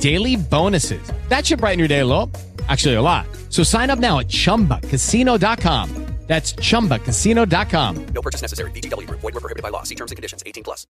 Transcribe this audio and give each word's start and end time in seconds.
daily 0.00 0.36
bonuses. 0.36 1.02
That 1.28 1.46
should 1.46 1.60
brighten 1.60 1.78
your 1.78 1.88
day 1.88 2.00
a 2.00 2.06
little. 2.06 2.30
Actually, 2.68 2.94
a 2.94 3.02
lot. 3.02 3.26
So 3.48 3.62
sign 3.62 3.90
up 3.90 3.98
now 3.98 4.18
at 4.18 4.28
ChumbaCasino.com. 4.28 6.06
That's 6.30 6.52
ChumbaCasino.com. 6.52 8.06
No 8.14 8.22
purchase 8.22 8.40
necessary. 8.40 8.70
VGW. 8.70 9.10
Void 9.10 9.34
were 9.34 9.40
prohibited 9.40 9.64
by 9.64 9.70
law. 9.70 9.82
See 9.82 9.96
terms 9.96 10.12
and 10.12 10.16
conditions. 10.16 10.44
18 10.46 10.62
plus. 10.62 10.86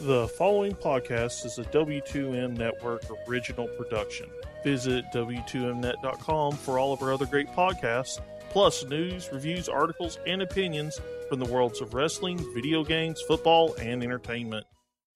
The 0.00 0.26
following 0.36 0.72
podcast 0.72 1.46
is 1.46 1.56
a 1.60 1.64
W2M 1.66 2.56
Network 2.56 3.04
original 3.28 3.68
production. 3.68 4.26
Visit 4.64 5.04
W2Mnet.com 5.14 6.52
for 6.56 6.80
all 6.80 6.92
of 6.92 7.00
our 7.00 7.12
other 7.12 7.26
great 7.26 7.46
podcasts, 7.48 8.20
plus 8.50 8.84
news, 8.86 9.28
reviews, 9.32 9.68
articles, 9.68 10.18
and 10.26 10.42
opinions 10.42 11.00
from 11.28 11.38
the 11.38 11.46
worlds 11.46 11.80
of 11.80 11.94
wrestling, 11.94 12.44
video 12.54 12.82
games, 12.82 13.22
football, 13.28 13.74
and 13.80 14.02
entertainment. 14.02 14.66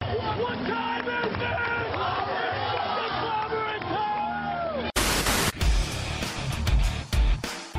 What 0.01 0.59
time 0.69 1.09
is 1.27 1.32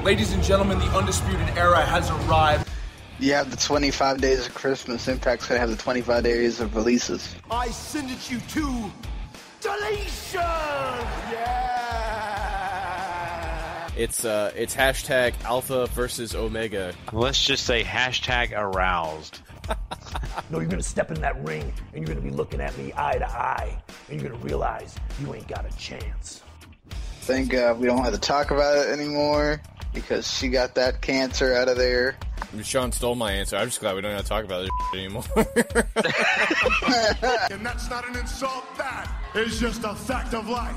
Ladies 0.04 0.34
and 0.34 0.44
gentlemen, 0.44 0.80
the 0.80 0.88
undisputed 0.88 1.48
era 1.58 1.80
has 1.80 2.10
arrived. 2.12 2.70
You 3.20 3.32
have 3.36 3.50
the 3.50 3.56
25 3.56 4.20
days 4.20 4.48
of 4.48 4.54
Christmas. 4.54 5.08
Impact's 5.08 5.48
gonna 5.48 5.62
have 5.62 5.70
the 5.70 5.78
25 5.78 6.22
days 6.22 6.60
of 6.60 6.76
releases. 6.76 7.34
I 7.50 7.70
send 7.70 8.12
it 8.12 8.30
you 8.30 8.42
to 8.42 8.92
deletion. 9.62 10.42
Yeah. 11.32 11.88
It's 13.96 14.26
uh, 14.26 14.52
it's 14.58 14.76
hashtag 14.76 15.42
Alpha 15.46 15.88
versus 15.88 16.36
Omega. 16.36 16.94
Let's 17.14 17.42
just 17.42 17.66
say 17.66 17.82
hashtag 17.84 18.52
aroused. 18.52 19.40
No, 20.50 20.60
you're 20.60 20.70
gonna 20.70 20.84
step 20.84 21.10
in 21.10 21.22
that 21.22 21.42
ring 21.44 21.72
and 21.94 22.06
you're 22.06 22.14
gonna 22.14 22.30
be 22.30 22.36
looking 22.36 22.60
at 22.60 22.78
me 22.78 22.92
eye 22.96 23.18
to 23.18 23.28
eye, 23.28 23.82
and 24.10 24.22
you're 24.22 24.30
gonna 24.30 24.44
realize 24.44 24.96
you 25.22 25.34
ain't 25.34 25.48
got 25.48 25.66
a 25.66 25.78
chance. 25.78 26.44
Thank 27.22 27.50
God 27.52 27.80
we 27.80 27.88
don't 27.88 28.04
have 28.04 28.14
to 28.14 28.20
talk 28.20 28.52
about 28.52 28.78
it 28.78 28.90
anymore 28.90 29.62
because 29.94 30.32
she 30.32 30.50
got 30.50 30.76
that 30.76 31.02
cancer 31.02 31.54
out 31.54 31.68
of 31.68 31.78
there. 31.78 32.18
Sean 32.64 32.92
stole 32.92 33.16
my 33.16 33.32
answer. 33.32 33.56
I'm 33.56 33.68
just 33.68 33.80
glad 33.80 33.96
we 33.96 34.02
don't 34.02 34.12
have 34.12 34.24
to 34.24 34.28
talk 34.28 34.44
about 34.44 34.62
this 34.62 34.72
anymore. 34.94 35.24
And 37.52 37.66
that's 37.66 37.90
not 37.90 38.08
an 38.08 38.16
insult. 38.18 38.64
That 38.78 39.10
is 39.36 39.60
just 39.60 39.84
a 39.84 39.96
fact 39.96 40.34
of 40.34 40.48
life. 40.50 40.76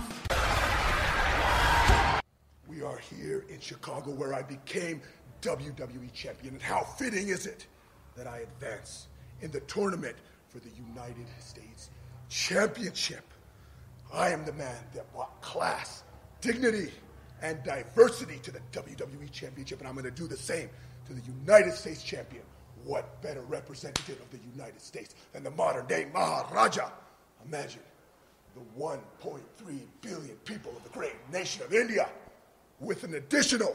We 2.68 2.82
are 2.82 2.98
here 2.98 3.44
in 3.48 3.60
Chicago 3.60 4.10
where 4.12 4.34
I 4.34 4.42
became 4.42 5.00
WWE 5.42 6.12
champion. 6.12 6.54
And 6.54 6.62
how 6.62 6.82
fitting 6.82 7.28
is 7.28 7.46
it 7.46 7.66
that 8.16 8.26
I 8.26 8.38
advance 8.38 9.08
in 9.40 9.50
the 9.50 9.60
tournament 9.60 10.16
for 10.48 10.58
the 10.60 10.70
United 10.88 11.26
States 11.40 11.90
Championship? 12.28 13.24
I 14.12 14.30
am 14.30 14.44
the 14.44 14.52
man 14.52 14.76
that 14.94 15.12
brought 15.12 15.40
class, 15.40 16.02
dignity, 16.40 16.92
and 17.42 17.62
diversity 17.62 18.38
to 18.42 18.50
the 18.50 18.60
WWE 18.72 19.30
Championship, 19.30 19.80
and 19.80 19.88
I'm 19.88 19.94
going 19.94 20.04
to 20.04 20.10
do 20.10 20.26
the 20.26 20.36
same 20.36 20.70
to 21.06 21.12
the 21.12 21.22
United 21.22 21.74
States 21.74 22.02
Champion. 22.02 22.42
What 22.84 23.20
better 23.22 23.42
representative 23.42 24.18
of 24.20 24.30
the 24.30 24.38
United 24.54 24.80
States 24.80 25.14
than 25.32 25.42
the 25.42 25.50
modern 25.50 25.86
day 25.86 26.06
Maharaja? 26.12 26.90
Imagine 27.44 27.82
the 28.54 28.62
1.3 28.80 29.40
billion 30.00 30.36
people 30.44 30.72
of 30.76 30.84
the 30.84 30.90
great 30.90 31.16
nation 31.32 31.62
of 31.62 31.74
India 31.74 32.08
with 32.80 33.04
an 33.04 33.14
additional 33.14 33.74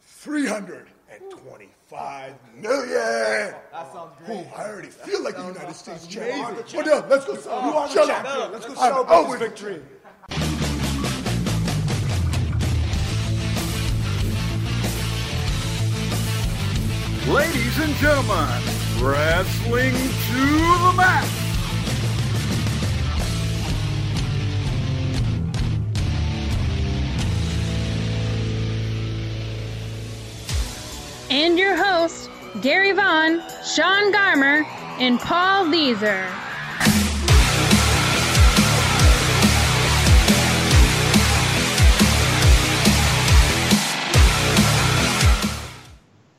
325 0.00 2.34
million. 2.56 3.54
That 3.72 3.92
sounds 3.92 4.12
great. 4.24 4.46
I 4.56 4.68
already 4.68 4.88
feel 4.88 5.22
like 5.22 5.36
the 5.36 5.46
United 5.46 5.74
States 5.74 6.06
champion. 6.06 6.40
Well, 6.40 6.54
let's 7.08 7.26
go. 7.26 7.34
You 7.34 7.50
are 7.50 7.88
Shut 7.88 8.10
up. 8.10 8.52
Let's 8.52 8.66
go 8.66 8.74
celebrate 8.74 9.38
this 9.38 9.48
victory. 9.48 9.82
Ladies 17.28 17.76
and 17.80 17.92
gentlemen, 17.96 18.62
wrestling 19.00 19.92
to 19.94 20.46
the 20.84 20.94
max. 20.96 21.26
And 31.28 31.58
your 31.58 31.74
hosts, 31.74 32.28
Gary 32.62 32.92
Vaughn, 32.92 33.42
Sean 33.64 34.12
Garmer, 34.12 34.64
and 35.00 35.18
Paul 35.18 35.64
Vieser. 35.64 36.45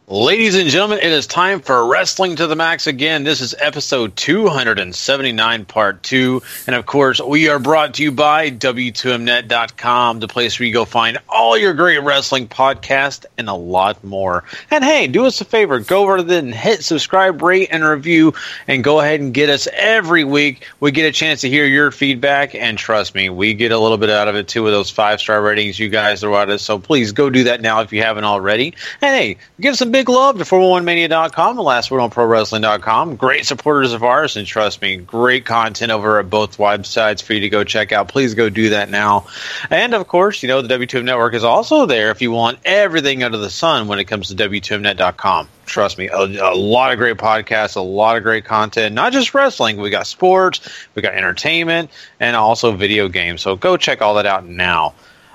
Ladies 0.09 0.55
and 0.55 0.69
gentlemen, 0.69 0.99
it 0.99 1.11
is 1.11 1.27
time 1.27 1.59
for 1.59 1.85
Wrestling 1.85 2.37
to 2.37 2.47
the 2.47 2.55
Max 2.55 2.87
again. 2.87 3.25
This 3.25 3.41
is 3.41 3.53
episode 3.59 4.15
279, 4.15 5.65
part 5.65 6.01
two. 6.01 6.41
And 6.65 6.77
of 6.77 6.85
course, 6.85 7.19
we 7.19 7.49
are 7.49 7.59
brought 7.59 7.95
to 7.95 8.03
you 8.03 8.13
by 8.13 8.49
W2Mnet.com, 8.49 10.19
the 10.21 10.29
place 10.29 10.57
where 10.57 10.67
you 10.67 10.71
go 10.71 10.85
find 10.85 11.17
all 11.27 11.57
your 11.57 11.73
great 11.73 12.01
wrestling 12.01 12.47
podcasts 12.47 13.25
and 13.37 13.49
a 13.49 13.53
lot 13.53 14.01
more. 14.01 14.45
And 14.71 14.81
hey, 14.81 15.07
do 15.07 15.25
us 15.25 15.41
a 15.41 15.45
favor, 15.45 15.81
go 15.81 16.03
over 16.03 16.21
there 16.21 16.39
and 16.39 16.55
hit 16.55 16.85
subscribe, 16.85 17.41
rate, 17.41 17.67
and 17.69 17.83
review, 17.83 18.33
and 18.65 18.85
go 18.85 19.01
ahead 19.01 19.19
and 19.19 19.33
get 19.33 19.49
us 19.49 19.67
every 19.73 20.23
week. 20.23 20.69
We 20.79 20.91
get 20.91 21.05
a 21.05 21.11
chance 21.11 21.41
to 21.41 21.49
hear 21.49 21.65
your 21.65 21.91
feedback, 21.91 22.55
and 22.55 22.77
trust 22.77 23.13
me, 23.13 23.29
we 23.29 23.53
get 23.55 23.73
a 23.73 23.77
little 23.77 23.97
bit 23.97 24.09
out 24.09 24.29
of 24.29 24.37
it 24.37 24.47
too 24.47 24.63
with 24.63 24.71
those 24.71 24.89
five 24.89 25.19
star 25.19 25.41
ratings 25.41 25.77
you 25.77 25.89
guys 25.89 26.21
throw 26.21 26.37
at 26.37 26.49
us. 26.49 26.61
So 26.61 26.79
please 26.79 27.11
go 27.11 27.29
do 27.29 27.43
that 27.43 27.59
now 27.59 27.81
if 27.81 27.91
you 27.91 28.03
haven't 28.03 28.23
already. 28.23 28.73
And 29.01 29.13
hey, 29.13 29.37
give 29.59 29.75
some 29.75 29.96
big 29.97 30.09
love 30.09 30.37
to 30.37 30.43
411mania.com, 30.43 31.55
the 31.55 31.63
last 31.63 31.89
word 31.89 32.01
on 32.01 32.11
pro 32.11 32.23
wrestling.com. 32.23 33.15
Great 33.15 33.47
supporters 33.47 33.93
of 33.93 34.03
ours, 34.03 34.37
and 34.37 34.45
trust 34.45 34.79
me, 34.79 34.95
great 34.95 35.43
content 35.43 35.91
over 35.91 36.19
at 36.19 36.29
both 36.29 36.57
websites 36.57 37.23
for 37.23 37.33
you 37.33 37.39
to 37.39 37.49
go 37.49 37.63
check 37.63 37.91
out. 37.91 38.07
Please 38.07 38.35
go 38.35 38.47
do 38.47 38.69
that 38.69 38.91
now. 38.91 39.25
And 39.71 39.95
of 39.95 40.07
course, 40.07 40.43
you 40.43 40.49
know, 40.49 40.61
the 40.61 40.67
W2M 40.67 41.03
Network 41.03 41.33
is 41.33 41.43
also 41.43 41.87
there 41.87 42.11
if 42.11 42.21
you 42.21 42.29
want 42.29 42.59
everything 42.63 43.23
under 43.23 43.39
the 43.39 43.49
sun 43.49 43.87
when 43.87 43.97
it 43.97 44.03
comes 44.03 44.27
to 44.27 44.35
W2Mnet.com. 44.35 45.47
Trust 45.65 45.97
me, 45.97 46.09
a, 46.09 46.19
a 46.19 46.53
lot 46.53 46.91
of 46.91 46.99
great 46.99 47.17
podcasts, 47.17 47.75
a 47.75 47.81
lot 47.81 48.17
of 48.17 48.23
great 48.23 48.45
content, 48.45 48.93
not 48.93 49.13
just 49.13 49.33
wrestling. 49.33 49.77
We 49.77 49.89
got 49.89 50.05
sports, 50.05 50.61
we 50.93 51.01
got 51.01 51.15
entertainment, 51.15 51.89
and 52.19 52.35
also 52.35 52.71
video 52.71 53.09
games. 53.09 53.41
So 53.41 53.55
go 53.55 53.77
check 53.77 54.03
all 54.03 54.13
that 54.13 54.27
out 54.27 54.45
now. 54.45 54.93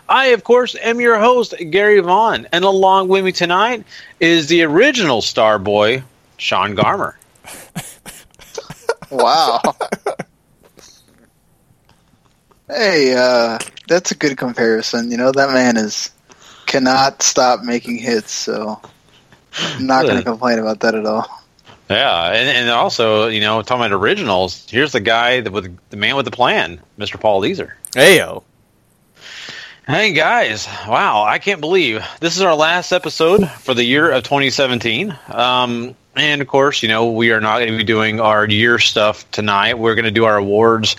I, 0.09 0.27
of 0.29 0.45
course, 0.45 0.77
am 0.77 1.01
your 1.01 1.19
host, 1.19 1.55
Gary 1.71 2.01
Vaughn, 2.01 2.47
and 2.53 2.65
along 2.65 3.09
with 3.09 3.25
me 3.25 3.33
tonight 3.33 3.85
is 4.21 4.49
the 4.49 4.63
original 4.63 5.23
star 5.23 5.59
boy, 5.59 6.03
Sean 6.37 6.77
Garmer. 6.77 7.15
Wow. 9.13 9.61
hey, 12.67 13.15
uh, 13.15 13.59
that's 13.87 14.11
a 14.11 14.15
good 14.15 14.39
comparison. 14.39 15.11
You 15.11 15.19
know, 15.19 15.33
that 15.33 15.51
man 15.51 15.77
is 15.77 16.11
cannot 16.65 17.23
stop 17.23 17.63
making 17.63 17.99
hits, 17.99 18.33
so 18.33 18.81
I'm 19.59 19.87
not 19.87 20.05
going 20.05 20.17
to 20.17 20.25
complain 20.25 20.59
about 20.59 20.81
that 20.81 20.95
at 20.95 21.05
all. 21.05 21.27
Yeah, 21.91 22.29
and, 22.29 22.49
and 22.49 22.71
also, 22.71 23.27
you 23.29 23.41
know, 23.41 23.61
talking 23.61 23.85
about 23.85 23.93
originals, 23.93 24.67
here's 24.71 24.93
the 24.93 25.01
guy 25.01 25.43
that 25.43 25.53
with 25.53 25.79
the 25.91 25.97
man 25.99 26.17
with 26.17 26.25
the 26.25 26.31
plan, 26.31 26.81
Mr. 26.99 27.21
Paul 27.21 27.43
Leeser. 27.43 27.73
Heyo. 27.91 28.45
Hey 29.87 30.13
guys, 30.13 30.69
wow, 30.87 31.25
I 31.25 31.41
can't 31.41 31.61
believe 31.61 32.07
this 32.21 32.37
is 32.37 32.43
our 32.43 32.55
last 32.55 32.93
episode 32.93 33.51
for 33.51 33.75
the 33.75 33.83
year 33.83 34.13
of 34.13 34.23
2017. 34.23 35.13
Um, 35.27 35.97
And 36.15 36.43
of 36.43 36.49
course, 36.49 36.83
you 36.83 36.91
know, 36.91 37.11
we 37.11 37.33
are 37.33 37.41
not 37.41 37.61
going 37.61 37.73
to 37.73 37.77
be 37.79 37.85
doing 37.85 38.21
our 38.21 38.47
year 38.47 38.79
stuff 38.79 39.31
tonight. 39.31 39.79
We're 39.79 39.95
going 39.95 40.05
to 40.05 40.11
do 40.11 40.27
our 40.27 40.37
awards 40.37 40.97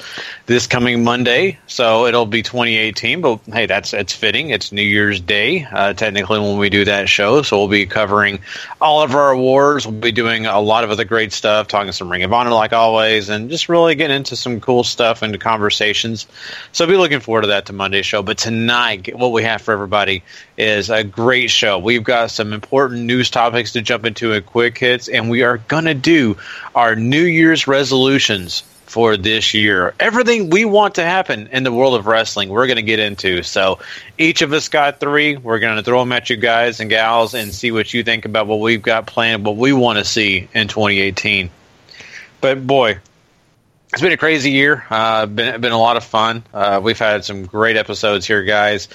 this 0.48 0.66
coming 0.66 1.04
Monday. 1.04 1.60
So 1.68 2.08
it'll 2.08 2.26
be 2.26 2.42
2018, 2.42 3.22
but 3.22 3.42
hey, 3.46 3.68
that's 3.68 3.94
it's 3.94 4.12
fitting. 4.12 4.50
It's 4.50 4.72
New 4.72 4.82
Year's 4.82 5.20
Day, 5.20 5.66
uh, 5.66 5.94
technically, 5.94 6.40
when 6.40 6.58
we 6.58 6.72
do 6.72 6.86
that 6.86 7.10
show. 7.10 7.44
So 7.44 7.60
we'll 7.60 7.68
be 7.68 7.86
covering 7.86 8.40
all 8.82 9.04
of 9.04 9.14
our 9.14 9.30
awards. 9.30 9.86
We'll 9.86 10.00
be 10.00 10.12
doing 10.12 10.48
a 10.48 10.60
lot 10.60 10.84
of 10.84 10.90
other 10.90 11.06
great 11.06 11.32
stuff, 11.32 11.68
talking 11.68 11.92
some 11.92 12.12
Ring 12.12 12.24
of 12.24 12.34
Honor 12.34 12.50
like 12.50 12.74
always, 12.74 13.30
and 13.30 13.52
just 13.52 13.70
really 13.70 13.94
getting 13.94 14.18
into 14.18 14.36
some 14.36 14.60
cool 14.62 14.84
stuff 14.84 15.22
and 15.22 15.40
conversations. 15.40 16.26
So 16.72 16.88
be 16.88 16.98
looking 16.98 17.20
forward 17.20 17.42
to 17.42 17.48
that 17.50 17.68
to 17.68 17.74
Monday's 17.74 18.08
show. 18.08 18.24
But 18.24 18.40
tonight, 18.40 19.16
what 19.16 19.32
we 19.32 19.44
have 19.44 19.62
for 19.62 19.74
everybody 19.74 20.24
is 20.58 20.90
a 20.90 21.04
great 21.04 21.50
show. 21.50 21.80
We've 21.80 22.04
got 22.04 22.32
some 22.32 22.54
important 22.54 23.04
news 23.04 23.30
topics 23.30 23.72
to 23.74 23.82
jump 23.82 24.06
into 24.06 24.34
in 24.34 24.44
quick 24.44 24.78
hits, 24.78 25.08
and 25.08 25.30
we 25.30 25.44
are 25.44 25.58
going 25.58 25.86
to 25.86 25.94
do 25.94 26.38
our 26.76 26.96
New 26.96 27.24
Year's 27.24 27.68
resolutions 27.68 28.64
for 28.86 29.18
this 29.18 29.56
year. 29.56 29.96
Everything 30.00 30.52
we 30.52 30.66
want 30.66 30.96
to 30.96 31.04
happen 31.04 31.48
in 31.52 31.64
the 31.64 31.72
world 31.72 31.96
of 31.96 32.06
wrestling, 32.06 32.50
we're 32.50 32.68
going 32.68 32.76
to 32.76 32.84
get 32.84 33.00
into. 33.00 33.42
So 33.42 33.80
each 34.20 34.44
of 34.44 34.54
us 34.54 34.70
got 34.70 35.00
three. 35.00 35.36
We're 35.36 35.58
going 35.58 35.78
to 35.78 35.84
throw 35.84 36.00
them 36.00 36.12
at 36.12 36.30
you 36.30 36.38
guys 36.38 36.80
and 36.80 36.92
gals 36.92 37.34
and 37.34 37.52
see 37.52 37.72
what 37.72 37.92
you 37.92 38.04
think 38.04 38.26
about 38.26 38.46
what 38.46 38.60
we've 38.60 38.84
got 38.84 39.08
planned, 39.08 39.46
what 39.46 39.58
we 39.58 39.74
want 39.74 39.98
to 39.98 40.06
see 40.06 40.48
in 40.54 40.68
2018. 40.68 41.50
But 42.40 42.68
boy, 42.68 43.00
it's 43.94 44.02
been 44.02 44.12
a 44.12 44.18
crazy 44.18 44.50
year. 44.50 44.84
Uh, 44.90 45.28
been 45.28 45.62
been 45.62 45.72
a 45.72 45.78
lot 45.78 45.98
of 45.98 46.04
fun. 46.04 46.44
Uh, 46.52 46.82
we've 46.82 46.98
had 46.98 47.24
some 47.24 47.46
great 47.46 47.78
episodes 47.78 48.26
here, 48.26 48.44
guys. 48.44 48.88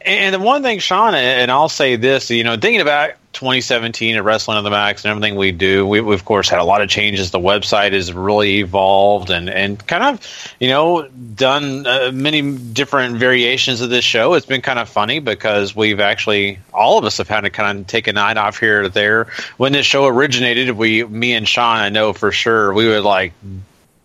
And 0.00 0.34
the 0.34 0.38
one 0.38 0.62
thing, 0.62 0.78
Sean, 0.78 1.14
and 1.14 1.50
I'll 1.50 1.68
say 1.68 1.96
this, 1.96 2.30
you 2.30 2.44
know, 2.44 2.56
thinking 2.56 2.80
about 2.80 3.10
2017 3.34 4.16
at 4.16 4.24
Wrestling 4.24 4.56
on 4.56 4.64
the 4.64 4.70
Max 4.70 5.04
and 5.04 5.10
everything 5.10 5.36
we 5.36 5.52
do, 5.52 5.86
we, 5.86 5.98
have 5.98 6.08
of 6.08 6.24
course 6.24 6.48
had 6.48 6.60
a 6.60 6.64
lot 6.64 6.80
of 6.80 6.88
changes. 6.88 7.30
The 7.30 7.38
website 7.38 7.92
has 7.92 8.10
really 8.10 8.60
evolved 8.60 9.28
and, 9.28 9.50
and 9.50 9.86
kind 9.86 10.02
of, 10.02 10.54
you 10.58 10.68
know, 10.68 11.06
done 11.08 11.86
uh, 11.86 12.10
many 12.14 12.56
different 12.56 13.18
variations 13.18 13.82
of 13.82 13.90
this 13.90 14.04
show. 14.04 14.32
It's 14.32 14.46
been 14.46 14.62
kind 14.62 14.78
of 14.78 14.88
funny 14.88 15.18
because 15.18 15.76
we've 15.76 16.00
actually, 16.00 16.58
all 16.72 16.96
of 16.96 17.04
us 17.04 17.18
have 17.18 17.28
had 17.28 17.42
to 17.42 17.50
kind 17.50 17.80
of 17.80 17.86
take 17.86 18.06
a 18.06 18.14
night 18.14 18.38
off 18.38 18.58
here 18.58 18.84
or 18.84 18.88
there. 18.88 19.24
When 19.58 19.72
this 19.72 19.84
show 19.84 20.06
originated, 20.06 20.70
we, 20.70 21.04
me 21.04 21.34
and 21.34 21.46
Sean, 21.46 21.76
I 21.76 21.90
know 21.90 22.14
for 22.14 22.32
sure, 22.32 22.72
we 22.72 22.88
would 22.88 23.04
like 23.04 23.34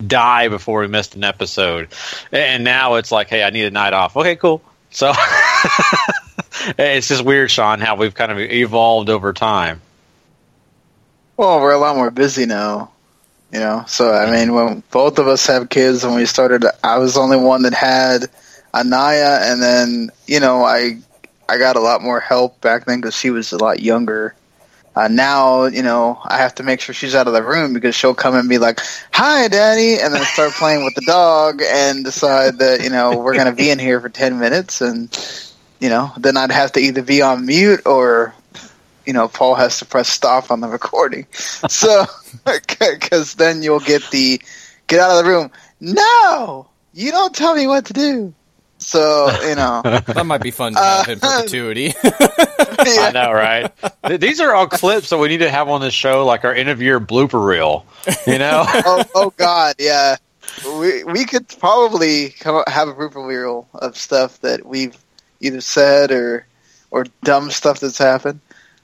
die 0.07 0.47
before 0.47 0.81
we 0.81 0.88
missed 0.88 1.15
an 1.15 1.23
episode. 1.23 1.89
And 2.31 2.63
now 2.63 2.95
it's 2.95 3.11
like, 3.11 3.27
hey, 3.29 3.44
I 3.44 3.50
need 3.50 3.65
a 3.65 3.71
night 3.71 3.94
off. 3.94 4.15
Okay, 4.17 4.35
cool. 4.35 4.61
So 4.91 5.11
it's 6.77 7.07
just 7.07 7.23
weird, 7.23 7.50
Sean, 7.50 7.79
how 7.79 7.95
we've 7.95 8.13
kind 8.13 8.31
of 8.31 8.39
evolved 8.39 9.09
over 9.09 9.33
time. 9.33 9.81
Well, 11.35 11.59
we're 11.59 11.73
a 11.73 11.79
lot 11.79 11.95
more 11.95 12.11
busy 12.11 12.45
now, 12.45 12.91
you 13.51 13.59
know. 13.59 13.85
So 13.88 14.13
I 14.13 14.29
mean, 14.29 14.53
when 14.53 14.83
both 14.91 15.17
of 15.17 15.27
us 15.27 15.47
have 15.47 15.69
kids, 15.69 16.03
when 16.03 16.15
we 16.15 16.25
started, 16.25 16.63
I 16.83 16.99
was 16.99 17.15
the 17.15 17.21
only 17.21 17.38
one 17.38 17.63
that 17.63 17.73
had 17.73 18.29
Anaya, 18.73 19.39
and 19.41 19.61
then 19.61 20.11
you 20.27 20.39
know, 20.39 20.63
I 20.63 20.99
I 21.49 21.57
got 21.57 21.75
a 21.75 21.79
lot 21.79 22.03
more 22.03 22.19
help 22.19 22.61
back 22.61 22.85
then 22.85 23.01
because 23.01 23.15
she 23.15 23.31
was 23.31 23.51
a 23.51 23.57
lot 23.57 23.79
younger. 23.79 24.35
Uh, 24.95 25.07
now, 25.07 25.66
you 25.66 25.81
know, 25.81 26.19
I 26.24 26.38
have 26.38 26.56
to 26.56 26.63
make 26.63 26.80
sure 26.80 26.94
she's 26.94 27.16
out 27.16 27.28
of 27.28 27.34
the 27.34 27.42
room 27.42 27.74
because 27.74 27.95
she'll 27.95 28.13
come 28.13 28.36
and 28.36 28.48
be 28.48 28.60
like, 28.60 28.80
"Hi, 29.12 29.48
Daddy," 29.48 30.00
and 30.00 30.13
then 30.13 30.24
start 30.24 30.51
playing 30.54 30.84
with 30.84 30.94
the 30.94 31.01
dog 31.01 31.62
and 31.66 32.06
decide 32.06 32.60
that 32.60 32.84
you 32.84 32.92
know 32.92 33.18
we're 33.18 33.34
going 33.34 33.48
to 33.48 33.54
be 33.54 33.72
in 33.72 33.80
here 33.80 34.00
for 34.00 34.10
ten 34.10 34.40
minutes, 34.40 34.81
and 34.81 35.10
you 35.84 35.90
know, 35.90 36.13
then 36.18 36.38
I'd 36.38 36.50
have 36.50 36.72
to 36.74 36.80
either 36.80 37.01
be 37.01 37.22
on 37.22 37.45
mute 37.45 37.86
or, 37.86 38.34
you 39.06 39.12
know, 39.12 39.28
Paul 39.28 39.56
has 39.56 39.80
to 39.80 39.86
press 39.86 40.07
stop 40.07 40.50
on 40.50 40.62
the 40.62 40.69
recording. 40.69 41.28
So, 41.68 42.06
because 42.45 43.34
then 43.34 43.63
you'll 43.63 43.81
get 43.81 44.01
the 44.12 44.42
get 44.88 45.01
out 45.01 45.18
of 45.18 45.24
the 45.24 45.30
room. 45.30 45.51
No, 45.81 46.69
you 46.94 47.12
don't 47.12 47.36
tell 47.36 47.54
me 47.54 47.68
what 47.68 47.86
to 47.86 47.94
do. 47.94 48.34
So 48.83 49.31
you 49.47 49.56
know 49.56 49.81
that 49.83 50.25
might 50.25 50.41
be 50.41 50.51
fun 50.51 50.74
to 50.74 50.80
have 50.80 51.07
uh, 51.07 51.12
in 51.12 51.19
perpetuity. 51.19 51.94
I 52.03 53.12
know, 53.13 53.31
right? 53.31 53.71
These 54.19 54.41
are 54.41 54.53
all 54.53 54.68
clips 54.68 55.09
that 55.09 55.18
we 55.18 55.30
need 55.30 55.39
to 55.39 55.50
have 55.50 55.69
on 55.69 55.81
this 55.81 55.94
show, 55.94 56.25
like 56.25 56.44
our 56.44 56.53
end 56.53 56.69
of 56.69 56.81
year 56.81 57.00
blooper 57.00 57.44
reel. 57.44 57.85
You 58.27 58.39
know? 58.39 58.63
oh, 58.68 59.03
oh 59.15 59.33
God, 59.38 59.75
yeah. 59.80 60.18
We 60.65 61.03
we 61.03 61.25
could 61.25 61.47
probably 61.59 62.30
come 62.30 62.63
have 62.68 62.88
a 62.88 62.94
blooper 62.94 63.25
reel 63.25 63.68
of 63.74 63.97
stuff 63.97 64.39
that 64.41 64.65
we've 64.65 64.97
either 65.39 65.62
said 65.62 66.12
or 66.12 66.45
or 66.91 67.06
dumb 67.24 67.50
stuff 67.51 67.80
that's 67.80 67.97
happened, 67.97 68.39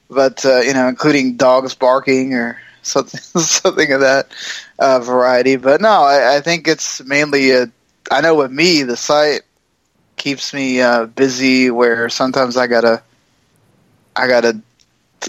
but 0.08 0.44
uh, 0.44 0.60
you 0.60 0.72
know, 0.72 0.88
including 0.88 1.36
dogs 1.36 1.74
barking 1.74 2.34
or 2.34 2.58
something 2.82 3.20
something 3.20 3.92
of 3.92 4.00
that 4.00 4.32
uh, 4.78 4.98
variety. 5.00 5.56
But 5.56 5.80
no, 5.80 5.90
I, 5.90 6.36
I 6.36 6.40
think 6.40 6.66
it's 6.66 7.04
mainly 7.04 7.50
a. 7.50 7.70
I 8.10 8.22
know 8.22 8.34
with 8.34 8.50
me, 8.50 8.82
the 8.82 8.96
site 8.96 9.42
keeps 10.20 10.52
me 10.52 10.80
uh, 10.80 11.06
busy. 11.06 11.70
Where 11.70 12.08
sometimes 12.08 12.56
I 12.56 12.66
gotta, 12.66 13.02
I 14.14 14.28
gotta, 14.28 14.60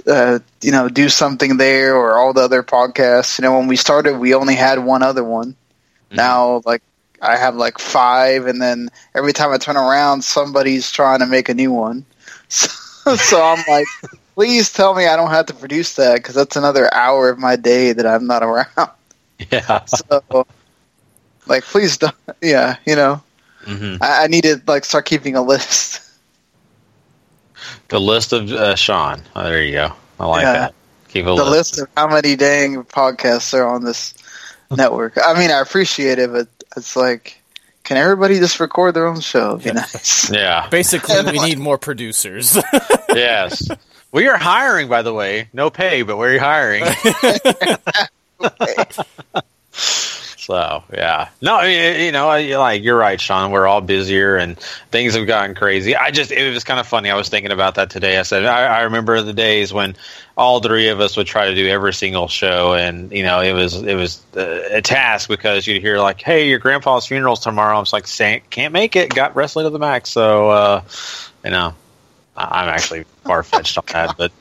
uh, 0.06 0.40
you 0.62 0.72
know, 0.72 0.90
do 0.90 1.10
something 1.10 1.58
there 1.58 1.96
or 1.96 2.18
all 2.18 2.34
the 2.34 2.42
other 2.42 2.62
podcasts. 2.62 3.40
You 3.40 3.44
know, 3.44 3.58
when 3.58 3.68
we 3.68 3.78
started, 3.78 4.20
we 4.20 4.36
only 4.36 4.56
had 4.56 4.84
one 4.84 5.02
other 5.02 5.24
one. 5.24 5.54
Mm-hmm. 5.54 6.18
Now, 6.18 6.62
like 6.66 6.84
I 7.22 7.38
have 7.38 7.56
like 7.56 7.80
five, 7.80 8.48
and 8.48 8.62
then 8.62 8.90
every 9.16 9.32
time 9.32 9.52
I 9.52 9.58
turn 9.58 9.78
around, 9.78 10.24
somebody's 10.24 10.92
trying 10.92 11.20
to 11.20 11.26
make 11.26 11.50
a 11.50 11.54
new 11.54 11.72
one. 11.72 12.06
So, 13.04 13.16
so 13.16 13.42
I'm 13.42 13.64
like, 13.68 13.88
please 14.36 14.72
tell 14.72 14.94
me 14.94 15.08
I 15.08 15.16
don't 15.16 15.32
have 15.32 15.48
to 15.48 15.56
produce 15.56 15.96
that 15.96 16.18
because 16.18 16.36
that's 16.36 16.56
another 16.56 16.94
hour 16.94 17.30
of 17.30 17.40
my 17.40 17.56
day 17.56 17.94
that 17.94 18.06
I'm 18.06 18.28
not 18.28 18.44
around. 18.50 18.92
Yeah. 19.52 19.86
So, 19.86 20.46
like, 21.48 21.64
please 21.64 21.98
don't. 21.98 22.14
Yeah, 22.42 22.76
you 22.86 22.96
know. 22.96 23.24
Mm-hmm. 23.66 24.02
I, 24.02 24.24
I, 24.24 24.28
need 24.28 24.44
to 24.44 24.62
like 24.68 24.86
start 24.86 25.06
keeping 25.06 25.36
a 25.36 25.42
list. 25.42 26.00
The 27.90 28.00
list 28.00 28.32
of 28.32 28.50
uh, 28.52 28.76
Sean. 28.76 29.22
Oh, 29.36 29.44
there 29.44 29.62
you 29.62 29.74
go. 29.74 29.92
I 30.18 30.26
like 30.26 30.44
yeah. 30.44 30.54
that. 30.54 30.76
Keep 31.10 31.26
a 31.26 31.36
the 31.36 31.44
list. 31.44 31.52
list 31.76 31.80
of 31.82 31.90
how 31.98 32.08
many 32.08 32.38
dang 32.38 32.84
podcasts 32.86 33.54
are 33.54 33.68
on 33.68 33.84
this 33.84 34.14
network. 34.72 35.18
I 35.22 35.38
mean, 35.38 35.52
I 35.52 35.60
appreciate 35.60 36.18
it, 36.18 36.32
but 36.32 36.48
it's 36.78 36.96
like, 36.96 37.42
can 37.84 37.98
everybody 37.98 38.40
just 38.40 38.62
record 38.62 38.94
their 38.94 39.08
own 39.08 39.20
show? 39.20 39.56
It'd 39.58 39.64
be 39.66 39.72
nice. 39.74 40.32
Yeah. 40.32 40.70
Basically, 40.70 41.22
we 41.32 41.40
need 41.46 41.60
more 41.60 41.78
producers. 41.78 42.58
yes. 43.10 43.68
We 44.14 44.30
are 44.30 44.38
hiring, 44.38 44.88
by 44.88 45.02
the 45.02 45.14
way. 45.14 45.50
No 45.52 45.70
pay, 45.70 46.04
but 46.04 46.18
we're 46.18 46.40
hiring. 46.40 46.84
So 50.42 50.84
yeah, 50.92 51.30
no, 51.40 51.56
I 51.56 51.68
mean, 51.68 52.06
you 52.06 52.12
know, 52.12 52.26
like 52.26 52.82
you're 52.82 52.98
right, 52.98 53.22
Sean. 53.22 53.52
We're 53.52 53.68
all 53.68 53.80
busier 53.80 54.38
and 54.38 54.58
things 54.90 55.14
have 55.14 55.28
gotten 55.28 55.54
crazy. 55.54 55.96
I 55.96 56.10
just 56.10 56.32
it 56.32 56.52
was 56.52 56.64
kind 56.64 56.80
of 56.80 56.88
funny. 56.88 57.12
I 57.12 57.16
was 57.16 57.30
thinking 57.30 57.52
about 57.52 57.76
that 57.76 57.92
today. 57.92 58.18
I 58.18 58.24
said 58.24 58.46
I, 58.46 58.80
I 58.80 58.82
remember 58.82 59.22
the 59.22 59.34
days 59.34 59.72
when 59.72 59.96
all 60.36 60.60
three 60.60 60.88
of 60.88 61.00
us 61.00 61.16
would 61.16 61.28
try 61.28 61.50
to 61.50 61.54
do 61.54 61.68
every 61.68 61.94
single 61.94 62.28
show, 62.28 62.74
and 62.74 63.12
you 63.12 63.22
know, 63.22 63.42
it 63.42 63.54
was 63.54 63.76
it 63.76 63.94
was 63.94 64.20
a 64.34 64.82
task 64.82 65.30
because 65.30 65.68
you'd 65.68 65.84
hear 65.84 66.00
like, 66.00 66.20
"Hey, 66.20 66.50
your 66.50 66.58
grandpa's 66.58 67.06
funeral's 67.06 67.42
tomorrow." 67.42 67.78
I 67.78 67.80
was 67.80 67.94
like, 67.94 68.08
"Can't 68.50 68.74
make 68.74 68.96
it. 68.96 69.14
Got 69.14 69.36
wrestling 69.36 69.68
to 69.68 69.70
the 69.70 69.78
max." 69.78 70.10
So 70.10 70.50
uh, 70.50 70.82
you 71.46 71.52
know, 71.52 71.76
I'm 72.50 72.70
actually 72.70 73.04
far 73.24 73.44
fetched 73.44 73.78
on 73.78 73.84
that, 73.94 74.16
but 74.18 74.32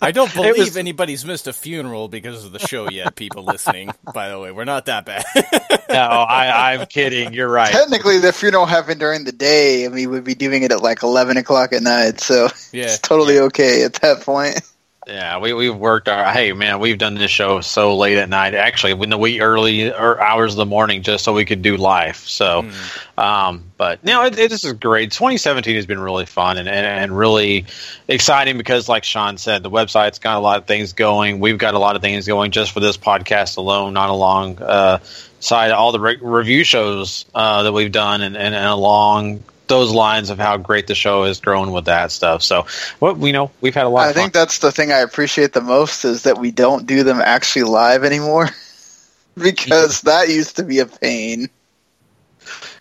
I 0.00 0.12
don't 0.12 0.32
believe 0.34 0.58
was... 0.58 0.76
anybody's 0.76 1.24
missed 1.24 1.46
a 1.46 1.52
funeral 1.52 2.08
because 2.08 2.44
of 2.44 2.52
the 2.52 2.58
show 2.58 2.88
yet. 2.88 3.14
People 3.14 3.44
listening, 3.44 3.90
by 4.14 4.28
the 4.28 4.38
way, 4.38 4.52
we're 4.52 4.64
not 4.64 4.86
that 4.86 5.04
bad. 5.04 5.24
no, 5.88 5.96
I, 5.96 6.74
I'm 6.74 6.86
kidding. 6.86 7.32
You're 7.32 7.48
right. 7.48 7.72
Technically, 7.72 8.18
the 8.18 8.32
funeral 8.32 8.66
happened 8.66 9.00
during 9.00 9.24
the 9.24 9.32
day, 9.32 9.84
and 9.84 9.94
we 9.94 10.06
would 10.06 10.24
be 10.24 10.34
doing 10.34 10.62
it 10.62 10.72
at 10.72 10.82
like 10.82 11.02
11 11.02 11.36
o'clock 11.36 11.72
at 11.72 11.82
night, 11.82 12.20
so 12.20 12.48
yeah, 12.72 12.84
it's 12.84 12.98
totally 12.98 13.36
yeah. 13.36 13.42
okay 13.42 13.84
at 13.84 13.94
that 13.94 14.22
point. 14.22 14.60
Yeah, 15.06 15.38
we 15.38 15.52
we've 15.52 15.74
worked 15.74 16.08
our 16.08 16.32
hey 16.32 16.52
man, 16.52 16.78
we've 16.78 16.96
done 16.96 17.16
this 17.16 17.30
show 17.30 17.60
so 17.60 17.96
late 17.96 18.18
at 18.18 18.28
night. 18.28 18.54
Actually, 18.54 18.92
in 18.92 19.10
the 19.10 19.18
wee 19.18 19.40
early 19.40 19.92
or 19.92 20.20
hours 20.20 20.52
of 20.52 20.58
the 20.58 20.66
morning, 20.66 21.02
just 21.02 21.24
so 21.24 21.32
we 21.32 21.44
could 21.44 21.60
do 21.60 21.76
live. 21.76 22.16
So, 22.16 22.62
mm. 22.62 23.18
um, 23.18 23.64
but 23.76 23.98
you 24.04 24.12
know, 24.12 24.24
it, 24.26 24.38
it, 24.38 24.50
this 24.50 24.64
is 24.64 24.74
great. 24.74 25.10
2017 25.10 25.74
has 25.74 25.86
been 25.86 25.98
really 25.98 26.24
fun 26.24 26.56
and, 26.56 26.68
and, 26.68 26.86
and 26.86 27.18
really 27.18 27.66
exciting 28.06 28.56
because, 28.56 28.88
like 28.88 29.02
Sean 29.02 29.38
said, 29.38 29.64
the 29.64 29.70
website's 29.70 30.20
got 30.20 30.36
a 30.36 30.40
lot 30.40 30.58
of 30.58 30.66
things 30.66 30.92
going. 30.92 31.40
We've 31.40 31.58
got 31.58 31.74
a 31.74 31.80
lot 31.80 31.96
of 31.96 32.02
things 32.02 32.24
going 32.28 32.52
just 32.52 32.70
for 32.70 32.78
this 32.78 32.96
podcast 32.96 33.56
alone, 33.56 33.94
not 33.94 34.08
along 34.08 34.62
uh, 34.62 34.98
side 35.40 35.72
all 35.72 35.90
the 35.90 35.98
re- 35.98 36.18
review 36.20 36.62
shows 36.62 37.24
uh, 37.34 37.64
that 37.64 37.72
we've 37.72 37.90
done 37.90 38.22
and, 38.22 38.36
and, 38.36 38.54
and 38.54 38.66
along 38.66 39.42
those 39.66 39.92
lines 39.92 40.30
of 40.30 40.38
how 40.38 40.56
great 40.56 40.86
the 40.86 40.94
show 40.94 41.24
has 41.24 41.40
grown 41.40 41.72
with 41.72 41.86
that 41.86 42.12
stuff. 42.12 42.42
So, 42.42 42.66
well, 43.00 43.14
we 43.14 43.32
know 43.32 43.50
we've 43.60 43.74
had 43.74 43.86
a 43.86 43.88
lot. 43.88 44.08
I 44.08 44.12
think 44.12 44.32
that's 44.32 44.58
the 44.58 44.72
thing 44.72 44.92
I 44.92 44.98
appreciate 44.98 45.52
the 45.52 45.60
most 45.60 46.04
is 46.04 46.22
that 46.22 46.38
we 46.38 46.50
don't 46.50 46.86
do 46.86 47.02
them 47.02 47.20
actually 47.20 47.64
live 47.64 48.04
anymore, 48.04 48.48
because 49.36 50.02
that 50.02 50.28
used 50.28 50.56
to 50.56 50.62
be 50.62 50.80
a 50.80 50.86
pain. 50.86 51.48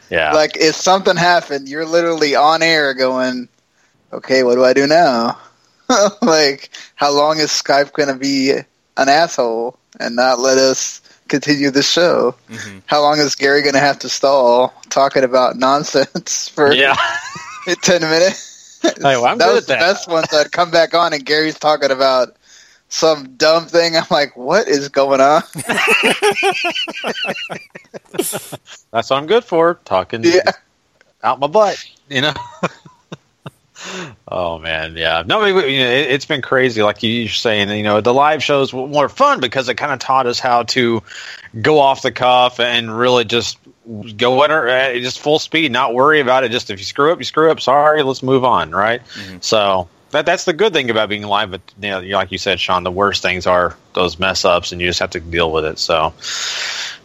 Yeah, 0.09 0.33
like 0.33 0.57
if 0.57 0.75
something 0.75 1.15
happened, 1.15 1.69
you're 1.69 1.85
literally 1.85 2.35
on 2.35 2.61
air 2.61 2.93
going, 2.93 3.47
"Okay, 4.11 4.43
what 4.43 4.55
do 4.55 4.65
I 4.65 4.73
do 4.73 4.87
now?" 4.87 5.37
like, 6.21 6.69
how 6.95 7.11
long 7.11 7.37
is 7.39 7.49
Skype 7.49 7.93
going 7.93 8.09
to 8.09 8.15
be 8.15 8.51
an 8.51 9.09
asshole 9.09 9.77
and 9.99 10.15
not 10.15 10.39
let 10.39 10.57
us 10.57 11.00
continue 11.31 11.71
the 11.71 11.81
show? 11.81 12.35
Mm-hmm. 12.49 12.79
How 12.85 13.01
long 13.01 13.17
is 13.17 13.33
Gary 13.35 13.61
going 13.61 13.73
to 13.73 13.79
have 13.79 13.97
to 13.99 14.09
stall 14.09 14.73
talking 14.89 15.23
about 15.23 15.55
nonsense 15.55 16.47
for 16.55 16.71
Yeah. 16.73 16.95
10 17.81 18.01
minutes? 18.01 18.79
Hey, 18.83 18.91
well, 19.03 19.25
I'm 19.25 19.37
that 19.39 19.47
good 19.47 19.53
was 19.53 19.63
at 19.63 19.67
the 19.67 19.73
that. 19.73 19.79
best 19.79 20.07
ones 20.09 20.27
I'd 20.33 20.51
come 20.51 20.69
back 20.71 20.93
on 20.93 21.13
and 21.13 21.25
Gary's 21.25 21.57
talking 21.57 21.91
about 21.91 22.35
some 22.89 23.35
dumb 23.37 23.65
thing. 23.67 23.95
I'm 23.95 24.03
like, 24.11 24.35
what 24.35 24.67
is 24.67 24.89
going 24.89 25.21
on? 25.21 25.41
That's 28.11 29.09
what 29.09 29.11
I'm 29.13 29.27
good 29.27 29.43
for. 29.45 29.75
Talking 29.85 30.23
Yeah. 30.23 30.51
out 31.23 31.39
my 31.39 31.47
butt, 31.47 31.83
you 32.09 32.21
know. 32.21 32.33
Oh 34.27 34.59
man, 34.59 34.95
yeah. 34.95 35.23
No, 35.25 35.41
I 35.41 35.51
mean, 35.51 35.69
you 35.69 35.79
know, 35.79 35.89
it, 35.89 36.11
it's 36.11 36.25
been 36.25 36.41
crazy. 36.41 36.81
Like 36.81 37.03
you're 37.03 37.29
saying, 37.29 37.69
you 37.69 37.83
know, 37.83 38.01
the 38.01 38.13
live 38.13 38.43
shows 38.43 38.73
were 38.73 38.87
more 38.87 39.09
fun 39.09 39.39
because 39.39 39.69
it 39.69 39.75
kind 39.75 39.91
of 39.91 39.99
taught 39.99 40.27
us 40.27 40.39
how 40.39 40.63
to 40.63 41.03
go 41.59 41.79
off 41.79 42.01
the 42.01 42.11
cuff 42.11 42.59
and 42.59 42.95
really 42.95 43.25
just 43.25 43.57
go 44.17 44.43
in 44.43 44.51
uh, 44.51 44.93
just 44.95 45.19
full 45.19 45.39
speed, 45.39 45.71
not 45.71 45.93
worry 45.93 46.19
about 46.19 46.43
it. 46.43 46.51
Just 46.51 46.69
if 46.69 46.79
you 46.79 46.85
screw 46.85 47.11
up, 47.11 47.19
you 47.19 47.25
screw 47.25 47.51
up. 47.51 47.59
Sorry, 47.59 48.03
let's 48.03 48.23
move 48.23 48.43
on. 48.43 48.71
Right. 48.71 49.01
So 49.41 49.89
that 50.11 50.25
that's 50.25 50.45
the 50.45 50.53
good 50.53 50.73
thing 50.73 50.89
about 50.89 51.09
being 51.09 51.23
live. 51.23 51.51
But 51.51 51.61
you 51.81 51.89
know, 51.89 51.99
like 52.01 52.31
you 52.31 52.37
said, 52.37 52.59
Sean, 52.59 52.83
the 52.83 52.91
worst 52.91 53.21
things 53.21 53.47
are 53.47 53.75
those 53.93 54.19
mess 54.19 54.45
ups, 54.45 54.71
and 54.71 54.79
you 54.81 54.87
just 54.87 54.99
have 54.99 55.11
to 55.11 55.19
deal 55.19 55.51
with 55.51 55.65
it. 55.65 55.79
So. 55.79 56.13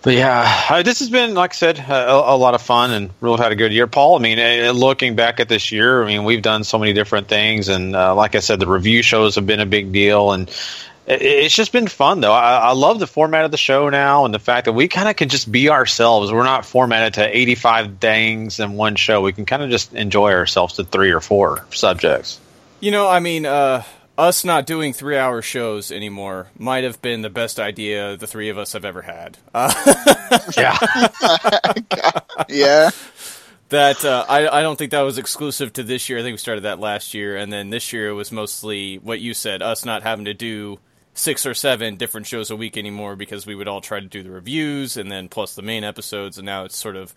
But 0.02 0.14
yeah, 0.14 0.66
uh, 0.70 0.82
this 0.84 1.00
has 1.00 1.10
been, 1.10 1.34
like 1.34 1.50
I 1.50 1.54
said, 1.54 1.78
a, 1.80 2.12
a 2.12 2.36
lot 2.36 2.54
of 2.54 2.62
fun 2.62 2.92
and 2.92 3.10
really 3.20 3.38
had 3.38 3.50
a 3.50 3.56
good 3.56 3.72
year. 3.72 3.88
Paul, 3.88 4.14
I 4.14 4.20
mean, 4.20 4.38
uh, 4.38 4.70
looking 4.70 5.16
back 5.16 5.40
at 5.40 5.48
this 5.48 5.72
year, 5.72 6.00
I 6.00 6.06
mean, 6.06 6.22
we've 6.22 6.42
done 6.42 6.62
so 6.62 6.78
many 6.78 6.92
different 6.92 7.26
things, 7.26 7.68
and 7.68 7.96
uh, 7.96 8.14
like 8.14 8.36
I 8.36 8.38
said, 8.38 8.60
the 8.60 8.68
review 8.68 9.02
shows 9.02 9.34
have 9.34 9.46
been 9.48 9.58
a 9.58 9.66
big 9.66 9.90
deal, 9.90 10.30
and 10.30 10.48
it's 11.08 11.56
just 11.56 11.72
been 11.72 11.88
fun 11.88 12.20
though. 12.20 12.32
I, 12.32 12.58
I 12.58 12.72
love 12.72 13.00
the 13.00 13.08
format 13.08 13.44
of 13.44 13.50
the 13.50 13.56
show 13.56 13.88
now, 13.88 14.26
and 14.26 14.32
the 14.32 14.38
fact 14.38 14.66
that 14.66 14.74
we 14.74 14.86
kind 14.86 15.08
of 15.08 15.16
can 15.16 15.28
just 15.28 15.50
be 15.50 15.70
ourselves. 15.70 16.30
We're 16.30 16.44
not 16.44 16.64
formatted 16.64 17.14
to 17.14 17.36
eighty-five 17.36 17.98
things 17.98 18.60
in 18.60 18.74
one 18.74 18.94
show. 18.94 19.22
We 19.22 19.32
can 19.32 19.44
kind 19.44 19.62
of 19.62 19.70
just 19.70 19.92
enjoy 19.92 20.32
ourselves 20.34 20.74
to 20.74 20.84
three 20.84 21.10
or 21.10 21.20
four 21.20 21.64
subjects. 21.70 22.38
You 22.80 22.90
know, 22.90 23.08
I 23.08 23.20
mean, 23.20 23.46
uh, 23.46 23.84
us 24.18 24.44
not 24.44 24.66
doing 24.66 24.92
three 24.92 25.16
hour 25.16 25.40
shows 25.42 25.90
anymore 25.90 26.48
might 26.58 26.84
have 26.84 27.00
been 27.00 27.22
the 27.22 27.30
best 27.30 27.58
idea 27.58 28.16
the 28.16 28.26
three 28.26 28.48
of 28.50 28.58
us 28.58 28.72
have 28.74 28.84
ever 28.84 29.02
had. 29.02 29.38
Uh, 29.54 29.72
yeah. 30.56 30.76
yeah. 32.48 32.90
That 33.70 34.04
uh, 34.04 34.24
I 34.28 34.46
I 34.48 34.62
don't 34.62 34.76
think 34.76 34.92
that 34.92 35.00
was 35.00 35.18
exclusive 35.18 35.72
to 35.74 35.82
this 35.82 36.08
year. 36.08 36.18
I 36.18 36.22
think 36.22 36.34
we 36.34 36.38
started 36.38 36.62
that 36.64 36.78
last 36.78 37.14
year, 37.14 37.36
and 37.36 37.52
then 37.52 37.70
this 37.70 37.92
year 37.92 38.10
it 38.10 38.12
was 38.12 38.30
mostly 38.30 38.98
what 38.98 39.20
you 39.20 39.34
said, 39.34 39.60
us 39.60 39.84
not 39.84 40.02
having 40.04 40.26
to 40.26 40.34
do 40.34 40.78
six 41.14 41.46
or 41.46 41.54
seven 41.54 41.96
different 41.96 42.26
shows 42.26 42.50
a 42.50 42.56
week 42.56 42.76
anymore 42.76 43.16
because 43.16 43.46
we 43.46 43.54
would 43.54 43.66
all 43.66 43.80
try 43.80 43.98
to 43.98 44.06
do 44.06 44.22
the 44.22 44.30
reviews 44.30 44.96
and 44.98 45.10
then 45.10 45.28
plus 45.28 45.54
the 45.54 45.62
main 45.62 45.82
episodes, 45.82 46.38
and 46.38 46.46
now 46.46 46.64
it's 46.64 46.76
sort 46.76 46.94
of 46.94 47.12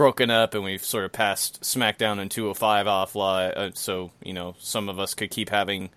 broken 0.00 0.30
up, 0.30 0.54
and 0.54 0.64
we've 0.64 0.82
sort 0.82 1.04
of 1.04 1.12
passed 1.12 1.60
SmackDown 1.60 2.20
and 2.20 2.30
205 2.30 2.86
off. 2.86 3.14
Uh, 3.14 3.70
so 3.74 4.10
you 4.24 4.32
know, 4.32 4.54
some 4.58 4.88
of 4.88 4.98
us 4.98 5.12
could 5.12 5.30
keep 5.30 5.50
having 5.50 5.90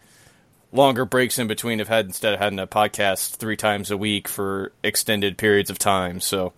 longer 0.73 1.05
breaks 1.05 1.39
in 1.39 1.47
between 1.47 1.79
have 1.79 1.87
had 1.87 2.05
instead 2.05 2.33
of 2.33 2.39
having 2.41 2.59
a 2.59 2.67
podcast 2.67 3.37
three 3.37 3.55
times 3.55 3.91
a 3.91 3.95
week 3.95 4.27
for 4.27 4.73
extended 4.83 5.37
periods 5.37 5.69
of 5.69 5.79
time. 5.79 6.19
So 6.19 6.51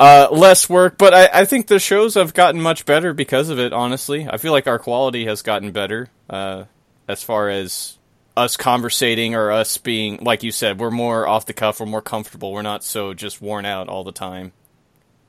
uh, 0.00 0.30
less 0.32 0.68
work, 0.68 0.98
but 0.98 1.14
I, 1.14 1.28
I 1.32 1.44
think 1.44 1.68
the 1.68 1.78
shows 1.78 2.14
have 2.14 2.34
gotten 2.34 2.60
much 2.60 2.86
better 2.86 3.14
because 3.14 3.48
of 3.48 3.60
it. 3.60 3.72
Honestly, 3.72 4.28
I 4.28 4.36
feel 4.36 4.50
like 4.50 4.66
our 4.66 4.80
quality 4.80 5.26
has 5.26 5.42
gotten 5.42 5.70
better 5.70 6.08
uh, 6.28 6.64
as 7.06 7.22
far 7.22 7.50
as 7.50 7.98
us 8.36 8.56
conversating 8.56 9.36
or 9.36 9.52
us 9.52 9.78
being, 9.78 10.16
like 10.16 10.42
you 10.42 10.50
said, 10.50 10.80
we're 10.80 10.90
more 10.90 11.24
off 11.24 11.46
the 11.46 11.52
cuff, 11.52 11.78
we're 11.78 11.86
more 11.86 12.02
comfortable, 12.02 12.50
we're 12.50 12.62
not 12.62 12.82
so 12.82 13.14
just 13.14 13.40
worn 13.40 13.64
out 13.64 13.88
all 13.88 14.02
the 14.02 14.10
time. 14.10 14.50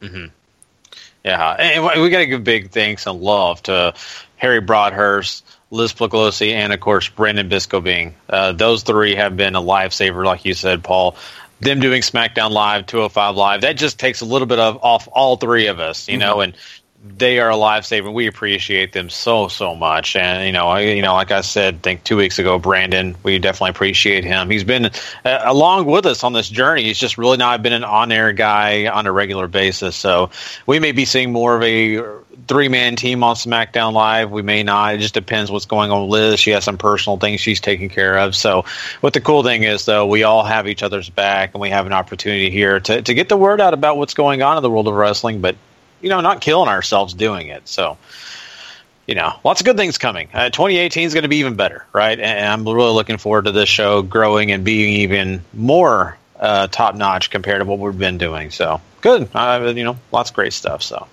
Mm-hmm. 0.02 0.30
Yeah, 1.24 1.52
and 1.52 2.02
we 2.02 2.10
got 2.10 2.20
to 2.20 2.26
give 2.26 2.44
big 2.44 2.72
thanks 2.72 3.08
and 3.08 3.22
love 3.22 3.64
to 3.64 3.94
Harry 4.36 4.60
Broadhurst, 4.60 5.46
Liz 5.72 5.94
Puglisi, 5.94 6.52
and 6.52 6.74
of 6.74 6.82
course 6.82 7.08
Brandon 7.08 7.50
Biscobing. 7.50 8.14
Uh, 8.28 8.52
those 8.52 8.84
three 8.84 9.16
have 9.16 9.38
been 9.38 9.56
a 9.56 9.62
lifesaver, 9.62 10.26
like 10.26 10.44
you 10.44 10.54
said, 10.54 10.84
Paul. 10.84 11.16
Them 11.62 11.80
doing 11.80 12.02
SmackDown 12.02 12.52
Live, 12.52 12.88
205 12.88 13.36
Live, 13.38 13.62
that 13.62 13.78
just 13.78 13.98
takes 13.98 14.20
a 14.20 14.26
little 14.26 14.48
bit 14.48 14.60
of 14.60 14.84
off 14.84 15.08
all 15.14 15.38
three 15.38 15.68
of 15.68 15.80
us, 15.80 16.10
you 16.10 16.18
know, 16.18 16.42
and 16.42 16.58
they 17.06 17.40
are 17.40 17.52
a 17.52 17.56
lifesaver. 17.56 18.14
We 18.14 18.28
appreciate 18.28 18.94
them 18.94 19.10
so 19.10 19.50
so 19.50 19.76
much, 19.76 20.16
and 20.16 20.46
you 20.46 20.54
know, 20.54 20.68
I, 20.68 20.82
you 20.82 21.02
know, 21.02 21.14
like 21.14 21.32
I 21.32 21.42
said, 21.42 21.76
I 21.76 21.78
think 21.80 22.04
two 22.06 22.16
weeks 22.16 22.40
ago, 22.40 22.58
Brandon, 22.58 23.16
we 23.24 23.40
definitely 23.40 23.72
appreciate 23.72 24.24
him. 24.24 24.50
He's 24.50 24.64
been 24.64 24.86
uh, 24.86 25.42
along 25.44 25.86
with 25.86 26.06
us 26.06 26.24
on 26.24 26.32
this 26.32 26.48
journey. 26.48 26.84
He's 26.84 26.98
just 26.98 27.18
really 27.18 27.38
not 27.38 27.62
been 27.62 27.74
an 27.74 27.84
on 27.84 28.12
air 28.12 28.32
guy 28.32 28.88
on 28.88 29.06
a 29.06 29.12
regular 29.12 29.50
basis. 29.50 29.98
So 29.98 30.30
we 30.66 30.80
may 30.80 30.94
be 30.94 31.04
seeing 31.04 31.34
more 31.34 31.58
of 31.58 31.64
a 31.64 32.02
three 32.48 32.70
man 32.70 32.96
team 32.96 33.22
on 33.22 33.36
SmackDown 33.36 33.92
Live. 33.92 34.32
We 34.32 34.42
may 34.42 34.64
not. 34.64 34.96
It 34.96 35.00
just 35.00 35.14
depends 35.14 35.52
what's 35.52 35.66
going 35.66 35.92
on 35.92 36.04
with 36.04 36.12
Liz. 36.12 36.40
She 36.40 36.52
has 36.52 36.64
some 36.64 36.78
personal 36.78 37.18
things 37.18 37.42
she's 37.42 37.60
taking 37.60 37.90
care 37.90 38.18
of. 38.18 38.34
So 38.34 38.64
what 39.02 39.12
the 39.12 39.22
cool 39.22 39.44
thing 39.44 39.64
is, 39.64 39.84
though, 39.86 40.06
we 40.06 40.24
all 40.24 40.44
have 40.46 40.70
each 40.70 40.84
other's 40.84 41.10
back, 41.10 41.54
and 41.54 41.60
we 41.60 41.70
have 41.70 41.86
an 41.86 41.94
opportunity 41.94 42.50
here 42.50 42.80
to 42.80 43.02
to 43.02 43.14
get 43.14 43.28
the 43.28 43.38
word 43.38 43.60
out 43.60 43.74
about 43.74 43.98
what's 43.98 44.14
going 44.14 44.42
on 44.42 44.56
in 44.56 44.64
the 44.64 44.70
world 44.70 44.88
of 44.88 44.94
wrestling, 44.94 45.42
but 45.42 45.58
you 46.04 46.10
know, 46.10 46.22
not 46.22 46.42
killing 46.42 46.70
ourselves 46.70 47.14
doing 47.14 47.48
it. 47.48 47.68
So, 47.68 47.98
you 49.08 49.16
know, 49.16 49.34
lots 49.44 49.62
of 49.62 49.66
good 49.66 49.78
things 49.78 49.98
coming. 49.98 50.28
Uh, 50.34 50.50
2018 50.50 51.06
is 51.06 51.14
going 51.14 51.24
to 51.24 51.30
be 51.30 51.38
even 51.38 51.56
better, 51.56 51.86
right? 51.94 52.20
And 52.20 52.46
I'm 52.46 52.68
really 52.68 52.94
looking 52.94 53.18
forward 53.18 53.46
to 53.46 53.52
this 53.52 53.70
show 53.70 54.02
growing 54.02 54.52
and 54.52 54.64
being 54.64 54.94
even 54.96 55.42
more 55.54 56.18
uh, 56.40 56.68
top 56.68 56.96
notch 56.96 57.30
compared 57.30 57.62
to 57.62 57.66
what 57.66 57.80
we've 57.80 57.98
been 57.98 58.18
doing. 58.18 58.52
So, 58.52 58.82
good. 59.02 59.30
Uh, 59.34 59.74
you 59.76 59.84
know, 59.84 59.98
lots 60.12 60.30
of 60.30 60.36
great 60.36 60.54
stuff. 60.54 60.84
So, 60.84 61.08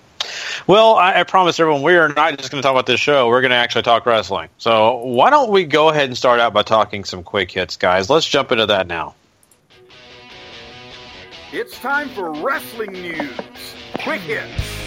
well, 0.67 0.95
I, 0.95 1.21
I 1.21 1.23
promise 1.23 1.59
everyone 1.59 1.81
we 1.81 1.95
are 1.95 2.09
not 2.09 2.37
just 2.37 2.51
going 2.51 2.61
to 2.61 2.65
talk 2.65 2.73
about 2.73 2.85
this 2.85 2.99
show. 2.99 3.27
We're 3.29 3.41
going 3.41 3.51
to 3.51 3.57
actually 3.57 3.83
talk 3.83 4.05
wrestling. 4.05 4.49
So, 4.57 4.97
why 4.97 5.29
don't 5.29 5.51
we 5.51 5.63
go 5.63 5.89
ahead 5.89 6.05
and 6.05 6.17
start 6.17 6.41
out 6.41 6.53
by 6.53 6.63
talking 6.63 7.05
some 7.05 7.23
quick 7.23 7.49
hits, 7.51 7.77
guys? 7.77 8.09
Let's 8.09 8.27
jump 8.27 8.51
into 8.51 8.65
that 8.67 8.87
now. 8.87 9.15
It's 11.53 11.77
time 11.79 12.09
for 12.09 12.31
wrestling 12.31 12.93
news. 12.93 13.37
Quick 14.03 14.21
hits. 14.21 14.80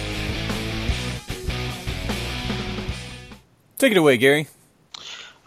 Take 3.77 3.91
it 3.91 3.97
away, 3.97 4.17
Gary. 4.17 4.47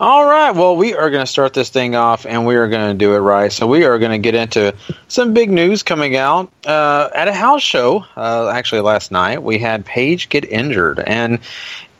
All 0.01 0.25
right. 0.25 0.53
Well, 0.53 0.77
we 0.77 0.95
are 0.95 1.11
going 1.11 1.25
to 1.25 1.31
start 1.31 1.55
this 1.55 1.71
thing 1.71 1.97
off, 1.97 2.25
and 2.25 2.47
we 2.47 2.55
are 2.55 2.69
going 2.69 2.93
to 2.93 2.95
do 2.97 3.15
it 3.15 3.19
right. 3.19 3.51
So 3.51 3.67
we 3.67 3.85
are 3.85 3.99
going 3.99 4.13
to 4.13 4.19
get 4.19 4.37
into 4.37 4.75
some 5.09 5.35
big 5.35 5.51
news 5.51 5.83
coming 5.83 6.15
out 6.15 6.53
uh, 6.65 7.09
at 7.13 7.27
a 7.27 7.33
house 7.33 7.63
show. 7.63 8.05
Uh, 8.17 8.49
actually, 8.49 8.83
last 8.83 9.11
night 9.11 9.43
we 9.43 9.59
had 9.59 9.85
Paige 9.85 10.29
get 10.29 10.45
injured, 10.45 11.01
and 11.01 11.41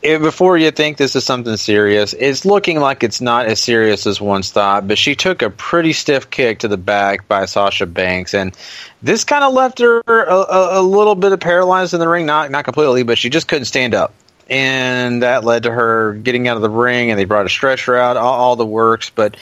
it, 0.01 0.21
before 0.21 0.57
you 0.57 0.71
think 0.71 0.95
this 0.95 1.17
is 1.17 1.25
something 1.25 1.57
serious, 1.57 2.13
it's 2.13 2.45
looking 2.45 2.79
like 2.79 3.03
it's 3.03 3.19
not 3.19 3.47
as 3.47 3.61
serious 3.61 4.07
as 4.07 4.21
once 4.21 4.49
thought. 4.49 4.87
But 4.87 4.97
she 4.97 5.15
took 5.15 5.41
a 5.41 5.49
pretty 5.49 5.91
stiff 5.91 6.29
kick 6.29 6.59
to 6.59 6.69
the 6.69 6.77
back 6.77 7.27
by 7.27 7.45
Sasha 7.45 7.85
Banks, 7.85 8.33
and 8.33 8.55
this 9.01 9.25
kind 9.25 9.43
of 9.43 9.51
left 9.51 9.79
her 9.79 9.99
a, 10.07 10.35
a, 10.35 10.79
a 10.79 10.81
little 10.81 11.15
bit 11.15 11.33
of 11.33 11.41
paralyzed 11.41 11.93
in 11.93 11.99
the 11.99 12.07
ring. 12.07 12.25
Not 12.25 12.49
not 12.49 12.63
completely, 12.63 13.03
but 13.03 13.17
she 13.17 13.29
just 13.29 13.49
couldn't 13.49 13.65
stand 13.65 13.93
up 13.93 14.13
and 14.49 15.21
that 15.21 15.43
led 15.43 15.63
to 15.63 15.71
her 15.71 16.13
getting 16.13 16.47
out 16.47 16.55
of 16.55 16.61
the 16.61 16.69
ring 16.69 17.11
and 17.11 17.19
they 17.19 17.25
brought 17.25 17.45
a 17.45 17.49
stretcher 17.49 17.95
out 17.95 18.17
all, 18.17 18.33
all, 18.33 18.55
the 18.55 18.65
works 18.65 19.09
but 19.09 19.37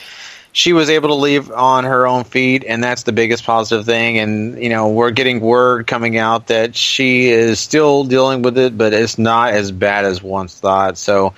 she 0.52 0.72
was 0.72 0.90
able 0.90 1.08
to 1.08 1.14
leave 1.14 1.50
on 1.50 1.84
her 1.84 2.06
own 2.06 2.24
feet 2.24 2.64
and 2.66 2.82
that's 2.82 3.04
the 3.04 3.12
biggest 3.12 3.44
positive 3.44 3.86
thing 3.86 4.18
and 4.18 4.62
you 4.62 4.68
know 4.68 4.88
we're 4.88 5.10
getting 5.10 5.40
word 5.40 5.86
coming 5.86 6.18
out 6.18 6.48
that 6.48 6.76
she 6.76 7.28
is 7.28 7.58
still 7.58 8.04
dealing 8.04 8.42
with 8.42 8.58
it 8.58 8.76
but 8.76 8.92
it's 8.92 9.18
not 9.18 9.52
as 9.52 9.72
bad 9.72 10.04
as 10.04 10.22
once 10.22 10.58
thought 10.58 10.98
so 10.98 11.34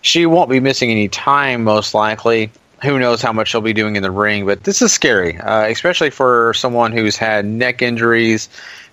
she 0.00 0.26
won't 0.26 0.48
be 0.48 0.60
missing 0.60 0.90
any 0.90 1.08
time 1.08 1.64
most 1.64 1.92
likely. 1.92 2.50
Who 2.84 3.00
knows 3.00 3.20
how 3.20 3.32
much 3.32 3.48
she'll 3.48 3.60
be 3.60 3.72
doing 3.72 3.96
in 3.96 4.04
the 4.04 4.10
ring 4.10 4.46
but 4.46 4.62
this 4.62 4.80
is 4.80 4.92
scary 4.92 5.36
uh, 5.38 5.66
especially 5.66 6.10
for 6.10 6.54
someone 6.54 6.92
who's 6.92 7.16
had 7.16 7.44
neck 7.44 7.82
injuries 7.82 8.48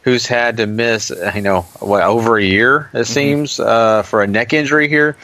who's 0.06 0.28
had 0.28 0.58
to 0.58 0.68
miss, 0.68 1.12
you 1.34 1.42
know, 1.42 1.64
what 1.80 2.04
over 2.04 2.38
a 2.38 2.44
year 2.44 2.92
it 2.94 2.98
mm-hmm. 2.98 3.04
seems 3.04 3.60
uh, 3.60 4.04
for 4.04 4.22
a 4.22 4.28
neck 4.28 4.54
injury 4.54 4.88
here. 4.88 5.18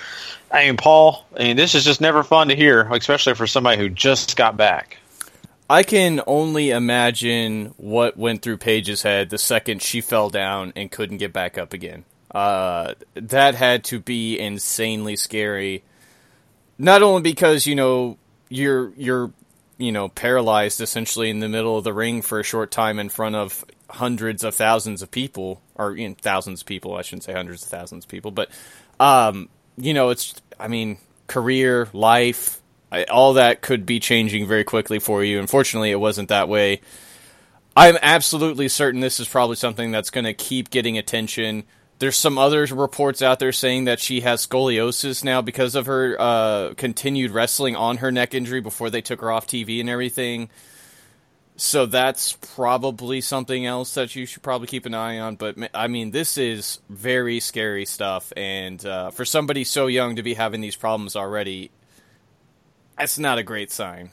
I 0.52 0.66
mean, 0.66 0.76
Paul, 0.76 1.26
I 1.38 1.44
mean, 1.44 1.56
this 1.56 1.76
is 1.76 1.86
just 1.86 2.02
never 2.02 2.24
fun 2.24 2.50
to 2.50 2.56
hear, 2.56 2.82
especially 2.92 3.36
for 3.36 3.48
somebody 3.48 3.78
who 3.78 3.88
just 3.88 4.36
got 4.36 4.58
back. 4.58 4.98
I 5.70 5.84
can 5.84 6.20
only 6.28 6.72
imagine 6.72 7.74
what 7.78 8.18
went 8.18 8.42
through 8.42 8.58
Paige's 8.58 9.04
head 9.04 9.30
the 9.30 9.38
second 9.38 9.82
she 9.82 10.02
fell 10.02 10.30
down 10.30 10.74
and 10.76 10.92
couldn't 10.92 11.18
get 11.18 11.32
back 11.32 11.58
up 11.58 11.72
again. 11.72 12.04
Uh, 12.34 12.96
that 13.14 13.56
had 13.56 13.84
to 13.86 14.00
be 14.00 14.38
insanely 14.38 15.16
scary. 15.16 15.84
Not 16.78 17.04
only 17.04 17.22
because 17.22 17.68
you 17.68 17.76
know 17.76 18.18
you're 18.50 18.92
you're 18.98 19.32
you 19.78 19.92
know 19.92 20.10
paralyzed 20.10 20.82
essentially 20.82 21.30
in 21.30 21.40
the 21.40 21.48
middle 21.48 21.78
of 21.78 21.84
the 21.84 21.94
ring 21.94 22.22
for 22.22 22.40
a 22.40 22.44
short 22.44 22.72
time 22.72 23.00
in 23.00 23.10
front 23.10 23.36
of 23.36 23.64
hundreds 23.91 24.43
of 24.43 24.55
thousands 24.55 25.01
of 25.01 25.12
people, 25.12 25.62
or 25.75 25.95
you 25.95 26.10
know, 26.10 26.15
thousands 26.21 26.62
of 26.62 26.67
people. 26.67 26.95
I 26.95 27.01
shouldn't 27.01 27.24
say 27.24 27.33
hundreds 27.33 27.63
of 27.63 27.69
thousands 27.69 28.05
of 28.05 28.10
people, 28.10 28.31
but 28.31 28.50
um, 29.00 29.50
you 29.77 29.93
know, 29.93 30.10
it's. 30.10 30.36
I 30.60 30.67
mean, 30.67 31.00
career, 31.25 31.88
life, 31.91 32.62
I, 32.91 33.05
all 33.05 33.33
that 33.33 33.62
could 33.62 33.86
be 33.86 34.00
changing 34.00 34.48
very 34.48 34.63
quickly 34.63 35.00
for 35.00 35.24
you. 35.24 35.39
Unfortunately, 35.39 35.91
it 35.91 36.00
wasn't 36.00 36.29
that 36.29 36.50
way. 36.50 36.81
I'm 37.75 37.98
absolutely 38.01 38.67
certain 38.67 39.00
this 39.00 39.19
is 39.19 39.29
probably 39.29 39.55
something 39.55 39.91
that's 39.91 40.10
going 40.10 40.25
to 40.25 40.33
keep 40.33 40.69
getting 40.69 40.98
attention. 40.98 41.63
There's 42.00 42.17
some 42.17 42.38
other 42.38 42.65
reports 42.65 43.21
out 43.21 43.39
there 43.39 43.53
saying 43.53 43.86
that 43.86 44.00
she 44.00 44.21
has 44.21 44.45
scoliosis 44.45 45.24
now 45.24 45.41
because 45.41 45.75
of 45.75 45.86
her 45.86 46.17
uh, 46.19 46.74
continued 46.75 47.31
wrestling 47.31 47.75
on 47.77 47.98
her 47.98 48.12
neck 48.12 48.33
injury 48.33 48.60
before 48.60 48.89
they 48.89 49.01
took 49.01 49.21
her 49.21 49.31
off 49.31 49.48
TV 49.48 49.79
and 49.79 49.89
everything. 49.89 50.50
So 51.63 51.86
that's 51.86 52.34
probably 52.56 53.22
something 53.22 53.68
else 53.68 53.94
that 53.94 54.15
you 54.15 54.25
should 54.25 54.41
probably 54.41 54.65
keep 54.65 54.88
an 54.88 54.96
eye 54.96 55.20
on. 55.20 55.36
But 55.36 55.58
I 55.75 55.89
mean, 55.89 56.10
this 56.10 56.39
is 56.39 56.80
very 56.89 57.39
scary 57.39 57.86
stuff, 57.86 58.34
and 58.36 58.84
uh, 58.84 59.12
for 59.12 59.25
somebody 59.25 59.63
so 59.63 59.86
young 59.86 60.15
to 60.15 60.24
be 60.24 60.34
having 60.34 60.62
these 60.62 60.75
problems 60.75 61.15
already, 61.15 61.70
that's 62.98 63.20
not 63.20 63.38
a 63.38 63.44
great 63.44 63.70
sign. 63.72 64.10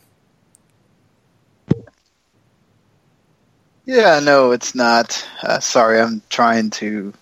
Yeah, 3.86 4.20
no, 4.22 4.50
it's 4.50 4.74
not. 4.74 5.26
Uh, 5.42 5.58
sorry, 5.58 6.00
I'm 6.00 6.20
trying 6.28 6.68
to 6.72 7.14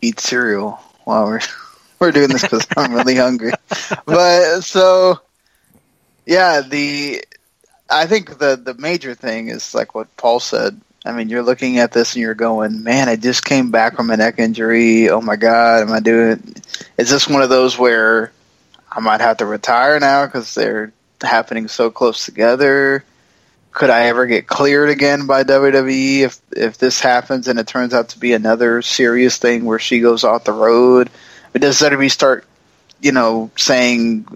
eat 0.00 0.20
cereal 0.20 0.80
while 1.04 1.26
we're 1.26 1.40
we're 1.98 2.12
doing 2.12 2.28
this 2.28 2.40
because 2.40 2.66
I'm 2.78 2.94
really 2.94 3.16
hungry. 3.16 3.52
But 4.06 4.62
so, 4.62 5.20
yeah, 6.24 6.62
the 6.62 7.22
I 7.88 8.06
think 8.06 8.38
the 8.38 8.56
the 8.56 8.74
major 8.74 9.14
thing 9.14 9.48
is 9.48 9.74
like 9.74 9.94
what 9.94 10.14
Paul 10.16 10.40
said. 10.40 10.80
I 11.04 11.12
mean, 11.12 11.28
you're 11.28 11.42
looking 11.42 11.78
at 11.78 11.92
this 11.92 12.14
and 12.14 12.22
you're 12.22 12.34
going, 12.34 12.82
man, 12.82 13.08
I 13.08 13.14
just 13.14 13.44
came 13.44 13.70
back 13.70 13.94
from 13.94 14.10
a 14.10 14.16
neck 14.16 14.40
injury. 14.40 15.08
Oh 15.08 15.20
my 15.20 15.36
god, 15.36 15.82
am 15.82 15.92
I 15.92 16.00
doing? 16.00 16.56
Is 16.98 17.10
this 17.10 17.28
one 17.28 17.42
of 17.42 17.48
those 17.48 17.78
where 17.78 18.32
I 18.90 18.98
might 19.00 19.20
have 19.20 19.36
to 19.36 19.46
retire 19.46 20.00
now 20.00 20.26
because 20.26 20.52
they're 20.54 20.92
happening 21.22 21.68
so 21.68 21.90
close 21.90 22.24
together? 22.24 23.04
could 23.76 23.90
I 23.90 24.06
ever 24.06 24.24
get 24.24 24.46
cleared 24.46 24.88
again 24.88 25.26
by 25.26 25.44
WWE 25.44 26.20
if 26.20 26.40
if 26.50 26.78
this 26.78 26.98
happens 26.98 27.46
and 27.46 27.58
it 27.58 27.66
turns 27.66 27.92
out 27.92 28.08
to 28.08 28.18
be 28.18 28.32
another 28.32 28.80
serious 28.80 29.36
thing 29.36 29.66
where 29.66 29.78
she 29.78 30.00
goes 30.00 30.24
off 30.24 30.44
the 30.44 30.52
road? 30.52 31.10
But 31.52 31.60
does 31.60 31.78
WWE 31.78 32.10
start, 32.10 32.46
you 33.02 33.12
know, 33.12 33.50
saying 33.54 34.26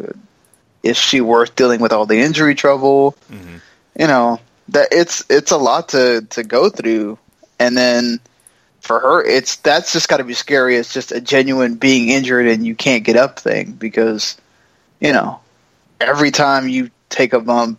is 0.82 0.96
she 0.96 1.20
worth 1.20 1.56
dealing 1.56 1.80
with 1.80 1.92
all 1.92 2.06
the 2.06 2.20
injury 2.20 2.54
trouble? 2.54 3.16
Mm-hmm. 3.30 3.56
You 3.98 4.06
know 4.06 4.40
that 4.68 4.88
it's 4.92 5.24
it's 5.28 5.50
a 5.50 5.56
lot 5.56 5.90
to 5.90 6.22
to 6.30 6.42
go 6.42 6.68
through, 6.70 7.18
and 7.58 7.76
then 7.76 8.20
for 8.80 8.98
her, 8.98 9.22
it's 9.22 9.56
that's 9.56 9.92
just 9.92 10.08
got 10.08 10.18
to 10.18 10.24
be 10.24 10.34
scary. 10.34 10.76
It's 10.76 10.92
just 10.92 11.12
a 11.12 11.20
genuine 11.20 11.74
being 11.74 12.08
injured 12.08 12.46
and 12.46 12.66
you 12.66 12.74
can't 12.74 13.04
get 13.04 13.16
up 13.16 13.38
thing 13.38 13.72
because 13.72 14.36
you 15.00 15.12
know 15.12 15.40
every 16.00 16.30
time 16.30 16.68
you 16.68 16.90
take 17.10 17.32
a 17.32 17.40
bump 17.40 17.78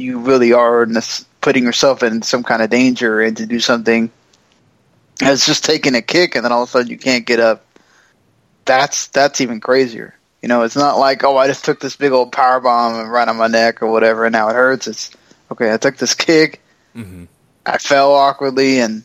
you 0.00 0.18
really 0.18 0.52
are 0.52 0.86
putting 1.40 1.64
yourself 1.64 2.02
in 2.02 2.22
some 2.22 2.42
kind 2.42 2.62
of 2.62 2.70
danger 2.70 3.20
and 3.20 3.36
to 3.36 3.46
do 3.46 3.60
something 3.60 4.10
as 5.22 5.44
just 5.44 5.64
taking 5.64 5.94
a 5.94 6.02
kick 6.02 6.34
and 6.34 6.44
then 6.44 6.52
all 6.52 6.62
of 6.62 6.68
a 6.68 6.72
sudden 6.72 6.88
you 6.88 6.98
can't 6.98 7.26
get 7.26 7.38
up. 7.38 7.64
That's 8.64 9.08
that's 9.08 9.40
even 9.40 9.60
crazier. 9.60 10.14
You 10.42 10.48
know, 10.48 10.62
it's 10.62 10.76
not 10.76 10.98
like 10.98 11.24
oh 11.24 11.36
I 11.36 11.46
just 11.46 11.64
took 11.64 11.80
this 11.80 11.96
big 11.96 12.12
old 12.12 12.32
power 12.32 12.60
bomb 12.60 13.00
and 13.00 13.10
right 13.10 13.28
on 13.28 13.36
my 13.36 13.46
neck 13.46 13.82
or 13.82 13.90
whatever 13.90 14.24
and 14.24 14.32
now 14.32 14.48
it 14.48 14.54
hurts. 14.54 14.86
It's 14.86 15.10
okay. 15.50 15.72
I 15.72 15.76
took 15.76 15.96
this 15.96 16.14
kick. 16.26 16.60
Mm-hmm. 16.94 17.24
I 17.66 17.78
fell 17.78 18.12
awkwardly 18.12 18.80
and 18.80 19.02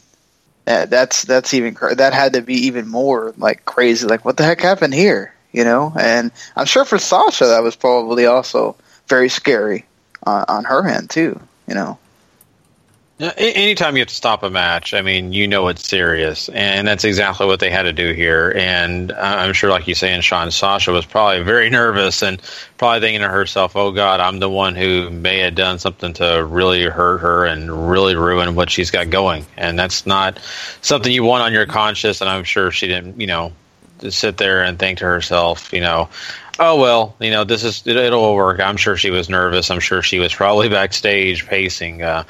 that's 0.65 1.24
that's 1.24 1.54
even 1.54 1.77
that 1.96 2.13
had 2.13 2.34
to 2.34 2.42
be 2.42 2.68
even 2.68 2.88
more 2.88 3.34
like 3.38 3.65
crazy. 3.65 4.08
Like 4.08 4.25
what 4.25 4.38
the 4.38 4.44
heck 4.44 4.62
happened 4.62 4.94
here? 4.94 5.34
You 5.51 5.63
know, 5.63 5.94
and 5.98 6.32
I'm 6.56 6.65
sure 6.65 6.84
for 6.84 6.98
Sasha 6.98 7.46
that 7.46 7.63
was 7.63 7.75
probably 7.75 8.25
also 8.25 8.75
very 9.08 9.30
scary 9.30 9.86
on, 10.24 10.46
on 10.48 10.63
her 10.65 10.88
end 10.88 11.10
too. 11.10 11.39
You 11.68 11.75
know. 11.75 12.00
Anytime 13.17 13.95
you 13.95 14.01
have 14.01 14.10
to 14.10 14.13
stop 14.13 14.43
a 14.43 14.50
match, 14.50 14.93
I 14.93 15.01
mean, 15.01 15.31
you 15.31 15.48
know 15.48 15.69
it's 15.69 15.88
serious, 15.88 16.50
and 16.50 16.86
that's 16.86 17.05
exactly 17.05 17.45
what 17.45 17.62
they 17.62 17.69
had 17.69 17.84
to 17.84 17.93
do 17.93 18.12
here. 18.12 18.51
And 18.58 19.13
I'm 19.13 19.54
sure, 19.54 19.69
like 19.69 19.88
you 19.88 19.95
say, 19.95 20.12
and 20.12 20.21
Sean 20.21 20.51
Sasha 20.51 20.91
was 20.91 21.06
probably 21.06 21.41
very 21.41 21.69
nervous 21.82 22.21
and 22.21 22.41
probably 22.78 22.99
thinking 22.99 23.21
to 23.21 23.30
herself, 23.30 23.78
"Oh 23.78 23.93
God, 23.93 24.19
I'm 24.19 24.39
the 24.39 24.49
one 24.49 24.75
who 24.75 25.10
may 25.10 25.39
have 25.39 25.56
done 25.56 25.80
something 25.80 26.12
to 26.15 26.43
really 26.43 26.84
hurt 26.84 27.19
her 27.19 27.45
and 27.45 27.89
really 27.89 28.17
ruin 28.17 28.54
what 28.54 28.69
she's 28.69 28.91
got 28.91 29.10
going." 29.10 29.45
And 29.56 29.80
that's 29.80 30.06
not 30.06 30.38
something 30.82 31.10
you 31.10 31.23
want 31.23 31.41
on 31.41 31.54
your 31.54 31.67
conscience. 31.67 32.19
And 32.19 32.30
I'm 32.30 32.43
sure 32.43 32.69
she 32.69 32.88
didn't, 32.88 33.17
you 33.17 33.28
know, 33.28 33.54
sit 34.10 34.36
there 34.36 34.62
and 34.62 34.78
think 34.78 34.99
to 34.99 35.06
herself, 35.06 35.71
you 35.71 35.80
know, 35.80 36.10
oh 36.60 36.80
well, 36.80 37.15
you 37.20 37.32
know, 37.32 37.44
this 37.44 37.63
is 37.63 37.86
it, 37.86 38.12
will 38.12 38.36
work. 38.36 38.60
I'm 38.60 38.78
sure 38.78 38.98
she 38.98 39.10
was 39.10 39.30
nervous. 39.30 39.70
I'm 39.70 39.80
sure 39.80 40.02
she 40.02 40.20
was 40.20 40.34
probably 40.34 40.70
backstage 40.80 41.46
pacing. 41.46 42.04
Uh, 42.04 42.24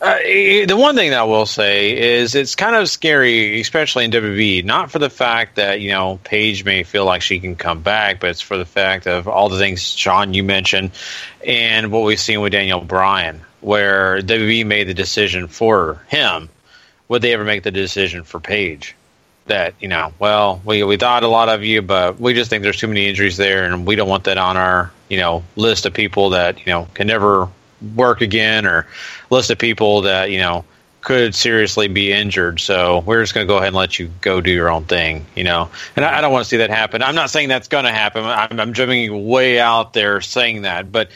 uh, 0.00 0.18
the 0.18 0.76
one 0.76 0.94
thing 0.94 1.10
that 1.10 1.20
I 1.20 1.24
will 1.24 1.46
say 1.46 1.96
is 1.96 2.34
it's 2.34 2.54
kind 2.54 2.74
of 2.74 2.88
scary, 2.88 3.60
especially 3.60 4.04
in 4.04 4.10
WWE. 4.10 4.64
Not 4.64 4.90
for 4.90 4.98
the 4.98 5.10
fact 5.10 5.56
that 5.56 5.80
you 5.80 5.90
know 5.90 6.18
Paige 6.24 6.64
may 6.64 6.82
feel 6.82 7.04
like 7.04 7.22
she 7.22 7.38
can 7.38 7.56
come 7.56 7.82
back, 7.82 8.20
but 8.20 8.30
it's 8.30 8.40
for 8.40 8.56
the 8.56 8.64
fact 8.64 9.06
of 9.06 9.28
all 9.28 9.48
the 9.48 9.58
things 9.58 9.82
Sean 9.82 10.34
you 10.34 10.42
mentioned 10.42 10.90
and 11.46 11.90
what 11.90 12.04
we've 12.04 12.20
seen 12.20 12.40
with 12.40 12.52
Daniel 12.52 12.80
Bryan, 12.80 13.40
where 13.60 14.20
WWE 14.20 14.66
made 14.66 14.88
the 14.88 14.94
decision 14.94 15.48
for 15.48 16.00
him. 16.08 16.48
Would 17.08 17.22
they 17.22 17.34
ever 17.34 17.44
make 17.44 17.62
the 17.62 17.70
decision 17.70 18.24
for 18.24 18.40
Paige? 18.40 18.94
That 19.46 19.74
you 19.80 19.88
know, 19.88 20.12
well, 20.18 20.60
we 20.64 20.82
we 20.84 20.96
thought 20.96 21.22
a 21.22 21.28
lot 21.28 21.48
of 21.48 21.64
you, 21.64 21.82
but 21.82 22.20
we 22.20 22.34
just 22.34 22.50
think 22.50 22.62
there's 22.62 22.78
too 22.78 22.88
many 22.88 23.08
injuries 23.08 23.36
there, 23.36 23.64
and 23.64 23.86
we 23.86 23.96
don't 23.96 24.08
want 24.08 24.24
that 24.24 24.38
on 24.38 24.56
our 24.56 24.92
you 25.08 25.18
know 25.18 25.42
list 25.56 25.86
of 25.86 25.94
people 25.94 26.30
that 26.30 26.58
you 26.58 26.72
know 26.72 26.88
can 26.94 27.06
never 27.06 27.48
work 27.94 28.20
again, 28.20 28.66
or 28.66 28.86
list 29.30 29.50
of 29.50 29.58
people 29.58 30.02
that 30.02 30.30
you 30.30 30.38
know 30.38 30.64
could 31.02 31.34
seriously 31.34 31.88
be 31.88 32.12
injured. 32.12 32.60
So 32.60 33.00
we're 33.00 33.22
just 33.22 33.34
going 33.34 33.46
to 33.46 33.48
go 33.48 33.56
ahead 33.56 33.68
and 33.68 33.76
let 33.76 33.98
you 33.98 34.10
go 34.20 34.40
do 34.40 34.50
your 34.50 34.70
own 34.70 34.84
thing, 34.84 35.26
you 35.34 35.44
know. 35.44 35.68
And 35.96 36.04
I, 36.04 36.18
I 36.18 36.20
don't 36.20 36.32
want 36.32 36.44
to 36.44 36.48
see 36.48 36.58
that 36.58 36.70
happen. 36.70 37.02
I'm 37.02 37.16
not 37.16 37.28
saying 37.28 37.48
that's 37.48 37.68
going 37.68 37.84
to 37.84 37.92
happen. 37.92 38.24
I'm, 38.24 38.58
I'm 38.58 38.72
jumping 38.72 39.26
way 39.28 39.58
out 39.58 39.92
there 39.92 40.20
saying 40.20 40.62
that, 40.62 40.92
but 40.92 41.10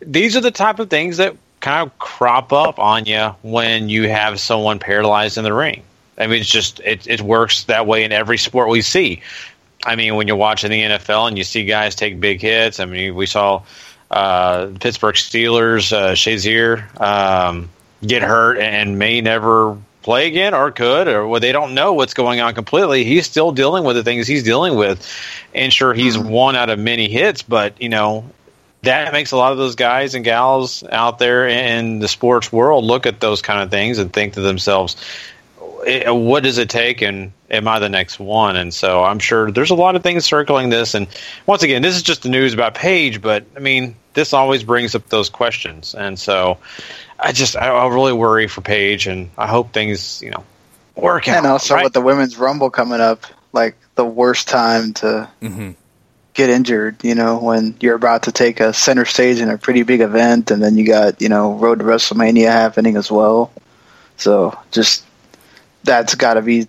these 0.00 0.36
are 0.36 0.40
the 0.40 0.52
type 0.52 0.78
of 0.78 0.90
things 0.90 1.16
that 1.16 1.36
kind 1.60 1.86
of 1.86 1.98
crop 1.98 2.52
up 2.52 2.78
on 2.78 3.04
you 3.04 3.34
when 3.42 3.88
you 3.88 4.08
have 4.08 4.40
someone 4.40 4.78
paralyzed 4.78 5.38
in 5.38 5.44
the 5.44 5.52
ring. 5.52 5.82
I 6.22 6.26
mean, 6.26 6.40
it's 6.40 6.50
just 6.50 6.80
it 6.80 7.06
it 7.06 7.20
works 7.20 7.64
that 7.64 7.86
way 7.86 8.04
in 8.04 8.12
every 8.12 8.38
sport 8.38 8.68
we 8.68 8.82
see. 8.82 9.22
I 9.84 9.96
mean, 9.96 10.14
when 10.14 10.28
you're 10.28 10.36
watching 10.36 10.70
the 10.70 10.80
NFL 10.80 11.28
and 11.28 11.36
you 11.36 11.44
see 11.44 11.64
guys 11.64 11.94
take 11.94 12.20
big 12.20 12.40
hits. 12.40 12.78
I 12.78 12.84
mean, 12.84 13.14
we 13.14 13.26
saw 13.26 13.62
uh, 14.10 14.68
Pittsburgh 14.78 15.16
Steelers 15.16 15.92
uh, 15.92 16.12
Shazier 16.12 17.00
um, 17.00 17.68
get 18.06 18.22
hurt 18.22 18.58
and 18.58 18.98
may 18.98 19.20
never 19.20 19.76
play 20.02 20.26
again, 20.26 20.54
or 20.54 20.70
could, 20.70 21.08
or 21.08 21.26
well, 21.26 21.40
they 21.40 21.52
don't 21.52 21.74
know 21.74 21.94
what's 21.94 22.14
going 22.14 22.40
on 22.40 22.54
completely. 22.54 23.04
He's 23.04 23.26
still 23.26 23.52
dealing 23.52 23.84
with 23.84 23.96
the 23.96 24.04
things 24.04 24.26
he's 24.26 24.42
dealing 24.42 24.76
with, 24.76 25.08
and 25.54 25.72
sure, 25.72 25.94
he's 25.94 26.16
mm-hmm. 26.16 26.28
one 26.28 26.56
out 26.56 26.70
of 26.70 26.78
many 26.78 27.08
hits, 27.08 27.42
but 27.42 27.80
you 27.80 27.88
know. 27.88 28.24
That 28.84 29.12
makes 29.12 29.30
a 29.30 29.36
lot 29.36 29.52
of 29.52 29.58
those 29.58 29.76
guys 29.76 30.16
and 30.16 30.24
gals 30.24 30.82
out 30.90 31.20
there 31.20 31.46
in 31.46 32.00
the 32.00 32.08
sports 32.08 32.50
world 32.50 32.82
look 32.82 33.06
at 33.06 33.20
those 33.20 33.40
kind 33.40 33.62
of 33.62 33.70
things 33.70 33.98
and 33.98 34.12
think 34.12 34.32
to 34.32 34.40
themselves, 34.40 34.96
it, 35.86 36.14
what 36.14 36.42
does 36.42 36.58
it 36.58 36.70
take 36.70 37.02
and 37.02 37.32
am 37.50 37.68
I 37.68 37.78
the 37.78 37.88
next 37.88 38.18
one? 38.18 38.56
And 38.56 38.72
so 38.72 39.04
I'm 39.04 39.18
sure 39.18 39.50
there's 39.50 39.70
a 39.70 39.74
lot 39.74 39.96
of 39.96 40.02
things 40.02 40.24
circling 40.24 40.70
this. 40.70 40.94
And 40.94 41.06
once 41.46 41.62
again, 41.62 41.82
this 41.82 41.96
is 41.96 42.02
just 42.02 42.22
the 42.22 42.28
news 42.28 42.54
about 42.54 42.74
Paige, 42.74 43.20
but 43.20 43.44
I 43.56 43.60
mean, 43.60 43.96
this 44.14 44.32
always 44.32 44.62
brings 44.62 44.94
up 44.94 45.08
those 45.08 45.28
questions. 45.28 45.94
And 45.94 46.18
so 46.18 46.58
I 47.18 47.32
just, 47.32 47.56
I, 47.56 47.68
I 47.68 47.86
really 47.88 48.12
worry 48.12 48.48
for 48.48 48.60
Paige 48.60 49.06
and 49.06 49.30
I 49.38 49.46
hope 49.46 49.72
things, 49.72 50.22
you 50.22 50.30
know, 50.30 50.44
work 50.94 51.28
out. 51.28 51.38
And 51.38 51.46
also 51.46 51.74
right? 51.74 51.84
with 51.84 51.92
the 51.92 52.00
women's 52.00 52.36
rumble 52.36 52.70
coming 52.70 53.00
up, 53.00 53.24
like 53.52 53.76
the 53.94 54.04
worst 54.04 54.48
time 54.48 54.94
to 54.94 55.30
mm-hmm. 55.40 55.70
get 56.34 56.50
injured, 56.50 57.02
you 57.04 57.14
know, 57.14 57.38
when 57.38 57.76
you're 57.80 57.94
about 57.94 58.24
to 58.24 58.32
take 58.32 58.60
a 58.60 58.72
center 58.72 59.04
stage 59.04 59.40
in 59.40 59.48
a 59.48 59.58
pretty 59.58 59.82
big 59.82 60.00
event 60.00 60.50
and 60.50 60.62
then 60.62 60.76
you 60.76 60.86
got, 60.86 61.20
you 61.20 61.28
know, 61.28 61.54
Road 61.54 61.78
to 61.78 61.84
WrestleMania 61.84 62.50
happening 62.50 62.96
as 62.96 63.10
well. 63.10 63.50
So 64.16 64.58
just 64.70 65.04
that's 65.84 66.14
got 66.14 66.34
to 66.34 66.42
be 66.42 66.68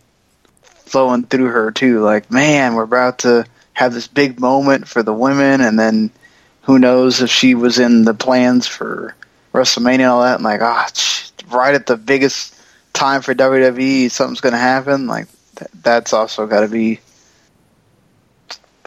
flowing 0.93 1.23
through 1.23 1.47
her 1.47 1.71
too. 1.71 2.02
Like, 2.02 2.30
man, 2.32 2.76
we're 2.76 2.84
about 2.84 3.19
to 3.19 3.45
have 3.73 3.93
this 3.93 4.08
big 4.08 4.39
moment 4.39 4.88
for 4.88 5.04
the 5.04 5.13
women, 5.13 5.62
and 5.62 5.78
then 5.78 6.12
who 6.62 6.80
knows 6.80 7.21
if 7.21 7.30
she 7.30 7.56
was 7.56 7.80
in 7.80 8.06
the 8.06 8.13
plans 8.13 8.67
for 8.67 9.15
WrestleMania 9.54 9.93
and 9.93 10.04
all 10.04 10.21
that. 10.21 10.36
And 10.36 10.43
like, 10.43 10.62
ah, 10.62 10.88
oh, 10.88 11.56
right 11.58 11.76
at 11.76 11.88
the 11.88 11.97
biggest 11.97 12.56
time 12.93 13.21
for 13.21 13.34
WWE, 13.34 14.10
something's 14.12 14.41
going 14.41 14.54
to 14.54 14.60
happen. 14.60 15.08
Like, 15.08 15.28
th- 15.58 15.71
that's 15.82 16.13
also 16.13 16.47
got 16.47 16.62
to 16.62 16.67
be, 16.67 16.99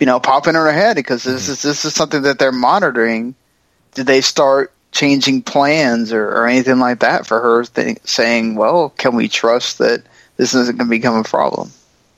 you 0.01 0.07
know, 0.07 0.21
popping 0.21 0.51
in 0.51 0.61
her 0.61 0.73
head 0.73 0.97
because 0.97 1.25
this 1.25 1.45
mm-hmm. 1.45 1.53
is 1.53 1.63
this 1.63 1.85
is 1.85 1.95
something 1.95 2.23
that 2.23 2.39
they're 2.39 2.53
monitoring. 2.53 3.35
Did 3.95 4.07
they 4.07 4.21
start 4.21 4.73
changing 4.93 5.43
plans 5.43 6.13
or, 6.13 6.25
or 6.29 6.47
anything 6.47 6.79
like 6.79 7.01
that 7.01 7.27
for 7.27 7.41
her? 7.41 7.65
Th- 7.65 7.99
saying, 8.05 8.55
well, 8.55 8.91
can 8.91 9.17
we 9.17 9.29
trust 9.29 9.79
that? 9.79 10.05
This 10.37 10.55
isn't 10.55 10.77
going 10.77 10.89
to 10.89 10.91
become 10.91 11.17
a 11.17 11.25
problem. 11.25 11.71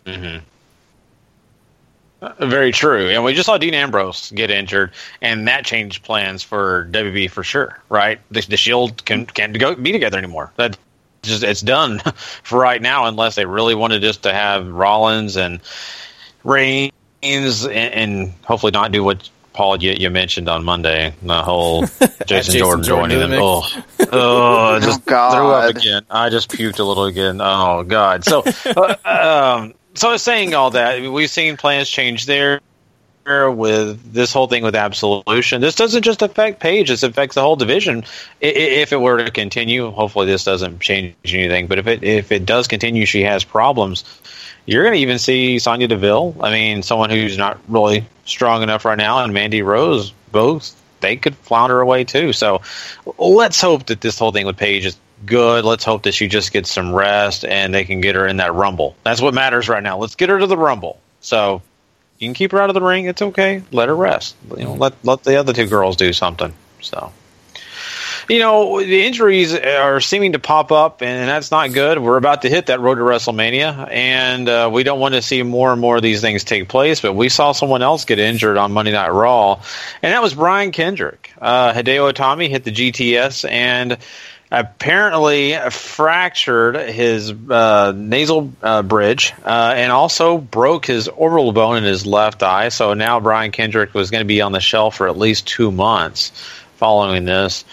Mm-hmm. 0.07 0.44
Uh, 2.20 2.46
Very 2.46 2.72
true. 2.72 3.09
And 3.09 3.22
we 3.24 3.33
just 3.35 3.46
saw 3.46 3.59
Dean 3.59 3.74
Ambrose 3.74 4.33
get 4.33 4.50
injured, 4.50 4.92
and 5.22 5.46
that 5.46 5.64
changed 5.64 6.02
plans 6.02 6.42
for 6.42 6.88
WB 6.90 7.31
for 7.31 7.44
sure, 7.44 7.81
right? 7.88 8.20
The, 8.31 8.40
the 8.48 8.57
Shield 8.57 9.04
can, 9.04 9.26
can't 9.26 9.57
go 9.59 9.74
be 9.74 9.92
together 9.92 10.18
anymore. 10.18 10.52
That 10.57 10.76
just 11.22 11.42
it's 11.42 11.61
done 11.61 11.98
for 12.42 12.59
right 12.59 12.83
now, 12.83 13.07
unless 13.07 13.37
they 13.37 13.46
really 13.46 13.74
wanted 13.74 14.02
just 14.02 14.22
to 14.24 14.33
have 14.33 14.66
Rollins 14.68 15.37
and 15.37 15.61
Reigns 16.44 16.92
and, 17.22 17.72
and 17.72 18.35
hopefully 18.44 18.72
not 18.72 18.92
do 18.92 19.04
what 19.04 19.28
Paul 19.59 19.83
you, 19.83 19.90
you 19.90 20.09
mentioned 20.09 20.49
on 20.49 20.64
Monday, 20.64 21.12
the 21.21 21.42
whole 21.42 21.81
Jason, 22.27 22.27
Jason 22.29 22.59
Jordan 22.61 22.85
Jordan 22.85 23.11
joining 23.11 23.31
them. 23.31 23.40
Oh, 23.42 23.66
oh, 24.12 24.57
I 24.77 24.79
just 24.79 25.01
Oh, 25.09 25.11
God. 25.11 25.35
threw 25.35 25.49
up 25.49 25.75
again. 25.77 26.03
I 26.09 26.29
just 26.31 26.49
puked 26.49 26.79
a 26.79 26.85
little 26.85 27.07
again. 27.07 27.40
Oh 27.42 27.83
God. 27.83 28.23
So, 28.25 28.44
uh, 28.66 28.94
um, 29.59 29.75
so 29.94 30.11
I 30.11 30.12
was 30.12 30.23
saying 30.23 30.55
all 30.55 30.71
that 30.71 31.03
we've 31.11 31.29
seen 31.29 31.57
plans 31.57 31.88
change 31.90 32.27
there 32.27 32.61
with 33.27 34.12
this 34.14 34.33
whole 34.33 34.47
thing 34.47 34.62
with 34.62 34.77
absolution. 34.77 35.61
This 35.61 35.75
doesn't 35.75 36.03
just 36.03 36.23
affect 36.23 36.61
Paige; 36.61 36.88
this 36.88 37.03
affects 37.03 37.35
the 37.35 37.42
whole 37.42 37.57
division. 37.57 38.05
I- 38.40 38.47
i- 38.47 38.51
If 38.85 38.92
it 38.92 39.01
were 39.01 39.23
to 39.25 39.31
continue, 39.33 39.90
hopefully 39.90 40.27
this 40.27 40.44
doesn't 40.44 40.79
change 40.81 41.14
anything. 41.27 41.66
But 41.66 41.79
if 41.81 41.88
it 41.88 42.05
if 42.05 42.31
it 42.31 42.47
does 42.47 42.68
continue, 42.68 43.07
she 43.07 43.23
has 43.25 43.42
problems. 43.42 44.05
You're 44.68 44.83
going 44.83 44.96
to 44.96 45.00
even 45.00 45.18
see 45.18 45.59
Sonya 45.59 45.88
Deville. 45.88 46.37
I 46.40 46.50
mean, 46.50 46.83
someone 46.83 47.09
who's 47.09 47.38
not 47.38 47.59
really 47.68 48.04
strong 48.26 48.62
enough 48.62 48.85
right 48.85 48.98
now, 48.98 49.24
and 49.24 49.33
Mandy 49.33 49.62
Rose, 49.62 50.12
both 50.31 50.76
they 51.00 51.16
could 51.16 51.35
flounder 51.37 51.81
away 51.81 52.04
too. 52.04 52.35
So 52.35 52.61
let's 53.16 53.62
hope 53.62 53.87
that 53.87 54.02
this 54.02 54.18
whole 54.18 54.31
thing 54.31 54.44
with 54.44 54.59
Paige 54.59 54.85
is 54.85 54.98
good. 55.24 55.64
Let's 55.64 55.85
hope 55.85 56.02
that 56.02 56.12
she 56.12 56.28
just 56.28 56.52
gets 56.52 56.70
some 56.70 56.94
rest 56.94 57.46
and 57.46 57.72
they 57.72 57.87
can 57.87 58.02
get 58.02 58.14
her 58.14 58.26
in 58.26 58.37
that 58.37 58.52
rumble. 58.52 58.94
That's 59.04 59.22
what 59.22 59.33
matters 59.33 59.70
right 59.70 59.83
now. 59.83 59.96
Let's 59.96 60.16
get 60.16 60.28
her 60.28 60.38
to 60.38 60.46
the 60.46 60.59
rumble. 60.59 61.00
So 61.22 61.62
you 62.18 62.28
can 62.28 62.35
keep 62.35 62.52
her 62.52 62.61
out 62.61 62.68
of 62.68 62.74
the 62.74 62.83
ring. 62.83 63.07
It's 63.07 63.22
okay. 63.22 63.62
Let 63.72 63.88
her 63.88 63.96
rest. 63.96 64.37
You 64.54 64.64
know, 64.64 64.74
let 64.74 64.92
let 65.02 65.22
the 65.22 65.37
other 65.37 65.54
two 65.54 65.66
girls 65.66 65.96
do 65.96 66.12
something. 66.12 66.52
So. 66.83 67.11
You 68.29 68.41
know, 68.41 68.79
the 68.79 69.07
injuries 69.07 69.55
are 69.55 70.03
seeming 70.03 70.33
to 70.33 70.38
pop 70.38 70.71
up, 70.71 71.01
and 71.01 71.27
that's 71.27 71.51
not 71.51 71.73
good. 71.73 71.99
We're 71.99 72.19
about 72.19 72.43
to 72.43 72.51
hit 72.51 72.67
that 72.67 72.79
road 72.79 72.97
to 72.97 73.01
WrestleMania, 73.01 73.91
and 73.91 74.47
uh, 74.47 74.69
we 74.71 74.83
don't 74.83 75.01
want 75.01 75.14
to 75.14 75.23
see 75.23 75.43
more 75.43 75.73
and 75.73 75.81
more 75.81 75.97
of 75.97 76.03
these 76.03 76.21
things 76.21 76.45
take 76.45 76.69
place. 76.69 77.01
But 77.01 77.14
we 77.14 77.31
saw 77.31 77.53
someone 77.53 77.81
else 77.81 78.05
get 78.05 78.19
injured 78.19 78.59
on 78.59 78.73
Monday 78.73 78.93
Night 78.93 79.09
Raw, 79.09 79.62
and 80.03 80.12
that 80.12 80.23
was 80.23 80.35
Brian 80.35 80.73
Kendrick. 80.73 81.33
Uh, 81.41 81.73
Hideo 81.73 82.12
Itami 82.12 82.51
hit 82.51 82.64
the 82.64 82.71
GTS 82.71 83.51
and 83.51 83.97
apparently 84.51 85.55
fractured 85.71 86.77
his 86.77 87.33
uh, 87.49 87.95
nasal 87.97 88.53
uh, 88.62 88.83
bridge 88.83 89.33
uh, 89.47 89.73
and 89.75 89.91
also 89.91 90.37
broke 90.37 90.85
his 90.85 91.09
orbital 91.09 91.53
bone 91.53 91.79
in 91.79 91.85
his 91.85 92.05
left 92.05 92.43
eye. 92.43 92.69
So 92.69 92.93
now 92.93 93.21
Brian 93.21 93.53
Kendrick 93.53 93.95
was 93.95 94.11
going 94.11 94.23
to 94.23 94.29
be 94.29 94.43
on 94.43 94.53
the 94.53 94.61
shelf 94.61 94.97
for 94.97 95.09
at 95.09 95.17
least 95.17 95.47
two 95.49 95.71
months 95.71 96.31
following 96.77 97.25
this 97.25 97.64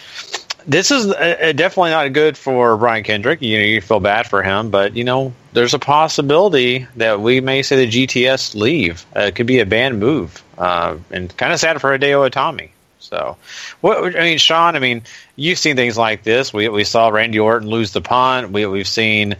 this 0.67 0.91
is 0.91 1.07
uh, 1.07 1.11
uh, 1.11 1.51
definitely 1.51 1.91
not 1.91 2.11
good 2.13 2.37
for 2.37 2.77
Brian 2.77 3.03
Kendrick. 3.03 3.41
You 3.41 3.59
know, 3.59 3.65
you 3.65 3.81
feel 3.81 3.99
bad 3.99 4.27
for 4.27 4.43
him, 4.43 4.69
but 4.69 4.95
you 4.95 5.03
know, 5.03 5.33
there's 5.53 5.73
a 5.73 5.79
possibility 5.79 6.87
that 6.95 7.21
we 7.21 7.41
may 7.41 7.63
see 7.63 7.85
the 7.85 7.87
GTS 7.87 8.55
leave. 8.55 9.05
Uh, 9.15 9.21
it 9.21 9.35
could 9.35 9.47
be 9.47 9.59
a 9.59 9.65
banned 9.65 9.99
move, 9.99 10.43
uh, 10.57 10.97
and 11.11 11.35
kind 11.37 11.53
of 11.53 11.59
sad 11.59 11.79
for 11.81 11.97
Hideo 11.97 12.29
Itami. 12.29 12.69
So, 12.99 13.37
what 13.81 14.15
I 14.15 14.23
mean, 14.23 14.37
Sean, 14.39 14.75
I 14.75 14.79
mean, 14.79 15.03
you've 15.35 15.59
seen 15.59 15.75
things 15.75 15.97
like 15.97 16.23
this. 16.23 16.51
We 16.51 16.69
we 16.69 16.83
saw 16.83 17.09
Randy 17.09 17.39
Orton 17.39 17.69
lose 17.69 17.91
the 17.91 18.01
punt. 18.01 18.51
We 18.51 18.65
we've 18.65 18.87
seen 18.87 19.35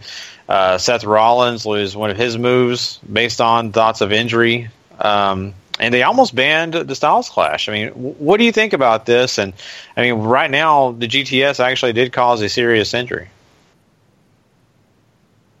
uh, 0.48 0.78
Seth 0.78 1.04
Rollins 1.04 1.66
lose 1.66 1.96
one 1.96 2.10
of 2.10 2.16
his 2.16 2.38
moves 2.38 2.98
based 2.98 3.40
on 3.40 3.72
thoughts 3.72 4.00
of 4.00 4.12
injury. 4.12 4.70
Um, 5.00 5.54
and 5.78 5.92
they 5.92 6.02
almost 6.02 6.34
banned 6.34 6.74
the 6.74 6.94
Styles 6.94 7.28
Clash. 7.28 7.68
I 7.68 7.72
mean, 7.72 7.88
what 7.90 8.38
do 8.38 8.44
you 8.44 8.52
think 8.52 8.72
about 8.72 9.06
this? 9.06 9.38
And 9.38 9.52
I 9.96 10.02
mean, 10.02 10.14
right 10.14 10.50
now 10.50 10.92
the 10.92 11.06
GTS 11.06 11.60
actually 11.60 11.92
did 11.92 12.12
cause 12.12 12.40
a 12.40 12.48
serious 12.48 12.94
injury. 12.94 13.28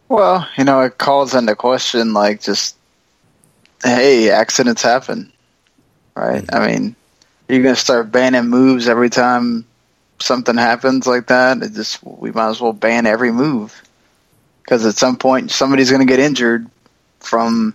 Well, 0.08 0.48
you 0.56 0.64
know, 0.64 0.82
it 0.82 0.98
calls 0.98 1.34
into 1.34 1.56
question 1.56 2.12
like 2.12 2.40
just, 2.40 2.76
hey, 3.82 4.30
accidents 4.30 4.82
happen, 4.82 5.32
right? 6.14 6.44
Mm-hmm. 6.44 6.54
I 6.54 6.66
mean, 6.66 6.96
you're 7.48 7.62
gonna 7.62 7.76
start 7.76 8.12
banning 8.12 8.46
moves 8.46 8.88
every 8.88 9.10
time 9.10 9.66
something 10.18 10.56
happens 10.56 11.06
like 11.06 11.26
that. 11.26 11.62
It 11.62 11.72
just 11.72 12.02
we 12.04 12.30
might 12.30 12.48
as 12.48 12.60
well 12.60 12.72
ban 12.72 13.06
every 13.06 13.32
move 13.32 13.82
because 14.62 14.86
at 14.86 14.96
some 14.96 15.16
point 15.16 15.50
somebody's 15.50 15.90
gonna 15.90 16.04
get 16.04 16.20
injured 16.20 16.68
from 17.20 17.74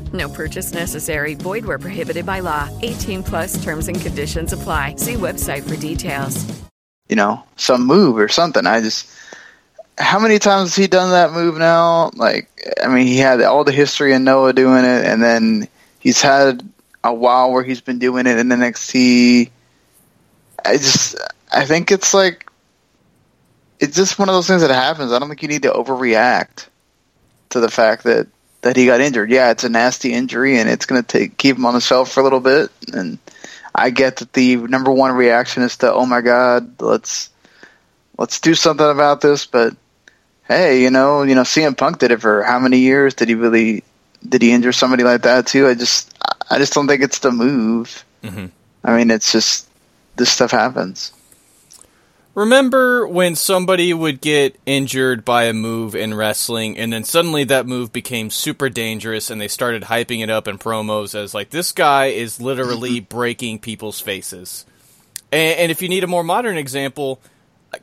No 0.13 0.27
purchase 0.29 0.73
necessary. 0.73 1.35
Void 1.35 1.65
where 1.65 1.79
prohibited 1.79 2.25
by 2.25 2.39
law. 2.41 2.69
18 2.81 3.23
plus 3.23 3.63
terms 3.63 3.87
and 3.87 3.99
conditions 3.99 4.53
apply. 4.53 4.95
See 4.95 5.13
website 5.13 5.67
for 5.67 5.75
details. 5.77 6.45
you 7.09 7.15
know 7.15 7.43
some 7.57 7.85
move 7.85 8.17
or 8.17 8.29
something. 8.29 8.65
I 8.65 8.81
just 8.81 9.09
how 9.97 10.17
many 10.19 10.39
times 10.39 10.69
has 10.69 10.75
he 10.75 10.87
done 10.87 11.11
that 11.11 11.33
move 11.33 11.57
now? 11.57 12.11
Like 12.15 12.49
I 12.83 12.87
mean, 12.87 13.05
he 13.05 13.17
had 13.17 13.41
all 13.41 13.63
the 13.63 13.71
history 13.71 14.13
in 14.13 14.23
Noah 14.23 14.53
doing 14.53 14.83
it, 14.85 15.05
and 15.05 15.21
then 15.21 15.67
he's 15.99 16.21
had 16.21 16.67
a 17.03 17.13
while 17.13 17.51
where 17.51 17.63
he's 17.63 17.81
been 17.81 17.99
doing 17.99 18.27
it 18.27 18.37
in 18.37 18.47
NXT. 18.47 19.49
I 20.65 20.77
just 20.77 21.15
I 21.51 21.65
think 21.65 21.91
it's 21.91 22.13
like 22.13 22.49
it's 23.79 23.95
just 23.95 24.17
one 24.17 24.29
of 24.29 24.33
those 24.33 24.47
things 24.47 24.61
that 24.61 24.71
happens. 24.71 25.11
I 25.11 25.19
don't 25.19 25.27
think 25.27 25.41
you 25.41 25.49
need 25.49 25.63
to 25.63 25.71
overreact 25.71 26.67
to 27.49 27.59
the 27.59 27.69
fact 27.69 28.03
that 28.03 28.27
that 28.61 28.75
he 28.75 28.85
got 28.85 29.01
injured. 29.01 29.31
Yeah, 29.31 29.51
it's 29.51 29.63
a 29.63 29.69
nasty 29.69 30.13
injury, 30.13 30.59
and 30.59 30.69
it's 30.69 30.85
going 30.85 31.01
to 31.01 31.07
take 31.07 31.37
keep 31.37 31.57
him 31.57 31.65
on 31.65 31.73
the 31.73 31.81
shelf 31.81 32.11
for 32.11 32.19
a 32.19 32.23
little 32.23 32.39
bit. 32.39 32.69
And 32.93 33.17
I 33.73 33.89
get 33.89 34.17
that 34.17 34.33
the 34.33 34.57
number 34.57 34.91
one 34.91 35.13
reaction 35.13 35.63
is 35.63 35.77
to, 35.77 35.93
"Oh 35.93 36.05
my 36.05 36.21
God, 36.21 36.81
let's 36.81 37.29
let's 38.17 38.39
do 38.39 38.53
something 38.53 38.89
about 38.89 39.21
this." 39.21 39.45
But 39.45 39.75
hey, 40.47 40.81
you 40.81 40.91
know, 40.91 41.23
you 41.23 41.35
know, 41.35 41.41
CM 41.41 41.77
Punk 41.77 41.99
did 41.99 42.11
it 42.11 42.21
for 42.21 42.43
how 42.43 42.59
many 42.59 42.79
years? 42.79 43.13
Did 43.13 43.29
he 43.29 43.35
really? 43.35 43.83
Did 44.27 44.43
he 44.43 44.51
injure 44.51 44.71
somebody 44.71 45.03
like 45.03 45.23
that 45.23 45.47
too? 45.47 45.67
I 45.67 45.73
just, 45.73 46.13
I 46.51 46.59
just 46.59 46.73
don't 46.73 46.87
think 46.87 47.01
it's 47.01 47.19
the 47.19 47.31
move. 47.31 48.05
Mm-hmm. 48.23 48.47
I 48.83 48.97
mean, 48.97 49.09
it's 49.09 49.31
just 49.31 49.67
this 50.15 50.31
stuff 50.31 50.51
happens. 50.51 51.11
Remember 52.33 53.05
when 53.05 53.35
somebody 53.35 53.93
would 53.93 54.21
get 54.21 54.57
injured 54.65 55.25
by 55.25 55.45
a 55.45 55.53
move 55.53 55.95
in 55.95 56.13
wrestling, 56.13 56.77
and 56.77 56.93
then 56.93 57.03
suddenly 57.03 57.43
that 57.45 57.67
move 57.67 57.91
became 57.91 58.29
super 58.29 58.69
dangerous, 58.69 59.29
and 59.29 59.41
they 59.41 59.49
started 59.49 59.83
hyping 59.83 60.23
it 60.23 60.29
up 60.29 60.47
in 60.47 60.57
promos 60.57 61.13
as 61.13 61.33
like 61.33 61.49
this 61.49 61.73
guy 61.73 62.05
is 62.05 62.39
literally 62.39 63.01
breaking 63.01 63.59
people's 63.59 63.99
faces. 63.99 64.65
And, 65.29 65.59
and 65.59 65.71
if 65.71 65.81
you 65.81 65.89
need 65.89 66.05
a 66.05 66.07
more 66.07 66.23
modern 66.23 66.55
example, 66.55 67.19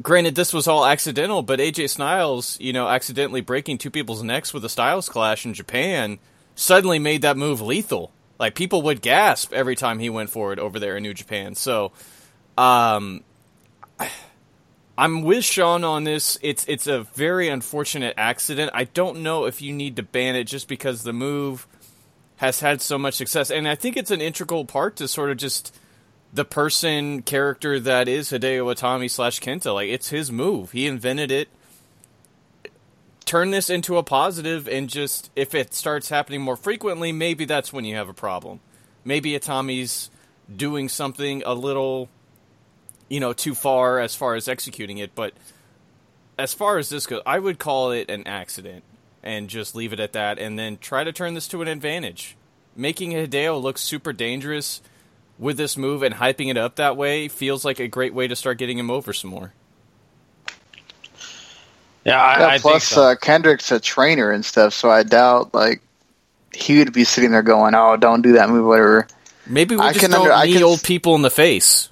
granted 0.00 0.34
this 0.34 0.54
was 0.54 0.66
all 0.66 0.86
accidental, 0.86 1.42
but 1.42 1.60
AJ 1.60 1.90
Styles, 1.90 2.58
you 2.58 2.72
know, 2.72 2.88
accidentally 2.88 3.42
breaking 3.42 3.76
two 3.76 3.90
people's 3.90 4.22
necks 4.22 4.54
with 4.54 4.64
a 4.64 4.70
Styles 4.70 5.10
clash 5.10 5.44
in 5.44 5.52
Japan, 5.52 6.18
suddenly 6.54 6.98
made 6.98 7.20
that 7.20 7.36
move 7.36 7.60
lethal. 7.60 8.12
Like 8.38 8.54
people 8.54 8.80
would 8.82 9.02
gasp 9.02 9.52
every 9.52 9.76
time 9.76 9.98
he 9.98 10.08
went 10.08 10.30
forward 10.30 10.58
over 10.58 10.78
there 10.78 10.96
in 10.96 11.02
New 11.02 11.12
Japan. 11.12 11.54
So, 11.54 11.92
um, 12.56 13.24
I'm 14.98 15.22
with 15.22 15.44
Sean 15.44 15.84
on 15.84 16.02
this. 16.02 16.40
It's 16.42 16.64
it's 16.66 16.88
a 16.88 17.04
very 17.04 17.48
unfortunate 17.48 18.14
accident. 18.18 18.72
I 18.74 18.82
don't 18.82 19.22
know 19.22 19.44
if 19.44 19.62
you 19.62 19.72
need 19.72 19.94
to 19.94 20.02
ban 20.02 20.34
it 20.34 20.44
just 20.44 20.66
because 20.66 21.04
the 21.04 21.12
move 21.12 21.68
has 22.38 22.58
had 22.58 22.82
so 22.82 22.98
much 22.98 23.14
success, 23.14 23.48
and 23.48 23.68
I 23.68 23.76
think 23.76 23.96
it's 23.96 24.10
an 24.10 24.20
integral 24.20 24.64
part 24.64 24.96
to 24.96 25.06
sort 25.06 25.30
of 25.30 25.36
just 25.36 25.72
the 26.32 26.44
person 26.44 27.22
character 27.22 27.78
that 27.78 28.08
is 28.08 28.30
Hideo 28.30 28.74
Itami 28.74 29.08
slash 29.08 29.38
Kenta. 29.38 29.72
Like 29.72 29.88
it's 29.88 30.08
his 30.08 30.32
move. 30.32 30.72
He 30.72 30.88
invented 30.88 31.30
it. 31.30 31.48
Turn 33.24 33.52
this 33.52 33.70
into 33.70 33.98
a 33.98 34.02
positive, 34.02 34.66
and 34.66 34.90
just 34.90 35.30
if 35.36 35.54
it 35.54 35.74
starts 35.74 36.08
happening 36.08 36.40
more 36.40 36.56
frequently, 36.56 37.12
maybe 37.12 37.44
that's 37.44 37.72
when 37.72 37.84
you 37.84 37.94
have 37.94 38.08
a 38.08 38.14
problem. 38.14 38.58
Maybe 39.04 39.38
Itami's 39.38 40.10
doing 40.54 40.88
something 40.88 41.44
a 41.46 41.54
little, 41.54 42.08
you 43.08 43.20
know, 43.20 43.32
too 43.32 43.54
far 43.54 44.00
as 44.00 44.14
far 44.14 44.34
as 44.34 44.48
executing 44.48 44.98
it. 44.98 45.14
But 45.14 45.32
as 46.38 46.54
far 46.54 46.78
as 46.78 46.88
this 46.88 47.06
goes, 47.06 47.22
I 47.26 47.38
would 47.38 47.58
call 47.58 47.90
it 47.92 48.10
an 48.10 48.26
accident 48.26 48.84
and 49.22 49.48
just 49.48 49.74
leave 49.74 49.92
it 49.92 50.00
at 50.00 50.12
that, 50.12 50.38
and 50.38 50.58
then 50.58 50.78
try 50.78 51.02
to 51.04 51.12
turn 51.12 51.34
this 51.34 51.48
to 51.48 51.60
an 51.62 51.68
advantage. 51.68 52.36
Making 52.76 53.10
Hideo 53.12 53.60
look 53.60 53.76
super 53.76 54.12
dangerous 54.12 54.80
with 55.38 55.56
this 55.56 55.76
move 55.76 56.02
and 56.02 56.14
hyping 56.14 56.48
it 56.50 56.56
up 56.56 56.76
that 56.76 56.96
way 56.96 57.26
feels 57.28 57.64
like 57.64 57.80
a 57.80 57.88
great 57.88 58.14
way 58.14 58.28
to 58.28 58.36
start 58.36 58.58
getting 58.58 58.78
him 58.78 58.90
over 58.90 59.12
some 59.12 59.30
more. 59.30 59.52
Yeah, 62.04 62.22
I, 62.22 62.38
yeah, 62.38 62.46
I 62.46 62.58
plus, 62.58 62.88
think 62.88 62.94
so. 62.96 63.02
uh, 63.02 63.14
Kendrick's 63.16 63.70
a 63.72 63.80
trainer 63.80 64.30
and 64.30 64.44
stuff, 64.44 64.72
so 64.72 64.90
I 64.90 65.02
doubt 65.02 65.52
like 65.52 65.82
he 66.54 66.78
would 66.78 66.92
be 66.92 67.04
sitting 67.04 67.32
there 67.32 67.42
going, 67.42 67.74
"Oh, 67.74 67.96
don't 67.96 68.22
do 68.22 68.32
that 68.32 68.48
move, 68.48 68.66
whatever." 68.66 69.06
Maybe 69.46 69.76
we 69.76 69.82
I 69.82 69.88
just 69.92 70.00
can 70.00 70.10
don't 70.10 70.22
under- 70.22 70.32
I 70.32 70.50
can- 70.50 70.62
old 70.62 70.82
people 70.82 71.14
in 71.16 71.22
the 71.22 71.30
face. 71.30 71.90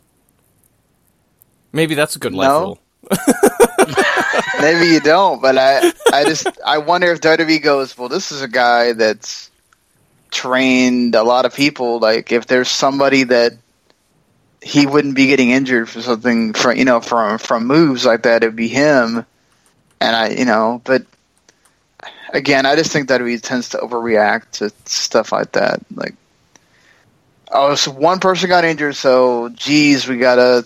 Maybe 1.72 1.94
that's 1.94 2.16
a 2.16 2.18
good 2.18 2.35
life 2.35 2.48
No. 2.48 2.61
rule. 2.61 2.79
Maybe 4.61 4.87
you 4.88 5.00
don't, 5.00 5.40
but 5.42 5.57
I, 5.59 5.92
I 6.12 6.24
just, 6.24 6.46
I 6.64 6.79
wonder 6.79 7.12
if 7.12 7.20
WWE 7.20 7.62
goes, 7.62 7.96
well, 7.96 8.09
this 8.09 8.33
is 8.33 8.42
a 8.42 8.48
guy 8.48 8.92
that's 8.94 9.50
trained 10.31 11.14
a 11.14 11.22
lot 11.22 11.44
of 11.44 11.55
people. 11.55 11.98
Like, 11.98 12.33
if 12.33 12.46
there's 12.46 12.68
somebody 12.68 13.24
that 13.24 13.52
he 14.62 14.87
wouldn't 14.87 15.14
be 15.14 15.26
getting 15.26 15.50
injured 15.50 15.88
for 15.88 16.00
something, 16.00 16.52
for 16.55 16.74
you 16.74 16.85
know, 16.85 17.00
from 17.00 17.38
from 17.38 17.66
moves 17.66 18.05
like 18.05 18.22
that, 18.22 18.42
it'd 18.42 18.57
be 18.57 18.68
him. 18.68 19.24
And 20.00 20.16
I, 20.16 20.31
you 20.31 20.44
know, 20.44 20.81
but 20.85 21.05
again, 22.33 22.66
I 22.66 22.74
just 22.74 22.90
think 22.92 23.09
WWE 23.09 23.40
tends 23.42 23.68
to 23.70 23.79
overreact 23.79 24.50
to 24.52 24.70
stuff 24.87 25.31
like 25.33 25.52
that. 25.52 25.81
Like, 25.94 26.14
oh, 27.52 27.74
so 27.76 27.92
one 27.92 28.18
person 28.20 28.48
got 28.48 28.64
injured, 28.64 28.96
so 28.96 29.50
geez, 29.50 30.09
we 30.09 30.16
gotta 30.18 30.64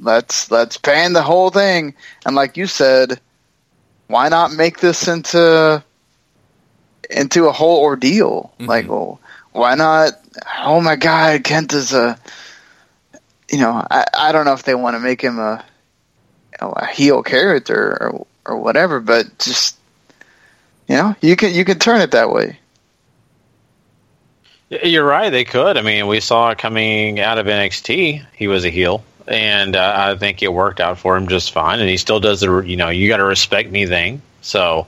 let's 0.00 0.50
let's 0.50 0.78
ban 0.78 1.12
the 1.12 1.22
whole 1.22 1.50
thing. 1.50 1.94
And 2.24 2.36
like 2.36 2.56
you 2.56 2.66
said, 2.66 3.20
why 4.08 4.28
not 4.28 4.52
make 4.52 4.78
this 4.78 5.08
into 5.08 5.82
into 7.10 7.46
a 7.46 7.52
whole 7.52 7.80
ordeal? 7.80 8.52
Mm-hmm. 8.58 8.66
Like, 8.66 8.88
well, 8.88 9.20
why 9.52 9.74
not? 9.74 10.12
Oh 10.58 10.80
my 10.80 10.96
God, 10.96 11.44
Kent 11.44 11.72
is 11.72 11.92
a. 11.92 12.18
You 13.50 13.58
know, 13.58 13.86
I 13.90 14.04
I 14.16 14.32
don't 14.32 14.44
know 14.44 14.54
if 14.54 14.64
they 14.64 14.74
want 14.74 14.94
to 14.94 15.00
make 15.00 15.20
him 15.20 15.38
a 15.38 15.64
a 16.60 16.86
heel 16.86 17.22
character 17.22 17.96
or 18.00 18.26
or 18.44 18.58
whatever, 18.58 19.00
but 19.00 19.38
just 19.38 19.76
you 20.88 20.96
know, 20.96 21.16
you 21.20 21.36
can 21.36 21.54
you 21.54 21.64
can 21.64 21.78
turn 21.78 22.00
it 22.00 22.12
that 22.12 22.30
way. 22.30 22.58
You're 24.68 25.04
right. 25.04 25.30
They 25.30 25.44
could. 25.44 25.76
I 25.76 25.82
mean, 25.82 26.08
we 26.08 26.18
saw 26.18 26.54
coming 26.54 27.20
out 27.20 27.38
of 27.38 27.46
NXT. 27.46 28.24
He 28.34 28.48
was 28.48 28.64
a 28.64 28.70
heel, 28.70 29.04
and 29.28 29.76
uh, 29.76 29.92
I 29.96 30.16
think 30.16 30.42
it 30.42 30.52
worked 30.52 30.80
out 30.80 30.98
for 30.98 31.16
him 31.16 31.28
just 31.28 31.52
fine. 31.52 31.80
And 31.80 31.88
he 31.88 31.96
still 31.96 32.20
does 32.20 32.40
the 32.40 32.60
you 32.60 32.76
know 32.76 32.88
you 32.88 33.08
got 33.08 33.18
to 33.18 33.24
respect 33.24 33.70
me 33.70 33.86
thing. 33.86 34.22
So 34.42 34.86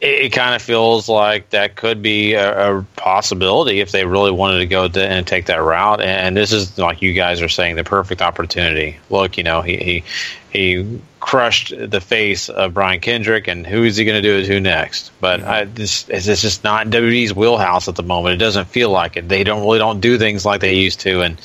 it, 0.00 0.26
it 0.26 0.28
kind 0.30 0.54
of 0.54 0.60
feels 0.60 1.08
like 1.08 1.50
that 1.50 1.76
could 1.76 2.02
be 2.02 2.34
a, 2.34 2.78
a 2.78 2.82
possibility 2.96 3.80
if 3.80 3.92
they 3.92 4.04
really 4.04 4.32
wanted 4.32 4.58
to 4.58 4.66
go 4.66 4.88
to, 4.88 5.02
and 5.02 5.26
take 5.26 5.46
that 5.46 5.62
route. 5.62 6.00
And 6.02 6.36
this 6.36 6.52
is 6.52 6.76
like 6.76 7.00
you 7.00 7.12
guys 7.12 7.40
are 7.40 7.48
saying 7.48 7.76
the 7.76 7.84
perfect 7.84 8.20
opportunity. 8.20 8.98
Look, 9.08 9.38
you 9.38 9.44
know 9.44 9.62
he 9.62 9.76
he, 9.76 10.04
he 10.52 11.00
crushed 11.20 11.72
the 11.78 12.00
face 12.00 12.48
of 12.48 12.74
Brian 12.74 13.00
Kendrick, 13.00 13.46
and 13.46 13.64
who 13.64 13.84
is 13.84 13.96
he 13.96 14.04
going 14.04 14.20
to 14.20 14.28
do 14.28 14.38
it 14.38 14.46
to 14.46 14.60
next? 14.60 15.12
But 15.20 15.42
I, 15.42 15.64
this 15.64 16.08
it's 16.08 16.26
it's 16.26 16.42
just 16.42 16.64
not 16.64 16.88
WWE's 16.88 17.32
wheelhouse 17.32 17.88
at 17.88 17.94
the 17.94 18.02
moment. 18.02 18.34
It 18.34 18.44
doesn't 18.44 18.66
feel 18.66 18.90
like 18.90 19.16
it. 19.16 19.28
They 19.28 19.44
don't 19.44 19.62
really 19.62 19.78
don't 19.78 20.00
do 20.00 20.18
things 20.18 20.44
like 20.44 20.60
they 20.60 20.74
used 20.74 21.00
to, 21.00 21.22
and 21.22 21.40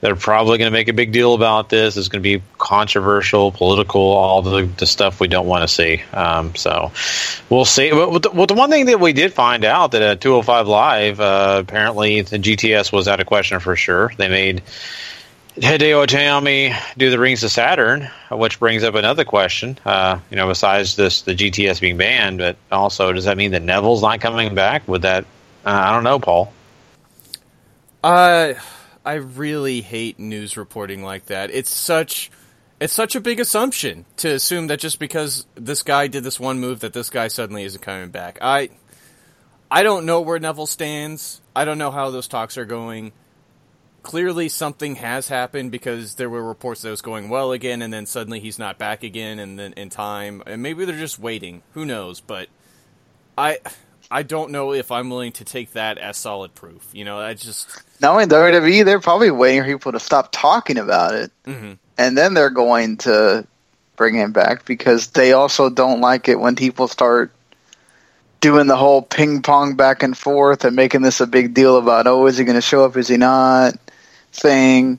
they're 0.00 0.16
probably 0.16 0.58
going 0.58 0.70
to 0.70 0.76
make 0.76 0.88
a 0.88 0.94
big 0.94 1.12
deal 1.12 1.34
about 1.34 1.68
this. 1.68 1.96
It's 1.96 2.08
going 2.08 2.22
to 2.22 2.38
be 2.38 2.42
controversial, 2.58 3.52
political, 3.52 4.00
all 4.00 4.40
the, 4.40 4.64
the 4.64 4.86
stuff 4.86 5.20
we 5.20 5.28
don't 5.28 5.46
want 5.46 5.62
to 5.62 5.68
see. 5.68 6.02
Um, 6.12 6.54
so 6.54 6.90
we'll 7.50 7.66
see. 7.66 7.90
But 7.90 8.22
the, 8.22 8.30
with 8.30 8.48
the 8.48 8.54
one 8.54 8.70
thing 8.70 8.86
that 8.86 8.98
we 8.98 9.12
did 9.12 9.34
find 9.34 9.64
out 9.64 9.92
that 9.92 10.02
at 10.02 10.20
205 10.20 10.68
Live, 10.68 11.20
uh, 11.20 11.58
apparently 11.60 12.22
the 12.22 12.38
GTS 12.38 12.92
was 12.92 13.08
out 13.08 13.20
of 13.20 13.26
question 13.26 13.60
for 13.60 13.76
sure. 13.76 14.10
They 14.16 14.28
made 14.28 14.62
Hideo 15.56 16.06
Itami 16.06 16.74
do 16.96 17.10
the 17.10 17.18
Rings 17.18 17.44
of 17.44 17.50
Saturn, 17.50 18.08
which 18.30 18.58
brings 18.58 18.82
up 18.84 18.94
another 18.94 19.24
question. 19.24 19.76
Uh, 19.84 20.20
you 20.30 20.36
know, 20.36 20.48
besides 20.48 20.96
this, 20.96 21.22
the 21.22 21.34
GTS 21.34 21.80
being 21.80 21.98
banned, 21.98 22.38
but 22.38 22.56
also 22.72 23.12
does 23.12 23.24
that 23.24 23.36
mean 23.36 23.50
that 23.50 23.62
Neville's 23.62 24.00
not 24.00 24.20
coming 24.20 24.54
back? 24.54 24.88
Would 24.88 25.02
that? 25.02 25.24
Uh, 25.66 25.70
I 25.70 25.92
don't 25.92 26.04
know, 26.04 26.18
Paul. 26.18 26.52
Uh, 28.02 28.54
I 29.04 29.14
really 29.14 29.80
hate 29.80 30.18
news 30.18 30.56
reporting 30.56 31.02
like 31.02 31.26
that. 31.26 31.50
It's 31.50 31.70
such 31.70 32.30
it's 32.80 32.92
such 32.92 33.14
a 33.14 33.20
big 33.20 33.40
assumption 33.40 34.06
to 34.18 34.30
assume 34.30 34.68
that 34.68 34.80
just 34.80 34.98
because 34.98 35.46
this 35.54 35.82
guy 35.82 36.06
did 36.06 36.24
this 36.24 36.40
one 36.40 36.60
move 36.60 36.80
that 36.80 36.94
this 36.94 37.10
guy 37.10 37.28
suddenly 37.28 37.64
isn't 37.64 37.82
coming 37.82 38.10
back. 38.10 38.38
I 38.40 38.70
I 39.70 39.82
don't 39.82 40.06
know 40.06 40.20
where 40.20 40.38
Neville 40.38 40.66
stands. 40.66 41.40
I 41.54 41.64
don't 41.64 41.78
know 41.78 41.90
how 41.90 42.10
those 42.10 42.28
talks 42.28 42.58
are 42.58 42.64
going. 42.64 43.12
Clearly 44.02 44.48
something 44.48 44.96
has 44.96 45.28
happened 45.28 45.72
because 45.72 46.14
there 46.14 46.30
were 46.30 46.42
reports 46.42 46.82
that 46.82 46.88
it 46.88 46.92
was 46.92 47.02
going 47.02 47.28
well 47.28 47.52
again 47.52 47.82
and 47.82 47.92
then 47.92 48.06
suddenly 48.06 48.40
he's 48.40 48.58
not 48.58 48.78
back 48.78 49.02
again 49.02 49.38
and 49.38 49.58
then 49.58 49.74
in 49.74 49.90
time 49.90 50.42
and 50.46 50.62
maybe 50.62 50.84
they're 50.84 50.96
just 50.96 51.18
waiting. 51.18 51.62
Who 51.74 51.84
knows, 51.84 52.20
but 52.20 52.48
I 53.36 53.58
I 54.10 54.22
don't 54.24 54.50
know 54.50 54.72
if 54.72 54.90
I'm 54.90 55.08
willing 55.08 55.32
to 55.32 55.44
take 55.44 55.72
that 55.74 55.96
as 55.98 56.16
solid 56.16 56.54
proof. 56.54 56.88
You 56.92 57.04
know, 57.04 57.18
I 57.18 57.34
just 57.34 57.68
Knowing 58.00 58.28
WWE, 58.28 58.84
they're 58.84 58.98
probably 59.00 59.30
waiting 59.30 59.62
for 59.62 59.68
people 59.68 59.92
to 59.92 60.00
stop 60.00 60.30
talking 60.32 60.78
about 60.78 61.14
it, 61.14 61.30
Mhm. 61.46 61.78
and 61.98 62.18
then 62.18 62.34
they're 62.34 62.50
going 62.50 62.96
to 62.98 63.46
bring 63.96 64.14
him 64.14 64.32
back 64.32 64.64
because 64.64 65.08
they 65.08 65.32
also 65.32 65.68
don't 65.70 66.00
like 66.00 66.28
it 66.28 66.40
when 66.40 66.56
people 66.56 66.88
start 66.88 67.30
doing 68.40 68.66
the 68.66 68.76
whole 68.76 69.02
ping 69.02 69.42
pong 69.42 69.74
back 69.74 70.02
and 70.02 70.16
forth 70.16 70.64
and 70.64 70.74
making 70.74 71.02
this 71.02 71.20
a 71.20 71.26
big 71.26 71.52
deal 71.52 71.76
about 71.76 72.06
oh 72.06 72.26
is 72.26 72.38
he 72.38 72.44
going 72.44 72.54
to 72.54 72.62
show 72.62 72.84
up 72.86 72.96
is 72.96 73.08
he 73.08 73.18
not 73.18 73.74
thing. 74.32 74.98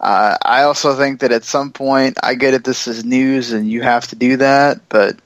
Uh, 0.00 0.36
I 0.42 0.62
also 0.62 0.96
think 0.96 1.20
that 1.20 1.30
at 1.32 1.44
some 1.44 1.70
point 1.72 2.16
I 2.22 2.34
get 2.34 2.54
it 2.54 2.64
this 2.64 2.86
is 2.88 3.04
news 3.04 3.52
and 3.52 3.68
you 3.68 3.82
have 3.82 4.06
to 4.08 4.16
do 4.16 4.38
that, 4.38 4.80
but 4.88 5.16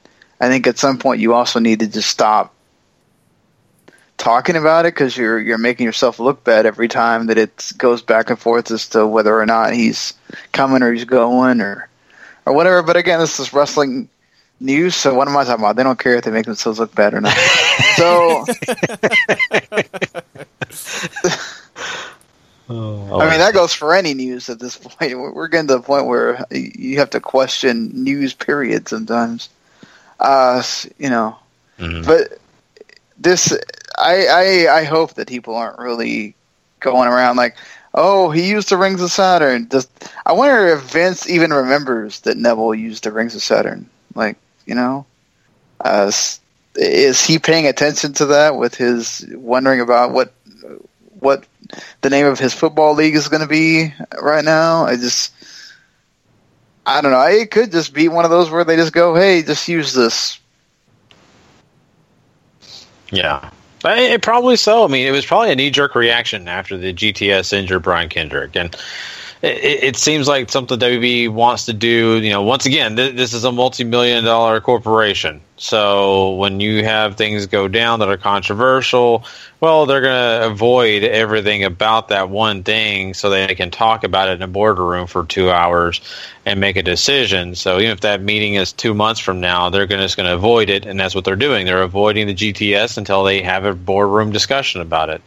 I 0.40 0.48
think 0.48 0.66
at 0.66 0.78
some 0.78 0.98
point 0.98 1.20
you 1.20 1.34
also 1.34 1.60
need 1.60 1.78
to 1.80 1.86
just 1.86 2.08
stop 2.08 2.51
talking 4.22 4.54
about 4.54 4.86
it 4.86 4.94
because 4.94 5.16
you're 5.16 5.40
you're 5.40 5.58
making 5.58 5.84
yourself 5.84 6.20
look 6.20 6.44
bad 6.44 6.64
every 6.64 6.86
time 6.86 7.26
that 7.26 7.36
it 7.36 7.72
goes 7.76 8.02
back 8.02 8.30
and 8.30 8.38
forth 8.38 8.70
as 8.70 8.88
to 8.88 9.04
whether 9.04 9.36
or 9.36 9.44
not 9.46 9.72
he's 9.72 10.14
coming 10.52 10.80
or 10.80 10.92
he's 10.92 11.04
going 11.04 11.60
or 11.60 11.88
or 12.46 12.52
whatever. 12.52 12.84
But 12.84 12.96
again, 12.96 13.18
this 13.18 13.40
is 13.40 13.52
wrestling 13.52 14.08
news, 14.60 14.94
so 14.94 15.12
what 15.12 15.26
am 15.26 15.36
I 15.36 15.42
talking 15.42 15.64
about? 15.64 15.74
They 15.74 15.82
don't 15.82 15.98
care 15.98 16.14
if 16.14 16.22
they 16.22 16.30
make 16.30 16.46
themselves 16.46 16.78
look 16.78 16.94
bad 16.94 17.14
or 17.14 17.20
not. 17.20 17.36
so. 17.96 18.44
I 22.68 23.28
mean, 23.28 23.40
that 23.40 23.50
goes 23.52 23.74
for 23.74 23.92
any 23.92 24.14
news 24.14 24.48
at 24.48 24.60
this 24.60 24.76
point. 24.76 25.18
We're 25.18 25.32
we're 25.32 25.48
getting 25.48 25.66
to 25.66 25.74
the 25.74 25.82
point 25.82 26.06
where 26.06 26.46
you 26.52 27.00
have 27.00 27.10
to 27.10 27.20
question 27.20 27.90
news, 27.92 28.34
period, 28.34 28.88
sometimes. 28.88 29.48
Uh, 30.20 30.62
you 30.98 31.10
know, 31.10 31.36
but 31.76 32.38
this, 33.22 33.52
I, 33.98 34.26
I, 34.26 34.78
I 34.78 34.84
hope 34.84 35.14
that 35.14 35.28
people 35.28 35.54
aren't 35.54 35.78
really 35.78 36.34
going 36.80 37.08
around 37.08 37.36
like, 37.36 37.56
oh, 37.94 38.30
he 38.30 38.50
used 38.50 38.68
the 38.70 38.76
rings 38.76 39.02
of 39.02 39.10
Saturn. 39.10 39.66
Does, 39.66 39.88
I 40.24 40.32
wonder 40.32 40.68
if 40.68 40.82
Vince 40.82 41.28
even 41.28 41.52
remembers 41.52 42.20
that 42.20 42.36
Neville 42.36 42.74
used 42.74 43.04
the 43.04 43.12
rings 43.12 43.34
of 43.34 43.42
Saturn. 43.42 43.88
Like, 44.14 44.36
you 44.66 44.74
know, 44.74 45.06
uh, 45.80 46.10
is 46.74 47.24
he 47.24 47.38
paying 47.38 47.66
attention 47.66 48.14
to 48.14 48.26
that 48.26 48.56
with 48.56 48.74
his 48.74 49.24
wondering 49.32 49.80
about 49.80 50.12
what 50.12 50.32
what 51.18 51.44
the 52.00 52.10
name 52.10 52.26
of 52.26 52.38
his 52.38 52.52
football 52.52 52.94
league 52.94 53.14
is 53.14 53.28
going 53.28 53.42
to 53.42 53.48
be 53.48 53.94
right 54.20 54.44
now? 54.44 54.84
I 54.84 54.96
just, 54.96 55.32
I 56.84 57.00
don't 57.00 57.12
know. 57.12 57.22
It 57.22 57.50
could 57.50 57.70
just 57.70 57.94
be 57.94 58.08
one 58.08 58.24
of 58.24 58.30
those 58.30 58.50
where 58.50 58.64
they 58.64 58.76
just 58.76 58.92
go, 58.92 59.14
"Hey, 59.14 59.42
just 59.42 59.68
use 59.68 59.92
this." 59.92 60.38
Yeah. 63.12 63.50
It 63.84 64.22
probably 64.22 64.56
so. 64.56 64.84
I 64.84 64.88
mean, 64.88 65.06
it 65.06 65.10
was 65.10 65.26
probably 65.26 65.52
a 65.52 65.56
knee 65.56 65.70
jerk 65.70 65.94
reaction 65.94 66.48
after 66.48 66.76
the 66.76 66.94
GTS 66.94 67.52
injured 67.52 67.82
Brian 67.82 68.08
Kendrick, 68.08 68.56
and 68.56 68.74
it, 69.42 69.84
it 69.84 69.96
seems 69.96 70.28
like 70.28 70.50
something 70.50 70.78
WB 70.78 71.28
wants 71.28 71.66
to 71.66 71.72
do. 71.72 72.18
You 72.18 72.30
know, 72.30 72.42
once 72.42 72.64
again, 72.64 72.94
th- 72.96 73.16
this 73.16 73.32
is 73.32 73.42
a 73.42 73.50
multi-million 73.50 74.24
dollar 74.24 74.60
corporation. 74.60 75.40
So 75.56 76.34
when 76.34 76.60
you 76.60 76.84
have 76.84 77.16
things 77.16 77.46
go 77.46 77.66
down 77.66 77.98
that 78.00 78.08
are 78.08 78.16
controversial, 78.16 79.24
well, 79.60 79.86
they're 79.86 80.00
going 80.00 80.40
to 80.40 80.46
avoid 80.46 81.02
everything 81.02 81.64
about 81.64 82.08
that 82.08 82.30
one 82.30 82.62
thing 82.62 83.14
so 83.14 83.30
they 83.30 83.54
can 83.54 83.70
talk 83.70 84.04
about 84.04 84.28
it 84.28 84.32
in 84.32 84.42
a 84.42 84.48
boardroom 84.48 85.08
for 85.08 85.24
two 85.24 85.50
hours 85.50 86.00
and 86.46 86.60
make 86.60 86.76
a 86.76 86.82
decision. 86.82 87.54
So 87.56 87.78
even 87.78 87.90
if 87.90 88.00
that 88.00 88.20
meeting 88.20 88.54
is 88.54 88.72
two 88.72 88.94
months 88.94 89.20
from 89.20 89.40
now, 89.40 89.70
they're 89.70 89.86
gonna, 89.86 90.02
just 90.02 90.16
going 90.16 90.28
to 90.28 90.34
avoid 90.34 90.70
it, 90.70 90.86
and 90.86 90.98
that's 90.98 91.14
what 91.14 91.24
they're 91.24 91.36
doing. 91.36 91.66
They're 91.66 91.82
avoiding 91.82 92.28
the 92.28 92.34
GTS 92.34 92.96
until 92.96 93.24
they 93.24 93.42
have 93.42 93.64
a 93.64 93.74
boardroom 93.74 94.30
discussion 94.30 94.80
about 94.80 95.10
it. 95.10 95.22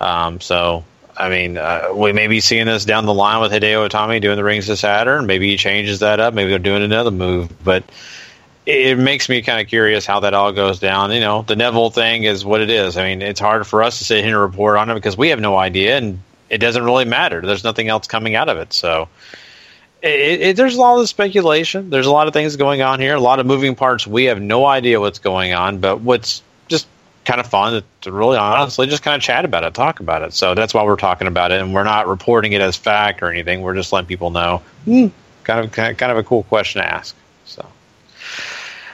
Um, 0.00 0.40
so 0.40 0.84
I 1.16 1.28
mean, 1.28 1.56
uh, 1.56 1.88
we 1.94 2.12
may 2.12 2.26
be 2.26 2.40
seeing 2.40 2.66
this 2.66 2.84
down 2.84 3.06
the 3.06 3.14
line 3.14 3.40
with 3.40 3.50
Hideo 3.52 3.88
Itami 3.88 4.20
doing 4.20 4.36
the 4.36 4.44
Rings 4.44 4.68
of 4.68 4.78
Saturn. 4.78 5.26
Maybe 5.26 5.48
he 5.48 5.56
changes 5.56 6.00
that 6.00 6.20
up. 6.20 6.34
Maybe 6.34 6.50
they're 6.50 6.58
doing 6.58 6.82
another 6.82 7.10
move. 7.10 7.50
But 7.64 7.84
it 8.66 8.98
makes 8.98 9.28
me 9.28 9.42
kind 9.42 9.60
of 9.60 9.68
curious 9.68 10.04
how 10.04 10.20
that 10.20 10.34
all 10.34 10.52
goes 10.52 10.78
down. 10.78 11.12
You 11.12 11.20
know, 11.20 11.42
the 11.42 11.56
Neville 11.56 11.90
thing 11.90 12.24
is 12.24 12.44
what 12.44 12.60
it 12.60 12.68
is. 12.68 12.96
I 12.96 13.04
mean, 13.04 13.22
it's 13.22 13.40
hard 13.40 13.66
for 13.66 13.82
us 13.82 13.98
to 13.98 14.04
sit 14.04 14.24
here 14.24 14.42
and 14.42 14.52
report 14.52 14.76
on 14.76 14.90
it 14.90 14.94
because 14.94 15.16
we 15.16 15.28
have 15.28 15.40
no 15.40 15.56
idea, 15.56 15.96
and 15.96 16.20
it 16.50 16.58
doesn't 16.58 16.84
really 16.84 17.04
matter. 17.04 17.40
There's 17.40 17.64
nothing 17.64 17.88
else 17.88 18.06
coming 18.06 18.34
out 18.34 18.48
of 18.48 18.58
it. 18.58 18.72
So 18.72 19.08
it, 20.02 20.40
it, 20.40 20.56
there's 20.56 20.76
a 20.76 20.80
lot 20.80 21.00
of 21.00 21.08
speculation. 21.08 21.90
There's 21.90 22.06
a 22.06 22.12
lot 22.12 22.26
of 22.26 22.32
things 22.32 22.56
going 22.56 22.82
on 22.82 23.00
here. 23.00 23.14
A 23.14 23.20
lot 23.20 23.38
of 23.38 23.46
moving 23.46 23.74
parts. 23.74 24.06
We 24.06 24.24
have 24.24 24.40
no 24.40 24.66
idea 24.66 25.00
what's 25.00 25.18
going 25.18 25.54
on. 25.54 25.78
But 25.78 26.00
what's 26.00 26.42
kind 27.26 27.40
of 27.40 27.46
fun 27.46 27.82
to, 28.00 28.12
really 28.12 28.38
honestly 28.38 28.86
just 28.86 29.02
kind 29.02 29.16
of 29.16 29.22
chat 29.22 29.44
about 29.44 29.64
it, 29.64 29.74
talk 29.74 30.00
about 30.00 30.22
it. 30.22 30.32
So 30.32 30.54
that's 30.54 30.72
why 30.72 30.84
we're 30.84 30.96
talking 30.96 31.26
about 31.26 31.52
it, 31.52 31.60
and 31.60 31.74
we're 31.74 31.84
not 31.84 32.06
reporting 32.06 32.52
it 32.52 32.60
as 32.60 32.76
fact 32.76 33.22
or 33.22 33.30
anything. 33.30 33.60
We're 33.60 33.74
just 33.74 33.92
letting 33.92 34.06
people 34.06 34.30
know. 34.30 34.62
Hmm, 34.84 35.08
kind 35.44 35.64
of 35.64 35.72
kind 35.72 36.02
of 36.02 36.16
a 36.16 36.22
cool 36.22 36.44
question 36.44 36.80
to 36.80 36.88
ask. 36.88 37.14
So, 37.44 37.66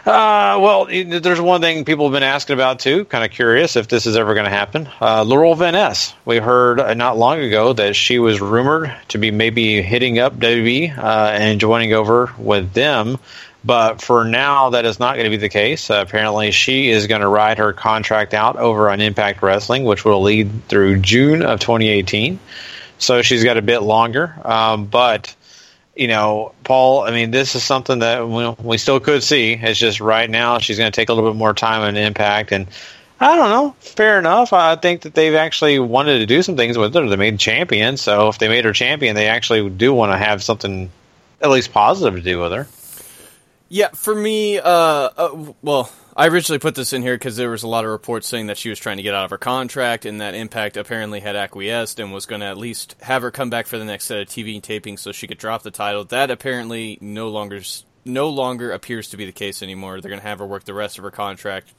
uh, 0.07 0.59
well, 0.61 0.87
there's 0.87 1.41
one 1.41 1.61
thing 1.61 1.85
people 1.85 2.07
have 2.07 2.13
been 2.13 2.23
asking 2.23 2.55
about 2.55 2.81
too. 2.81 3.05
Kind 3.05 3.23
of 3.23 3.31
curious 3.31 3.77
if 3.77 3.89
this 3.89 4.07
is 4.07 4.17
ever 4.17 4.35
going 4.35 4.45
to 4.45 4.51
happen. 4.51 4.89
Uh, 5.01 5.23
Laurel 5.23 5.55
Van 5.55 5.75
Ness. 5.75 6.15
We 6.25 6.39
heard 6.39 6.81
uh, 6.81 6.95
not 6.95 7.19
long 7.19 7.39
ago 7.39 7.75
that 7.75 7.95
she 7.95 8.19
was 8.19 8.41
rumored 8.41 8.93
to 9.09 9.19
be 9.19 9.31
maybe 9.31 9.83
hitting 9.83 10.19
up 10.19 10.37
WWE 10.39 10.97
uh, 10.97 11.31
and 11.35 11.61
joining 11.61 11.93
over 11.93 12.33
with 12.39 12.73
them. 12.73 13.19
But 13.65 14.03
for 14.03 14.25
now, 14.25 14.71
that 14.71 14.85
is 14.85 14.99
not 14.99 15.15
going 15.15 15.25
to 15.25 15.31
be 15.31 15.37
the 15.37 15.49
case. 15.49 15.89
Uh, 15.89 16.05
apparently, 16.07 16.51
she 16.51 16.91
is 16.91 17.07
going 17.07 17.21
to 17.21 17.29
ride 17.29 17.59
her 17.59 17.73
contract 17.73 18.35
out 18.35 18.57
over 18.57 18.91
on 18.91 19.01
Impact 19.01 19.41
Wrestling, 19.41 19.85
which 19.85 20.05
will 20.05 20.23
lead 20.23 20.69
through 20.69 20.99
June 20.99 21.43
of 21.43 21.61
2018. 21.61 22.41
So 22.99 23.23
she's 23.23 23.45
got 23.45 23.57
a 23.57 23.63
bit 23.63 23.81
longer. 23.81 24.35
Um, 24.45 24.87
but, 24.87 25.35
you 25.95 26.09
know, 26.09 26.55
Paul, 26.65 27.03
I 27.03 27.13
mean, 27.13 27.31
this 27.31 27.55
is 27.55 27.63
something 27.63 28.01
that 28.01 28.29
we, 28.29 28.49
we 28.65 28.79
still 28.79 28.99
could 28.99 29.23
see. 29.23 29.53
It's 29.53 29.79
just 29.79 30.01
right 30.01 30.29
now 30.29 30.59
she's 30.59 30.79
going 30.79 30.91
to 30.91 30.95
take 30.95 31.09
a 31.09 31.15
little 31.15 31.31
bit 31.31 31.39
more 31.39 31.55
time 31.55 31.83
on 31.83 31.97
Impact. 31.97 32.51
And 32.51 32.67
I 33.21 33.37
don't 33.37 33.51
know. 33.51 33.77
Fair 33.79 34.19
enough. 34.19 34.53
I 34.53 34.75
think 34.75 35.03
that 35.03 35.15
they've 35.15 35.37
actually 35.37 35.79
wanted 35.79 36.19
to 36.19 36.27
do 36.27 36.43
some 36.43 36.57
things 36.57 36.77
with 36.77 36.95
her. 36.95 37.09
They 37.09 37.15
made 37.15 37.39
champion. 37.39 37.97
So 37.97 38.29
if 38.29 38.39
they 38.39 38.49
made 38.49 38.65
her 38.65 38.73
champion, 38.73 39.15
they 39.15 39.29
actually 39.29 39.71
do 39.71 39.95
want 39.95 40.11
to 40.11 40.19
have 40.19 40.43
something 40.43 40.91
at 41.41 41.49
least 41.49 41.73
positive 41.73 42.15
to 42.15 42.23
do 42.23 42.41
with 42.41 42.51
her. 42.51 42.67
Yeah, 43.73 43.89
for 43.95 44.15
me, 44.15 44.59
uh, 44.59 44.69
uh, 44.69 45.53
well, 45.63 45.91
I 46.15 46.29
originally 46.29 46.59
put 46.59 46.75
this 46.75 46.93
in 46.93 47.01
here 47.01 47.15
because 47.15 47.39
there 47.39 47.49
was 47.49 47.63
a 47.63 47.69
lot 47.69 47.87
of 47.87 47.91
reports 47.91 48.29
saying 48.29 48.49
that 48.49 48.59
she 48.59 48.69
was 48.69 48.79
trying 48.79 48.99
to 48.99 49.03
get 49.03 49.15
out 49.15 49.25
of 49.25 49.31
her 49.31 49.39
contract, 49.39 50.05
and 50.05 50.21
that 50.21 50.35
Impact 50.35 50.77
apparently 50.77 51.21
had 51.21 51.37
acquiesced 51.37 51.99
and 51.99 52.13
was 52.13 52.27
going 52.27 52.43
to 52.43 52.47
at 52.49 52.59
least 52.59 52.97
have 53.01 53.23
her 53.23 53.31
come 53.31 53.49
back 53.49 53.67
for 53.67 53.79
the 53.79 53.87
next 53.87 54.05
set 54.05 54.21
of 54.21 54.29
TV 54.29 54.61
tapings 54.61 54.99
so 54.99 55.11
she 55.11 55.27
could 55.27 55.39
drop 55.39 55.63
the 55.63 55.71
title. 55.71 56.05
That 56.05 56.31
apparently 56.31 56.99
no 57.01 57.31
longer 57.31 57.63
no 58.05 58.29
longer 58.29 58.73
appears 58.73 59.09
to 59.09 59.17
be 59.17 59.25
the 59.25 59.33
case 59.33 59.63
anymore. 59.63 60.03
They're 60.03 60.11
going 60.11 60.21
to 60.21 60.29
have 60.29 60.41
her 60.41 60.47
work 60.47 60.65
the 60.65 60.75
rest 60.75 60.99
of 60.99 61.05
her 61.05 61.11
contract, 61.11 61.73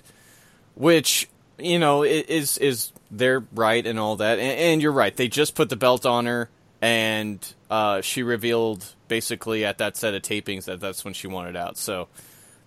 which 0.73 1.29
you 1.59 1.77
know 1.77 2.01
is 2.01 2.57
is 2.57 2.91
their 3.11 3.41
right 3.53 3.85
and 3.85 3.99
all 3.99 4.15
that. 4.15 4.39
And, 4.39 4.59
and 4.59 4.81
you're 4.81 4.91
right; 4.91 5.15
they 5.15 5.27
just 5.27 5.53
put 5.53 5.69
the 5.69 5.75
belt 5.75 6.07
on 6.07 6.25
her 6.25 6.49
and 6.83 7.53
uh, 7.69 8.01
she 8.01 8.23
revealed 8.23 8.85
basically 9.13 9.63
at 9.63 9.77
that 9.77 9.95
set 9.95 10.15
of 10.15 10.23
tapings 10.23 10.65
that 10.65 10.79
that's 10.79 11.05
when 11.05 11.13
she 11.13 11.27
wanted 11.27 11.55
out. 11.55 11.77
So 11.77 12.07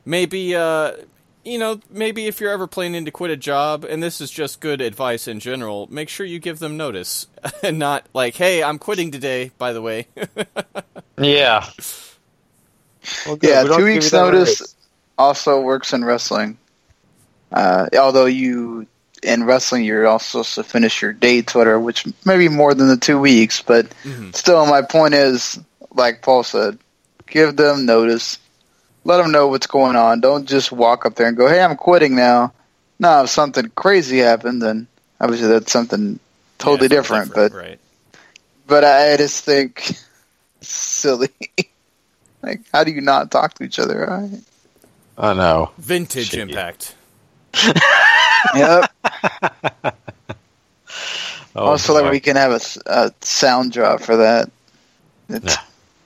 maybe 0.04 0.54
uh, 0.54 0.92
you 1.44 1.58
know 1.58 1.80
maybe 1.90 2.28
if 2.28 2.40
you're 2.40 2.52
ever 2.52 2.68
planning 2.68 3.04
to 3.04 3.10
quit 3.10 3.32
a 3.32 3.36
job, 3.36 3.84
and 3.84 4.00
this 4.00 4.20
is 4.20 4.30
just 4.30 4.60
good 4.60 4.80
advice 4.80 5.26
in 5.26 5.40
general, 5.40 5.88
make 5.90 6.08
sure 6.08 6.24
you 6.24 6.38
give 6.38 6.60
them 6.60 6.76
notice 6.76 7.26
and 7.64 7.80
not 7.80 8.06
like, 8.14 8.36
hey, 8.36 8.62
I'm 8.62 8.78
quitting 8.78 9.10
today. 9.10 9.50
By 9.58 9.72
the 9.72 9.82
way. 9.82 10.06
yeah. 11.18 11.68
Well, 13.26 13.38
yeah, 13.42 13.64
two 13.64 13.84
weeks 13.84 14.12
notice 14.12 14.76
also 15.18 15.60
works 15.60 15.92
in 15.92 16.04
wrestling. 16.04 16.58
Uh, 17.50 17.88
although 17.98 18.26
you 18.26 18.86
in 19.24 19.42
wrestling, 19.42 19.82
you're 19.82 20.06
also 20.06 20.42
supposed 20.42 20.54
to 20.54 20.62
finish 20.62 21.02
your 21.02 21.12
dates, 21.12 21.56
whatever, 21.56 21.80
which 21.80 22.04
maybe 22.24 22.48
more 22.48 22.72
than 22.72 22.86
the 22.86 22.96
two 22.96 23.18
weeks, 23.18 23.62
but 23.62 23.90
mm-hmm. 24.04 24.30
still, 24.30 24.64
my 24.66 24.82
point 24.82 25.14
is, 25.14 25.58
like 25.96 26.22
Paul 26.22 26.42
said, 26.42 26.78
give 27.26 27.56
them 27.56 27.86
notice, 27.86 28.38
let 29.04 29.18
them 29.18 29.32
know 29.32 29.48
what's 29.48 29.66
going 29.66 29.96
on. 29.96 30.20
Don't 30.20 30.46
just 30.46 30.70
walk 30.72 31.06
up 31.06 31.14
there 31.14 31.28
and 31.28 31.36
go, 31.36 31.48
"Hey, 31.48 31.62
I'm 31.62 31.76
quitting 31.76 32.14
now." 32.14 32.52
No, 32.98 33.24
if 33.24 33.30
something 33.30 33.70
crazy 33.74 34.18
happened, 34.18 34.62
then 34.62 34.86
obviously 35.20 35.48
that's 35.48 35.72
something 35.72 36.18
totally 36.58 36.84
yeah, 36.86 37.00
different, 37.00 37.28
different. 37.28 37.52
But 37.52 37.58
right. 37.58 37.80
but 38.66 38.84
I 38.84 39.16
just 39.16 39.44
think 39.44 39.96
silly. 40.60 41.28
like, 42.42 42.62
how 42.72 42.84
do 42.84 42.90
you 42.90 43.00
not 43.00 43.30
talk 43.30 43.54
to 43.54 43.64
each 43.64 43.78
other? 43.78 44.06
Right? 44.06 44.40
I 45.18 45.34
know. 45.34 45.70
Vintage 45.78 46.30
Shit. 46.30 46.40
impact. 46.40 46.94
yep. 48.54 48.92
Oh, 51.58 51.68
also, 51.68 51.94
like 51.94 52.12
we 52.12 52.20
can 52.20 52.36
have 52.36 52.52
a, 52.52 52.60
a, 52.84 53.12
sound 53.22 53.72
drop 53.72 54.02
for 54.02 54.18
that. 54.18 54.50
Nah. 55.30 55.52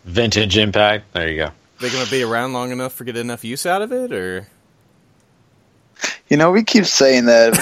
Vintage 0.04 0.56
Impact. 0.56 1.12
There 1.12 1.28
you 1.28 1.36
go. 1.36 1.50
They're 1.78 1.90
going 1.90 2.04
to 2.04 2.10
be 2.10 2.22
around 2.22 2.52
long 2.52 2.72
enough 2.72 2.92
for 2.92 3.04
get 3.04 3.16
enough 3.16 3.44
use 3.44 3.64
out 3.64 3.82
of 3.82 3.92
it, 3.92 4.12
or 4.12 4.46
you 6.28 6.36
know, 6.36 6.50
we 6.50 6.62
keep 6.62 6.86
saying 6.86 7.26
that 7.26 7.56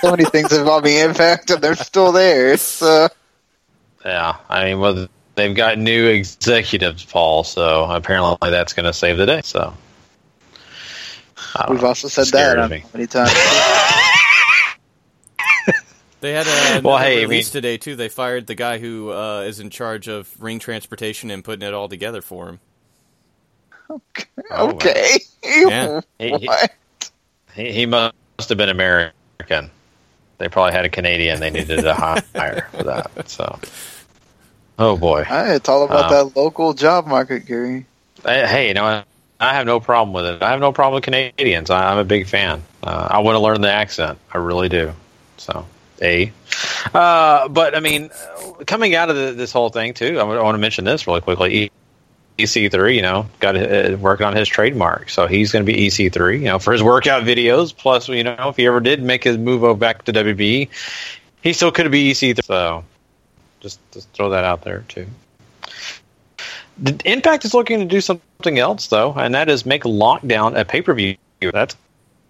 so 0.00 0.10
many 0.10 0.24
things 0.24 0.52
involving 0.52 0.96
Impact, 0.96 1.50
and 1.50 1.62
they're 1.62 1.76
still 1.76 2.12
there. 2.12 2.56
So. 2.56 3.08
Yeah, 4.04 4.36
I 4.48 4.64
mean, 4.64 4.80
well, 4.80 5.08
they've 5.34 5.54
got 5.54 5.78
new 5.78 6.06
executives, 6.06 7.04
Paul. 7.04 7.44
So 7.44 7.84
apparently, 7.84 8.50
that's 8.50 8.72
going 8.72 8.86
to 8.86 8.92
save 8.92 9.16
the 9.16 9.26
day. 9.26 9.42
So. 9.44 9.74
We've 11.68 11.80
know. 11.80 11.88
also 11.88 12.08
said 12.08 12.26
that 12.28 12.58
uh, 12.58 12.68
many 12.92 13.06
times. 13.06 13.32
They 16.20 16.32
had 16.32 16.46
a 16.46 16.80
well, 16.84 16.98
hey, 16.98 17.22
release 17.22 17.46
I 17.46 17.48
mean, 17.48 17.62
today 17.62 17.76
too. 17.76 17.96
They 17.96 18.08
fired 18.08 18.46
the 18.46 18.54
guy 18.54 18.78
who 18.78 19.12
uh, 19.12 19.42
is 19.42 19.60
in 19.60 19.70
charge 19.70 20.08
of 20.08 20.30
ring 20.42 20.58
transportation 20.58 21.30
and 21.30 21.44
putting 21.44 21.66
it 21.66 21.74
all 21.74 21.88
together 21.88 22.22
for 22.22 22.48
him. 22.48 22.60
Okay. 23.90 24.24
Oh, 24.50 24.70
okay. 24.70 25.20
Yeah. 25.42 26.00
he, 26.18 26.48
he, 27.54 27.72
he, 27.72 27.86
must 27.86 28.14
have 28.48 28.58
been 28.58 28.68
American. 28.68 29.70
They 30.38 30.48
probably 30.48 30.72
had 30.72 30.84
a 30.84 30.88
Canadian 30.88 31.40
they 31.40 31.50
needed 31.50 31.80
to 31.82 31.94
hire 32.34 32.68
for 32.72 32.82
that. 32.84 33.28
So, 33.28 33.58
oh 34.78 34.96
boy, 34.96 35.24
hey, 35.24 35.54
it's 35.54 35.68
all 35.68 35.84
about 35.84 36.12
uh, 36.12 36.24
that 36.24 36.36
local 36.36 36.74
job 36.74 37.06
market, 37.06 37.46
Gary. 37.46 37.86
Hey, 38.22 38.68
you 38.68 38.74
know, 38.74 39.02
I 39.40 39.54
have 39.54 39.66
no 39.66 39.80
problem 39.80 40.12
with 40.12 40.26
it. 40.26 40.42
I 40.42 40.50
have 40.50 40.60
no 40.60 40.72
problem 40.72 40.96
with 40.96 41.04
Canadians. 41.04 41.70
I, 41.70 41.92
am 41.92 41.98
a 41.98 42.04
big 42.04 42.26
fan. 42.26 42.62
Uh, 42.82 43.08
I 43.10 43.18
want 43.20 43.36
to 43.36 43.40
learn 43.40 43.60
the 43.60 43.70
accent. 43.70 44.18
I 44.32 44.38
really 44.38 44.68
do. 44.68 44.92
So 45.38 45.64
a. 46.02 46.32
Uh, 46.94 47.48
but 47.48 47.76
I 47.76 47.80
mean, 47.80 48.10
coming 48.66 48.94
out 48.94 49.10
of 49.10 49.16
the, 49.16 49.32
this 49.32 49.52
whole 49.52 49.70
thing 49.70 49.94
too, 49.94 50.18
I, 50.18 50.24
want 50.24 50.54
to 50.54 50.58
mention 50.58 50.84
this 50.84 51.06
really 51.06 51.20
quickly. 51.20 51.70
EC3, 52.38 52.94
you 52.94 53.02
know, 53.02 53.26
got 53.40 53.56
uh, 53.56 53.96
working 53.98 54.24
on 54.24 54.36
his 54.36 54.46
trademark, 54.46 55.10
so 55.10 55.26
he's 55.26 55.50
going 55.50 55.66
to 55.66 55.72
be 55.72 55.88
EC3, 55.88 56.38
you 56.38 56.44
know, 56.44 56.60
for 56.60 56.72
his 56.72 56.82
workout 56.82 57.24
videos. 57.24 57.76
Plus, 57.76 58.08
you 58.08 58.22
know, 58.22 58.36
if 58.38 58.56
he 58.56 58.66
ever 58.66 58.78
did 58.78 59.02
make 59.02 59.24
his 59.24 59.36
move 59.36 59.78
back 59.80 60.04
to 60.04 60.12
WB, 60.12 60.68
he 61.42 61.52
still 61.52 61.72
could 61.72 61.90
be 61.90 62.12
EC3. 62.12 62.44
So, 62.44 62.84
just 63.60 63.80
just 63.92 64.08
throw 64.12 64.30
that 64.30 64.44
out 64.44 64.62
there 64.62 64.84
too. 64.88 65.06
The 66.78 67.00
Impact 67.04 67.44
is 67.44 67.54
looking 67.54 67.80
to 67.80 67.84
do 67.84 68.00
something 68.00 68.58
else 68.58 68.86
though, 68.86 69.12
and 69.14 69.34
that 69.34 69.48
is 69.48 69.66
make 69.66 69.82
Lockdown 69.82 70.58
a 70.58 70.64
pay 70.64 70.80
per 70.80 70.94
view. 70.94 71.16
That's 71.40 71.76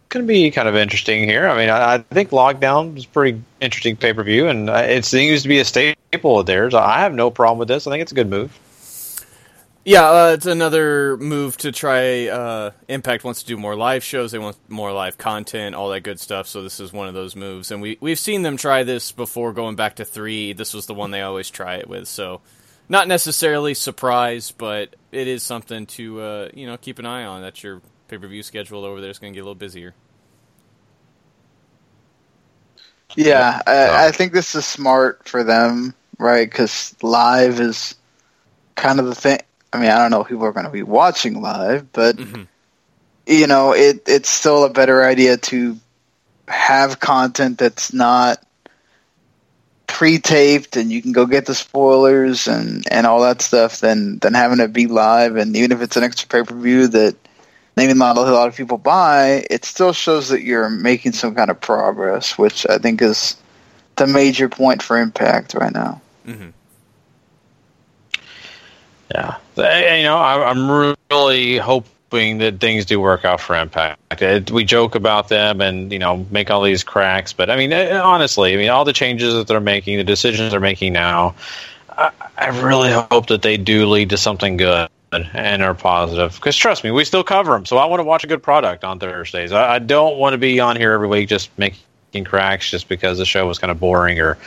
going 0.09 0.26
to 0.26 0.28
be 0.28 0.51
kind 0.51 0.68
of 0.68 0.76
interesting 0.76 1.24
here. 1.24 1.47
I 1.49 1.57
mean, 1.57 1.68
I, 1.68 1.95
I 1.95 1.99
think 1.99 2.30
Lockdown 2.30 2.97
is 2.97 3.05
pretty 3.05 3.42
interesting 3.61 3.96
pay 3.96 4.12
per 4.12 4.22
view, 4.22 4.48
and 4.48 4.68
it 4.68 5.04
seems 5.04 5.42
to 5.42 5.48
be 5.48 5.59
a 5.59 5.64
staple 5.64 6.38
of 6.38 6.46
theirs. 6.46 6.74
I 6.74 7.00
have 7.00 7.14
no 7.14 7.30
problem 7.30 7.59
with 7.59 7.68
this. 7.68 7.86
I 7.86 7.90
think 7.90 8.02
it's 8.02 8.12
a 8.12 8.14
good 8.14 8.30
move. 8.30 8.59
Yeah, 9.84 10.11
uh, 10.11 10.26
it's 10.34 10.44
another 10.44 11.16
move 11.16 11.56
to 11.59 11.72
try. 11.72 12.26
Uh, 12.26 12.72
Impact 12.88 13.24
wants 13.24 13.40
to 13.40 13.46
do 13.46 13.56
more 13.56 13.74
live 13.74 14.04
shows. 14.04 14.32
They 14.32 14.38
want 14.38 14.59
more 14.68 14.92
live 14.92 15.16
content, 15.16 15.74
all 15.74 15.88
that 15.90 16.02
good 16.02 16.20
stuff. 16.20 16.46
So 16.46 16.62
this 16.62 16.78
is 16.78 16.92
one 16.92 17.09
of 17.09 17.14
those 17.14 17.34
moves, 17.34 17.70
and 17.70 17.80
we 17.80 17.96
we've 18.00 18.18
seen 18.18 18.42
them 18.42 18.59
try 18.59 18.82
this 18.82 19.12
before. 19.12 19.52
Going 19.54 19.76
back 19.76 19.96
to 19.96 20.04
three, 20.04 20.52
this 20.52 20.74
was 20.74 20.84
the 20.86 20.94
one 20.94 21.11
they 21.11 21.22
always 21.22 21.48
try 21.48 21.76
it 21.76 21.88
with. 21.88 22.06
So 22.06 22.42
not 22.88 23.09
necessarily 23.09 23.72
surprised, 23.72 24.59
but 24.59 24.94
it 25.11 25.26
is 25.26 25.42
something 25.42 25.86
to 25.86 26.20
uh, 26.20 26.48
you 26.52 26.66
know 26.66 26.76
keep 26.76 26.98
an 26.98 27.06
eye 27.06 27.24
on. 27.24 27.40
That 27.40 27.62
your 27.62 27.80
pay 28.09 28.18
per 28.18 28.28
view 28.28 28.42
schedule 28.42 28.84
over 28.84 29.00
there 29.00 29.11
is 29.11 29.18
going 29.18 29.32
to 29.32 29.36
get 29.36 29.40
a 29.40 29.44
little 29.44 29.54
busier. 29.54 29.94
Yeah, 33.18 33.60
I, 33.66 34.06
I 34.06 34.10
think 34.12 34.32
this 34.32 34.54
is 34.54 34.64
smart 34.64 35.28
for 35.28 35.42
them, 35.42 35.92
right? 36.18 36.48
Because 36.48 36.94
live 37.02 37.58
is 37.58 37.96
kind 38.76 39.00
of 39.00 39.06
the 39.06 39.14
thing. 39.14 39.40
I 39.72 39.80
mean, 39.80 39.90
I 39.90 39.98
don't 39.98 40.12
know 40.12 40.20
if 40.20 40.28
people 40.28 40.44
are 40.44 40.52
going 40.52 40.66
to 40.66 40.72
be 40.72 40.84
watching 40.84 41.42
live, 41.42 41.92
but 41.92 42.16
mm-hmm. 42.16 42.44
you 43.26 43.48
know, 43.48 43.72
it 43.72 44.04
it's 44.06 44.28
still 44.28 44.64
a 44.64 44.70
better 44.70 45.02
idea 45.02 45.36
to 45.36 45.76
have 46.46 47.00
content 47.00 47.58
that's 47.58 47.92
not 47.92 48.40
pre-taped 49.88 50.76
and 50.76 50.92
you 50.92 51.02
can 51.02 51.10
go 51.12 51.26
get 51.26 51.46
the 51.46 51.54
spoilers 51.56 52.46
and 52.46 52.84
and 52.88 53.04
all 53.04 53.22
that 53.22 53.42
stuff 53.42 53.80
than 53.80 54.18
than 54.20 54.32
having 54.32 54.60
it 54.60 54.72
be 54.72 54.86
live 54.86 55.34
and 55.36 55.56
even 55.56 55.72
if 55.72 55.80
it's 55.80 55.96
an 55.96 56.04
extra 56.04 56.28
pay-per-view 56.28 56.86
that 56.88 57.16
maybe 57.79 57.95
not 57.95 58.18
a 58.18 58.20
lot 58.20 58.49
of 58.49 58.57
people 58.57 58.76
buy 58.76 59.47
it 59.49 59.64
still 59.64 59.93
shows 59.93 60.29
that 60.29 60.43
you're 60.43 60.68
making 60.68 61.12
some 61.12 61.35
kind 61.35 61.51
of 61.51 61.61
progress 61.61 62.37
which 62.37 62.66
i 62.68 62.76
think 62.76 63.01
is 63.01 63.37
the 63.97 64.07
major 64.07 64.49
point 64.49 64.83
for 64.83 64.99
impact 64.99 65.55
right 65.55 65.72
now 65.72 66.01
Mm-hmm. 66.29 66.51
Yeah, 69.14 69.37
Uh, 69.57 69.62
you 69.62 70.03
know, 70.03 70.18
I, 70.18 70.51
I'm 70.51 70.95
really 71.11 71.57
hoping 71.57 72.39
that 72.39 72.61
things 72.61 72.85
do 72.85 73.01
work 73.01 73.24
out 73.24 73.41
for 73.41 73.57
Impact. 73.57 74.22
Uh, 74.22 74.41
We 74.53 74.64
joke 74.64 74.95
about 74.95 75.29
them 75.29 75.62
and 75.62 75.91
you 75.91 75.99
know 75.99 76.26
make 76.31 76.51
all 76.51 76.62
these 76.62 76.85
cracks, 76.85 77.33
but 77.33 77.49
I 77.49 77.57
mean, 77.57 77.72
uh, 77.72 78.03
honestly, 78.05 78.53
I 78.53 78.57
mean, 78.57 78.68
all 78.68 78.85
the 78.85 78.93
changes 78.93 79.33
that 79.35 79.47
they're 79.47 79.61
making, 79.61 79.97
the 79.97 80.05
decisions 80.05 80.51
they're 80.51 80.61
making 80.61 80.93
now, 80.93 81.35
I, 81.89 82.11
I 82.37 82.49
really 82.49 82.93
hope 82.93 83.29
that 83.29 83.41
they 83.41 83.57
do 83.57 83.87
lead 83.87 84.11
to 84.11 84.18
something 84.18 84.59
good 84.59 84.91
and 85.12 85.62
are 85.62 85.74
positive. 85.74 86.34
Because 86.34 86.56
trust 86.56 86.84
me, 86.84 86.90
we 86.90 87.04
still 87.04 87.24
cover 87.24 87.52
them, 87.52 87.66
so 87.66 87.78
I 87.78 87.86
want 87.86 88.00
to 88.00 88.04
watch 88.04 88.24
a 88.24 88.26
good 88.26 88.42
product 88.42 88.84
on 88.84 88.98
Thursdays. 88.98 89.52
I, 89.52 89.76
I 89.76 89.78
don't 89.78 90.18
want 90.18 90.34
to 90.34 90.38
be 90.38 90.61
on 90.61 90.76
here 90.76 90.92
every 90.92 91.09
week 91.09 91.28
just 91.28 91.50
making 91.59 92.24
cracks 92.24 92.70
just 92.70 92.88
because 92.88 93.18
the 93.18 93.24
show 93.24 93.46
was 93.46 93.59
kind 93.59 93.70
of 93.70 93.80
boring 93.80 94.20
or 94.20 94.38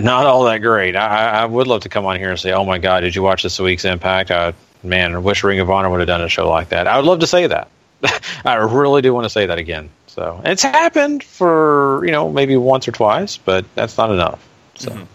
not 0.00 0.26
all 0.26 0.44
that 0.44 0.58
great. 0.58 0.96
I, 0.96 1.42
I 1.42 1.44
would 1.44 1.66
love 1.66 1.82
to 1.82 1.88
come 1.88 2.06
on 2.06 2.18
here 2.18 2.30
and 2.30 2.38
say, 2.38 2.52
"Oh 2.52 2.64
my 2.64 2.78
God, 2.78 3.00
did 3.00 3.14
you 3.14 3.22
watch 3.22 3.42
this 3.42 3.58
week's 3.58 3.84
Impact?" 3.84 4.30
Uh, 4.30 4.52
man, 4.82 5.14
I 5.14 5.18
wish 5.18 5.44
Ring 5.44 5.60
of 5.60 5.70
Honor 5.70 5.90
would 5.90 6.00
have 6.00 6.06
done 6.06 6.22
a 6.22 6.28
show 6.28 6.48
like 6.48 6.70
that. 6.70 6.86
I 6.86 6.96
would 6.96 7.06
love 7.06 7.20
to 7.20 7.26
say 7.26 7.46
that. 7.46 7.68
I 8.44 8.54
really 8.54 9.02
do 9.02 9.12
want 9.14 9.24
to 9.24 9.30
say 9.30 9.46
that 9.46 9.58
again. 9.58 9.88
So 10.06 10.40
it's 10.44 10.62
happened 10.62 11.22
for 11.22 12.02
you 12.04 12.10
know 12.10 12.30
maybe 12.30 12.56
once 12.56 12.88
or 12.88 12.92
twice, 12.92 13.36
but 13.36 13.64
that's 13.74 13.96
not 13.96 14.10
enough. 14.10 14.46
So. 14.74 15.06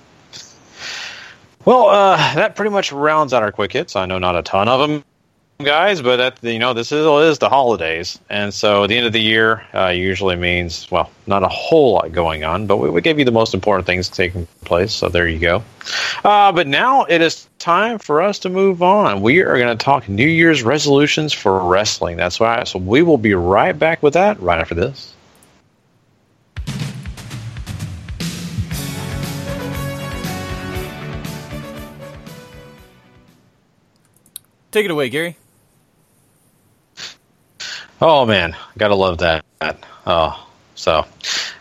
Well, 1.65 1.87
uh, 1.87 2.17
that 2.35 2.55
pretty 2.55 2.71
much 2.71 2.91
rounds 2.91 3.33
out 3.33 3.41
our 3.41 3.51
quick 3.51 3.71
hits. 3.71 3.95
I 3.95 4.05
know 4.05 4.19
not 4.19 4.35
a 4.35 4.41
ton 4.41 4.67
of 4.67 4.81
them, 4.81 5.05
guys, 5.59 6.01
but 6.01 6.17
that, 6.17 6.43
you 6.43 6.59
know 6.59 6.73
this 6.73 6.91
is, 6.91 7.05
is 7.05 7.39
the 7.39 7.47
holidays, 7.47 8.19
and 8.29 8.53
so 8.53 8.85
the 8.85 8.97
end 8.97 9.07
of 9.07 9.13
the 9.13 9.21
year 9.21 9.65
uh, 9.73 9.87
usually 9.87 10.35
means 10.35 10.91
well, 10.91 11.09
not 11.25 11.41
a 11.41 11.47
whole 11.47 11.93
lot 11.93 12.11
going 12.11 12.43
on, 12.43 12.67
but 12.67 12.77
we, 12.77 12.89
we 12.89 13.01
gave 13.01 13.17
you 13.17 13.23
the 13.23 13.31
most 13.31 13.53
important 13.53 13.85
things 13.85 14.09
taking 14.09 14.45
place. 14.65 14.93
So 14.93 15.07
there 15.07 15.27
you 15.27 15.39
go. 15.39 15.63
Uh, 16.25 16.51
but 16.51 16.67
now 16.67 17.05
it 17.05 17.21
is 17.21 17.47
time 17.59 17.97
for 17.97 18.21
us 18.21 18.39
to 18.39 18.49
move 18.49 18.83
on. 18.83 19.21
We 19.21 19.39
are 19.41 19.57
going 19.57 19.77
to 19.77 19.81
talk 19.81 20.09
New 20.09 20.27
Year's 20.27 20.63
resolutions 20.63 21.31
for 21.31 21.59
wrestling. 21.59 22.17
That's 22.17 22.41
right. 22.41 22.67
So 22.67 22.77
we 22.77 23.03
will 23.03 23.17
be 23.17 23.35
right 23.35 23.77
back 23.77 24.03
with 24.03 24.15
that 24.15 24.39
right 24.41 24.59
after 24.59 24.75
this. 24.75 25.13
Take 34.73 34.85
it 34.85 34.91
away, 34.91 35.09
Gary. 35.09 35.37
Oh 38.01 38.25
man, 38.25 38.55
gotta 38.75 38.95
love 38.95 39.19
that. 39.19 39.45
Oh, 40.07 40.47
so 40.73 40.91
uh, 40.93 41.03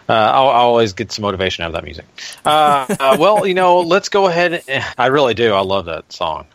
I'll, 0.08 0.48
I'll 0.48 0.68
always 0.68 0.94
get 0.94 1.12
some 1.12 1.20
motivation 1.22 1.62
out 1.62 1.66
of 1.66 1.72
that 1.74 1.84
music. 1.84 2.06
Uh, 2.42 2.86
uh, 2.98 3.16
well, 3.20 3.46
you 3.46 3.52
know, 3.52 3.80
let's 3.80 4.08
go 4.08 4.28
ahead. 4.28 4.64
And, 4.66 4.82
I 4.96 5.08
really 5.08 5.34
do. 5.34 5.52
I 5.52 5.60
love 5.60 5.84
that 5.84 6.10
song. 6.10 6.46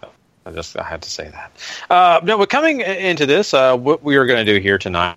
I 0.48 0.52
just 0.52 0.76
I 0.76 0.82
had 0.84 1.04
to 1.04 1.12
say 1.12 1.30
that. 1.30 1.52
Uh, 1.92 2.22
no, 2.24 2.40
but 2.40 2.50
coming 2.50 2.82
into 2.82 3.28
this, 3.28 3.54
uh, 3.54 3.78
what 3.78 4.02
we 4.02 4.16
are 4.16 4.26
going 4.26 4.44
to 4.44 4.52
do 4.52 4.60
here 4.60 4.80
tonight 4.80 5.16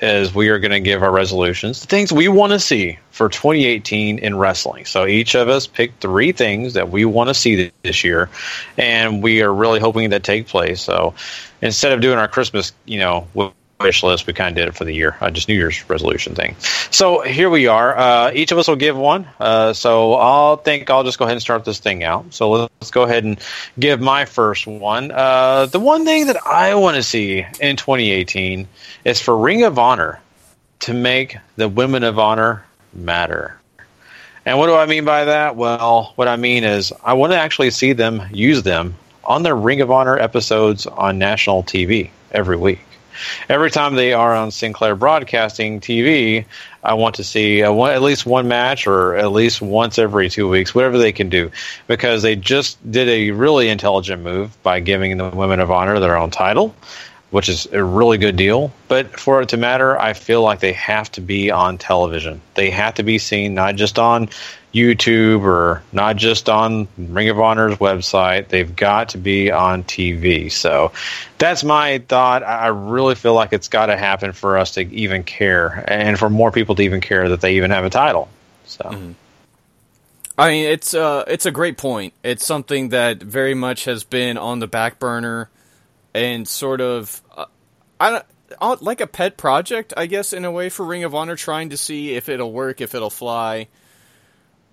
is 0.00 0.34
we 0.34 0.48
are 0.48 0.58
going 0.58 0.70
to 0.72 0.80
give 0.80 1.02
our 1.02 1.10
resolutions, 1.10 1.80
the 1.80 1.86
things 1.86 2.12
we 2.12 2.28
want 2.28 2.52
to 2.52 2.60
see 2.60 2.98
for 3.10 3.28
2018 3.28 4.18
in 4.18 4.36
wrestling. 4.36 4.84
So 4.84 5.06
each 5.06 5.34
of 5.34 5.48
us 5.48 5.66
picked 5.66 6.00
three 6.00 6.32
things 6.32 6.74
that 6.74 6.90
we 6.90 7.04
want 7.04 7.28
to 7.28 7.34
see 7.34 7.70
this 7.82 8.04
year, 8.04 8.30
and 8.76 9.22
we 9.22 9.42
are 9.42 9.52
really 9.52 9.80
hoping 9.80 10.10
that 10.10 10.22
take 10.22 10.46
place. 10.46 10.80
So 10.80 11.14
instead 11.62 11.92
of 11.92 12.00
doing 12.00 12.18
our 12.18 12.28
Christmas, 12.28 12.72
you 12.84 12.98
know, 12.98 13.26
wish 13.80 14.02
list, 14.02 14.26
we 14.26 14.32
kind 14.32 14.50
of 14.50 14.54
did 14.56 14.68
it 14.68 14.76
for 14.76 14.84
the 14.84 14.92
year, 14.92 15.16
uh, 15.20 15.30
just 15.30 15.48
New 15.48 15.54
Year's 15.54 15.88
resolution 15.88 16.34
thing. 16.34 16.54
So 16.90 17.22
here 17.22 17.48
we 17.48 17.66
are. 17.66 17.96
Uh, 17.96 18.30
each 18.34 18.52
of 18.52 18.58
us 18.58 18.68
will 18.68 18.76
give 18.76 18.96
one. 18.96 19.26
Uh, 19.38 19.72
so 19.72 20.14
I'll 20.14 20.56
think 20.56 20.90
I'll 20.90 21.04
just 21.04 21.18
go 21.18 21.24
ahead 21.24 21.34
and 21.34 21.42
start 21.42 21.64
this 21.64 21.78
thing 21.78 22.04
out. 22.04 22.32
So 22.32 22.50
let's 22.50 22.90
go 22.90 23.02
ahead 23.02 23.24
and 23.24 23.40
give 23.78 24.00
my 24.00 24.24
first 24.24 24.66
one. 24.66 25.10
Uh, 25.10 25.66
the 25.66 25.80
one 25.80 26.04
thing 26.04 26.26
that 26.26 26.46
I 26.46 26.74
want 26.74 26.96
to 26.96 27.02
see 27.02 27.46
in 27.60 27.76
2018 27.76 28.68
is 29.04 29.20
for 29.20 29.36
Ring 29.36 29.64
of 29.64 29.78
Honor 29.78 30.20
to 30.80 30.94
make 30.94 31.36
the 31.56 31.68
Women 31.68 32.04
of 32.04 32.18
Honor 32.18 32.64
matter. 32.92 33.56
And 34.44 34.58
what 34.58 34.66
do 34.66 34.74
I 34.74 34.86
mean 34.86 35.04
by 35.04 35.26
that? 35.26 35.56
Well, 35.56 36.12
what 36.16 36.28
I 36.28 36.36
mean 36.36 36.64
is 36.64 36.92
I 37.04 37.14
want 37.14 37.32
to 37.32 37.38
actually 37.38 37.70
see 37.70 37.92
them 37.92 38.22
use 38.32 38.62
them 38.62 38.94
on 39.24 39.42
their 39.42 39.54
Ring 39.54 39.80
of 39.80 39.90
Honor 39.90 40.18
episodes 40.18 40.86
on 40.86 41.18
national 41.18 41.62
TV 41.62 42.10
every 42.32 42.56
week. 42.56 42.80
Every 43.48 43.70
time 43.70 43.94
they 43.94 44.12
are 44.12 44.34
on 44.34 44.50
Sinclair 44.50 44.94
Broadcasting 44.94 45.80
TV, 45.80 46.44
I 46.82 46.94
want 46.94 47.14
to 47.16 47.24
see 47.24 47.60
a, 47.60 47.72
one, 47.72 47.92
at 47.92 48.02
least 48.02 48.26
one 48.26 48.48
match 48.48 48.86
or 48.86 49.14
at 49.16 49.32
least 49.32 49.60
once 49.60 49.98
every 49.98 50.30
two 50.30 50.48
weeks, 50.48 50.74
whatever 50.74 50.98
they 50.98 51.12
can 51.12 51.28
do, 51.28 51.50
because 51.86 52.22
they 52.22 52.36
just 52.36 52.78
did 52.90 53.08
a 53.08 53.30
really 53.32 53.68
intelligent 53.68 54.22
move 54.22 54.62
by 54.62 54.80
giving 54.80 55.16
the 55.16 55.28
Women 55.28 55.60
of 55.60 55.70
Honor 55.70 56.00
their 56.00 56.16
own 56.16 56.30
title 56.30 56.74
which 57.30 57.48
is 57.48 57.66
a 57.66 57.82
really 57.82 58.18
good 58.18 58.36
deal. 58.36 58.72
But 58.88 59.18
for 59.18 59.40
it 59.42 59.50
to 59.50 59.56
matter, 59.56 59.98
I 59.98 60.12
feel 60.12 60.42
like 60.42 60.60
they 60.60 60.72
have 60.72 61.10
to 61.12 61.20
be 61.20 61.50
on 61.50 61.78
television. 61.78 62.40
They 62.54 62.70
have 62.70 62.94
to 62.94 63.02
be 63.02 63.18
seen 63.18 63.54
not 63.54 63.76
just 63.76 63.98
on 63.98 64.28
YouTube 64.74 65.42
or 65.42 65.82
not 65.92 66.16
just 66.16 66.48
on 66.48 66.88
Ring 66.98 67.28
of 67.28 67.40
Honor's 67.40 67.76
website. 67.78 68.48
They've 68.48 68.74
got 68.74 69.10
to 69.10 69.18
be 69.18 69.50
on 69.50 69.84
TV. 69.84 70.50
So 70.50 70.92
that's 71.38 71.64
my 71.64 71.98
thought. 71.98 72.42
I 72.42 72.68
really 72.68 73.14
feel 73.14 73.34
like 73.34 73.52
it's 73.52 73.68
got 73.68 73.86
to 73.86 73.96
happen 73.96 74.32
for 74.32 74.58
us 74.58 74.74
to 74.74 74.82
even 74.82 75.24
care 75.24 75.84
and 75.88 76.18
for 76.18 76.30
more 76.30 76.50
people 76.50 76.74
to 76.76 76.82
even 76.82 77.00
care 77.00 77.28
that 77.28 77.40
they 77.40 77.56
even 77.56 77.70
have 77.70 77.84
a 77.84 77.90
title. 77.90 78.28
So. 78.66 78.84
Mm-hmm. 78.84 79.12
I 80.38 80.48
mean, 80.48 80.66
it's 80.70 80.94
uh, 80.94 81.24
it's 81.26 81.44
a 81.44 81.50
great 81.50 81.76
point. 81.76 82.14
It's 82.22 82.46
something 82.46 82.90
that 82.90 83.22
very 83.22 83.52
much 83.52 83.84
has 83.84 84.04
been 84.04 84.38
on 84.38 84.58
the 84.58 84.66
back 84.66 84.98
burner 84.98 85.50
and 86.14 86.46
sort 86.46 86.80
of 86.80 87.22
uh, 87.36 87.46
I 87.98 88.10
don't 88.10 88.24
uh, 88.60 88.76
like 88.80 89.00
a 89.00 89.06
pet 89.06 89.36
project, 89.36 89.92
I 89.96 90.06
guess, 90.06 90.32
in 90.32 90.44
a 90.44 90.50
way 90.50 90.68
for 90.68 90.84
Ring 90.84 91.04
of 91.04 91.14
Honor, 91.14 91.36
trying 91.36 91.70
to 91.70 91.76
see 91.76 92.14
if 92.14 92.28
it'll 92.28 92.52
work, 92.52 92.80
if 92.80 92.94
it'll 92.94 93.10
fly. 93.10 93.68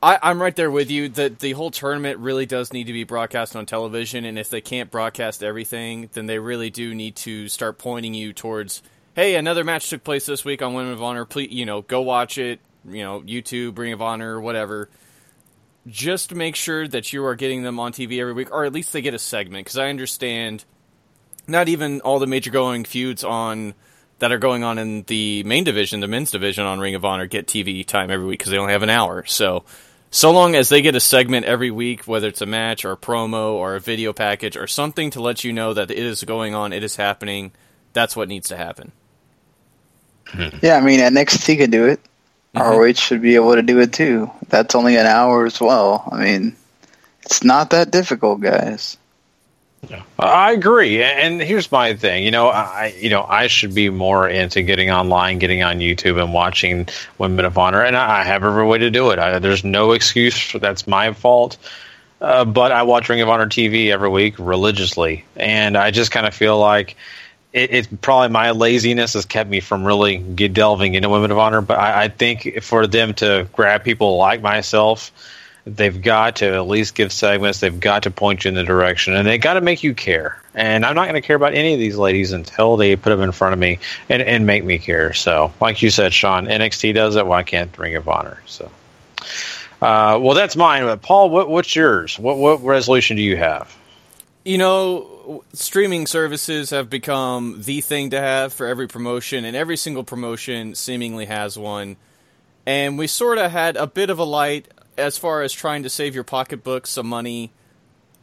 I, 0.01 0.19
I'm 0.21 0.41
right 0.41 0.55
there 0.55 0.71
with 0.71 0.91
you. 0.91 1.09
that 1.09 1.39
the 1.39 1.53
whole 1.53 1.71
tournament 1.71 2.19
really 2.19 2.45
does 2.45 2.71
need 2.71 2.85
to 2.85 2.93
be 2.93 3.03
broadcast 3.03 3.55
on 3.55 3.65
television, 3.65 4.25
and 4.25 4.37
if 4.37 4.49
they 4.49 4.61
can't 4.61 4.91
broadcast 4.91 5.43
everything, 5.43 6.09
then 6.13 6.27
they 6.27 6.39
really 6.39 6.69
do 6.69 6.93
need 6.93 7.15
to 7.17 7.47
start 7.47 7.77
pointing 7.77 8.13
you 8.13 8.33
towards, 8.33 8.83
hey, 9.15 9.35
another 9.35 9.63
match 9.63 9.89
took 9.89 10.03
place 10.03 10.25
this 10.25 10.45
week 10.45 10.61
on 10.61 10.73
Women 10.73 10.93
of 10.93 11.01
Honor. 11.01 11.25
Please, 11.25 11.51
you 11.51 11.65
know, 11.65 11.81
go 11.81 12.01
watch 12.01 12.37
it. 12.37 12.59
You 12.85 13.03
know, 13.03 13.21
YouTube, 13.21 13.77
Ring 13.77 13.93
of 13.93 14.01
Honor, 14.01 14.39
whatever. 14.39 14.89
Just 15.87 16.33
make 16.33 16.55
sure 16.55 16.87
that 16.87 17.11
you 17.11 17.25
are 17.25 17.35
getting 17.35 17.63
them 17.63 17.79
on 17.79 17.91
TV 17.91 18.19
every 18.19 18.33
week, 18.33 18.51
or 18.51 18.65
at 18.65 18.73
least 18.73 18.93
they 18.93 19.01
get 19.01 19.13
a 19.13 19.19
segment. 19.19 19.65
Because 19.65 19.77
I 19.77 19.89
understand 19.89 20.63
not 21.47 21.69
even 21.69 22.01
all 22.01 22.19
the 22.19 22.27
major 22.27 22.51
going 22.51 22.83
feuds 22.83 23.23
on 23.23 23.73
that 24.19 24.31
are 24.31 24.37
going 24.37 24.63
on 24.63 24.77
in 24.77 25.03
the 25.03 25.43
main 25.43 25.63
division, 25.63 25.99
the 25.99 26.07
men's 26.07 26.31
division 26.31 26.65
on 26.65 26.79
Ring 26.79 26.95
of 26.95 27.05
Honor, 27.05 27.27
get 27.27 27.47
TV 27.47 27.85
time 27.85 28.09
every 28.09 28.25
week 28.25 28.39
because 28.39 28.51
they 28.51 28.57
only 28.57 28.73
have 28.73 28.83
an 28.83 28.89
hour. 28.89 29.25
So, 29.25 29.63
so 30.09 30.31
long 30.31 30.55
as 30.55 30.69
they 30.69 30.81
get 30.81 30.95
a 30.95 30.99
segment 30.99 31.45
every 31.45 31.71
week, 31.71 32.07
whether 32.07 32.27
it's 32.27 32.41
a 32.41 32.45
match 32.45 32.83
or 32.83 32.91
a 32.91 32.97
promo 32.97 33.53
or 33.53 33.75
a 33.75 33.79
video 33.79 34.13
package 34.13 34.57
or 34.57 34.67
something 34.67 35.11
to 35.11 35.21
let 35.21 35.43
you 35.43 35.53
know 35.53 35.73
that 35.73 35.91
it 35.91 35.99
is 35.99 36.23
going 36.23 36.55
on, 36.55 36.73
it 36.73 36.83
is 36.83 36.95
happening, 36.95 37.51
that's 37.93 38.15
what 38.15 38.27
needs 38.27 38.49
to 38.49 38.57
happen. 38.57 38.91
Hmm. 40.27 40.49
Yeah, 40.61 40.75
I 40.75 40.81
mean 40.81 40.99
NXT 40.99 41.57
can 41.57 41.69
do 41.69 41.85
it. 41.85 41.99
Mm-hmm. 42.55 42.79
ROH 42.79 42.93
should 42.93 43.21
be 43.21 43.35
able 43.35 43.55
to 43.55 43.61
do 43.61 43.79
it 43.79 43.93
too. 43.93 44.31
That's 44.49 44.75
only 44.75 44.97
an 44.97 45.05
hour 45.05 45.45
as 45.45 45.61
well. 45.61 46.07
I 46.11 46.23
mean, 46.23 46.55
it's 47.21 47.43
not 47.43 47.69
that 47.69 47.91
difficult, 47.91 48.41
guys. 48.41 48.97
I 50.19 50.51
agree, 50.51 51.03
and 51.03 51.41
here's 51.41 51.71
my 51.71 51.93
thing. 51.95 52.23
You 52.23 52.31
know, 52.31 52.47
I 52.49 52.93
you 52.99 53.09
know 53.09 53.23
I 53.23 53.47
should 53.47 53.73
be 53.75 53.89
more 53.89 54.27
into 54.27 54.61
getting 54.63 54.89
online, 54.89 55.37
getting 55.39 55.63
on 55.63 55.79
YouTube, 55.79 56.21
and 56.21 56.33
watching 56.33 56.87
Women 57.19 57.45
of 57.45 57.57
Honor, 57.57 57.83
and 57.83 57.95
I 57.95 58.23
have 58.23 58.43
every 58.43 58.65
way 58.65 58.79
to 58.79 58.89
do 58.89 59.11
it. 59.11 59.19
I, 59.19 59.39
there's 59.39 59.63
no 59.63 59.91
excuse 59.93 60.37
for 60.39 60.59
that's 60.59 60.87
my 60.87 61.13
fault. 61.13 61.57
uh, 62.21 62.45
but 62.45 62.71
I 62.71 62.83
watch 62.83 63.09
Ring 63.09 63.21
of 63.21 63.29
Honor 63.29 63.47
TV 63.47 63.91
every 63.91 64.09
week 64.09 64.35
religiously, 64.39 65.25
and 65.35 65.77
I 65.77 65.91
just 65.91 66.11
kind 66.11 66.25
of 66.25 66.33
feel 66.33 66.59
like 66.59 66.95
it, 67.53 67.71
it's 67.73 67.87
probably 68.01 68.29
my 68.29 68.51
laziness 68.51 69.13
has 69.13 69.25
kept 69.25 69.49
me 69.49 69.59
from 69.59 69.85
really 69.85 70.17
delving 70.17 70.95
into 70.95 71.09
Women 71.09 71.31
of 71.31 71.37
Honor. 71.37 71.61
But 71.61 71.79
I, 71.79 72.03
I 72.05 72.07
think 72.09 72.63
for 72.63 72.87
them 72.87 73.13
to 73.15 73.47
grab 73.53 73.83
people 73.83 74.17
like 74.17 74.41
myself, 74.41 75.11
they've 75.75 76.01
got 76.01 76.37
to 76.37 76.53
at 76.53 76.67
least 76.67 76.95
give 76.95 77.11
segments. 77.11 77.59
They've 77.59 77.79
got 77.79 78.03
to 78.03 78.11
point 78.11 78.45
you 78.45 78.49
in 78.49 78.55
the 78.55 78.63
direction, 78.63 79.13
and 79.15 79.27
they 79.27 79.37
got 79.37 79.55
to 79.55 79.61
make 79.61 79.83
you 79.83 79.93
care. 79.93 80.41
And 80.55 80.85
I'm 80.85 80.95
not 80.95 81.03
going 81.03 81.21
to 81.21 81.25
care 81.25 81.35
about 81.35 81.53
any 81.53 81.73
of 81.73 81.79
these 81.79 81.97
ladies 81.97 82.31
until 82.31 82.77
they 82.77 82.95
put 82.95 83.09
them 83.09 83.21
in 83.21 83.31
front 83.31 83.53
of 83.53 83.59
me 83.59 83.79
and, 84.09 84.21
and 84.21 84.45
make 84.45 84.63
me 84.63 84.79
care. 84.79 85.13
So, 85.13 85.53
like 85.61 85.81
you 85.81 85.89
said, 85.89 86.13
Sean, 86.13 86.47
NXT 86.47 86.95
does 86.95 87.15
it. 87.15 87.27
Why 87.27 87.43
can't 87.43 87.75
Ring 87.77 87.95
of 87.95 88.07
Honor? 88.07 88.41
So. 88.45 88.71
Uh, 89.81 90.17
well, 90.21 90.33
that's 90.33 90.55
mine. 90.55 90.83
But 90.83 91.01
Paul, 91.01 91.29
what, 91.29 91.49
what's 91.49 91.75
yours? 91.75 92.17
What 92.17 92.37
what 92.37 92.63
resolution 92.63 93.17
do 93.17 93.23
you 93.23 93.37
have? 93.37 93.75
You 94.43 94.57
know, 94.57 95.43
streaming 95.53 96.07
services 96.07 96.69
have 96.69 96.89
become 96.89 97.61
the 97.63 97.81
thing 97.81 98.11
to 98.11 98.19
have 98.19 98.53
for 98.53 98.65
every 98.65 98.87
promotion, 98.87 99.45
and 99.45 99.55
every 99.55 99.77
single 99.77 100.03
promotion 100.03 100.73
seemingly 100.73 101.25
has 101.25 101.57
one. 101.57 101.97
And 102.65 102.97
we 102.97 103.07
sort 103.07 103.37
of 103.37 103.51
had 103.51 103.77
a 103.77 103.87
bit 103.87 104.09
of 104.09 104.19
a 104.19 104.23
light 104.23 104.67
as 104.97 105.17
far 105.17 105.41
as 105.41 105.53
trying 105.53 105.83
to 105.83 105.89
save 105.89 106.15
your 106.15 106.23
pocketbook 106.23 106.87
some 106.87 107.07
money 107.07 107.51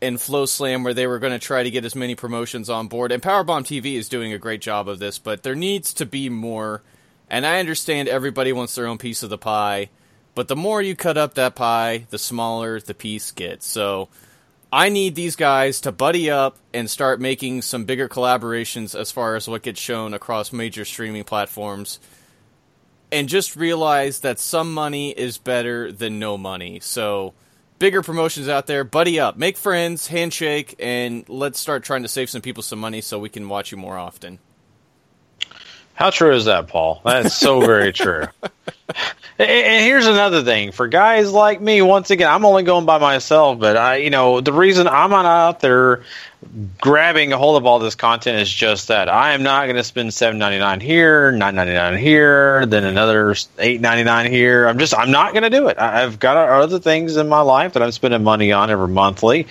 in 0.00 0.16
FloSlam, 0.16 0.84
where 0.84 0.94
they 0.94 1.06
were 1.06 1.18
going 1.18 1.32
to 1.32 1.38
try 1.38 1.62
to 1.62 1.70
get 1.70 1.84
as 1.84 1.94
many 1.94 2.14
promotions 2.14 2.68
on 2.68 2.88
board. 2.88 3.12
And 3.12 3.22
Powerbomb 3.22 3.62
TV 3.62 3.94
is 3.94 4.08
doing 4.08 4.32
a 4.32 4.38
great 4.38 4.60
job 4.60 4.88
of 4.88 4.98
this, 4.98 5.18
but 5.18 5.42
there 5.42 5.54
needs 5.54 5.94
to 5.94 6.06
be 6.06 6.28
more. 6.28 6.82
And 7.30 7.46
I 7.46 7.58
understand 7.58 8.08
everybody 8.08 8.52
wants 8.52 8.74
their 8.74 8.86
own 8.86 8.98
piece 8.98 9.22
of 9.22 9.30
the 9.30 9.38
pie 9.38 9.88
but 10.34 10.48
the 10.48 10.56
more 10.56 10.82
you 10.82 10.96
cut 10.96 11.16
up 11.16 11.34
that 11.34 11.54
pie, 11.54 12.06
the 12.10 12.18
smaller 12.18 12.80
the 12.80 12.94
piece 12.94 13.30
gets. 13.30 13.66
So 13.66 14.08
I 14.72 14.88
need 14.88 15.14
these 15.14 15.36
guys 15.36 15.80
to 15.82 15.92
buddy 15.92 16.28
up 16.30 16.58
and 16.72 16.90
start 16.90 17.20
making 17.20 17.62
some 17.62 17.84
bigger 17.84 18.08
collaborations 18.08 18.98
as 18.98 19.12
far 19.12 19.36
as 19.36 19.48
what 19.48 19.62
gets 19.62 19.80
shown 19.80 20.12
across 20.12 20.52
major 20.52 20.84
streaming 20.84 21.24
platforms. 21.24 22.00
And 23.12 23.28
just 23.28 23.54
realize 23.54 24.20
that 24.20 24.38
some 24.40 24.74
money 24.74 25.10
is 25.10 25.38
better 25.38 25.92
than 25.92 26.18
no 26.18 26.36
money. 26.36 26.80
So 26.80 27.34
bigger 27.78 28.02
promotions 28.02 28.48
out 28.48 28.66
there, 28.66 28.82
buddy 28.82 29.20
up, 29.20 29.36
make 29.36 29.56
friends, 29.56 30.08
handshake, 30.08 30.74
and 30.78 31.28
let's 31.28 31.58
start 31.58 31.84
trying 31.84 32.02
to 32.02 32.08
save 32.08 32.30
some 32.30 32.42
people 32.42 32.62
some 32.62 32.80
money 32.80 33.00
so 33.00 33.18
we 33.18 33.28
can 33.28 33.48
watch 33.48 33.70
you 33.70 33.78
more 33.78 33.98
often. 33.98 34.38
How 35.94 36.10
true 36.10 36.34
is 36.34 36.46
that, 36.46 36.66
Paul? 36.66 37.00
That's 37.04 37.34
so 37.34 37.60
very 37.60 37.92
true. 37.92 38.26
And 39.38 39.84
here's 39.84 40.06
another 40.06 40.42
thing 40.42 40.72
for 40.72 40.88
guys 40.88 41.32
like 41.32 41.60
me. 41.60 41.82
Once 41.82 42.10
again, 42.10 42.28
I'm 42.28 42.44
only 42.44 42.62
going 42.62 42.84
by 42.84 42.98
myself, 42.98 43.58
but 43.58 43.76
I, 43.76 43.96
you 43.96 44.10
know, 44.10 44.40
the 44.40 44.52
reason 44.52 44.86
I'm 44.88 45.10
not 45.10 45.24
out 45.24 45.60
there 45.60 46.04
grabbing 46.80 47.32
a 47.32 47.38
hold 47.38 47.56
of 47.56 47.66
all 47.66 47.78
this 47.78 47.94
content 47.94 48.38
is 48.38 48.50
just 48.50 48.88
that 48.88 49.08
I 49.08 49.32
am 49.32 49.42
not 49.42 49.64
going 49.64 49.76
to 49.76 49.84
spend 49.84 50.12
seven 50.14 50.38
ninety 50.38 50.58
nine 50.58 50.80
here, 50.80 51.32
nine 51.32 51.54
ninety 51.54 51.74
nine 51.74 51.96
here, 51.98 52.66
then 52.66 52.84
another 52.84 53.34
eight 53.58 53.80
ninety 53.80 54.04
nine 54.04 54.30
here. 54.30 54.66
I'm 54.66 54.78
just 54.78 54.94
I'm 54.94 55.10
not 55.10 55.32
going 55.32 55.42
to 55.42 55.50
do 55.50 55.68
it. 55.68 55.78
I've 55.78 56.18
got 56.18 56.36
other 56.36 56.78
things 56.78 57.16
in 57.16 57.28
my 57.28 57.40
life 57.40 57.74
that 57.74 57.82
I'm 57.82 57.92
spending 57.92 58.22
money 58.22 58.52
on 58.52 58.70
every 58.70 58.88
monthly, 58.88 59.46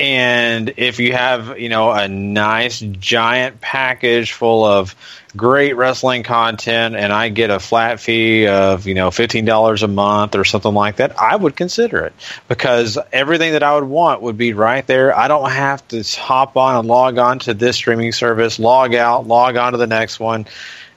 and 0.00 0.74
if 0.76 0.98
you 1.00 1.12
have 1.12 1.58
you 1.58 1.68
know 1.68 1.90
a 1.92 2.08
nice 2.08 2.80
giant 2.80 3.60
package 3.60 4.32
full 4.32 4.64
of 4.64 4.94
great 5.36 5.72
wrestling 5.74 6.22
content 6.22 6.94
and 6.94 7.12
I 7.12 7.28
get 7.28 7.50
a 7.50 7.58
flat 7.58 7.98
fee 7.98 8.46
of, 8.46 8.86
you 8.86 8.94
know, 8.94 9.10
$15 9.10 9.82
a 9.82 9.88
month 9.88 10.36
or 10.36 10.44
something 10.44 10.72
like 10.72 10.96
that, 10.96 11.18
I 11.18 11.34
would 11.34 11.56
consider 11.56 12.04
it 12.04 12.12
because 12.48 12.98
everything 13.12 13.52
that 13.52 13.62
I 13.62 13.74
would 13.74 13.84
want 13.84 14.22
would 14.22 14.38
be 14.38 14.52
right 14.52 14.86
there. 14.86 15.16
I 15.16 15.28
don't 15.28 15.50
have 15.50 15.86
to 15.88 16.02
hop 16.02 16.56
on 16.56 16.76
and 16.76 16.88
log 16.88 17.18
on 17.18 17.40
to 17.40 17.54
this 17.54 17.76
streaming 17.76 18.12
service, 18.12 18.58
log 18.58 18.94
out, 18.94 19.26
log 19.26 19.56
on 19.56 19.72
to 19.72 19.78
the 19.78 19.86
next 19.86 20.20
one. 20.20 20.46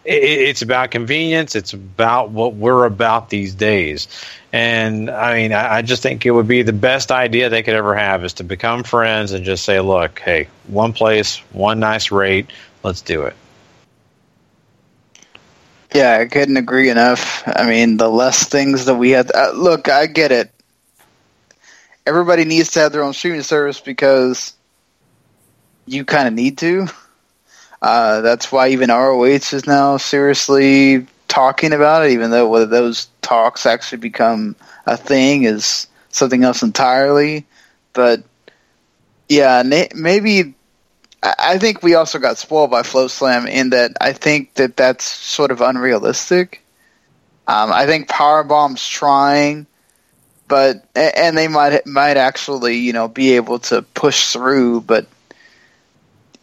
It's 0.10 0.62
about 0.62 0.92
convenience. 0.92 1.54
It's 1.54 1.74
about 1.74 2.30
what 2.32 2.54
we're 2.54 2.86
about 2.86 3.30
these 3.30 3.54
days. 3.54 4.08
And 4.54 5.10
I 5.10 5.36
mean, 5.36 5.52
I 5.52 5.82
just 5.82 6.02
think 6.02 6.26
it 6.26 6.32
would 6.32 6.48
be 6.48 6.62
the 6.62 6.72
best 6.72 7.12
idea 7.12 7.50
they 7.50 7.62
could 7.62 7.74
ever 7.74 7.94
have 7.94 8.24
is 8.24 8.34
to 8.34 8.46
become 8.46 8.84
friends 8.84 9.34
and 9.34 9.44
just 9.44 9.66
say, 9.66 9.82
look, 9.82 10.20
hey, 10.20 10.48
one 10.68 10.94
place, 10.94 11.40
one 11.52 11.82
nice 11.82 12.10
rate, 12.10 12.50
let's 12.84 13.02
do 13.02 13.24
it. 13.24 13.36
Yeah, 15.94 16.20
I 16.22 16.26
couldn't 16.28 16.56
agree 16.56 16.90
enough. 16.90 17.44
I 17.46 17.68
mean, 17.68 17.98
the 17.98 18.10
less 18.10 18.46
things 18.46 18.86
that 18.86 18.96
we 18.96 19.12
have. 19.12 19.30
Uh, 19.34 19.52
look, 19.56 19.90
I 19.90 20.06
get 20.06 20.32
it. 20.32 20.52
Everybody 22.06 22.46
needs 22.46 22.72
to 22.72 22.80
have 22.80 22.94
their 22.94 23.04
own 23.04 23.14
streaming 23.14 23.42
service 23.42 23.82
because 23.82 24.54
you 25.86 26.06
kind 26.06 26.30
of 26.30 26.34
need 26.34 26.58
to. 26.60 26.88
Uh, 27.82 28.22
that's 28.22 28.52
why 28.52 28.70
even 28.70 28.90
ROH 28.90 29.24
is 29.26 29.68
now 29.68 29.98
seriously 29.98 31.06
talking 31.28 31.74
about 31.74 32.06
it, 32.06 32.12
even 32.12 32.32
though 32.32 32.48
whether 32.48 32.66
those 32.66 33.08
talks 33.22 33.66
actually 33.66 34.00
become 34.00 34.56
a 34.86 34.98
thing 34.98 35.44
is 35.44 35.88
something 36.10 36.44
else 36.44 36.64
entirely. 36.64 37.46
But 37.94 38.24
yeah, 39.30 39.64
maybe 39.94 40.56
I 41.22 41.58
think 41.58 41.84
we 41.84 41.96
also 41.96 42.20
got 42.20 42.38
spoiled 42.38 42.72
by 42.72 42.84
FloSlam 42.84 43.50
in 43.50 43.72
that 43.72 43.94
I 44.00 44.14
think 44.14 44.54
that 44.56 44.78
that's 44.78 45.06
sort 45.06 45.52
of 45.52 45.62
unrealistic. 45.62 46.64
Um, 47.48 47.72
I 47.72 47.86
think 47.86 48.08
Powerbomb's 48.08 48.88
trying, 48.88 49.68
but 50.48 50.86
and 50.96 51.38
they 51.38 51.48
might 51.48 51.86
might 51.86 52.18
actually 52.18 52.78
you 52.78 52.94
know 52.94 53.08
be 53.08 53.36
able 53.36 53.60
to 53.60 53.82
push 53.82 54.32
through, 54.34 54.82
but 54.82 55.08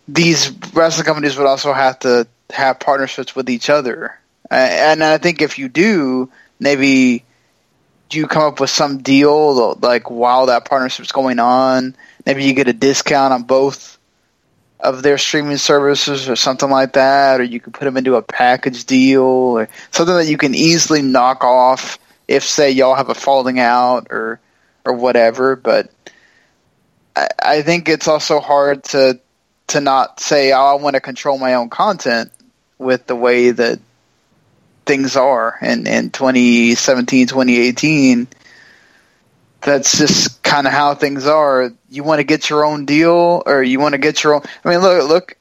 these 0.06 0.50
wrestling 0.72 1.06
companies 1.06 1.36
would 1.36 1.46
also 1.46 1.72
have 1.72 1.98
to 2.00 2.26
have 2.50 2.80
partnerships 2.80 3.34
with 3.34 3.48
each 3.48 3.70
other, 3.70 4.18
and 4.50 5.02
I 5.02 5.18
think 5.18 5.42
if 5.42 5.58
you 5.58 5.68
do, 5.68 6.30
maybe 6.60 7.24
you 8.10 8.26
come 8.26 8.42
up 8.42 8.60
with 8.60 8.70
some 8.70 8.98
deal 8.98 9.74
like 9.80 10.10
while 10.10 10.46
that 10.46 10.66
partnership's 10.66 11.12
going 11.12 11.38
on, 11.38 11.96
maybe 12.24 12.44
you 12.44 12.54
get 12.54 12.68
a 12.68 12.72
discount 12.72 13.32
on 13.32 13.42
both 13.42 13.98
of 14.80 15.02
their 15.02 15.18
streaming 15.18 15.56
services 15.56 16.28
or 16.28 16.36
something 16.36 16.70
like 16.70 16.92
that, 16.92 17.40
or 17.40 17.44
you 17.44 17.58
could 17.58 17.72
put 17.72 17.84
them 17.84 17.96
into 17.96 18.16
a 18.16 18.22
package 18.22 18.84
deal 18.84 19.22
or 19.22 19.68
something 19.90 20.14
that 20.14 20.26
you 20.26 20.36
can 20.36 20.54
easily 20.54 21.02
knock 21.02 21.42
off 21.42 21.98
if, 22.28 22.44
say, 22.44 22.70
y'all 22.70 22.94
have 22.94 23.08
a 23.08 23.14
falling 23.14 23.58
out 23.58 24.08
or 24.10 24.40
or 24.84 24.92
whatever. 24.92 25.56
But 25.56 25.90
I, 27.16 27.28
I 27.42 27.62
think 27.62 27.88
it's 27.88 28.08
also 28.08 28.40
hard 28.40 28.84
to 28.84 29.18
to 29.68 29.80
not 29.80 30.20
say, 30.20 30.52
"Oh, 30.52 30.64
I 30.64 30.74
want 30.74 30.94
to 30.94 31.00
control 31.00 31.38
my 31.38 31.54
own 31.54 31.70
content" 31.70 32.30
with 32.78 33.06
the 33.06 33.16
way 33.16 33.50
that 33.50 33.78
things 34.86 35.16
are 35.16 35.58
in 35.62 35.86
in 35.86 36.10
2017, 36.10 37.26
2018 37.26 38.28
that's 39.64 39.96
just 39.98 40.42
kind 40.42 40.66
of 40.66 40.72
how 40.72 40.94
things 40.94 41.26
are. 41.26 41.72
You 41.88 42.04
want 42.04 42.20
to 42.20 42.24
get 42.24 42.48
your 42.50 42.64
own 42.64 42.84
deal, 42.84 43.42
or 43.46 43.62
you 43.62 43.80
want 43.80 43.94
to 43.94 43.98
get 43.98 44.22
your 44.22 44.34
own. 44.34 44.42
I 44.64 44.68
mean, 44.68 44.80
look, 44.80 45.08
look. 45.08 45.36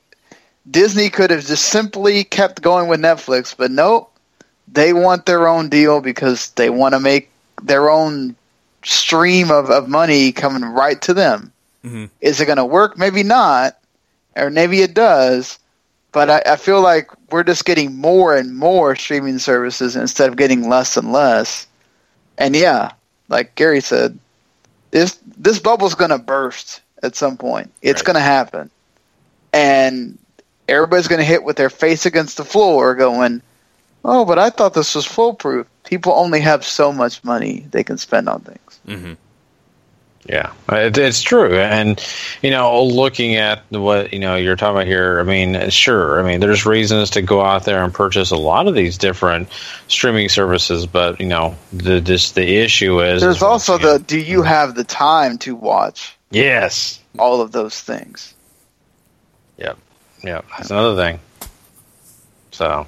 Disney 0.70 1.10
could 1.10 1.30
have 1.30 1.46
just 1.46 1.66
simply 1.66 2.24
kept 2.24 2.62
going 2.62 2.88
with 2.88 3.02
Netflix, 3.02 3.56
but 3.56 3.70
nope. 3.70 4.10
They 4.70 4.94
want 4.94 5.26
their 5.26 5.48
own 5.48 5.68
deal 5.68 6.00
because 6.00 6.52
they 6.52 6.70
want 6.70 6.94
to 6.94 7.02
make 7.02 7.30
their 7.62 7.90
own 7.90 8.38
stream 8.82 9.52
of, 9.52 9.70
of 9.70 9.90
money 9.90 10.32
coming 10.32 10.64
right 10.64 11.02
to 11.02 11.14
them. 11.14 11.52
Mm-hmm. 11.84 12.06
Is 12.22 12.40
it 12.40 12.46
going 12.46 12.58
to 12.58 12.66
work? 12.66 12.98
Maybe 12.98 13.24
not, 13.24 13.78
or 14.36 14.50
maybe 14.50 14.82
it 14.82 14.94
does. 14.94 15.60
But 16.12 16.30
I, 16.30 16.44
I 16.46 16.56
feel 16.58 16.82
like 16.82 17.10
we're 17.32 17.44
just 17.44 17.66
getting 17.66 17.98
more 17.98 18.36
and 18.36 18.56
more 18.56 18.96
streaming 18.96 19.40
services 19.40 19.96
instead 19.96 20.30
of 20.30 20.38
getting 20.38 20.70
less 20.70 20.96
and 20.96 21.12
less. 21.12 21.66
And 22.38 22.56
yeah, 22.56 22.92
like 23.30 23.56
Gary 23.56 23.82
said, 23.82 24.20
this 24.92 25.20
this 25.38 25.60
bubble's 25.60 25.96
going 25.96 26.12
to 26.12 26.20
burst 26.20 26.82
at 27.02 27.16
some 27.16 27.38
point. 27.38 27.72
It's 27.82 28.02
right. 28.02 28.06
going 28.06 28.16
to 28.16 28.22
happen, 28.22 28.70
and 29.52 30.18
everybody's 30.68 31.08
going 31.08 31.20
to 31.20 31.26
hit 31.26 31.44
with 31.44 31.58
their 31.58 31.72
face 31.72 32.06
against 32.06 32.38
the 32.38 32.46
floor, 32.46 32.94
going, 32.94 33.42
"Oh, 34.06 34.24
but 34.24 34.38
I 34.38 34.52
thought 34.52 34.76
this 34.76 34.94
was 34.94 35.06
foolproof." 35.06 35.68
People 35.84 36.14
only 36.14 36.42
have 36.42 36.64
so 36.64 36.94
much 36.94 37.24
money 37.24 37.66
they 37.72 37.84
can 37.84 37.98
spend 37.98 38.30
on 38.30 38.42
things. 38.42 38.80
Mm-hmm. 38.88 39.14
Yeah, 40.26 40.54
it, 40.70 40.98
it's 40.98 41.22
true, 41.22 41.56
and 41.56 42.02
you 42.42 42.50
know, 42.50 42.82
looking 42.84 43.36
at 43.36 43.64
what 43.70 44.14
you 44.14 44.20
know 44.20 44.36
you're 44.36 44.56
talking 44.56 44.78
about 44.78 44.88
here, 44.88 45.20
I 45.20 45.24
mean, 45.24 45.70
sure, 45.70 46.18
I 46.18 46.24
mean, 46.24 46.40
there's 46.40 46.66
reasons 46.66 47.10
to 47.12 47.22
go 47.22 47.42
out 47.42 47.66
there 47.66 47.84
and 47.84 47.94
purchase 47.94 48.32
a 48.32 48.38
lot 48.38 48.68
of 48.70 48.74
these 48.74 48.98
different 48.98 49.50
streaming 49.90 50.30
services, 50.30 50.86
but 50.86 51.20
you 51.20 51.26
know, 51.26 51.58
the 51.74 52.00
just 52.00 52.36
the 52.36 52.58
issue 52.58 53.02
is 53.02 53.22
there's 53.22 53.38
is 53.38 53.44
also 53.44 53.78
the 53.78 54.00
do 54.00 54.18
you 54.18 54.40
mm-hmm. 54.40 54.48
have 54.48 54.76
the 54.76 54.86
time 54.86 55.38
to 55.40 55.56
watch? 55.56 56.16
Yes, 56.32 57.02
all 57.20 57.42
of 57.42 57.52
those 57.52 57.82
things. 57.82 58.34
Yep, 59.58 59.78
yep, 60.24 60.46
that's 60.58 60.72
another 60.72 60.96
thing. 60.96 61.20
So, 62.52 62.88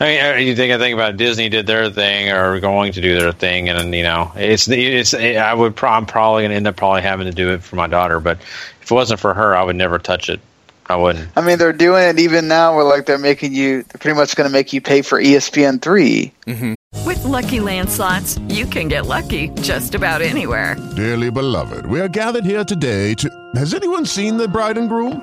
I 0.00 0.04
mean, 0.04 0.24
uh, 0.24 0.36
you 0.36 0.56
think 0.56 0.72
I 0.72 0.78
think 0.78 0.94
about 0.94 1.16
Disney 1.16 1.48
did 1.48 1.66
their 1.66 1.90
thing 1.90 2.30
or 2.30 2.60
going 2.60 2.92
to 2.92 3.00
do 3.00 3.18
their 3.18 3.32
thing, 3.32 3.68
and 3.68 3.94
you 3.94 4.02
know, 4.02 4.32
it's 4.36 4.68
it's. 4.68 5.14
I 5.14 5.54
would 5.54 5.76
pro- 5.76 5.90
I'm 5.90 6.06
probably 6.06 6.42
going 6.42 6.50
to 6.50 6.56
end 6.56 6.66
up 6.66 6.76
probably 6.76 7.02
having 7.02 7.26
to 7.26 7.32
do 7.32 7.52
it 7.52 7.62
for 7.62 7.76
my 7.76 7.86
daughter, 7.86 8.20
but 8.20 8.38
if 8.82 8.90
it 8.90 8.94
wasn't 8.94 9.20
for 9.20 9.34
her, 9.34 9.56
I 9.56 9.62
would 9.62 9.76
never 9.76 9.98
touch 9.98 10.28
it. 10.28 10.40
I 10.88 10.96
wouldn't. 10.96 11.28
I 11.36 11.40
mean, 11.40 11.58
they're 11.58 11.72
doing 11.72 12.04
it 12.04 12.18
even 12.18 12.46
now. 12.48 12.76
Where 12.76 12.84
like 12.84 13.06
they're 13.06 13.18
making 13.18 13.52
you, 13.52 13.82
they're 13.82 13.98
pretty 13.98 14.16
much 14.16 14.36
going 14.36 14.48
to 14.48 14.52
make 14.52 14.72
you 14.72 14.80
pay 14.80 15.02
for 15.02 15.20
ESPN 15.20 15.82
3 15.82 16.32
mm-hmm. 16.46 16.74
With 17.04 17.18
LuckyLand 17.18 17.88
slots, 17.88 18.38
you 18.48 18.66
can 18.66 18.88
get 18.88 19.06
lucky 19.06 19.48
just 19.60 19.94
about 19.94 20.22
anywhere. 20.22 20.76
Dearly 20.96 21.30
beloved, 21.30 21.86
we 21.86 22.00
are 22.00 22.08
gathered 22.08 22.44
here 22.44 22.64
today 22.64 23.14
to. 23.14 23.50
Has 23.54 23.74
anyone 23.74 24.06
seen 24.06 24.36
the 24.36 24.48
bride 24.48 24.78
and 24.78 24.88
groom? 24.88 25.22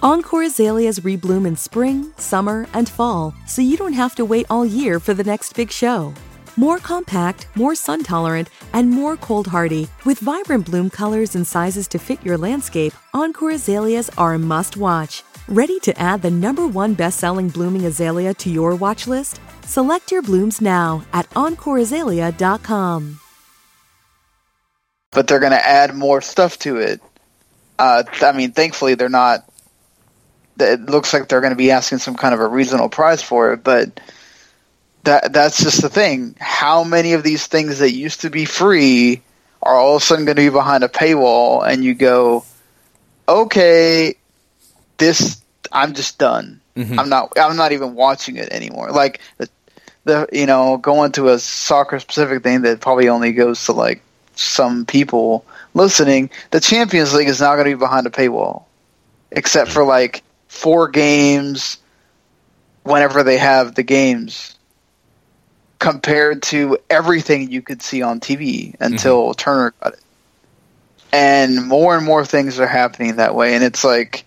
Encore 0.00 0.44
Azaleas 0.44 1.00
rebloom 1.00 1.44
in 1.44 1.56
spring, 1.56 2.12
summer, 2.18 2.68
and 2.72 2.88
fall, 2.88 3.34
so 3.48 3.60
you 3.60 3.76
don't 3.76 3.94
have 3.94 4.14
to 4.14 4.24
wait 4.24 4.46
all 4.48 4.64
year 4.64 5.00
for 5.00 5.12
the 5.12 5.24
next 5.24 5.54
big 5.54 5.72
show. 5.72 6.14
More 6.56 6.78
compact, 6.78 7.48
more 7.56 7.74
sun 7.74 8.04
tolerant, 8.04 8.48
and 8.72 8.88
more 8.88 9.16
cold 9.16 9.48
hardy, 9.48 9.88
with 10.04 10.20
vibrant 10.20 10.66
bloom 10.66 10.88
colors 10.88 11.34
and 11.34 11.44
sizes 11.44 11.88
to 11.88 11.98
fit 11.98 12.24
your 12.24 12.38
landscape, 12.38 12.92
Encore 13.12 13.50
Azaleas 13.50 14.08
are 14.16 14.34
a 14.34 14.38
must 14.38 14.76
watch. 14.76 15.24
Ready 15.48 15.80
to 15.80 15.98
add 16.00 16.22
the 16.22 16.30
number 16.30 16.66
one 16.68 16.94
best 16.94 17.18
selling 17.18 17.48
blooming 17.48 17.84
azalea 17.84 18.34
to 18.34 18.50
your 18.50 18.76
watch 18.76 19.08
list? 19.08 19.40
Select 19.64 20.12
your 20.12 20.22
blooms 20.22 20.60
now 20.60 21.02
at 21.12 21.28
EncoreAzalea.com. 21.30 23.20
but 25.10 25.26
they're 25.26 25.40
going 25.40 25.52
to 25.52 25.66
add 25.66 25.94
more 25.94 26.20
stuff 26.20 26.58
to 26.60 26.76
it. 26.76 27.00
Uh, 27.78 28.04
I 28.20 28.32
mean, 28.32 28.52
thankfully 28.52 28.94
they're 28.94 29.08
not. 29.08 29.44
It 30.58 30.86
looks 30.86 31.12
like 31.12 31.28
they're 31.28 31.40
going 31.40 31.52
to 31.52 31.56
be 31.56 31.70
asking 31.70 31.98
some 31.98 32.14
kind 32.16 32.34
of 32.34 32.40
a 32.40 32.46
reasonable 32.48 32.88
price 32.88 33.22
for 33.22 33.52
it, 33.52 33.62
but 33.64 34.00
that 35.04 35.32
that's 35.32 35.62
just 35.62 35.82
the 35.82 35.88
thing. 35.88 36.34
How 36.40 36.84
many 36.84 37.12
of 37.12 37.22
these 37.22 37.46
things 37.46 37.78
that 37.78 37.92
used 37.92 38.22
to 38.22 38.30
be 38.30 38.44
free 38.44 39.22
are 39.62 39.74
all 39.74 39.96
of 39.96 40.02
a 40.02 40.04
sudden 40.04 40.24
going 40.24 40.36
to 40.36 40.42
be 40.42 40.48
behind 40.50 40.84
a 40.84 40.88
paywall, 40.88 41.66
and 41.66 41.84
you 41.84 41.94
go, 41.94 42.44
okay, 43.28 44.14
this 44.98 45.42
I'm 45.72 45.94
just 45.94 46.18
done. 46.18 46.60
Mhm. 46.76 46.98
I'm 46.98 47.08
not. 47.08 47.32
I'm 47.36 47.56
not 47.56 47.72
even 47.72 47.94
watching 47.94 48.36
it 48.36 48.50
anymore. 48.50 48.90
Like 48.90 49.20
the, 49.38 49.48
the 50.04 50.28
you 50.32 50.46
know 50.46 50.76
going 50.78 51.12
to 51.12 51.28
a 51.28 51.38
soccer 51.38 51.98
specific 51.98 52.42
thing 52.42 52.62
that 52.62 52.80
probably 52.80 53.08
only 53.08 53.32
goes 53.32 53.64
to 53.66 53.72
like 53.72 54.02
some 54.36 54.86
people 54.86 55.44
listening. 55.74 56.30
The 56.50 56.60
Champions 56.60 57.12
League 57.14 57.28
is 57.28 57.40
now 57.40 57.54
going 57.54 57.64
to 57.70 57.76
be 57.76 57.78
behind 57.78 58.06
a 58.06 58.10
paywall, 58.10 58.64
except 59.32 59.70
for 59.70 59.84
like 59.84 60.22
four 60.48 60.88
games 60.88 61.78
whenever 62.82 63.22
they 63.22 63.38
have 63.38 63.74
the 63.74 63.82
games 63.82 64.56
compared 65.78 66.42
to 66.42 66.78
everything 66.90 67.50
you 67.50 67.62
could 67.62 67.82
see 67.82 68.02
on 68.02 68.20
TV 68.20 68.74
until 68.80 69.26
mm-hmm. 69.26 69.32
Turner 69.32 69.74
got 69.80 69.92
it. 69.94 70.00
And 71.12 71.66
more 71.66 71.96
and 71.96 72.04
more 72.04 72.24
things 72.24 72.58
are 72.58 72.66
happening 72.66 73.16
that 73.16 73.34
way. 73.34 73.54
And 73.54 73.64
it's 73.64 73.84
like, 73.84 74.26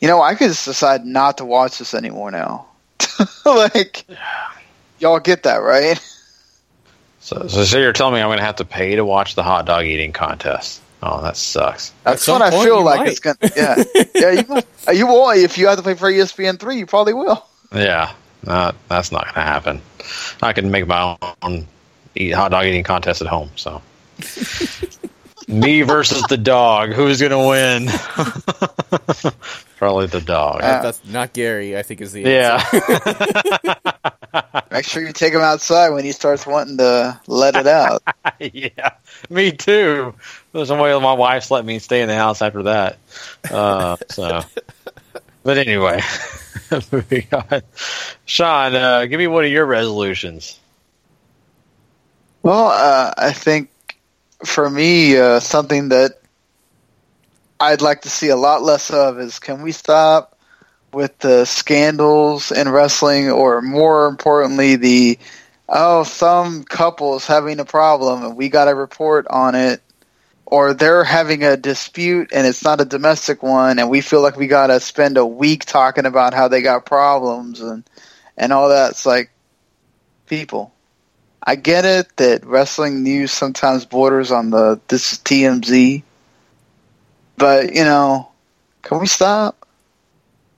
you 0.00 0.08
know, 0.08 0.22
I 0.22 0.34
could 0.34 0.48
just 0.48 0.64
decide 0.64 1.04
not 1.04 1.38
to 1.38 1.44
watch 1.44 1.78
this 1.78 1.92
anymore 1.92 2.30
now. 2.30 2.66
like, 3.44 4.04
y'all 5.00 5.18
get 5.18 5.42
that, 5.42 5.56
right? 5.56 5.98
So, 7.20 7.46
so, 7.48 7.64
so 7.64 7.78
you're 7.78 7.92
telling 7.92 8.14
me 8.14 8.20
I'm 8.20 8.28
going 8.28 8.38
to 8.38 8.44
have 8.44 8.56
to 8.56 8.64
pay 8.64 8.96
to 8.96 9.04
watch 9.04 9.34
the 9.34 9.42
hot 9.42 9.66
dog 9.66 9.84
eating 9.84 10.12
contest? 10.12 10.80
Oh, 11.02 11.22
that 11.22 11.36
sucks. 11.36 11.92
That's 12.04 12.26
what 12.26 12.42
I 12.42 12.50
feel 12.50 12.82
like 12.82 13.06
it's 13.08 13.20
gonna. 13.20 13.36
Yeah, 13.56 13.82
yeah. 14.14 14.30
You, 14.32 14.44
will- 14.48 14.94
you 14.94 15.06
will 15.06 15.30
if 15.30 15.56
you 15.56 15.68
have 15.68 15.76
to 15.78 15.84
pay 15.84 15.94
for 15.94 16.10
ESPN 16.10 16.58
three. 16.58 16.78
You 16.78 16.86
probably 16.86 17.14
will. 17.14 17.44
Yeah, 17.72 18.12
not, 18.44 18.74
that's 18.88 19.12
not 19.12 19.24
going 19.24 19.34
to 19.34 19.40
happen. 19.42 19.80
I 20.42 20.52
can 20.54 20.70
make 20.70 20.86
my 20.86 21.16
own 21.42 21.66
eat 22.14 22.32
hot 22.32 22.50
dog 22.50 22.64
eating 22.64 22.82
contest 22.82 23.20
at 23.20 23.26
home. 23.28 23.50
So, 23.56 23.82
me 25.48 25.82
versus 25.82 26.22
the 26.28 26.36
dog. 26.38 26.92
Who's 26.92 27.20
going 27.20 27.30
to 27.30 27.48
win? 27.48 29.32
Probably 29.78 30.06
the 30.06 30.20
dog. 30.20 30.60
That- 30.60 30.82
that's 30.82 31.04
not 31.04 31.32
Gary. 31.32 31.78
I 31.78 31.82
think 31.82 32.00
is 32.00 32.12
the 32.12 32.22
Yeah. 32.22 32.62
Make 34.72 34.84
sure 34.84 35.06
you 35.06 35.12
take 35.12 35.32
him 35.32 35.40
outside 35.40 35.90
when 35.90 36.04
he 36.04 36.12
starts 36.12 36.46
wanting 36.46 36.78
to 36.78 37.18
let 37.26 37.54
it 37.56 37.66
out. 37.66 38.02
yeah, 38.40 38.90
me 39.30 39.52
too. 39.52 40.14
There's 40.52 40.68
no 40.68 40.82
way 40.82 40.98
my 41.00 41.12
wife's 41.12 41.50
let 41.50 41.64
me 41.64 41.78
stay 41.78 42.02
in 42.02 42.08
the 42.08 42.16
house 42.16 42.42
after 42.42 42.64
that. 42.64 42.98
Uh, 43.50 43.96
so, 44.08 44.42
but 45.42 45.58
anyway, 45.58 46.00
moving 46.92 47.26
on. 47.32 47.62
Sean, 48.26 48.74
uh, 48.74 49.06
give 49.06 49.18
me 49.18 49.26
one 49.28 49.44
of 49.44 49.50
your 49.50 49.64
resolutions. 49.64 50.58
Well, 52.42 52.66
uh, 52.68 53.14
I 53.16 53.32
think 53.32 53.70
for 54.44 54.68
me, 54.68 55.16
uh, 55.16 55.40
something 55.40 55.90
that 55.90 56.20
I'd 57.60 57.82
like 57.82 58.02
to 58.02 58.10
see 58.10 58.28
a 58.28 58.36
lot 58.36 58.62
less 58.62 58.90
of 58.90 59.18
is 59.18 59.38
can 59.38 59.62
we 59.62 59.72
stop 59.72 60.38
with 60.92 61.18
the 61.18 61.44
scandals 61.44 62.50
in 62.50 62.68
wrestling, 62.68 63.30
or 63.30 63.60
more 63.60 64.06
importantly, 64.06 64.76
the 64.76 65.18
oh, 65.68 66.02
some 66.02 66.64
couples 66.64 67.26
having 67.26 67.60
a 67.60 67.64
problem 67.64 68.24
and 68.24 68.36
we 68.36 68.48
got 68.48 68.66
to 68.66 68.74
report 68.74 69.26
on 69.28 69.54
it, 69.54 69.82
or 70.46 70.72
they're 70.72 71.04
having 71.04 71.44
a 71.44 71.56
dispute 71.56 72.30
and 72.32 72.46
it's 72.46 72.64
not 72.64 72.80
a 72.80 72.84
domestic 72.84 73.42
one, 73.42 73.78
and 73.78 73.90
we 73.90 74.00
feel 74.00 74.22
like 74.22 74.36
we 74.36 74.46
got 74.46 74.68
to 74.68 74.80
spend 74.80 75.16
a 75.16 75.26
week 75.26 75.64
talking 75.64 76.06
about 76.06 76.34
how 76.34 76.48
they 76.48 76.62
got 76.62 76.86
problems 76.86 77.60
and 77.60 77.84
and 78.36 78.52
all 78.52 78.68
that. 78.68 78.92
It's 78.92 79.04
like 79.04 79.30
people. 80.26 80.72
I 81.42 81.56
get 81.56 81.84
it 81.84 82.16
that 82.16 82.46
wrestling 82.46 83.02
news 83.02 83.32
sometimes 83.32 83.84
borders 83.84 84.30
on 84.30 84.50
the 84.50 84.80
this 84.88 85.12
is 85.12 85.18
TMZ, 85.18 86.02
but 87.38 87.74
you 87.74 87.84
know, 87.84 88.28
can 88.82 88.98
we 88.98 89.06
stop? 89.06 89.66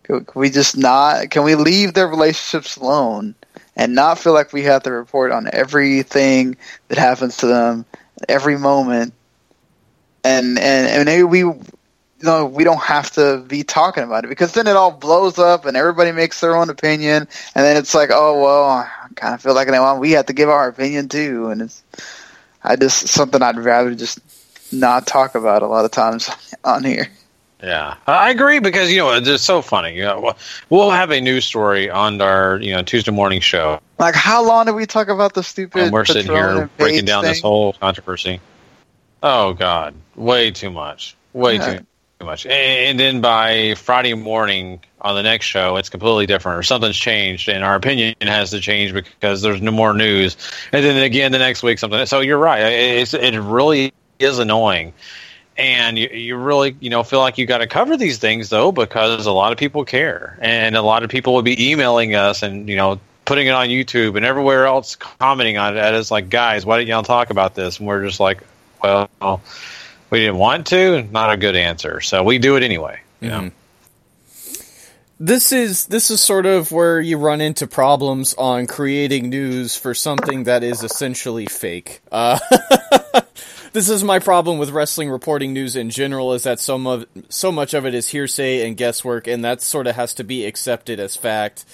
Can 0.05 0.27
we 0.35 0.51
just 0.51 0.77
not? 0.77 1.31
Can 1.31 1.45
we 1.45 1.55
leave 1.55 1.95
their 1.95 2.09
relationships 2.09 2.77
alone 2.77 3.35
and 3.77 3.95
not 3.95 4.19
feel 4.19 4.33
like 4.33 4.53
we 4.53 4.63
have 4.65 4.83
to 4.85 4.91
report 4.91 5.31
on 5.31 5.49
everything 5.53 6.57
that 6.89 6.99
happens 6.99 7.37
to 7.39 7.47
them, 7.47 7.85
every 8.29 8.59
moment, 8.59 9.15
and 10.25 10.59
and, 10.59 10.89
and 10.89 11.05
maybe 11.05 11.23
we. 11.23 11.45
You 12.23 12.27
know, 12.27 12.45
we 12.45 12.65
don't 12.65 12.83
have 12.83 13.11
to 13.13 13.43
be 13.49 13.63
talking 13.63 14.05
about 14.05 14.25
it 14.25 14.29
because 14.29 14.53
then 14.53 14.67
it 14.67 14.77
all 14.77 14.91
blows 14.91 15.39
up 15.39 15.65
and 15.65 15.75
everybody 15.75 16.13
makes 16.13 16.39
their 16.43 16.55
own 16.55 16.69
opinion, 16.69 17.27
and 17.55 17.65
then 17.65 17.79
it's 17.79 17.95
like, 17.95 18.11
oh 18.13 18.43
well, 18.43 18.65
I 18.65 18.91
kind 19.15 19.33
of 19.33 19.41
feel 19.41 19.55
like 19.55 19.69
we 19.99 20.11
have 20.11 20.27
to 20.27 20.35
give 20.35 20.51
our 20.51 20.69
opinion 20.69 21.09
too, 21.09 21.49
and 21.49 21.63
it's 21.63 21.83
I 22.63 22.77
just 22.77 23.09
something 23.09 23.41
I'd 23.41 23.57
rather 23.57 23.95
just 23.95 24.19
not 24.73 25.07
talk 25.07 25.35
about 25.35 25.63
a 25.63 25.67
lot 25.67 25.85
of 25.85 25.91
times 25.91 26.31
on 26.65 26.85
here. 26.85 27.09
Yeah, 27.63 27.97
I 28.07 28.31
agree 28.31 28.59
because 28.59 28.91
you 28.91 28.99
know 28.99 29.13
it's 29.13 29.43
so 29.43 29.61
funny. 29.61 29.95
You 29.97 30.05
know, 30.05 30.33
we'll 30.71 30.91
have 30.91 31.11
a 31.11 31.21
news 31.21 31.45
story 31.45 31.91
on 31.91 32.19
our 32.23 32.59
you 32.59 32.73
know 32.73 32.83
Tuesday 32.83 33.11
morning 33.11 33.41
show, 33.41 33.81
Like, 33.99 34.15
how 34.15 34.43
long 34.43 34.65
did 34.65 34.75
we 34.75 34.87
talk 34.87 35.09
about 35.09 35.35
the 35.35 35.43
stupid? 35.43 35.83
and 35.83 35.93
we're 35.93 36.07
sitting 36.07 36.33
here 36.33 36.71
breaking 36.79 37.05
down 37.05 37.23
this 37.25 37.43
whole 37.43 37.75
controversy. 37.75 38.41
Oh 39.23 39.53
God, 39.53 39.95
way 40.17 40.51
too 40.51 40.71
much, 40.71 41.15
way 41.35 41.57
Yeah. 41.57 41.79
too 41.79 41.87
too 42.21 42.27
much. 42.27 42.47
And 42.47 42.99
then 42.99 43.21
by 43.21 43.75
Friday 43.75 44.15
morning 44.15 44.81
on 45.03 45.15
the 45.15 45.23
next 45.23 45.45
show, 45.45 45.77
it's 45.77 45.91
completely 45.91 46.25
different, 46.25 46.59
or 46.59 46.63
something's 46.63 46.97
changed, 46.97 47.51
and 47.51 47.63
our 47.63 47.75
opinion 47.75 48.15
has 48.23 48.51
to 48.53 48.61
change 48.61 48.95
because 48.95 49.43
there's 49.43 49.61
no 49.61 49.71
more 49.71 49.93
news. 49.93 50.39
And 50.73 50.83
then 50.83 51.03
again 51.03 51.31
the 51.33 51.39
next 51.39 51.63
week 51.63 51.79
something. 51.79 52.07
So 52.07 52.21
you're 52.21 52.39
right. 52.39 52.61
It's, 52.61 53.13
it 53.13 53.39
really 53.39 53.93
is 54.21 54.39
annoying. 54.39 54.93
And 55.57 55.99
you, 55.99 56.09
you 56.09 56.37
really, 56.37 56.77
you 56.81 56.91
know, 56.91 57.03
feel 57.03 57.19
like 57.19 57.37
you 57.37 57.47
got 57.47 57.59
to 57.59 57.67
cover 57.67 57.97
these 57.97 58.19
things 58.19 58.49
though, 58.49 58.73
because 58.73 59.27
a 59.27 59.33
lot 59.33 59.53
of 59.53 59.59
people 59.59 59.85
care, 59.85 60.39
and 60.41 60.77
a 60.77 60.83
lot 60.83 61.03
of 61.03 61.11
people 61.11 61.35
will 61.35 61.43
be 61.43 61.71
emailing 61.71 62.15
us, 62.15 62.43
and 62.43 62.69
you 62.69 62.77
know, 62.77 62.99
putting 63.27 63.47
it 63.47 63.51
on 63.51 63.69
YouTube 63.69 64.17
and 64.17 64.25
everywhere 64.25 64.67
else, 64.67 64.97
commenting 64.97 65.59
on 65.59 65.77
it. 65.77 65.95
It's 65.95 66.11
like, 66.11 66.31
guys, 66.31 66.65
why 66.65 66.79
didn't 66.79 66.89
y'all 66.89 67.03
talk 67.03 67.31
about 67.31 67.55
this? 67.55 67.79
And 67.79 67.87
we're 67.87 68.07
just 68.07 68.21
like, 68.21 68.43
well, 68.83 69.11
we 70.09 70.21
didn't 70.21 70.39
want 70.39 70.67
to. 70.69 71.03
Not 71.11 71.31
a 71.31 71.37
good 71.37 71.57
answer, 71.57 72.01
so 72.01 72.23
we 72.23 72.39
do 72.39 72.57
it 72.57 72.63
anyway. 72.63 73.01
You 73.21 73.29
know? 73.29 73.51
this 75.21 75.53
is 75.53 75.85
this 75.87 76.11
is 76.11 76.21
sort 76.23 76.47
of 76.47 76.73
where 76.73 76.99
you 76.99 77.19
run 77.19 77.43
into 77.43 77.67
problems 77.67 78.35
on 78.39 78.67
creating 78.67 79.29
news 79.29 79.77
for 79.77 79.93
something 79.93 80.45
that 80.45 80.65
is 80.65 80.83
essentially 80.83 81.45
fake. 81.45 82.01
Uh, 82.11 82.39
this 83.73 83.89
is 83.89 84.03
my 84.03 84.19
problem 84.19 84.59
with 84.59 84.71
wrestling 84.71 85.11
reporting 85.11 85.53
news 85.53 85.77
in 85.77 85.91
general 85.91 86.33
is 86.33 86.43
that 86.43 86.61
so 86.61 86.79
much 86.79 87.07
so 87.29 87.53
much 87.53 87.75
of 87.75 87.87
it 87.87 87.95
is 87.95 88.09
hearsay 88.09 88.67
and 88.67 88.77
guesswork 88.77 89.27
and 89.27 89.45
that 89.45 89.63
sort 89.63 89.87
of 89.87 89.97
has 89.97 90.15
to 90.15 90.25
be 90.25 90.45
accepted 90.45 91.01
as 91.01 91.17
fact. 91.17 91.65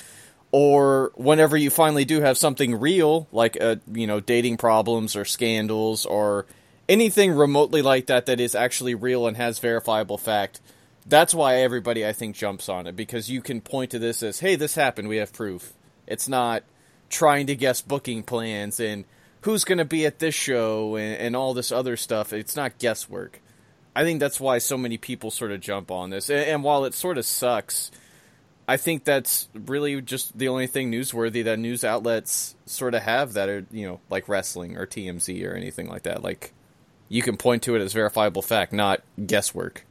Or 0.53 1.12
whenever 1.16 1.57
you 1.57 1.70
finally 1.70 2.05
do 2.05 2.20
have 2.20 2.38
something 2.38 2.78
real 2.78 3.28
like 3.32 3.61
uh, 3.61 3.76
you 3.92 4.07
know 4.07 4.20
dating 4.20 4.57
problems 4.59 5.16
or 5.16 5.24
scandals 5.24 6.07
or 6.07 6.47
anything 6.88 7.32
remotely 7.32 7.82
like 7.82 8.07
that 8.07 8.26
that 8.26 8.40
is 8.40 8.55
actually 8.55 8.94
real 8.94 9.26
and 9.26 9.36
has 9.36 9.59
verifiable 9.59 10.18
fact 10.18 10.61
that's 11.07 11.34
why 11.34 11.57
everybody 11.57 12.07
I 12.07 12.12
think 12.12 12.36
jumps 12.36 12.68
on 12.68 12.86
it 12.86 12.97
because 12.97 13.30
you 13.30 13.40
can 13.40 13.61
point 13.61 13.90
to 13.92 13.99
this 13.99 14.22
as 14.22 14.40
hey 14.40 14.57
this 14.57 14.74
happened. 14.74 15.09
We 15.09 15.18
have 15.18 15.32
proof. 15.32 15.72
It's 16.07 16.28
not 16.28 16.62
trying 17.09 17.47
to 17.47 17.55
guess 17.55 17.80
booking 17.80 18.22
plans 18.22 18.80
and 18.80 19.05
who's 19.47 19.64
going 19.64 19.78
to 19.78 19.84
be 19.84 20.05
at 20.05 20.18
this 20.18 20.34
show 20.34 20.97
and, 20.97 21.16
and, 21.18 21.36
all 21.36 21.55
this 21.55 21.70
other 21.70 21.97
stuff. 21.97 22.32
It's 22.32 22.57
not 22.57 22.78
guesswork. 22.78 23.40
I 23.94 24.03
think 24.03 24.18
that's 24.18 24.40
why 24.40 24.59
so 24.59 24.76
many 24.76 24.99
people 24.99 25.30
sort 25.30 25.53
of 25.53 25.61
jump 25.61 25.92
on 25.92 26.11
this. 26.11 26.28
And, 26.28 26.40
and, 26.40 26.64
while 26.64 26.84
it 26.84 26.94
sort 26.94 27.16
of 27.16 27.24
sucks, 27.24 27.92
I 28.66 28.76
think 28.76 29.05
that's 29.05 29.49
really 29.55 30.03
just 30.03 30.36
the 30.36 30.49
only 30.49 30.66
thing 30.66 30.90
newsworthy 30.90 31.44
that 31.44 31.61
news 31.61 31.84
outlets 31.84 32.57
sort 32.66 32.94
of 32.94 33.03
have 33.03 33.34
that 33.34 33.49
are, 33.49 33.64
you 33.70 33.86
know, 33.86 34.01
like 34.11 34.28
wrestling 34.28 34.76
or 34.76 34.84
TMZ 34.84 35.49
or 35.49 35.55
anything 35.55 35.88
like 35.88 36.03
that. 36.03 36.24
Like, 36.24 36.53
you 37.09 37.22
can 37.22 37.36
point 37.36 37.62
to 37.62 37.76
it 37.76 37.80
as 37.80 37.92
verifiable 37.92 38.42
fact, 38.42 38.72
not 38.72 39.01
guesswork. 39.26 39.86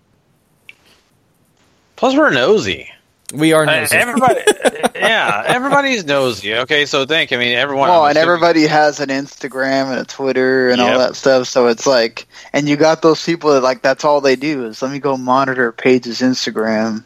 Plus, 1.95 2.13
we're 2.13 2.29
nosy. 2.29 2.91
We 3.33 3.53
are 3.53 3.65
nosy. 3.65 3.95
Uh, 3.95 3.99
everybody, 3.99 4.41
yeah, 4.95 5.43
everybody's 5.47 6.05
nosy. 6.05 6.55
Okay, 6.55 6.85
so 6.85 7.05
think. 7.05 7.33
I 7.33 7.37
mean, 7.37 7.55
everyone. 7.55 7.89
Well, 7.89 8.05
and 8.05 8.17
everybody 8.17 8.67
has 8.67 8.99
an 8.99 9.09
Instagram 9.09 9.89
and 9.91 9.99
a 9.99 10.05
Twitter 10.05 10.69
and 10.69 10.77
yep. 10.77 10.91
all 10.91 10.99
that 10.99 11.15
stuff. 11.15 11.47
So 11.47 11.67
it's 11.67 11.87
like, 11.87 12.27
and 12.53 12.69
you 12.69 12.75
got 12.77 13.01
those 13.01 13.25
people 13.25 13.51
that 13.53 13.61
like 13.61 13.81
that's 13.81 14.05
all 14.05 14.21
they 14.21 14.35
do 14.35 14.65
is 14.65 14.81
let 14.81 14.91
me 14.91 14.99
go 14.99 15.17
monitor 15.17 15.71
Paige's 15.71 16.21
Instagram, 16.21 17.03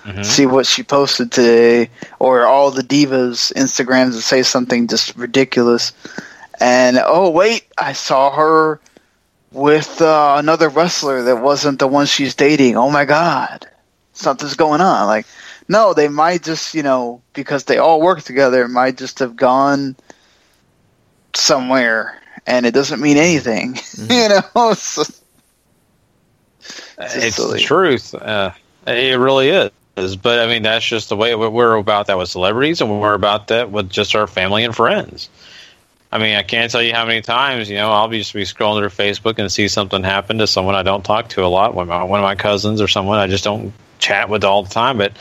mm-hmm. 0.00 0.22
see 0.24 0.46
what 0.46 0.66
she 0.66 0.82
posted 0.82 1.30
today, 1.30 1.90
or 2.18 2.44
all 2.44 2.72
the 2.72 2.82
divas 2.82 3.52
Instagrams 3.52 4.14
that 4.14 4.22
say 4.22 4.42
something 4.42 4.88
just 4.88 5.14
ridiculous, 5.16 5.92
and 6.60 6.98
oh 7.04 7.30
wait, 7.30 7.66
I 7.78 7.92
saw 7.92 8.34
her 8.34 8.80
with 9.52 10.02
uh, 10.02 10.34
another 10.38 10.68
wrestler 10.68 11.22
that 11.22 11.36
wasn't 11.36 11.78
the 11.78 11.86
one 11.86 12.06
she's 12.06 12.34
dating. 12.34 12.76
Oh 12.76 12.90
my 12.90 13.04
god, 13.04 13.68
something's 14.12 14.56
going 14.56 14.80
on. 14.80 15.06
Like 15.06 15.26
no, 15.68 15.94
they 15.94 16.08
might 16.08 16.42
just, 16.42 16.74
you 16.74 16.82
know, 16.82 17.22
because 17.32 17.64
they 17.64 17.78
all 17.78 18.00
work 18.00 18.22
together, 18.22 18.68
might 18.68 18.98
just 18.98 19.18
have 19.20 19.36
gone 19.36 19.96
somewhere, 21.34 22.20
and 22.46 22.66
it 22.66 22.74
doesn't 22.74 23.00
mean 23.00 23.16
anything. 23.16 23.74
Mm-hmm. 23.92 24.10
you 24.10 24.28
know, 24.28 24.70
it's, 24.72 24.98
it's, 26.98 27.16
it's 27.16 27.36
the 27.36 27.60
truth. 27.60 28.14
Uh, 28.14 28.52
it 28.86 29.18
really 29.18 29.50
is. 29.50 29.70
But 30.16 30.38
I 30.38 30.46
mean, 30.46 30.62
that's 30.62 30.86
just 30.86 31.10
the 31.10 31.16
way 31.16 31.34
we're 31.34 31.74
about 31.74 32.06
that 32.06 32.16
with 32.16 32.30
celebrities, 32.30 32.80
and 32.80 33.00
we're 33.00 33.14
about 33.14 33.48
that 33.48 33.70
with 33.70 33.90
just 33.90 34.14
our 34.14 34.26
family 34.26 34.64
and 34.64 34.74
friends. 34.74 35.28
I 36.10 36.18
mean, 36.18 36.36
I 36.36 36.42
can't 36.42 36.70
tell 36.70 36.82
you 36.82 36.92
how 36.92 37.06
many 37.06 37.20
times 37.20 37.68
you 37.68 37.76
know 37.76 37.90
I'll 37.90 38.08
be 38.08 38.18
just 38.18 38.32
be 38.32 38.42
scrolling 38.42 38.80
through 38.80 39.06
Facebook 39.06 39.38
and 39.38 39.52
see 39.52 39.68
something 39.68 40.02
happen 40.02 40.38
to 40.38 40.46
someone 40.46 40.74
I 40.74 40.82
don't 40.82 41.04
talk 41.04 41.28
to 41.30 41.44
a 41.44 41.48
lot, 41.48 41.74
one 41.74 41.90
of 41.90 42.08
my 42.08 42.34
cousins 42.34 42.80
or 42.80 42.88
someone 42.88 43.18
I 43.18 43.26
just 43.26 43.44
don't 43.44 43.72
chat 43.98 44.28
with 44.28 44.44
all 44.44 44.62
the 44.62 44.70
time. 44.70 44.98
But 44.98 45.12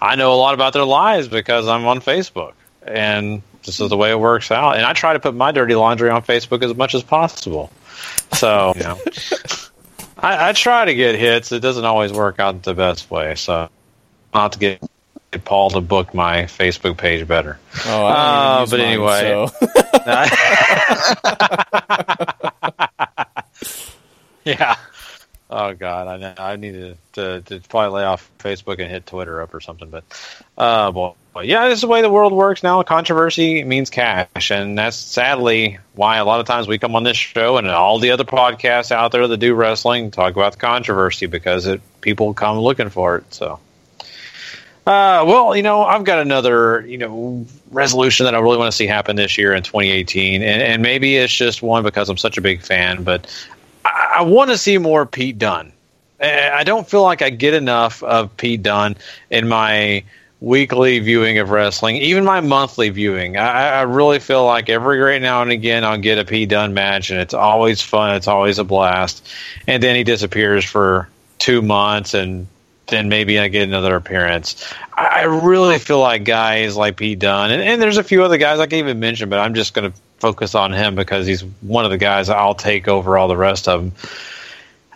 I 0.00 0.16
know 0.16 0.32
a 0.32 0.36
lot 0.36 0.54
about 0.54 0.72
their 0.72 0.84
lives 0.84 1.28
because 1.28 1.66
I'm 1.68 1.86
on 1.86 2.00
Facebook, 2.00 2.52
and 2.82 3.42
this 3.64 3.80
is 3.80 3.90
the 3.90 3.96
way 3.96 4.10
it 4.10 4.18
works 4.18 4.50
out. 4.50 4.76
And 4.76 4.84
I 4.84 4.92
try 4.92 5.12
to 5.12 5.20
put 5.20 5.34
my 5.34 5.52
dirty 5.52 5.74
laundry 5.74 6.10
on 6.10 6.22
Facebook 6.22 6.62
as 6.62 6.74
much 6.74 6.94
as 6.94 7.02
possible. 7.02 7.70
So, 8.32 8.72
you 8.76 8.82
know, 8.84 8.98
I, 10.16 10.50
I, 10.50 10.52
try 10.52 10.84
to 10.84 10.94
get 10.94 11.16
hits. 11.16 11.50
It 11.52 11.60
doesn't 11.60 11.84
always 11.84 12.12
work 12.12 12.38
out 12.38 12.62
the 12.62 12.74
best 12.74 13.10
way. 13.10 13.34
So, 13.34 13.68
I'll 14.32 14.42
have 14.42 14.52
to 14.52 14.58
get, 14.58 14.82
get 15.30 15.44
Paul 15.44 15.70
to 15.70 15.80
book 15.80 16.14
my 16.14 16.44
Facebook 16.44 16.96
page 16.96 17.26
better. 17.26 17.58
Oh, 17.86 18.06
uh, 18.06 18.66
but 18.66 18.78
mine, 18.78 18.86
anyway. 18.86 19.20
So. 19.20 19.48
yeah. 24.44 24.76
Oh 25.50 25.72
God, 25.72 26.22
I. 26.22 26.52
I 26.52 26.56
need 26.56 26.72
to, 26.72 26.96
to, 27.12 27.40
to 27.42 27.68
probably 27.68 28.00
lay 28.00 28.04
off 28.04 28.30
Facebook 28.38 28.80
and 28.80 28.90
hit 28.90 29.06
Twitter 29.06 29.40
up 29.40 29.54
or 29.54 29.60
something. 29.60 29.88
But, 29.88 30.04
uh, 30.58 30.92
well, 30.94 31.16
yeah, 31.42 31.68
this 31.68 31.76
is 31.76 31.80
the 31.82 31.86
way 31.86 32.02
the 32.02 32.10
world 32.10 32.32
works 32.32 32.62
now. 32.62 32.82
Controversy 32.82 33.64
means 33.64 33.88
cash, 33.88 34.50
and 34.50 34.76
that's 34.76 34.96
sadly 34.96 35.78
why 35.94 36.18
a 36.18 36.24
lot 36.24 36.40
of 36.40 36.46
times 36.46 36.68
we 36.68 36.78
come 36.78 36.94
on 36.96 37.02
this 37.02 37.16
show 37.16 37.56
and 37.56 37.68
all 37.68 37.98
the 37.98 38.10
other 38.10 38.24
podcasts 38.24 38.92
out 38.92 39.12
there 39.12 39.26
that 39.26 39.36
do 39.38 39.54
wrestling 39.54 40.10
talk 40.10 40.34
about 40.34 40.52
the 40.52 40.58
controversy 40.58 41.26
because 41.26 41.66
it 41.66 41.80
people 42.00 42.34
come 42.34 42.58
looking 42.58 42.90
for 42.90 43.16
it. 43.16 43.32
So. 43.32 43.58
Uh, 44.86 45.22
well, 45.26 45.54
you 45.54 45.62
know, 45.62 45.82
I've 45.82 46.04
got 46.04 46.18
another, 46.18 46.80
you 46.86 46.96
know, 46.96 47.46
resolution 47.70 48.24
that 48.24 48.34
I 48.34 48.38
really 48.38 48.56
want 48.56 48.72
to 48.72 48.76
see 48.76 48.86
happen 48.86 49.16
this 49.16 49.36
year 49.36 49.52
in 49.52 49.62
2018, 49.62 50.42
and, 50.42 50.62
and 50.62 50.82
maybe 50.82 51.16
it's 51.16 51.34
just 51.34 51.60
one 51.62 51.82
because 51.82 52.08
I'm 52.08 52.16
such 52.16 52.38
a 52.38 52.40
big 52.40 52.62
fan, 52.62 53.02
but 53.02 53.26
I, 53.94 54.22
want 54.22 54.50
to 54.50 54.58
see 54.58 54.78
more 54.78 55.06
Pete 55.06 55.38
Dunne. 55.38 55.72
Eh, 56.20 56.50
I 56.52 56.64
don't 56.64 56.88
feel 56.88 57.02
like 57.02 57.22
I 57.22 57.30
get 57.30 57.54
enough 57.54 58.02
of 58.02 58.36
Pete 58.36 58.62
Dunne 58.62 58.96
in 59.30 59.48
my 59.48 60.04
weekly 60.40 61.00
viewing 61.00 61.38
of 61.38 61.50
wrestling, 61.50 61.96
even 61.96 62.24
my 62.24 62.40
monthly 62.40 62.90
viewing. 62.90 63.36
I, 63.36 63.78
I, 63.78 63.82
really 63.82 64.20
feel 64.20 64.44
like 64.44 64.68
every 64.68 65.00
right 65.00 65.20
now 65.20 65.42
and 65.42 65.50
again 65.50 65.84
I'll 65.84 65.98
get 65.98 66.18
a 66.18 66.24
Pete 66.24 66.48
Dunne 66.48 66.74
match, 66.74 67.10
and 67.10 67.20
it's 67.20 67.34
always 67.34 67.82
fun. 67.82 68.14
It's 68.14 68.28
always 68.28 68.58
a 68.58 68.64
blast. 68.64 69.26
And 69.66 69.82
then 69.82 69.96
he 69.96 70.04
disappears 70.04 70.64
for 70.64 71.08
two 71.38 71.62
months, 71.62 72.14
and 72.14 72.46
then 72.86 73.08
maybe 73.08 73.38
I 73.38 73.48
get 73.48 73.62
another 73.62 73.96
appearance. 73.96 74.64
I, 74.92 75.06
I 75.06 75.22
really 75.24 75.78
feel 75.78 76.00
like 76.00 76.24
guys 76.24 76.76
like 76.76 76.96
Pete 76.96 77.18
Dunne, 77.18 77.50
and, 77.50 77.62
and 77.62 77.82
there's 77.82 77.98
a 77.98 78.04
few 78.04 78.22
other 78.22 78.38
guys 78.38 78.60
I 78.60 78.66
can 78.66 78.78
even 78.78 79.00
mention, 79.00 79.28
but 79.28 79.40
I'm 79.40 79.54
just 79.54 79.74
going 79.74 79.90
to 79.90 79.98
focus 80.18 80.54
on 80.54 80.72
him 80.72 80.94
because 80.94 81.26
he's 81.26 81.42
one 81.60 81.84
of 81.84 81.90
the 81.90 81.98
guys 81.98 82.28
I'll 82.28 82.54
take 82.54 82.88
over 82.88 83.16
all 83.16 83.28
the 83.28 83.36
rest 83.36 83.68
of 83.68 83.80
them. 83.80 83.92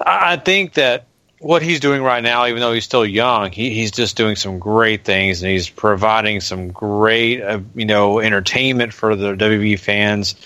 I 0.05 0.37
think 0.37 0.75
that 0.75 1.07
what 1.39 1.63
he's 1.63 1.81
doing 1.81 2.03
right 2.03 2.23
now, 2.23 2.47
even 2.47 2.61
though 2.61 2.73
he's 2.73 2.85
still 2.85 3.07
young, 3.07 3.51
he, 3.51 3.75
he's 3.75 3.91
just 3.91 4.17
doing 4.17 4.37
some 4.37 4.59
great 4.59 5.05
things 5.05 5.43
and 5.43 5.51
he's 5.51 5.69
providing 5.69 6.41
some 6.41 6.71
great, 6.71 7.43
uh, 7.43 7.61
you 7.75 7.85
know, 7.85 8.21
entertainment 8.21 8.93
for 8.93 9.17
the 9.17 9.35
WWE 9.35 9.79
fans 9.79 10.37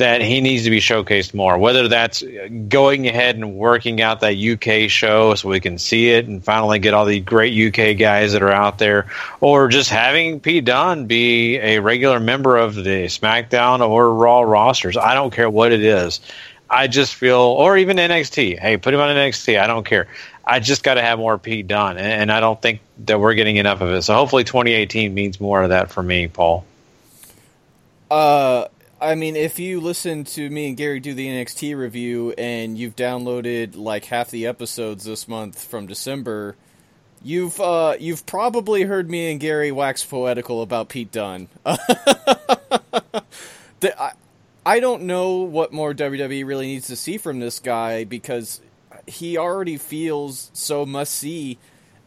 that 0.00 0.20
he 0.20 0.40
needs 0.40 0.64
to 0.64 0.70
be 0.70 0.80
showcased 0.80 1.32
more. 1.32 1.56
Whether 1.56 1.88
that's 1.88 2.22
going 2.68 3.06
ahead 3.06 3.36
and 3.36 3.54
working 3.54 4.02
out 4.02 4.20
that 4.20 4.36
UK 4.36 4.90
show 4.90 5.34
so 5.34 5.48
we 5.48 5.60
can 5.60 5.78
see 5.78 6.10
it 6.10 6.26
and 6.26 6.44
finally 6.44 6.78
get 6.78 6.92
all 6.92 7.06
the 7.06 7.20
great 7.20 7.54
UK 7.54 7.96
guys 7.96 8.32
that 8.32 8.42
are 8.42 8.52
out 8.52 8.78
there, 8.78 9.06
or 9.40 9.68
just 9.68 9.88
having 9.88 10.40
Pete 10.40 10.64
Dunne 10.64 11.06
be 11.06 11.56
a 11.56 11.78
regular 11.78 12.20
member 12.20 12.56
of 12.56 12.74
the 12.74 13.06
SmackDown 13.06 13.86
or 13.88 14.12
Raw 14.12 14.40
rosters. 14.40 14.96
I 14.96 15.14
don't 15.14 15.32
care 15.32 15.48
what 15.48 15.72
it 15.72 15.82
is. 15.82 16.20
I 16.68 16.86
just 16.86 17.14
feel, 17.14 17.38
or 17.38 17.76
even 17.76 17.96
NXT. 17.96 18.58
Hey, 18.58 18.76
put 18.76 18.94
him 18.94 19.00
on 19.00 19.08
NXT. 19.14 19.60
I 19.60 19.66
don't 19.66 19.84
care. 19.84 20.06
I 20.44 20.60
just 20.60 20.82
got 20.82 20.94
to 20.94 21.02
have 21.02 21.18
more 21.18 21.38
Pete 21.38 21.66
Dunne, 21.66 21.98
and 21.98 22.30
I 22.30 22.40
don't 22.40 22.60
think 22.60 22.80
that 23.06 23.20
we're 23.20 23.34
getting 23.34 23.56
enough 23.56 23.80
of 23.80 23.90
it. 23.90 24.02
So 24.02 24.14
hopefully, 24.14 24.44
2018 24.44 25.14
means 25.14 25.40
more 25.40 25.62
of 25.62 25.68
that 25.70 25.90
for 25.90 26.02
me, 26.02 26.28
Paul. 26.28 26.64
Uh, 28.10 28.66
I 29.00 29.14
mean, 29.14 29.34
if 29.34 29.58
you 29.58 29.80
listen 29.80 30.24
to 30.24 30.50
me 30.50 30.68
and 30.68 30.76
Gary 30.76 31.00
do 31.00 31.14
the 31.14 31.26
NXT 31.26 31.76
review 31.76 32.34
and 32.36 32.76
you've 32.76 32.96
downloaded 32.96 33.76
like 33.76 34.04
half 34.04 34.30
the 34.30 34.46
episodes 34.46 35.04
this 35.04 35.26
month 35.26 35.64
from 35.64 35.86
December, 35.86 36.54
you've 37.22 37.58
uh, 37.60 37.96
you've 37.98 38.26
probably 38.26 38.82
heard 38.82 39.08
me 39.08 39.30
and 39.30 39.40
Gary 39.40 39.72
wax 39.72 40.04
poetical 40.04 40.60
about 40.60 40.90
Pete 40.90 41.10
Dunne. 41.10 41.48
the, 41.64 42.44
I, 43.98 44.12
I 44.66 44.80
don't 44.80 45.04
know 45.04 45.38
what 45.38 45.72
more 45.72 45.94
WWE 45.94 46.44
really 46.44 46.66
needs 46.66 46.88
to 46.88 46.96
see 46.96 47.16
from 47.16 47.40
this 47.40 47.58
guy 47.58 48.04
because 48.04 48.60
he 49.06 49.38
already 49.38 49.78
feels 49.78 50.50
so 50.52 50.84
must 50.84 51.14
see. 51.14 51.58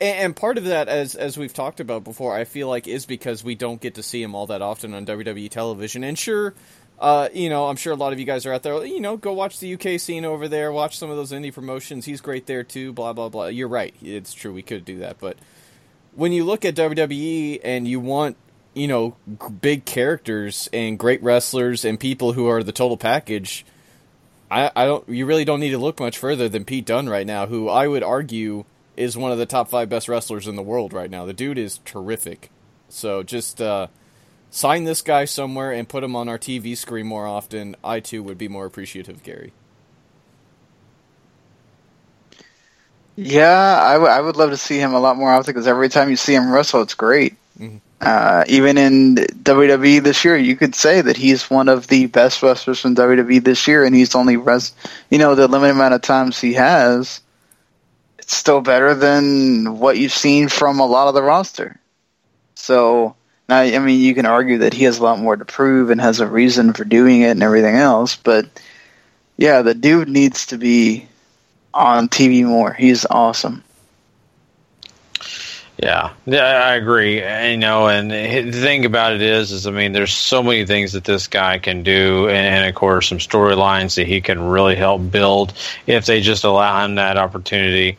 And, 0.01 0.35
part 0.35 0.57
of 0.57 0.65
that, 0.65 0.89
as 0.89 1.15
as 1.15 1.37
we've 1.37 1.53
talked 1.53 1.79
about 1.79 2.03
before, 2.03 2.35
I 2.35 2.43
feel 2.43 2.67
like 2.67 2.87
is 2.87 3.05
because 3.05 3.41
we 3.41 3.55
don't 3.55 3.79
get 3.79 3.95
to 3.95 4.03
see 4.03 4.21
him 4.21 4.35
all 4.35 4.47
that 4.47 4.61
often 4.61 4.93
on 4.93 5.05
WWE 5.05 5.49
television. 5.49 6.03
And 6.03 6.19
sure, 6.19 6.53
uh, 6.99 7.29
you 7.33 7.49
know, 7.49 7.67
I'm 7.67 7.75
sure 7.75 7.93
a 7.93 7.97
lot 7.97 8.13
of 8.13 8.19
you 8.19 8.25
guys 8.25 8.45
are 8.45 8.53
out 8.53 8.63
there. 8.63 8.85
You 8.85 8.99
know, 8.99 9.17
go 9.17 9.33
watch 9.33 9.59
the 9.59 9.73
UK 9.73 9.99
scene 9.99 10.25
over 10.25 10.47
there. 10.47 10.71
Watch 10.71 10.97
some 10.97 11.09
of 11.09 11.17
those 11.17 11.31
indie 11.31 11.53
promotions. 11.53 12.05
He's 12.05 12.21
great 12.21 12.45
there 12.45 12.63
too. 12.63 12.93
Blah 12.93 13.13
blah 13.13 13.29
blah. 13.29 13.47
You're 13.47 13.67
right. 13.67 13.93
It's 14.01 14.33
true. 14.33 14.53
We 14.53 14.61
could 14.61 14.85
do 14.85 14.99
that, 14.99 15.19
but 15.19 15.37
when 16.15 16.31
you 16.31 16.43
look 16.43 16.63
at 16.65 16.75
WWE 16.75 17.59
and 17.63 17.87
you 17.87 17.99
want, 17.99 18.37
you 18.73 18.87
know, 18.87 19.15
big 19.61 19.85
characters 19.85 20.69
and 20.71 20.97
great 20.97 21.21
wrestlers 21.23 21.83
and 21.85 21.99
people 21.99 22.33
who 22.33 22.47
are 22.47 22.63
the 22.63 22.71
total 22.71 22.97
package, 22.97 23.65
I, 24.49 24.71
I 24.75 24.85
don't. 24.85 25.07
You 25.09 25.25
really 25.25 25.45
don't 25.45 25.59
need 25.59 25.71
to 25.71 25.77
look 25.77 25.99
much 25.99 26.17
further 26.17 26.47
than 26.47 26.65
Pete 26.65 26.85
Dunne 26.85 27.09
right 27.09 27.27
now, 27.27 27.47
who 27.47 27.69
I 27.69 27.87
would 27.87 28.03
argue 28.03 28.65
is 28.95 29.17
one 29.17 29.31
of 29.31 29.39
the 29.39 29.45
top 29.45 29.69
five 29.69 29.89
best 29.89 30.07
wrestlers 30.07 30.47
in 30.47 30.55
the 30.55 30.61
world 30.61 30.93
right 30.93 31.09
now. 31.09 31.25
The 31.25 31.33
dude 31.33 31.57
is 31.57 31.79
terrific. 31.79 32.51
So 32.89 33.23
just 33.23 33.59
uh, 33.59 33.87
sign 34.53 34.85
this 34.85 35.01
guy 35.01 35.25
somewhere 35.25 35.71
and 35.73 35.89
put 35.89 36.03
him 36.03 36.15
on 36.15 36.29
our 36.29 36.39
TV 36.39 36.75
screen 36.75 37.07
more 37.07 37.27
often. 37.27 37.75
I 37.83 37.99
too 37.99 38.23
would 38.23 38.37
be 38.37 38.47
more 38.47 38.65
appreciative, 38.65 39.23
Gary. 39.23 39.53
Yeah, 43.15 43.79
I, 43.81 43.93
w- 43.93 44.11
I 44.11 44.21
would 44.21 44.37
love 44.37 44.49
to 44.51 44.57
see 44.57 44.79
him 44.79 44.93
a 44.93 44.99
lot 44.99 45.17
more 45.17 45.31
often 45.31 45.53
because 45.53 45.67
every 45.67 45.89
time 45.89 46.09
you 46.09 46.15
see 46.15 46.33
him 46.35 46.51
wrestle, 46.51 46.81
it's 46.81 46.95
great. 46.95 47.35
Mhm. 47.59 47.81
Uh, 48.01 48.43
even 48.47 48.77
in 48.77 49.15
WWE 49.15 49.99
this 49.99 50.25
year, 50.25 50.37
you 50.37 50.55
could 50.55 50.75
say 50.75 51.01
that 51.01 51.17
he's 51.17 51.49
one 51.49 51.69
of 51.69 51.87
the 51.87 52.07
best 52.07 52.43
wrestlers 52.43 52.79
from 52.81 52.95
WWE 52.95 53.39
this 53.39 53.67
year, 53.67 53.85
and 53.85 53.95
he's 53.95 54.15
only 54.15 54.37
res- 54.37 54.73
you 55.09 55.17
know 55.19 55.35
the 55.35 55.47
limited 55.47 55.73
amount 55.75 55.93
of 55.95 56.01
times 56.01 56.39
he 56.39 56.53
has. 56.53 57.21
It's 58.19 58.35
still 58.37 58.61
better 58.61 58.95
than 58.95 59.79
what 59.79 59.97
you've 59.97 60.13
seen 60.13 60.49
from 60.49 60.79
a 60.79 60.85
lot 60.87 61.09
of 61.09 61.15
the 61.15 61.23
roster. 61.23 61.79
So 62.55 63.15
now, 63.53 63.59
I 63.77 63.79
mean, 63.79 63.99
you 63.99 64.15
can 64.15 64.25
argue 64.25 64.59
that 64.59 64.73
he 64.73 64.85
has 64.85 64.97
a 64.97 65.03
lot 65.03 65.19
more 65.19 65.35
to 65.35 65.45
prove 65.45 65.91
and 65.91 66.01
has 66.01 66.19
a 66.19 66.27
reason 66.27 66.73
for 66.73 66.83
doing 66.83 67.21
it 67.21 67.31
and 67.31 67.43
everything 67.43 67.75
else, 67.75 68.15
but 68.15 68.47
yeah, 69.37 69.61
the 69.61 69.75
dude 69.75 70.09
needs 70.09 70.47
to 70.47 70.57
be 70.57 71.07
on 71.73 72.09
TV 72.09 72.43
more. 72.43 72.73
He's 72.73 73.05
awesome. 73.05 73.63
Yeah, 75.77 76.13
yeah, 76.25 76.63
I 76.65 76.75
agree. 76.75 77.15
You 77.17 77.57
know, 77.57 77.87
and 77.87 78.09
the 78.09 78.51
thing 78.51 78.85
about 78.85 79.13
it 79.13 79.21
is, 79.21 79.51
is 79.51 79.67
I 79.67 79.71
mean, 79.71 79.91
there's 79.91 80.13
so 80.13 80.41
many 80.41 80.65
things 80.65 80.93
that 80.93 81.03
this 81.03 81.27
guy 81.27 81.59
can 81.59 81.83
do, 81.83 82.29
and 82.29 82.67
of 82.67 82.73
course, 82.75 83.09
some 83.09 83.17
storylines 83.17 83.95
that 83.95 84.07
he 84.07 84.21
can 84.21 84.41
really 84.41 84.75
help 84.75 85.11
build 85.11 85.53
if 85.85 86.05
they 86.05 86.21
just 86.21 86.43
allow 86.43 86.85
him 86.85 86.95
that 86.95 87.17
opportunity. 87.17 87.97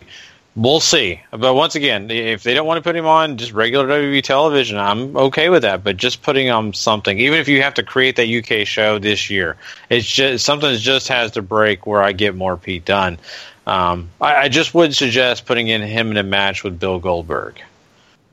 We'll 0.56 0.80
see. 0.80 1.20
But 1.32 1.54
once 1.54 1.74
again, 1.74 2.10
if 2.12 2.44
they 2.44 2.54
don't 2.54 2.66
want 2.66 2.78
to 2.78 2.88
put 2.88 2.94
him 2.94 3.06
on 3.06 3.36
just 3.38 3.52
regular 3.52 3.88
WWE 3.88 4.22
television, 4.22 4.78
I'm 4.78 5.16
okay 5.16 5.48
with 5.48 5.62
that. 5.62 5.82
But 5.82 5.96
just 5.96 6.22
putting 6.22 6.48
on 6.48 6.72
something, 6.74 7.18
even 7.18 7.40
if 7.40 7.48
you 7.48 7.60
have 7.62 7.74
to 7.74 7.82
create 7.82 8.14
that 8.16 8.28
UK 8.28 8.64
show 8.64 9.00
this 9.00 9.28
year, 9.28 9.56
it's 9.90 10.06
just 10.06 10.44
something 10.44 10.70
that 10.70 10.78
just 10.78 11.08
has 11.08 11.32
to 11.32 11.42
break 11.42 11.86
where 11.86 12.02
I 12.02 12.12
get 12.12 12.36
more 12.36 12.56
Pete 12.56 12.84
Dunne. 12.84 13.18
Um, 13.66 14.10
I, 14.20 14.42
I 14.42 14.48
just 14.48 14.74
would 14.74 14.94
suggest 14.94 15.44
putting 15.46 15.68
in 15.68 15.82
him 15.82 16.12
in 16.12 16.16
a 16.18 16.22
match 16.22 16.62
with 16.62 16.78
Bill 16.78 17.00
Goldberg. 17.00 17.60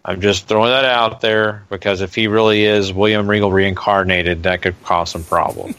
I'm 0.06 0.22
just 0.22 0.48
throwing 0.48 0.70
that 0.70 0.86
out 0.86 1.22
there 1.22 1.64
because 1.70 2.02
if 2.02 2.14
he 2.14 2.28
really 2.28 2.66
is 2.66 2.94
William 2.94 3.28
Regal 3.28 3.52
reincarnated, 3.52 4.44
that 4.44 4.62
could 4.62 4.76
cause 4.84 5.10
some 5.10 5.24
problems. 5.24 5.76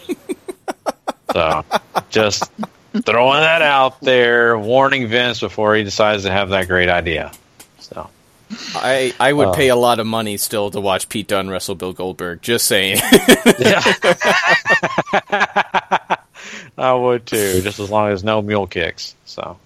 so, 1.33 1.65
just 2.11 2.51
throwing 3.05 3.41
that 3.41 3.63
out 3.63 4.01
there, 4.01 4.59
warning 4.59 5.07
Vince 5.09 5.41
before 5.41 5.75
he 5.75 5.85
decides 5.85 6.25
to 6.25 6.31
have 6.31 6.51
that 6.51 6.69
great 6.69 6.89
idea. 6.89 7.33
So, 7.79 8.09
I 8.75 9.15
I 9.19 9.33
would 9.33 9.49
Uh. 9.49 9.53
pay 9.55 9.69
a 9.69 9.77
lot 9.77 9.99
of 9.99 10.07
money 10.07 10.37
still 10.37 10.71
to 10.71 10.81
watch 10.81 11.09
Pete 11.09 11.29
Dunne 11.29 11.49
wrestle 11.51 11.75
Bill 11.75 11.93
Goldberg. 11.93 12.43
Just 12.43 12.67
saying. 12.67 12.99
I 16.79 16.93
would 16.95 17.27
too, 17.27 17.61
just 17.63 17.79
as 17.81 17.91
long 17.91 18.11
as 18.11 18.25
no 18.25 18.43
mule 18.43 18.67
kicks. 18.67 19.15
So, 19.25 19.59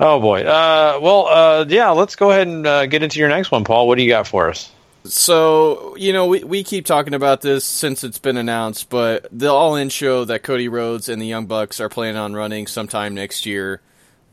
oh 0.00 0.20
boy. 0.20 0.42
Uh, 0.42 0.98
well, 1.02 1.26
uh, 1.26 1.64
yeah. 1.68 1.90
Let's 1.90 2.16
go 2.16 2.30
ahead 2.30 2.46
and 2.46 2.66
uh, 2.66 2.86
get 2.86 3.02
into 3.02 3.18
your 3.18 3.28
next 3.28 3.50
one, 3.50 3.64
Paul. 3.64 3.88
What 3.88 3.96
do 3.98 4.04
you 4.04 4.08
got 4.10 4.26
for 4.26 4.48
us? 4.50 4.70
So, 5.08 5.96
you 5.96 6.12
know, 6.12 6.26
we, 6.26 6.44
we 6.44 6.64
keep 6.64 6.86
talking 6.86 7.14
about 7.14 7.40
this 7.40 7.64
since 7.64 8.04
it's 8.04 8.18
been 8.18 8.36
announced, 8.36 8.88
but 8.88 9.26
the 9.30 9.48
All 9.48 9.76
In 9.76 9.88
show 9.88 10.24
that 10.24 10.42
Cody 10.42 10.68
Rhodes 10.68 11.08
and 11.08 11.20
the 11.20 11.26
Young 11.26 11.46
Bucks 11.46 11.80
are 11.80 11.88
planning 11.88 12.16
on 12.16 12.34
running 12.34 12.66
sometime 12.66 13.14
next 13.14 13.46
year. 13.46 13.80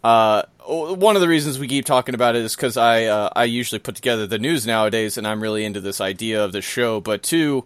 Uh, 0.04 0.44
one 0.66 1.16
of 1.16 1.22
the 1.22 1.28
reasons 1.28 1.60
we 1.60 1.68
keep 1.68 1.86
talking 1.86 2.16
about 2.16 2.36
it 2.36 2.44
is 2.44 2.56
because 2.56 2.78
I 2.78 3.06
uh, 3.06 3.30
I 3.36 3.46
usually 3.46 3.80
put 3.80 3.96
together 3.96 4.28
the 4.28 4.40
news 4.40 4.68
nowadays, 4.68 5.18
and 5.18 5.26
I'm 5.26 5.42
really 5.42 5.64
into 5.64 5.80
this 5.80 6.02
idea 6.02 6.44
of 6.44 6.52
the 6.52 6.62
show. 6.62 7.00
But 7.00 7.24
two, 7.24 7.66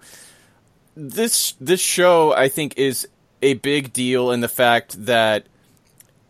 this 0.96 1.54
this 1.60 1.82
show 1.82 2.34
I 2.34 2.50
think 2.50 2.78
is 2.78 3.08
a 3.42 3.56
big 3.56 3.92
deal 3.92 4.32
in 4.32 4.42
the 4.42 4.48
fact 4.48 5.06
that 5.06 5.48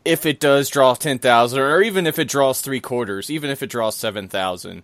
if 0.06 0.26
it 0.26 0.40
does 0.40 0.70
draw 0.70 0.94
ten 0.94 1.20
thousand, 1.20 1.60
or 1.60 1.82
even 1.82 2.08
if 2.08 2.20
it 2.20 2.30
draws 2.30 2.62
three 2.62 2.80
quarters, 2.80 3.30
even 3.30 3.50
if 3.50 3.62
it 3.62 3.70
draws 3.70 3.96
seven 3.96 4.30
thousand 4.30 4.84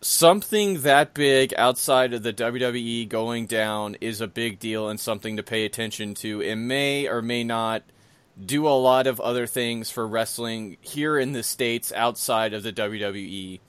something 0.00 0.82
that 0.82 1.14
big 1.14 1.52
outside 1.56 2.12
of 2.12 2.22
the 2.22 2.32
WWE 2.32 3.08
going 3.08 3.46
down 3.46 3.96
is 4.00 4.20
a 4.20 4.28
big 4.28 4.58
deal 4.58 4.88
and 4.88 4.98
something 4.98 5.36
to 5.36 5.42
pay 5.42 5.64
attention 5.64 6.14
to. 6.14 6.40
It 6.40 6.56
may 6.56 7.08
or 7.08 7.22
may 7.22 7.44
not 7.44 7.82
do 8.44 8.68
a 8.68 8.70
lot 8.70 9.06
of 9.06 9.20
other 9.20 9.46
things 9.46 9.90
for 9.90 10.06
wrestling 10.06 10.76
here 10.80 11.18
in 11.18 11.32
the 11.32 11.42
States 11.42 11.92
outside 11.92 12.54
of 12.54 12.62
the 12.62 12.72
WWE. 12.72 13.60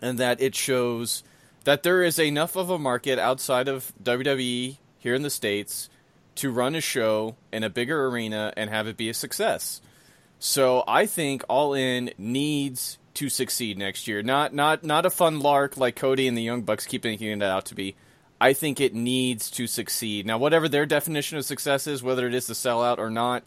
And 0.00 0.18
that 0.18 0.40
it 0.40 0.54
shows 0.54 1.22
that 1.64 1.82
there 1.82 2.02
is 2.02 2.18
enough 2.18 2.56
of 2.56 2.70
a 2.70 2.78
market 2.78 3.18
outside 3.18 3.68
of 3.68 3.92
WWE 4.02 4.78
here 4.98 5.14
in 5.14 5.22
the 5.22 5.30
States 5.30 5.88
to 6.36 6.50
run 6.50 6.74
a 6.74 6.80
show 6.80 7.36
in 7.52 7.62
a 7.62 7.70
bigger 7.70 8.06
arena 8.06 8.52
and 8.56 8.70
have 8.70 8.86
it 8.86 8.96
be 8.96 9.08
a 9.08 9.14
success. 9.14 9.80
So 10.38 10.82
I 10.88 11.06
think 11.06 11.44
All 11.48 11.74
In 11.74 12.10
needs 12.18 12.98
to 13.14 13.28
succeed 13.28 13.78
next 13.78 14.06
year. 14.06 14.22
Not 14.22 14.52
not 14.52 14.84
not 14.84 15.06
a 15.06 15.10
fun 15.10 15.40
lark 15.40 15.76
like 15.76 15.96
Cody 15.96 16.28
and 16.28 16.36
the 16.36 16.42
Young 16.42 16.62
Bucks 16.62 16.86
keep 16.86 17.04
making 17.04 17.28
it 17.28 17.42
out 17.42 17.66
to 17.66 17.74
be. 17.74 17.96
I 18.40 18.52
think 18.52 18.80
it 18.80 18.94
needs 18.94 19.50
to 19.52 19.66
succeed. 19.66 20.26
Now, 20.26 20.38
whatever 20.38 20.68
their 20.68 20.86
definition 20.86 21.38
of 21.38 21.44
success 21.44 21.86
is, 21.86 22.02
whether 22.02 22.26
it 22.26 22.34
is 22.34 22.46
to 22.46 22.54
sell 22.54 22.82
out 22.82 22.98
or 22.98 23.08
not, 23.08 23.44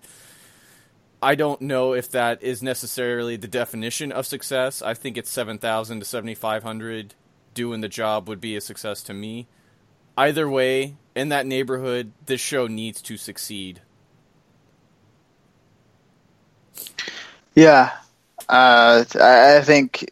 I 1.22 1.36
don't 1.36 1.62
know 1.62 1.94
if 1.94 2.10
that 2.12 2.42
is 2.42 2.64
necessarily 2.64 3.36
the 3.36 3.48
definition 3.48 4.12
of 4.12 4.26
success. 4.26 4.82
I 4.82 4.94
think 4.94 5.18
it's 5.18 5.30
seven 5.30 5.58
thousand 5.58 6.00
to 6.00 6.06
seventy 6.06 6.36
five 6.36 6.64
hundred 6.64 7.14
doing 7.54 7.82
the 7.82 7.90
job 7.90 8.28
would 8.30 8.40
be 8.40 8.56
a 8.56 8.62
success 8.62 9.02
to 9.04 9.14
me. 9.14 9.48
Either 10.16 10.50
way, 10.50 10.96
in 11.16 11.30
that 11.30 11.46
neighborhood, 11.46 12.12
this 12.26 12.42
show 12.42 12.68
needs 12.68 13.02
to 13.04 13.18
succeed. 13.18 13.82
Yeah, 17.56 17.92
uh, 18.50 19.04
I 19.20 19.62
think 19.62 20.12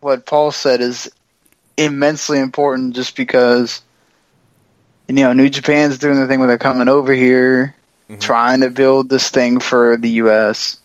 what 0.00 0.26
Paul 0.26 0.52
said 0.52 0.80
is 0.80 1.10
immensely 1.76 2.38
important, 2.38 2.94
just 2.94 3.16
because 3.16 3.82
you 5.08 5.14
know 5.14 5.32
New 5.32 5.48
Japan's 5.48 5.98
doing 5.98 6.20
the 6.20 6.26
thing 6.26 6.38
where 6.40 6.48
they're 6.48 6.58
coming 6.58 6.88
over 6.88 7.12
here, 7.12 7.74
trying 8.18 8.60
to 8.60 8.70
build 8.70 9.08
this 9.08 9.30
thing 9.30 9.60
for 9.60 9.96
the 9.96 10.10
U.S. 10.10 10.78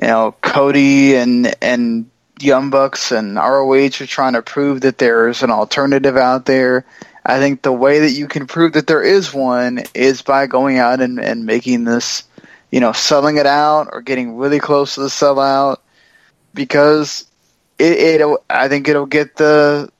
You 0.00 0.08
know, 0.08 0.34
Cody 0.42 1.16
and 1.16 1.54
and 1.62 2.10
Young 2.38 2.70
Bucks 2.70 3.12
and 3.12 3.36
ROH 3.36 4.00
are 4.00 4.06
trying 4.06 4.34
to 4.34 4.42
prove 4.42 4.82
that 4.82 4.98
there's 4.98 5.42
an 5.42 5.50
alternative 5.50 6.16
out 6.16 6.46
there. 6.46 6.84
I 7.24 7.38
think 7.38 7.62
the 7.62 7.72
way 7.72 8.00
that 8.00 8.12
you 8.12 8.28
can 8.28 8.46
prove 8.46 8.72
that 8.74 8.86
there 8.86 9.02
is 9.02 9.32
one 9.32 9.84
is 9.94 10.22
by 10.22 10.46
going 10.46 10.78
out 10.78 11.02
and, 11.02 11.20
and 11.20 11.44
making 11.44 11.84
this, 11.84 12.24
you 12.70 12.80
know, 12.80 12.92
selling 12.92 13.36
it 13.36 13.44
out 13.44 13.90
or 13.92 14.00
getting 14.00 14.38
really 14.38 14.58
close 14.58 14.94
to 14.94 15.02
the 15.02 15.08
sellout 15.08 15.78
because 16.54 17.26
it, 17.78 17.98
it'll, 17.98 18.42
I 18.48 18.68
think 18.68 18.88
it'll 18.88 19.06
get 19.06 19.36
the, 19.36 19.90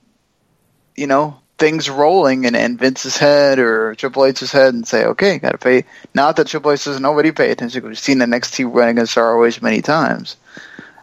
you 0.95 1.07
know, 1.07 1.41
things 1.57 1.89
rolling 1.89 2.45
in, 2.45 2.55
in 2.55 2.75
Vince's 2.75 3.17
head 3.17 3.59
or 3.59 3.93
Triple 3.93 4.25
H's 4.25 4.51
head 4.51 4.73
and 4.73 4.87
say, 4.87 5.05
okay, 5.05 5.37
got 5.37 5.51
to 5.51 5.57
pay. 5.59 5.85
Not 6.13 6.35
that 6.35 6.47
Triple 6.47 6.71
H 6.71 6.85
doesn't 6.85 7.03
nobody 7.03 7.31
pay 7.31 7.51
attention. 7.51 7.85
We've 7.85 7.99
seen 7.99 8.17
the 8.17 8.25
NXT 8.25 8.73
run 8.73 8.89
against 8.89 9.15
ROH 9.15 9.61
many 9.61 9.81
times. 9.83 10.37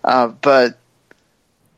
Uh, 0.03 0.28
but 0.28 0.76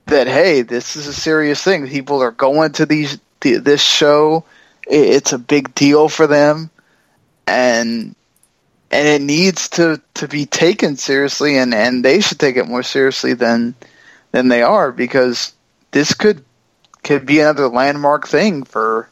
that, 0.07 0.27
hey, 0.27 0.63
this 0.63 0.97
is 0.97 1.07
a 1.07 1.13
serious 1.13 1.63
thing. 1.63 1.87
People 1.89 2.23
are 2.23 2.31
going 2.31 2.73
to 2.73 2.87
these 2.87 3.19
th- 3.41 3.63
this 3.63 3.83
show. 3.83 4.45
It's 4.87 5.33
a 5.33 5.39
big 5.39 5.75
deal 5.75 6.09
for 6.09 6.27
them. 6.27 6.71
And 7.47 8.15
and 8.91 9.07
it 9.07 9.23
needs 9.23 9.69
to, 9.71 10.01
to 10.15 10.29
be 10.29 10.47
taken 10.47 10.97
seriously 10.97 11.57
and, 11.57 11.73
and 11.73 12.05
they 12.05 12.21
should 12.21 12.41
take 12.41 12.57
it 12.57 12.67
more 12.67 12.83
seriously 12.83 13.35
than 13.35 13.75
than 14.33 14.49
they 14.49 14.63
are 14.63 14.93
because 14.93 15.53
this 15.91 16.15
could 16.15 16.45
could 17.03 17.27
be 17.27 17.41
another 17.41 17.69
landmark 17.69 18.29
thing 18.29 18.63
for 18.63 19.09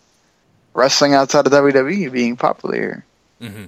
wrestling 0.75 1.15
outside 1.15 1.47
of 1.47 1.53
WWE 1.53 2.13
being 2.13 2.37
popular. 2.37 3.05
Mm-hmm. 3.41 3.65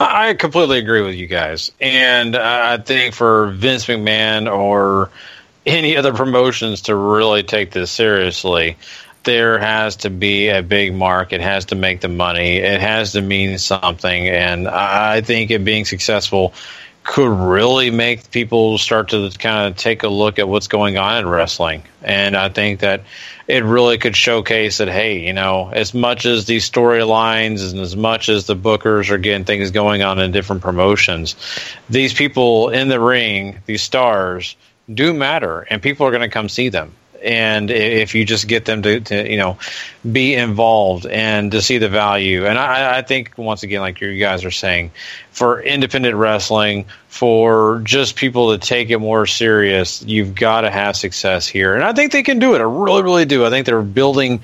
I 0.00 0.34
completely 0.34 0.78
agree 0.78 1.02
with 1.02 1.14
you 1.14 1.26
guys, 1.26 1.70
and 1.80 2.36
I 2.36 2.78
think 2.78 3.14
for 3.14 3.50
Vince 3.52 3.86
McMahon 3.86 4.52
or 4.52 5.10
any 5.64 5.96
other 5.96 6.12
promotions 6.12 6.82
to 6.82 6.94
really 6.94 7.42
take 7.42 7.72
this 7.72 7.90
seriously, 7.90 8.76
there 9.26 9.58
has 9.58 9.96
to 9.96 10.10
be 10.10 10.48
a 10.48 10.62
big 10.62 10.94
mark. 10.94 11.34
It 11.34 11.42
has 11.42 11.66
to 11.66 11.74
make 11.74 12.00
the 12.00 12.08
money. 12.08 12.56
It 12.56 12.80
has 12.80 13.12
to 13.12 13.20
mean 13.20 13.58
something, 13.58 14.28
and 14.28 14.66
I 14.66 15.20
think 15.20 15.50
it 15.50 15.64
being 15.64 15.84
successful 15.84 16.54
could 17.06 17.30
really 17.30 17.90
make 17.90 18.30
people 18.32 18.78
start 18.78 19.10
to 19.10 19.30
kind 19.38 19.68
of 19.68 19.76
take 19.76 20.02
a 20.02 20.08
look 20.08 20.40
at 20.40 20.48
what's 20.48 20.66
going 20.66 20.98
on 20.98 21.18
in 21.18 21.28
wrestling. 21.28 21.84
And 22.02 22.36
I 22.36 22.48
think 22.48 22.80
that 22.80 23.02
it 23.46 23.62
really 23.62 23.96
could 23.96 24.16
showcase 24.16 24.78
that, 24.78 24.88
hey, 24.88 25.24
you 25.24 25.32
know, 25.32 25.70
as 25.72 25.94
much 25.94 26.26
as 26.26 26.46
these 26.46 26.68
storylines 26.68 27.70
and 27.70 27.80
as 27.80 27.94
much 27.94 28.28
as 28.28 28.46
the 28.46 28.56
bookers 28.56 29.10
are 29.10 29.18
getting 29.18 29.44
things 29.44 29.70
going 29.70 30.02
on 30.02 30.18
in 30.18 30.32
different 30.32 30.62
promotions, 30.62 31.36
these 31.88 32.12
people 32.12 32.70
in 32.70 32.88
the 32.88 32.98
ring, 32.98 33.60
these 33.66 33.82
stars, 33.82 34.56
do 34.92 35.14
matter, 35.14 35.60
and 35.70 35.80
people 35.80 36.06
are 36.06 36.10
going 36.10 36.22
to 36.22 36.28
come 36.28 36.48
see 36.48 36.70
them 36.70 36.92
and 37.22 37.70
if 37.70 38.14
you 38.14 38.24
just 38.24 38.48
get 38.48 38.64
them 38.64 38.82
to, 38.82 39.00
to, 39.00 39.30
you 39.30 39.36
know 39.36 39.58
be 40.10 40.34
involved 40.34 41.06
and 41.06 41.50
to 41.50 41.60
see 41.60 41.78
the 41.78 41.88
value. 41.88 42.46
And 42.46 42.58
I, 42.58 42.98
I 42.98 43.02
think 43.02 43.36
once 43.36 43.62
again 43.62 43.80
like 43.80 44.00
you 44.00 44.18
guys 44.18 44.44
are 44.44 44.50
saying 44.50 44.92
for 45.30 45.60
independent 45.62 46.14
wrestling 46.14 46.86
for 47.08 47.80
just 47.84 48.16
people 48.16 48.56
to 48.56 48.58
take 48.64 48.90
it 48.90 48.98
more 48.98 49.26
serious 49.26 50.02
you've 50.02 50.34
got 50.34 50.60
to 50.62 50.70
have 50.70 50.96
success 50.96 51.46
here. 51.46 51.74
And 51.74 51.84
i 51.84 51.92
think 51.92 52.12
they 52.12 52.22
can 52.22 52.38
do 52.38 52.54
it. 52.54 52.58
I 52.58 52.64
really 52.64 53.02
really 53.02 53.24
do. 53.24 53.44
I 53.44 53.50
think 53.50 53.66
they're 53.66 53.82
building 53.82 54.40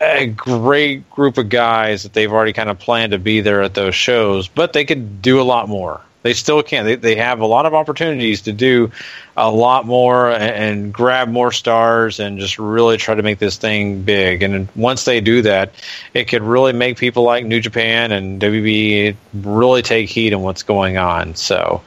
a 0.00 0.26
great 0.26 1.08
group 1.10 1.38
of 1.38 1.48
guys 1.48 2.02
that 2.02 2.12
they've 2.12 2.32
already 2.32 2.52
kind 2.52 2.68
of 2.68 2.78
planned 2.78 3.12
to 3.12 3.18
be 3.18 3.40
there 3.40 3.62
at 3.62 3.74
those 3.74 3.94
shows 3.94 4.48
but 4.48 4.72
they 4.72 4.84
could 4.84 5.22
do 5.22 5.40
a 5.40 5.42
lot 5.44 5.68
more 5.68 6.00
they 6.24 6.32
still 6.32 6.62
can. 6.62 6.86
They, 6.86 6.96
they 6.96 7.16
have 7.16 7.40
a 7.40 7.46
lot 7.46 7.66
of 7.66 7.74
opportunities 7.74 8.40
to 8.42 8.52
do 8.52 8.90
a 9.36 9.50
lot 9.50 9.84
more 9.84 10.30
and, 10.30 10.42
and, 10.42 10.94
grab 10.94 11.28
more 11.28 11.52
stars 11.52 12.18
and 12.18 12.38
just 12.38 12.58
really 12.58 12.96
try 12.96 13.14
to 13.14 13.22
make 13.22 13.38
this 13.38 13.58
thing 13.58 14.02
big. 14.02 14.42
And 14.42 14.66
once 14.74 15.04
they 15.04 15.20
do 15.20 15.42
that, 15.42 15.74
it 16.14 16.24
could 16.24 16.42
really 16.42 16.72
make 16.72 16.96
people 16.96 17.24
like 17.24 17.44
New 17.44 17.60
Japan 17.60 18.10
and 18.10 18.40
WB 18.40 19.14
really 19.34 19.82
take 19.82 20.08
heed 20.08 20.32
in 20.32 20.40
what's 20.40 20.62
going 20.62 20.96
on. 20.96 21.34
So 21.34 21.82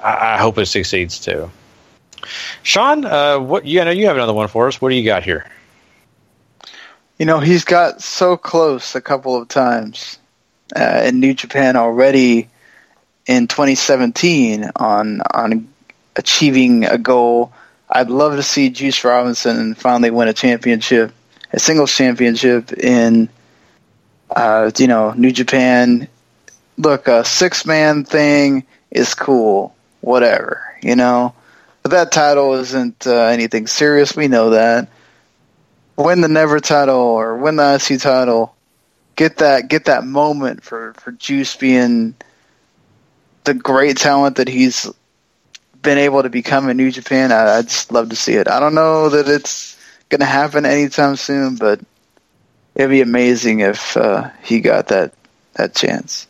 I, 0.00 0.34
I 0.34 0.38
hope 0.38 0.56
it 0.58 0.66
succeeds 0.66 1.18
too. 1.18 1.50
Sean, 2.62 3.04
uh, 3.04 3.40
what 3.40 3.64
you 3.66 3.84
know 3.84 3.90
you 3.90 4.06
have 4.06 4.16
another 4.16 4.34
one 4.34 4.46
for 4.46 4.68
us. 4.68 4.80
What 4.80 4.90
do 4.90 4.94
you 4.94 5.04
got 5.04 5.24
here? 5.24 5.46
You 7.18 7.26
know 7.26 7.40
he's 7.40 7.64
got 7.64 8.02
so 8.02 8.36
close 8.36 8.94
a 8.94 9.00
couple 9.00 9.34
of 9.36 9.48
times 9.48 10.18
uh, 10.76 11.02
in 11.06 11.18
New 11.18 11.34
Japan 11.34 11.74
already 11.76 12.49
in 13.30 13.46
2017 13.46 14.72
on 14.74 15.20
on 15.32 15.68
achieving 16.16 16.84
a 16.84 16.98
goal. 16.98 17.52
I'd 17.88 18.10
love 18.10 18.34
to 18.34 18.42
see 18.42 18.70
Juice 18.70 19.04
Robinson 19.04 19.74
finally 19.76 20.10
win 20.10 20.26
a 20.26 20.32
championship, 20.32 21.12
a 21.52 21.60
singles 21.60 21.94
championship 21.94 22.72
in, 22.72 23.28
uh, 24.34 24.72
you 24.76 24.88
know, 24.88 25.12
New 25.12 25.30
Japan. 25.30 26.08
Look, 26.76 27.06
a 27.06 27.24
six 27.24 27.64
man 27.64 28.04
thing 28.04 28.66
is 28.90 29.14
cool, 29.14 29.76
whatever, 30.00 30.64
you 30.82 30.96
know. 30.96 31.32
But 31.82 31.92
that 31.92 32.10
title 32.10 32.54
isn't 32.54 33.06
uh, 33.06 33.26
anything 33.26 33.68
serious. 33.68 34.16
We 34.16 34.26
know 34.26 34.50
that. 34.50 34.88
Win 35.96 36.20
the 36.20 36.28
Never 36.28 36.58
title 36.58 36.96
or 36.96 37.36
win 37.36 37.54
the 37.56 37.74
IC 37.74 38.00
title. 38.00 38.56
Get 39.14 39.36
that 39.36 39.68
get 39.68 39.84
that 39.84 40.04
moment 40.04 40.64
for 40.64 40.94
for 40.94 41.12
Juice 41.12 41.54
being 41.54 42.16
the 43.44 43.54
great 43.54 43.96
talent 43.96 44.36
that 44.36 44.48
he's 44.48 44.90
been 45.82 45.98
able 45.98 46.22
to 46.22 46.28
become 46.28 46.68
in 46.68 46.76
New 46.76 46.90
Japan, 46.90 47.32
I, 47.32 47.56
would 47.56 47.68
just 47.68 47.92
love 47.92 48.10
to 48.10 48.16
see 48.16 48.34
it. 48.34 48.48
I 48.48 48.60
don't 48.60 48.74
know 48.74 49.08
that 49.08 49.28
it's 49.28 49.78
going 50.08 50.20
to 50.20 50.26
happen 50.26 50.66
anytime 50.66 51.16
soon, 51.16 51.56
but 51.56 51.80
it'd 52.74 52.90
be 52.90 53.00
amazing 53.00 53.60
if 53.60 53.96
uh, 53.96 54.30
he 54.42 54.60
got 54.60 54.88
that 54.88 55.14
that 55.54 55.74
chance. 55.74 56.26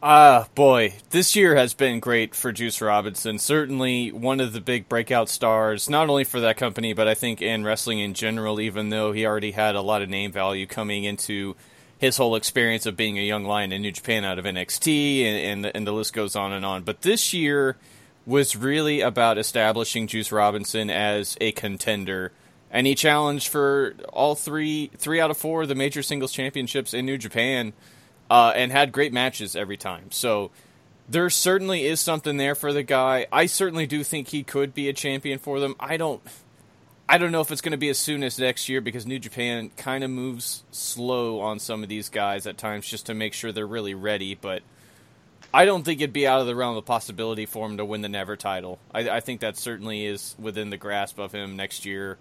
Ah, 0.00 0.46
boy, 0.54 0.94
this 1.10 1.34
year 1.34 1.56
has 1.56 1.74
been 1.74 1.98
great 1.98 2.32
for 2.32 2.52
Juice 2.52 2.80
Robinson. 2.80 3.36
Certainly 3.38 4.12
one 4.12 4.38
of 4.38 4.52
the 4.52 4.60
big 4.60 4.88
breakout 4.88 5.28
stars, 5.28 5.90
not 5.90 6.08
only 6.08 6.22
for 6.22 6.38
that 6.38 6.56
company, 6.56 6.92
but 6.92 7.08
I 7.08 7.14
think 7.14 7.42
in 7.42 7.64
wrestling 7.64 7.98
in 7.98 8.14
general, 8.14 8.60
even 8.60 8.90
though 8.90 9.10
he 9.10 9.26
already 9.26 9.50
had 9.50 9.74
a 9.74 9.80
lot 9.80 10.00
of 10.00 10.08
name 10.08 10.30
value 10.30 10.66
coming 10.66 11.02
into 11.02 11.56
his 11.98 12.16
whole 12.16 12.36
experience 12.36 12.86
of 12.86 12.96
being 12.96 13.18
a 13.18 13.22
young 13.22 13.44
lion 13.44 13.72
in 13.72 13.82
New 13.82 13.92
Japan 13.92 14.24
out 14.24 14.38
of 14.38 14.44
NXT, 14.44 15.24
and, 15.24 15.64
and, 15.64 15.76
and 15.76 15.86
the 15.86 15.92
list 15.92 16.12
goes 16.12 16.36
on 16.36 16.52
and 16.52 16.64
on. 16.64 16.84
But 16.84 17.02
this 17.02 17.32
year 17.34 17.76
was 18.24 18.54
really 18.54 19.00
about 19.00 19.38
establishing 19.38 20.06
Juice 20.06 20.30
Robinson 20.30 20.90
as 20.90 21.36
a 21.40 21.52
contender, 21.52 22.32
and 22.70 22.86
he 22.86 22.94
challenged 22.94 23.48
for 23.48 23.94
all 24.12 24.34
three 24.34 24.90
three 24.96 25.20
out 25.20 25.30
of 25.30 25.36
four 25.36 25.62
of 25.62 25.68
the 25.68 25.74
major 25.74 26.02
singles 26.02 26.32
championships 26.32 26.94
in 26.94 27.04
New 27.04 27.18
Japan, 27.18 27.72
uh, 28.30 28.52
and 28.54 28.70
had 28.70 28.92
great 28.92 29.12
matches 29.12 29.56
every 29.56 29.76
time. 29.76 30.10
So 30.10 30.50
there 31.08 31.30
certainly 31.30 31.84
is 31.84 32.00
something 32.00 32.36
there 32.36 32.54
for 32.54 32.72
the 32.72 32.82
guy. 32.82 33.26
I 33.32 33.46
certainly 33.46 33.86
do 33.86 34.04
think 34.04 34.28
he 34.28 34.42
could 34.44 34.74
be 34.74 34.88
a 34.88 34.92
champion 34.92 35.38
for 35.38 35.58
them. 35.58 35.74
I 35.80 35.96
don't. 35.96 36.20
I 37.10 37.16
don't 37.16 37.32
know 37.32 37.40
if 37.40 37.50
it's 37.50 37.62
going 37.62 37.72
to 37.72 37.78
be 37.78 37.88
as 37.88 37.98
soon 37.98 38.22
as 38.22 38.38
next 38.38 38.68
year 38.68 38.82
because 38.82 39.06
New 39.06 39.18
Japan 39.18 39.70
kind 39.78 40.04
of 40.04 40.10
moves 40.10 40.62
slow 40.70 41.40
on 41.40 41.58
some 41.58 41.82
of 41.82 41.88
these 41.88 42.10
guys 42.10 42.46
at 42.46 42.58
times 42.58 42.86
just 42.86 43.06
to 43.06 43.14
make 43.14 43.32
sure 43.32 43.50
they're 43.50 43.66
really 43.66 43.94
ready. 43.94 44.34
But 44.34 44.62
I 45.54 45.64
don't 45.64 45.84
think 45.84 46.02
it'd 46.02 46.12
be 46.12 46.26
out 46.26 46.42
of 46.42 46.46
the 46.46 46.54
realm 46.54 46.76
of 46.76 46.84
possibility 46.84 47.46
for 47.46 47.64
him 47.64 47.78
to 47.78 47.84
win 47.84 48.02
the 48.02 48.10
Never 48.10 48.36
title. 48.36 48.78
I, 48.92 49.08
I 49.08 49.20
think 49.20 49.40
that 49.40 49.56
certainly 49.56 50.04
is 50.04 50.36
within 50.38 50.68
the 50.68 50.76
grasp 50.76 51.18
of 51.18 51.32
him 51.32 51.56
next 51.56 51.86
year, 51.86 52.18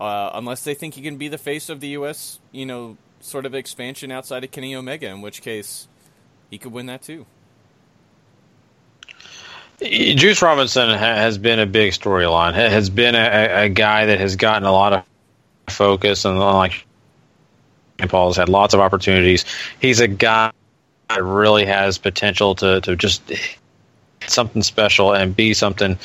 uh, 0.00 0.30
unless 0.34 0.64
they 0.64 0.74
think 0.74 0.94
he 0.94 1.02
can 1.02 1.18
be 1.18 1.28
the 1.28 1.38
face 1.38 1.68
of 1.68 1.78
the 1.78 1.88
U.S. 1.88 2.40
You 2.50 2.66
know, 2.66 2.96
sort 3.20 3.46
of 3.46 3.54
expansion 3.54 4.10
outside 4.10 4.42
of 4.42 4.50
Kenny 4.50 4.74
Omega, 4.74 5.06
in 5.06 5.20
which 5.20 5.40
case 5.40 5.86
he 6.50 6.58
could 6.58 6.72
win 6.72 6.86
that 6.86 7.02
too. 7.02 7.26
Juice 9.80 10.40
Robinson 10.40 10.88
has 10.90 11.36
been 11.36 11.58
a 11.58 11.66
big 11.66 11.92
storyline. 11.92 12.54
Has 12.54 12.88
been 12.88 13.14
a, 13.14 13.64
a, 13.64 13.68
guy 13.68 14.06
that 14.06 14.18
has 14.20 14.36
gotten 14.36 14.64
a 14.64 14.72
lot 14.72 14.92
of 14.94 15.04
focus, 15.68 16.24
and 16.24 16.38
like 16.38 16.86
Paul 18.08 18.28
has 18.28 18.36
had 18.36 18.48
lots 18.48 18.72
of 18.72 18.80
opportunities. 18.80 19.44
He's 19.80 20.00
a 20.00 20.08
guy 20.08 20.52
that 21.10 21.22
really 21.22 21.66
has 21.66 21.98
potential 21.98 22.54
to 22.56 22.80
to 22.82 22.96
just 22.96 23.30
something 24.26 24.62
special 24.62 25.12
and 25.12 25.36
be 25.36 25.52
something. 25.52 25.98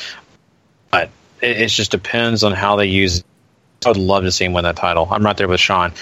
But 0.91 1.09
it, 1.41 1.61
it 1.61 1.67
just 1.69 1.91
depends 1.91 2.43
on 2.43 2.51
how 2.51 2.75
they 2.75 2.87
use. 2.87 3.19
It. 3.19 3.25
I 3.85 3.89
would 3.89 3.97
love 3.97 4.23
to 4.23 4.31
see 4.31 4.45
him 4.45 4.53
win 4.53 4.65
that 4.65 4.75
title. 4.75 5.07
I'm 5.09 5.23
right 5.23 5.35
there 5.35 5.47
with 5.47 5.59
Sean. 5.59 5.93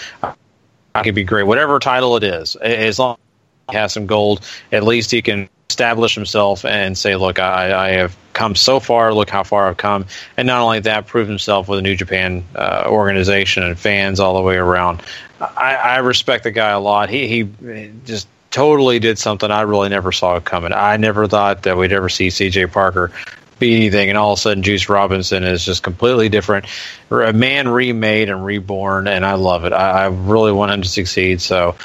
I 0.95 1.03
could 1.03 1.15
be 1.15 1.23
great, 1.23 1.43
whatever 1.43 1.79
title 1.79 2.17
it 2.17 2.23
is, 2.23 2.55
as 2.57 2.99
long 2.99 3.13
as 3.13 3.73
he 3.73 3.77
has 3.77 3.93
some 3.93 4.07
gold. 4.07 4.43
At 4.71 4.83
least 4.83 5.11
he 5.11 5.21
can 5.21 5.49
establish 5.69 6.15
himself 6.15 6.65
and 6.65 6.97
say, 6.97 7.15
"Look, 7.15 7.39
I, 7.39 7.87
I, 7.87 7.91
have 7.91 8.17
come 8.33 8.55
so 8.55 8.79
far. 8.79 9.13
Look 9.13 9.29
how 9.29 9.43
far 9.43 9.67
I've 9.67 9.77
come." 9.77 10.05
And 10.35 10.47
not 10.47 10.61
only 10.61 10.79
that, 10.81 11.07
prove 11.07 11.27
himself 11.27 11.67
with 11.67 11.79
a 11.79 11.81
New 11.81 11.95
Japan 11.95 12.43
uh, 12.55 12.85
organization 12.87 13.63
and 13.63 13.77
fans 13.77 14.19
all 14.19 14.35
the 14.35 14.41
way 14.41 14.57
around. 14.57 15.01
I, 15.39 15.75
I 15.75 15.97
respect 15.97 16.43
the 16.43 16.51
guy 16.51 16.71
a 16.71 16.79
lot. 16.79 17.09
He 17.09 17.27
he 17.27 17.91
just 18.05 18.27
totally 18.51 18.97
did 18.97 19.19
something 19.19 19.51
I 19.51 19.61
really 19.61 19.89
never 19.89 20.11
saw 20.11 20.39
coming. 20.39 20.73
I 20.73 20.97
never 20.97 21.27
thought 21.27 21.63
that 21.63 21.77
we'd 21.77 21.93
ever 21.93 22.09
see 22.09 22.31
C.J. 22.31 22.67
Parker 22.67 23.11
be 23.59 23.75
anything, 23.75 24.09
and 24.09 24.17
all 24.17 24.33
of 24.33 24.39
a 24.39 24.41
sudden, 24.41 24.63
Juice 24.63 24.89
Robinson 24.89 25.43
is 25.43 25.63
just 25.63 25.83
completely 25.83 26.29
different, 26.29 26.65
a 27.11 27.33
man 27.33 27.67
remade 27.67 28.29
and 28.29 28.43
reborn, 28.43 29.07
and 29.07 29.25
I 29.25 29.33
love 29.33 29.65
it. 29.65 29.73
I, 29.73 30.05
I 30.05 30.07
really 30.07 30.51
want 30.51 30.71
him 30.71 30.81
to 30.81 30.89
succeed. 30.89 31.41
So 31.41 31.75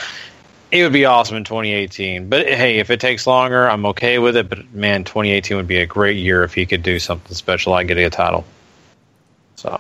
it 0.75 0.83
would 0.83 0.93
be 0.93 1.05
awesome 1.05 1.37
in 1.37 1.45
2018. 1.45 2.29
But 2.29 2.49
hey, 2.49 2.79
if 2.79 2.91
it 2.91 2.99
takes 2.99 3.27
longer, 3.27 3.69
I'm 3.69 3.87
okay 3.87 4.19
with 4.19 4.37
it. 4.37 4.49
But 4.49 4.75
man, 4.75 5.05
2018 5.05 5.57
would 5.57 5.69
be 5.69 5.79
a 5.79 5.87
great 5.87 6.17
year 6.17 6.43
if 6.43 6.53
he 6.53 6.67
could 6.67 6.83
do 6.83 6.99
something 6.99 7.35
special 7.35 7.73
like 7.73 7.87
getting 7.87 8.05
a 8.05 8.11
title. 8.11 8.45
So, 9.55 9.79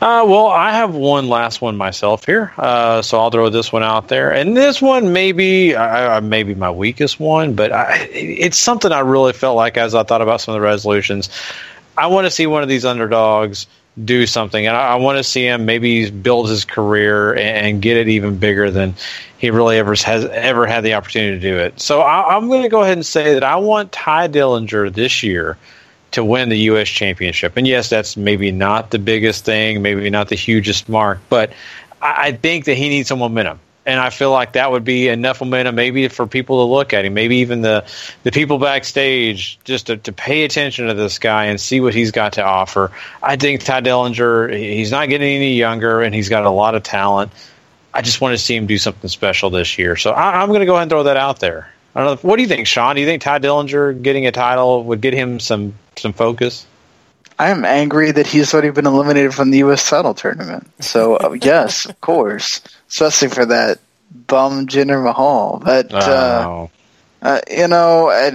uh, 0.00 0.24
well, 0.26 0.46
I 0.46 0.72
have 0.72 0.94
one 0.94 1.28
last 1.28 1.60
one 1.60 1.76
myself 1.76 2.24
here, 2.24 2.52
uh, 2.56 3.02
so 3.02 3.18
I'll 3.18 3.30
throw 3.30 3.48
this 3.50 3.72
one 3.72 3.82
out 3.82 4.06
there. 4.06 4.32
And 4.32 4.56
this 4.56 4.80
one 4.80 5.12
may 5.12 5.32
be 5.32 5.74
uh, 5.74 6.20
maybe 6.20 6.54
my 6.54 6.70
weakest 6.70 7.18
one, 7.18 7.54
but 7.54 7.72
I, 7.72 8.08
it's 8.12 8.58
something 8.58 8.92
I 8.92 9.00
really 9.00 9.32
felt 9.32 9.56
like 9.56 9.76
as 9.76 9.94
I 9.94 10.04
thought 10.04 10.22
about 10.22 10.40
some 10.40 10.54
of 10.54 10.60
the 10.60 10.64
resolutions. 10.64 11.28
I 11.98 12.06
want 12.06 12.26
to 12.26 12.30
see 12.30 12.46
one 12.46 12.62
of 12.62 12.68
these 12.68 12.84
underdogs 12.84 13.66
do 14.04 14.26
something, 14.26 14.66
and 14.66 14.76
I, 14.76 14.92
I 14.92 14.94
want 14.96 15.18
to 15.18 15.24
see 15.24 15.46
him 15.46 15.66
maybe 15.66 16.10
build 16.10 16.48
his 16.48 16.64
career 16.64 17.32
and, 17.32 17.66
and, 17.66 17.82
get 17.82 17.96
it 17.96 18.08
even 18.08 18.38
bigger 18.38 18.70
than 18.70 18.94
he 19.36 19.50
really 19.50 19.76
ever 19.76 19.94
has 20.04 20.24
ever 20.24 20.66
had 20.66 20.82
the 20.82 20.94
opportunity 20.94 21.38
to 21.38 21.40
do 21.40 21.58
it. 21.58 21.78
So 21.78 22.00
I, 22.00 22.36
am 22.36 22.48
going 22.48 22.62
to 22.62 22.68
go 22.68 22.82
ahead 22.82 22.96
and 22.96 23.04
say 23.04 23.34
that 23.34 23.44
I 23.44 23.56
want 23.56 23.92
Tye 23.92 24.28
Dillinger 24.28 24.92
this 24.92 25.22
year 25.22 25.58
to 26.12 26.24
win 26.24 26.48
the 26.48 26.58
U.S. 26.58 26.88
Championship. 26.88 27.56
And 27.56 27.66
yes, 27.66 27.90
that's 27.90 28.16
maybe 28.16 28.50
not 28.50 28.90
the 28.90 28.98
biggest 28.98 29.44
thing, 29.44 29.82
maybe 29.82 30.08
not 30.08 30.28
the 30.28 30.36
hugest 30.36 30.88
mark, 30.88 31.18
but 31.28 31.52
I, 32.00 32.28
I 32.28 32.32
think 32.32 32.64
that 32.64 32.76
he 32.76 32.88
needs 32.88 33.08
some 33.08 33.18
momentum 33.18 33.60
and 33.84 33.98
I 33.98 34.10
feel 34.10 34.30
like 34.30 34.52
that 34.52 34.70
would 34.70 34.84
be 34.84 35.08
enough 35.08 35.40
momentum 35.40 35.74
maybe 35.74 36.06
for 36.08 36.26
people 36.26 36.64
to 36.64 36.72
look 36.72 36.92
at 36.92 37.04
him, 37.04 37.14
maybe 37.14 37.36
even 37.38 37.62
the 37.62 37.84
the 38.22 38.30
people 38.30 38.58
backstage 38.58 39.58
just 39.64 39.86
to, 39.88 39.96
to 39.98 40.12
pay 40.12 40.44
attention 40.44 40.86
to 40.86 40.94
this 40.94 41.18
guy 41.18 41.46
and 41.46 41.60
see 41.60 41.80
what 41.80 41.94
he's 41.94 42.12
got 42.12 42.34
to 42.34 42.44
offer. 42.44 42.92
I 43.22 43.36
think 43.36 43.62
Tye 43.64 43.80
Dillinger, 43.80 44.56
he's 44.56 44.90
not 44.90 45.08
getting 45.08 45.34
any 45.34 45.54
younger, 45.54 46.00
and 46.02 46.14
he's 46.14 46.28
got 46.28 46.44
a 46.44 46.50
lot 46.50 46.74
of 46.74 46.82
talent. 46.82 47.32
I 47.94 48.02
just 48.02 48.20
want 48.20 48.32
to 48.32 48.38
see 48.38 48.56
him 48.56 48.66
do 48.66 48.78
something 48.78 49.08
special 49.08 49.50
this 49.50 49.78
year, 49.78 49.96
so 49.96 50.12
I, 50.12 50.42
am 50.42 50.48
going 50.48 50.60
to 50.60 50.66
go 50.66 50.74
ahead 50.74 50.82
and 50.82 50.90
throw 50.90 51.02
that 51.04 51.16
out 51.16 51.40
there. 51.40 51.72
I 51.94 52.02
don't 52.02 52.22
know. 52.22 52.28
What 52.28 52.36
do 52.36 52.42
you 52.42 52.48
think, 52.48 52.66
Sean? 52.66 52.94
Do 52.94 53.00
you 53.02 53.06
think 53.06 53.22
Tye 53.22 53.38
Dillinger 53.38 54.00
getting 54.00 54.26
a 54.26 54.32
title 54.32 54.84
would 54.84 55.00
get 55.00 55.12
him 55.12 55.40
some 55.40 55.74
some 55.96 56.12
focus? 56.12 56.66
I 57.42 57.50
am 57.50 57.64
angry 57.64 58.12
that 58.12 58.28
he's 58.28 58.54
already 58.54 58.70
been 58.70 58.86
eliminated 58.86 59.34
from 59.34 59.50
the 59.50 59.58
U.S. 59.58 59.88
title 59.90 60.14
tournament. 60.14 60.70
So 60.80 61.16
uh, 61.16 61.32
yes, 61.42 61.86
of 61.86 62.00
course, 62.00 62.60
especially 62.88 63.30
for 63.30 63.44
that 63.46 63.80
bum 64.12 64.68
Jinder 64.68 65.02
Mahal. 65.02 65.60
But 65.64 65.92
uh, 65.92 66.44
Oh. 66.46 66.70
uh, 67.20 67.40
you 67.50 67.66
know, 67.66 68.10
I, 68.10 68.30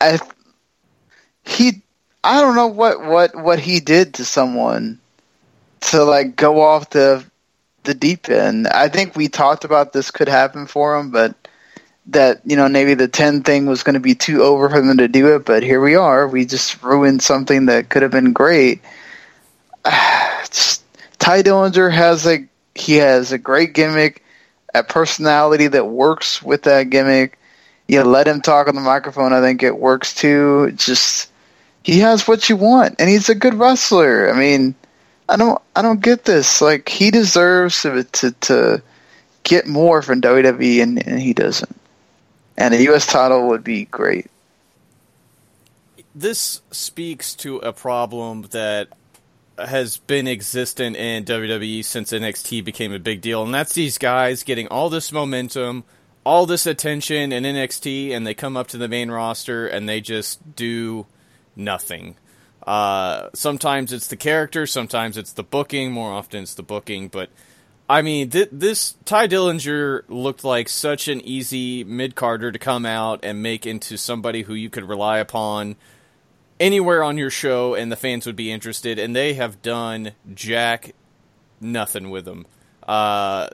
I 0.00 0.18
he 1.44 1.82
I 2.24 2.40
don't 2.40 2.56
know 2.56 2.66
what 2.66 3.00
what 3.04 3.36
what 3.36 3.60
he 3.60 3.78
did 3.78 4.14
to 4.14 4.24
someone 4.24 4.98
to 5.92 6.02
like 6.02 6.34
go 6.34 6.62
off 6.62 6.90
the 6.90 7.24
the 7.84 7.94
deep 7.94 8.28
end. 8.28 8.66
I 8.66 8.88
think 8.88 9.14
we 9.14 9.28
talked 9.28 9.64
about 9.64 9.92
this 9.92 10.10
could 10.10 10.28
happen 10.28 10.66
for 10.66 10.96
him, 10.96 11.12
but 11.12 11.36
that 12.06 12.40
you 12.44 12.56
know 12.56 12.68
maybe 12.68 12.94
the 12.94 13.08
10 13.08 13.42
thing 13.42 13.66
was 13.66 13.82
going 13.82 13.94
to 13.94 14.00
be 14.00 14.14
too 14.14 14.42
over 14.42 14.68
for 14.68 14.80
them 14.80 14.98
to 14.98 15.08
do 15.08 15.34
it 15.34 15.44
but 15.44 15.62
here 15.62 15.80
we 15.80 15.94
are. 15.94 16.26
We 16.26 16.44
just 16.44 16.82
ruined 16.82 17.22
something 17.22 17.66
that 17.66 17.88
could 17.88 18.02
have 18.02 18.10
been 18.10 18.32
great. 18.32 18.80
It's- 19.84 20.80
tye 21.18 21.42
dillinger 21.42 21.90
has 21.90 22.26
a 22.26 22.44
he 22.74 22.96
has 22.96 23.30
a 23.30 23.38
great 23.38 23.74
gimmick 23.74 24.22
a 24.74 24.82
personality 24.82 25.68
that 25.68 25.86
works 25.86 26.42
with 26.42 26.62
that 26.62 26.90
gimmick. 26.90 27.38
You 27.86 28.02
let 28.02 28.26
him 28.26 28.40
talk 28.40 28.68
on 28.68 28.74
the 28.74 28.80
microphone 28.80 29.32
i 29.32 29.40
think 29.40 29.62
it 29.62 29.78
works 29.78 30.14
too. 30.14 30.72
Just 30.72 31.30
he 31.84 32.00
has 32.00 32.26
what 32.26 32.48
you 32.48 32.56
want 32.56 32.96
and 32.98 33.08
he's 33.08 33.28
a 33.28 33.34
good 33.34 33.54
wrestler. 33.54 34.32
I 34.32 34.38
mean 34.38 34.74
i 35.28 35.36
don't 35.36 35.62
i 35.76 35.82
don't 35.82 36.02
get 36.02 36.24
this. 36.24 36.60
Like 36.60 36.88
he 36.88 37.10
deserves 37.12 37.82
to 37.82 38.02
to, 38.04 38.32
to 38.32 38.82
get 39.44 39.66
more 39.66 40.02
from 40.02 40.20
wwe 40.20 40.82
and, 40.82 41.06
and 41.06 41.20
he 41.20 41.32
doesn't 41.32 41.81
and 42.56 42.74
a 42.74 42.82
U.S. 42.84 43.06
title 43.06 43.48
would 43.48 43.64
be 43.64 43.84
great. 43.86 44.26
this 46.14 46.60
speaks 46.70 47.34
to 47.36 47.58
a 47.58 47.72
problem 47.72 48.42
that 48.50 48.88
has 49.58 49.98
been 49.98 50.26
existent 50.26 50.96
in 50.96 51.24
WWE 51.24 51.84
since 51.84 52.12
NXT 52.12 52.64
became 52.64 52.92
a 52.92 52.98
big 52.98 53.20
deal, 53.20 53.42
and 53.42 53.54
that's 53.54 53.74
these 53.74 53.98
guys 53.98 54.42
getting 54.42 54.66
all 54.68 54.90
this 54.90 55.12
momentum, 55.12 55.84
all 56.24 56.46
this 56.46 56.66
attention 56.66 57.32
in 57.32 57.44
NXT, 57.44 58.10
and 58.10 58.26
they 58.26 58.34
come 58.34 58.56
up 58.56 58.68
to 58.68 58.78
the 58.78 58.88
main 58.88 59.10
roster 59.10 59.66
and 59.66 59.88
they 59.88 60.00
just 60.00 60.56
do 60.56 61.06
nothing. 61.56 62.16
Uh, 62.66 63.28
sometimes 63.34 63.92
it's 63.92 64.06
the 64.06 64.16
character, 64.16 64.66
sometimes 64.66 65.16
it's 65.16 65.32
the 65.32 65.42
booking. 65.42 65.92
More 65.92 66.12
often, 66.12 66.42
it's 66.42 66.54
the 66.54 66.62
booking. 66.62 67.08
But 67.08 67.30
I 67.88 68.02
mean, 68.02 68.30
th- 68.30 68.48
this 68.52 68.94
Tye 69.04 69.28
Dillinger 69.28 70.04
looked 70.08 70.44
like 70.44 70.68
such 70.68 71.08
an 71.08 71.20
easy 71.20 71.84
mid 71.84 72.14
carder 72.14 72.50
to 72.50 72.58
come 72.58 72.86
out 72.86 73.20
and 73.22 73.42
make 73.42 73.66
into 73.66 73.96
somebody 73.96 74.42
who 74.42 74.54
you 74.54 74.70
could 74.70 74.84
rely 74.84 75.18
upon 75.18 75.76
anywhere 76.58 77.02
on 77.02 77.18
your 77.18 77.30
show 77.30 77.74
and 77.74 77.90
the 77.90 77.96
fans 77.96 78.24
would 78.24 78.36
be 78.36 78.50
interested 78.50 78.98
and 78.98 79.16
they 79.16 79.34
have 79.34 79.60
done 79.62 80.12
jack 80.32 80.94
nothing 81.60 82.08
with 82.08 82.26
him 82.26 82.46
uh, 82.86 83.48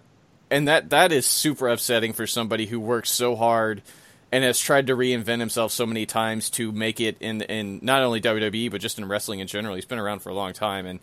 and 0.51 0.69
that 0.69 0.91
that 0.91 1.11
is 1.11 1.25
super 1.27 1.69
upsetting 1.69 2.13
for 2.13 2.27
somebody 2.27 2.67
who 2.67 2.79
works 2.79 3.11
so 3.11 3.35
hard 3.35 3.83
and 4.31 4.45
has 4.45 4.59
tried 4.59 4.87
to 4.87 4.97
reinvent 4.97 5.41
himself 5.41 5.73
so 5.73 5.87
many 5.87 6.05
times 6.05 6.51
to 6.51 6.71
make 6.71 7.01
it 7.01 7.17
in 7.21 7.41
in 7.43 7.81
not 7.83 8.03
only 8.03 8.21
WWE 8.21 8.71
but 8.71 8.81
just 8.81 8.99
in 8.99 9.09
wrestling 9.09 9.41
in 9.41 9.47
general. 9.47 9.75
He's 9.75 9.87
been 9.87 9.99
around 9.99 10.21
for 10.21 10.29
a 10.29 10.35
long 10.35 10.53
time 10.53 10.87
and 10.87 11.01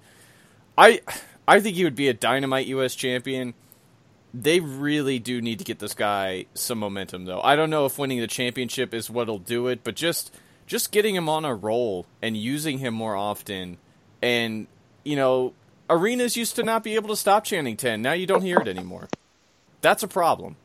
I 0.78 1.02
I 1.48 1.60
think 1.60 1.76
he 1.76 1.84
would 1.84 1.96
be 1.96 2.08
a 2.08 2.14
dynamite 2.14 2.68
US 2.68 2.96
champion 2.96 3.54
they 4.42 4.60
really 4.60 5.18
do 5.18 5.42
need 5.42 5.60
to 5.60 5.66
get 5.66 5.80
this 5.80 5.94
guy 5.94 6.46
some 6.54 6.78
momentum 6.80 7.26
though. 7.26 7.42
I 7.42 7.56
don't 7.56 7.70
know 7.70 7.86
if 7.86 7.98
winning 7.98 8.20
the 8.20 8.28
championship 8.28 8.94
is 8.94 9.10
what'll 9.10 9.40
do 9.40 9.68
it, 9.68 9.84
but 9.84 9.96
just 9.96 10.36
just 10.68 10.92
getting 10.92 11.16
him 11.16 11.30
on 11.30 11.46
a 11.46 11.56
roll 11.56 12.06
and 12.22 12.36
using 12.36 12.80
him 12.80 12.94
more 12.94 13.16
often 13.16 13.78
and 14.22 14.68
you 15.04 15.16
know, 15.16 15.54
arenas 15.90 16.36
used 16.36 16.56
to 16.56 16.64
not 16.64 16.84
be 16.84 16.96
able 16.96 17.10
to 17.10 17.16
stop 17.16 17.44
chanting 17.44 17.78
10. 17.78 18.02
Now 18.02 18.14
you 18.14 18.26
don't 18.26 18.42
hear 18.42 18.60
it 18.60 18.68
anymore. 18.68 19.08
That's 19.82 20.04
a 20.04 20.08
problem. 20.08 20.56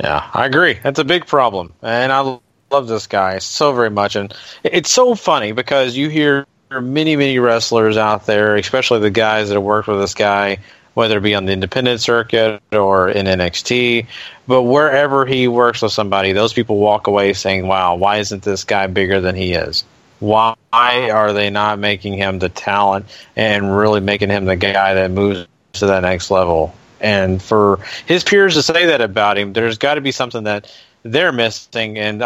Yeah, 0.00 0.30
I 0.32 0.46
agree. 0.46 0.78
That's 0.82 0.98
a 0.98 1.04
big 1.04 1.26
problem, 1.26 1.74
and 1.82 2.10
I 2.10 2.38
love 2.70 2.88
this 2.88 3.06
guy 3.06 3.38
so 3.38 3.74
very 3.74 3.90
much. 3.90 4.16
And 4.16 4.32
it's 4.64 4.90
so 4.90 5.14
funny 5.14 5.52
because 5.52 5.94
you 5.96 6.08
hear 6.08 6.46
many, 6.70 7.16
many 7.16 7.38
wrestlers 7.38 7.96
out 7.96 8.26
there, 8.26 8.54
especially 8.56 9.00
the 9.00 9.10
guys 9.10 9.48
that 9.48 9.54
have 9.54 9.62
worked 9.62 9.88
with 9.88 9.98
this 9.98 10.14
guy, 10.14 10.58
whether 10.94 11.18
it 11.18 11.22
be 11.22 11.34
on 11.34 11.46
the 11.46 11.52
independent 11.52 12.00
circuit 12.00 12.62
or 12.70 13.08
in 13.08 13.26
NXT. 13.26 14.06
But 14.46 14.62
wherever 14.62 15.26
he 15.26 15.48
works 15.48 15.82
with 15.82 15.92
somebody, 15.92 16.32
those 16.32 16.52
people 16.52 16.76
walk 16.76 17.06
away 17.06 17.32
saying, 17.32 17.66
"Wow, 17.66 17.96
why 17.96 18.18
isn't 18.18 18.42
this 18.42 18.64
guy 18.64 18.86
bigger 18.86 19.20
than 19.20 19.34
he 19.34 19.52
is?" 19.54 19.84
Why 20.20 20.54
are 20.72 21.32
they 21.32 21.48
not 21.48 21.78
making 21.78 22.12
him 22.12 22.38
the 22.38 22.50
talent 22.50 23.06
and 23.34 23.74
really 23.74 24.00
making 24.00 24.28
him 24.28 24.44
the 24.44 24.56
guy 24.56 24.94
that 24.94 25.10
moves 25.10 25.46
to 25.74 25.86
that 25.86 26.02
next 26.02 26.30
level? 26.30 26.74
And 27.00 27.42
for 27.42 27.78
his 28.04 28.22
peers 28.22 28.54
to 28.54 28.62
say 28.62 28.86
that 28.86 29.00
about 29.00 29.38
him, 29.38 29.54
there's 29.54 29.78
got 29.78 29.94
to 29.94 30.02
be 30.02 30.12
something 30.12 30.44
that 30.44 30.70
they're 31.02 31.32
missing. 31.32 31.96
And 31.96 32.22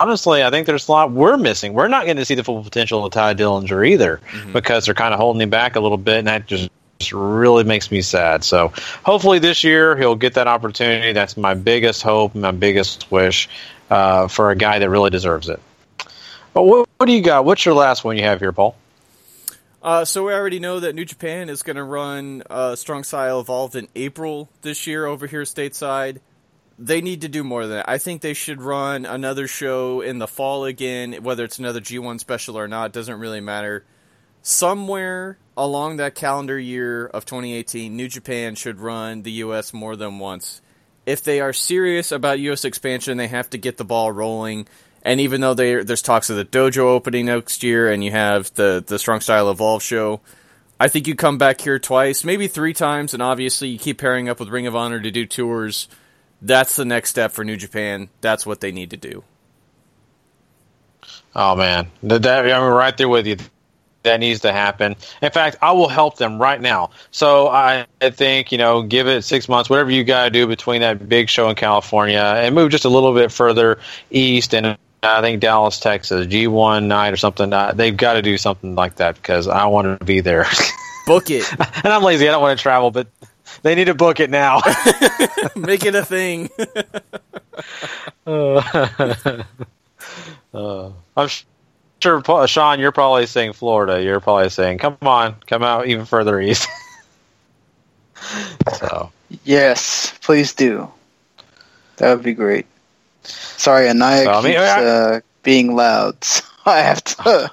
honestly, 0.00 0.42
I 0.42 0.50
think 0.50 0.66
there's 0.66 0.88
a 0.88 0.92
lot 0.92 1.12
we're 1.12 1.36
missing. 1.36 1.72
We're 1.72 1.88
not 1.88 2.04
going 2.04 2.16
to 2.16 2.24
see 2.24 2.34
the 2.34 2.44
full 2.44 2.62
potential 2.62 3.04
of 3.04 3.12
Tye 3.12 3.34
Dillinger 3.34 3.88
either 3.88 4.20
because 4.52 4.86
they're 4.86 4.94
kind 4.94 5.14
of 5.14 5.20
holding 5.20 5.42
him 5.42 5.50
back 5.50 5.76
a 5.76 5.80
little 5.80 5.98
bit, 5.98 6.18
and 6.18 6.28
that 6.28 6.46
just 6.46 6.70
just 6.98 7.12
really 7.12 7.64
makes 7.64 7.90
me 7.90 8.02
sad. 8.02 8.44
So 8.44 8.72
hopefully 9.04 9.38
this 9.38 9.64
year 9.64 9.96
he'll 9.96 10.16
get 10.16 10.34
that 10.34 10.46
opportunity. 10.46 11.12
That's 11.12 11.36
my 11.36 11.54
biggest 11.54 12.02
hope, 12.02 12.34
my 12.34 12.52
biggest 12.52 13.10
wish 13.10 13.48
uh, 13.90 14.28
for 14.28 14.50
a 14.50 14.56
guy 14.56 14.78
that 14.78 14.88
really 14.88 15.10
deserves 15.10 15.48
it. 15.48 15.60
But 16.52 16.62
what, 16.62 16.88
what 16.96 17.06
do 17.06 17.12
you 17.12 17.22
got? 17.22 17.44
What's 17.44 17.64
your 17.64 17.74
last 17.74 18.04
one 18.04 18.16
you 18.16 18.24
have 18.24 18.40
here, 18.40 18.52
Paul? 18.52 18.76
Uh, 19.82 20.04
so 20.04 20.24
we 20.24 20.32
already 20.32 20.58
know 20.58 20.80
that 20.80 20.94
New 20.94 21.04
Japan 21.04 21.48
is 21.48 21.62
going 21.62 21.76
to 21.76 21.84
run 21.84 22.42
uh, 22.50 22.74
Strong 22.74 23.04
Style 23.04 23.40
Evolved 23.40 23.76
in 23.76 23.88
April 23.94 24.48
this 24.62 24.86
year 24.86 25.06
over 25.06 25.26
here 25.26 25.42
stateside. 25.42 26.18
They 26.78 27.00
need 27.00 27.22
to 27.22 27.28
do 27.28 27.42
more 27.42 27.62
than 27.66 27.78
that. 27.78 27.88
I 27.88 27.98
think 27.98 28.20
they 28.20 28.34
should 28.34 28.60
run 28.60 29.06
another 29.06 29.48
show 29.48 30.02
in 30.02 30.18
the 30.18 30.28
fall 30.28 30.66
again, 30.66 31.14
whether 31.22 31.44
it's 31.44 31.58
another 31.58 31.80
G1 31.80 32.20
special 32.20 32.58
or 32.58 32.68
not, 32.68 32.92
doesn't 32.92 33.18
really 33.18 33.40
matter. 33.40 33.84
Somewhere 34.42 35.38
along 35.56 35.96
that 35.96 36.14
calendar 36.14 36.58
year 36.58 37.06
of 37.06 37.24
2018, 37.24 37.96
New 37.96 38.08
Japan 38.08 38.54
should 38.54 38.78
run 38.78 39.22
the 39.22 39.32
U.S. 39.32 39.72
more 39.72 39.96
than 39.96 40.18
once. 40.18 40.60
If 41.06 41.22
they 41.22 41.40
are 41.40 41.52
serious 41.52 42.12
about 42.12 42.40
U.S. 42.40 42.64
expansion, 42.64 43.16
they 43.16 43.28
have 43.28 43.48
to 43.50 43.58
get 43.58 43.76
the 43.76 43.84
ball 43.84 44.12
rolling. 44.12 44.68
And 45.02 45.20
even 45.20 45.40
though 45.40 45.54
there's 45.54 46.02
talks 46.02 46.30
of 46.30 46.36
the 46.36 46.44
dojo 46.44 46.80
opening 46.80 47.26
next 47.26 47.62
year, 47.62 47.90
and 47.90 48.04
you 48.04 48.10
have 48.10 48.52
the 48.54 48.84
the 48.86 48.98
Strong 48.98 49.20
Style 49.20 49.50
Evolve 49.50 49.82
show, 49.82 50.20
I 50.78 50.88
think 50.88 51.06
you 51.06 51.14
come 51.14 51.38
back 51.38 51.60
here 51.60 51.78
twice, 51.78 52.22
maybe 52.24 52.48
three 52.48 52.74
times, 52.74 53.14
and 53.14 53.22
obviously 53.22 53.68
you 53.68 53.78
keep 53.78 53.98
pairing 53.98 54.28
up 54.28 54.40
with 54.40 54.48
Ring 54.48 54.66
of 54.66 54.76
Honor 54.76 55.00
to 55.00 55.10
do 55.10 55.24
tours. 55.24 55.88
That's 56.42 56.76
the 56.76 56.84
next 56.84 57.10
step 57.10 57.32
for 57.32 57.44
New 57.44 57.56
Japan. 57.56 58.08
That's 58.20 58.46
what 58.46 58.60
they 58.60 58.72
need 58.72 58.90
to 58.90 58.96
do. 58.96 59.24
Oh 61.34 61.54
man, 61.54 61.90
that, 62.02 62.26
I'm 62.26 62.72
right 62.72 62.96
there 62.96 63.08
with 63.08 63.26
you. 63.26 63.36
That 64.02 64.20
needs 64.20 64.40
to 64.40 64.52
happen. 64.52 64.94
In 65.20 65.30
fact, 65.32 65.56
I 65.60 65.72
will 65.72 65.88
help 65.88 66.16
them 66.16 66.40
right 66.40 66.60
now. 66.60 66.90
So 67.10 67.48
I, 67.48 67.86
I 68.00 68.10
think 68.10 68.52
you 68.52 68.58
know, 68.58 68.82
give 68.82 69.08
it 69.08 69.22
six 69.22 69.48
months, 69.48 69.68
whatever 69.68 69.90
you 69.90 70.04
got 70.04 70.24
to 70.24 70.30
do 70.30 70.46
between 70.46 70.80
that 70.82 71.08
big 71.08 71.28
show 71.28 71.48
in 71.48 71.56
California 71.56 72.20
and 72.20 72.54
move 72.54 72.70
just 72.70 72.84
a 72.84 72.88
little 72.88 73.12
bit 73.14 73.32
further 73.32 73.78
east, 74.10 74.54
and 74.54 74.78
I 75.02 75.20
think 75.20 75.40
Dallas, 75.40 75.80
Texas, 75.80 76.26
G1 76.26 76.86
night 76.86 77.12
or 77.12 77.16
something. 77.16 77.52
Uh, 77.52 77.72
they've 77.72 77.96
got 77.96 78.14
to 78.14 78.22
do 78.22 78.38
something 78.38 78.74
like 78.74 78.96
that 78.96 79.16
because 79.16 79.48
I 79.48 79.66
want 79.66 79.98
to 79.98 80.04
be 80.04 80.20
there. 80.20 80.46
Book 81.06 81.30
it. 81.30 81.50
and 81.52 81.92
I'm 81.92 82.02
lazy. 82.02 82.28
I 82.28 82.32
don't 82.32 82.42
want 82.42 82.58
to 82.58 82.62
travel, 82.62 82.90
but 82.90 83.06
they 83.66 83.74
need 83.74 83.86
to 83.86 83.94
book 83.94 84.20
it 84.20 84.30
now. 84.30 84.60
Make 85.56 85.84
it 85.84 85.96
a 85.96 86.04
thing. 86.04 86.50
Uh, 88.24 88.54
uh, 90.54 90.90
I'm 91.16 91.28
sure, 92.00 92.20
Paul, 92.22 92.46
Sean, 92.46 92.78
you're 92.78 92.92
probably 92.92 93.26
saying 93.26 93.54
Florida. 93.54 94.00
You're 94.00 94.20
probably 94.20 94.50
saying, 94.50 94.78
"Come 94.78 94.96
on, 95.02 95.34
come 95.48 95.64
out 95.64 95.88
even 95.88 96.04
further 96.04 96.40
east." 96.40 96.68
so 98.78 99.10
Yes, 99.44 100.16
please 100.22 100.54
do. 100.54 100.88
That 101.96 102.14
would 102.14 102.22
be 102.24 102.34
great. 102.34 102.66
Sorry, 103.24 103.88
Anaya 103.88 104.24
So, 104.24 104.30
I 104.30 104.42
mean, 104.42 104.52
keeps 104.52 104.60
I- 104.60 104.84
uh, 104.84 105.20
being 105.42 105.74
loud, 105.74 106.22
so 106.22 106.44
I 106.66 106.78
have 106.78 107.02
to. 107.02 107.50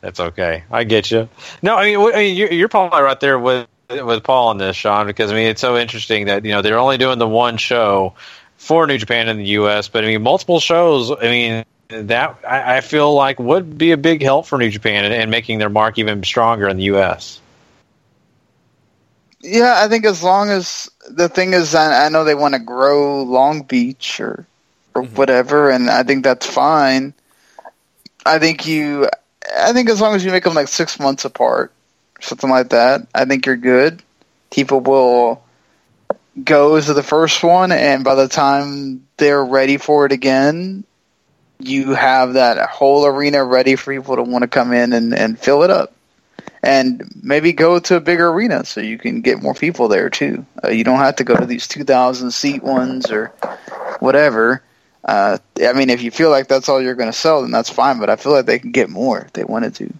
that's 0.00 0.20
okay. 0.20 0.62
I 0.70 0.84
get 0.84 1.10
you. 1.10 1.28
No, 1.60 1.76
I 1.76 1.86
mean, 1.86 1.98
I 1.98 2.16
mean, 2.18 2.36
you're, 2.36 2.52
you're 2.52 2.68
probably 2.68 3.02
right 3.02 3.18
there 3.18 3.36
with 3.36 3.66
with 4.02 4.22
Paul 4.22 4.48
on 4.48 4.58
this, 4.58 4.76
Sean, 4.76 5.06
because 5.06 5.30
I 5.30 5.34
mean, 5.34 5.46
it's 5.46 5.60
so 5.60 5.76
interesting 5.76 6.26
that 6.26 6.44
you 6.44 6.52
know 6.52 6.62
they're 6.62 6.78
only 6.78 6.98
doing 6.98 7.18
the 7.18 7.28
one 7.28 7.56
show 7.56 8.14
for 8.56 8.86
New 8.86 8.98
Japan 8.98 9.28
in 9.28 9.38
the 9.38 9.46
U.S., 9.46 9.88
but 9.88 10.04
I 10.04 10.08
mean, 10.08 10.22
multiple 10.22 10.60
shows. 10.60 11.10
I 11.10 11.22
mean. 11.22 11.64
That 11.88 12.38
I, 12.48 12.78
I 12.78 12.80
feel 12.80 13.12
like 13.12 13.38
would 13.38 13.76
be 13.76 13.92
a 13.92 13.98
big 13.98 14.22
help 14.22 14.46
for 14.46 14.56
New 14.56 14.70
Japan 14.70 15.04
and, 15.04 15.12
and 15.12 15.30
making 15.30 15.58
their 15.58 15.68
mark 15.68 15.98
even 15.98 16.24
stronger 16.24 16.66
in 16.66 16.78
the 16.78 16.84
U.S. 16.84 17.40
Yeah, 19.42 19.74
I 19.76 19.88
think 19.88 20.06
as 20.06 20.22
long 20.22 20.48
as 20.48 20.90
the 21.10 21.28
thing 21.28 21.52
is, 21.52 21.74
I, 21.74 22.06
I 22.06 22.08
know 22.08 22.24
they 22.24 22.34
want 22.34 22.54
to 22.54 22.58
grow 22.58 23.22
Long 23.22 23.62
Beach 23.62 24.18
or 24.18 24.46
or 24.94 25.02
mm-hmm. 25.02 25.14
whatever, 25.16 25.70
and 25.70 25.90
I 25.90 26.02
think 26.02 26.24
that's 26.24 26.46
fine. 26.46 27.12
I 28.24 28.38
think 28.38 28.66
you, 28.66 29.08
I 29.58 29.72
think 29.72 29.90
as 29.90 30.00
long 30.00 30.14
as 30.14 30.24
you 30.24 30.30
make 30.30 30.44
them 30.44 30.54
like 30.54 30.68
six 30.68 30.98
months 30.98 31.24
apart, 31.24 31.72
something 32.20 32.50
like 32.50 32.70
that, 32.70 33.06
I 33.14 33.24
think 33.24 33.46
you're 33.46 33.56
good. 33.56 34.02
People 34.50 34.80
will 34.80 35.42
go 36.42 36.80
to 36.80 36.94
the 36.94 37.02
first 37.02 37.42
one, 37.42 37.72
and 37.72 38.04
by 38.04 38.14
the 38.14 38.28
time 38.28 39.06
they're 39.16 39.44
ready 39.44 39.76
for 39.76 40.06
it 40.06 40.12
again, 40.12 40.84
you 41.58 41.94
have 41.94 42.34
that 42.34 42.68
whole 42.68 43.06
arena 43.06 43.44
ready 43.44 43.76
for 43.76 43.94
people 43.94 44.16
to 44.16 44.22
want 44.22 44.42
to 44.42 44.48
come 44.48 44.72
in 44.72 44.92
and, 44.92 45.14
and 45.14 45.38
fill 45.38 45.62
it 45.62 45.70
up. 45.70 45.92
And 46.62 47.02
maybe 47.22 47.52
go 47.52 47.78
to 47.78 47.96
a 47.96 48.00
bigger 48.00 48.28
arena 48.28 48.64
so 48.64 48.80
you 48.80 48.96
can 48.96 49.20
get 49.20 49.42
more 49.42 49.54
people 49.54 49.88
there 49.88 50.08
too. 50.08 50.46
Uh, 50.62 50.68
you 50.68 50.82
don't 50.82 50.98
have 50.98 51.16
to 51.16 51.24
go 51.24 51.36
to 51.36 51.44
these 51.44 51.68
2,000 51.68 52.30
seat 52.30 52.62
ones 52.62 53.10
or 53.10 53.26
whatever. 54.00 54.62
Uh, 55.04 55.38
I 55.62 55.74
mean, 55.74 55.90
if 55.90 56.02
you 56.02 56.10
feel 56.10 56.30
like 56.30 56.48
that's 56.48 56.70
all 56.70 56.80
you're 56.80 56.94
going 56.94 57.10
to 57.10 57.16
sell, 57.16 57.42
then 57.42 57.50
that's 57.50 57.68
fine. 57.68 57.98
But 57.98 58.08
I 58.08 58.16
feel 58.16 58.32
like 58.32 58.46
they 58.46 58.58
can 58.58 58.72
get 58.72 58.88
more 58.88 59.20
if 59.20 59.32
they 59.34 59.44
wanted 59.44 59.74
to. 59.76 59.92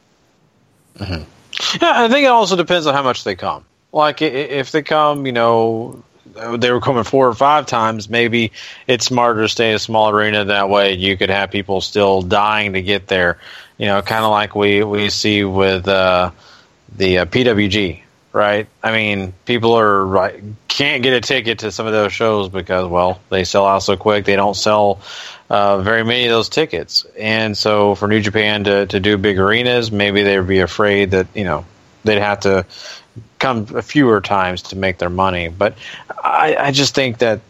Yeah, 1.81 1.93
I 2.05 2.09
think 2.09 2.25
it 2.25 2.29
also 2.31 2.57
depends 2.57 2.87
on 2.87 2.95
how 2.95 3.03
much 3.03 3.25
they 3.25 3.35
come. 3.37 3.65
Like 3.93 4.23
if 4.23 4.73
they 4.73 4.83
come, 4.83 5.27
you 5.27 5.33
know, 5.33 6.03
they 6.57 6.73
were 6.73 6.81
coming 6.81 7.05
four 7.05 7.29
or 7.29 7.35
five 7.35 7.67
times. 7.67 8.09
Maybe 8.09 8.53
it's 8.87 9.07
smarter 9.07 9.43
to 9.43 9.49
stay 9.49 9.71
in 9.71 9.77
a 9.77 9.79
small 9.79 10.11
arena. 10.11 10.45
That 10.45 10.69
way, 10.69 10.95
you 10.95 11.17
could 11.17 11.31
have 11.31 11.51
people 11.51 11.81
still 11.81 12.23
dying 12.23 12.73
to 12.73 12.83
get 12.83 13.07
there. 13.07 13.39
You 13.79 13.87
know, 13.87 14.03
kind 14.03 14.25
of 14.25 14.31
like 14.31 14.55
we 14.55 14.83
we 14.85 15.11
see 15.11 15.45
with 15.45 15.87
uh, 15.89 16.31
the 16.97 17.19
uh, 17.19 17.25
PWG, 17.27 18.01
right? 18.35 18.67
I 18.83 18.93
mean, 18.93 19.33
people 19.47 19.73
are 19.75 20.05
right 20.05 20.43
can't 20.69 21.05
get 21.05 21.13
a 21.13 21.21
ticket 21.21 21.61
to 21.61 21.71
some 21.71 21.87
of 21.87 21.93
those 21.93 22.13
shows 22.13 22.49
because 22.49 22.89
well, 22.89 23.21
they 23.31 23.45
sell 23.45 23.65
out 23.65 23.79
so 23.79 23.97
quick. 23.97 24.25
They 24.25 24.35
don't 24.35 24.57
sell 24.57 25.01
uh, 25.49 25.79
very 25.79 26.05
many 26.05 26.25
of 26.27 26.31
those 26.31 26.49
tickets, 26.49 27.07
and 27.19 27.57
so 27.57 27.95
for 27.95 28.09
New 28.09 28.21
Japan 28.21 28.65
to 28.65 28.87
to 28.87 29.01
do 29.01 29.17
big 29.17 29.39
arenas, 29.39 29.93
maybe 29.93 30.25
they 30.25 30.37
would 30.37 30.49
be 30.49 30.59
afraid 30.59 31.13
that 31.13 31.29
you 31.35 31.45
know 31.45 31.65
they'd 32.03 32.19
have 32.19 32.41
to 32.41 32.67
come 33.39 33.69
a 33.75 33.83
fewer 33.83 34.21
times 34.21 34.63
to 34.63 34.77
make 34.77 34.99
their 34.99 35.11
money. 35.11 35.49
But 35.49 35.79
I, 36.11 36.57
I 36.59 36.71
just 36.73 36.95
think 36.95 37.19
that 37.19 37.41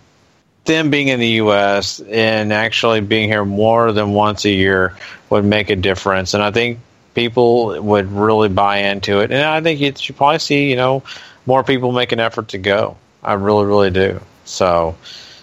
them 0.67 0.91
being 0.91 1.09
in 1.09 1.19
the 1.19 1.29
U.S. 1.29 2.01
and 2.01 2.53
actually 2.53 3.01
being 3.01 3.29
here 3.29 3.45
more 3.45 3.93
than 3.93 4.13
once 4.13 4.45
a 4.45 4.51
year 4.51 4.97
would 5.31 5.47
make 5.47 5.71
a 5.71 5.77
difference, 5.77 6.35
and 6.35 6.43
I 6.43 6.51
think 6.51 6.79
people 7.15 7.81
would 7.81 8.11
really 8.11 8.49
buy 8.49 8.79
into 8.79 9.21
it. 9.21 9.31
And 9.31 9.43
I 9.43 9.61
think 9.61 9.81
you 9.81 9.93
should 9.97 10.17
probably 10.17 10.41
see, 10.41 10.71
you 10.71 10.77
know, 10.77 11.03
more 11.47 11.63
people 11.65 11.93
make 11.93 12.13
an 12.13 12.21
effort 12.21 12.49
to 12.49 12.59
go. 12.59 12.97
I 13.23 13.35
really, 13.35 13.65
really 13.65 13.91
do. 13.91 14.21
So 14.45 14.97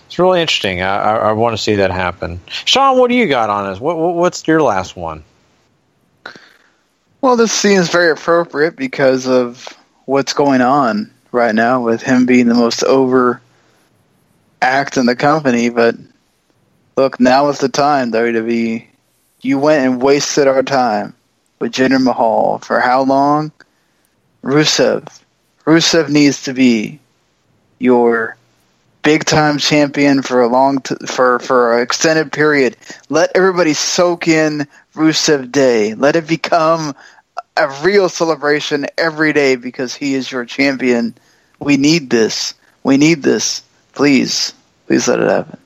it's 0.06 0.19
really 0.19 0.41
interesting. 0.41 0.81
I, 0.81 0.98
I, 0.98 1.15
I 1.15 1.31
want 1.31 1.56
to 1.56 1.61
see 1.61 1.76
that 1.76 1.91
happen. 1.91 2.39
Sean, 2.65 2.98
what 2.99 3.10
do 3.10 3.15
you 3.15 3.27
got 3.27 3.49
on 3.49 3.72
this? 3.72 3.80
What, 3.80 3.98
what, 3.98 4.15
what's 4.15 4.48
your 4.48 4.61
last 4.61 4.95
one? 4.95 5.23
Well, 7.22 7.35
this 7.35 7.52
seems 7.52 7.89
very 7.89 8.11
appropriate 8.11 8.76
because 8.76 9.27
of 9.27 9.68
what's 10.06 10.34
going 10.34 10.61
on 10.61 11.11
right 11.31 11.53
now 11.56 11.81
with 11.81 12.02
him 12.02 12.26
being 12.26 12.48
the 12.48 12.56
most 12.56 12.84
over 12.84 13.41
act 14.61 14.98
in 14.98 15.06
the 15.06 15.15
company. 15.15 15.69
But 15.69 15.95
look, 16.98 17.19
now 17.19 17.49
is 17.49 17.60
the 17.60 17.69
time, 17.69 18.11
WWE. 18.11 18.88
You 19.41 19.60
went 19.60 19.85
and 19.85 20.02
wasted 20.02 20.48
our 20.48 20.64
time 20.64 21.15
with 21.62 21.72
Jinder 21.72 22.02
Mahal 22.02 22.58
for 22.58 22.80
how 22.80 23.04
long? 23.04 23.52
Rusev. 24.44 25.08
Rusev 25.66 26.10
needs 26.10 26.44
to 26.44 26.54
be 26.54 27.00
your 27.78 28.36
big 29.04 29.24
time 29.26 29.60
champion 29.60 30.22
for 30.24 30.42
a 30.42 30.48
long 30.48 30.80
t- 30.80 30.96
for 31.08 31.40
for 31.40 31.78
an 31.78 31.84
extended 31.84 32.32
period. 32.32 32.76
Let 33.10 33.32
everybody 33.36 33.74
soak 33.74 34.28
in 34.28 34.68
Rusev 34.96 35.52
Day. 35.52 35.94
Let 35.94 36.16
it 36.16 36.28
become 36.28 36.96
a 37.56 37.82
real 37.84 38.10
celebration 38.10 38.88
every 38.98 39.34
day 39.34 39.56
because 39.56 39.96
he 39.96 40.16
is 40.16 40.32
your 40.32 40.46
champion. 40.46 41.16
We 41.60 41.78
need 41.78 42.10
this. 42.10 42.56
We 42.84 42.98
need 42.98 43.22
this. 43.22 43.62
Please, 43.94 44.54
please 44.88 45.08
let 45.08 45.20
it 45.20 45.30
happen. 45.30 45.61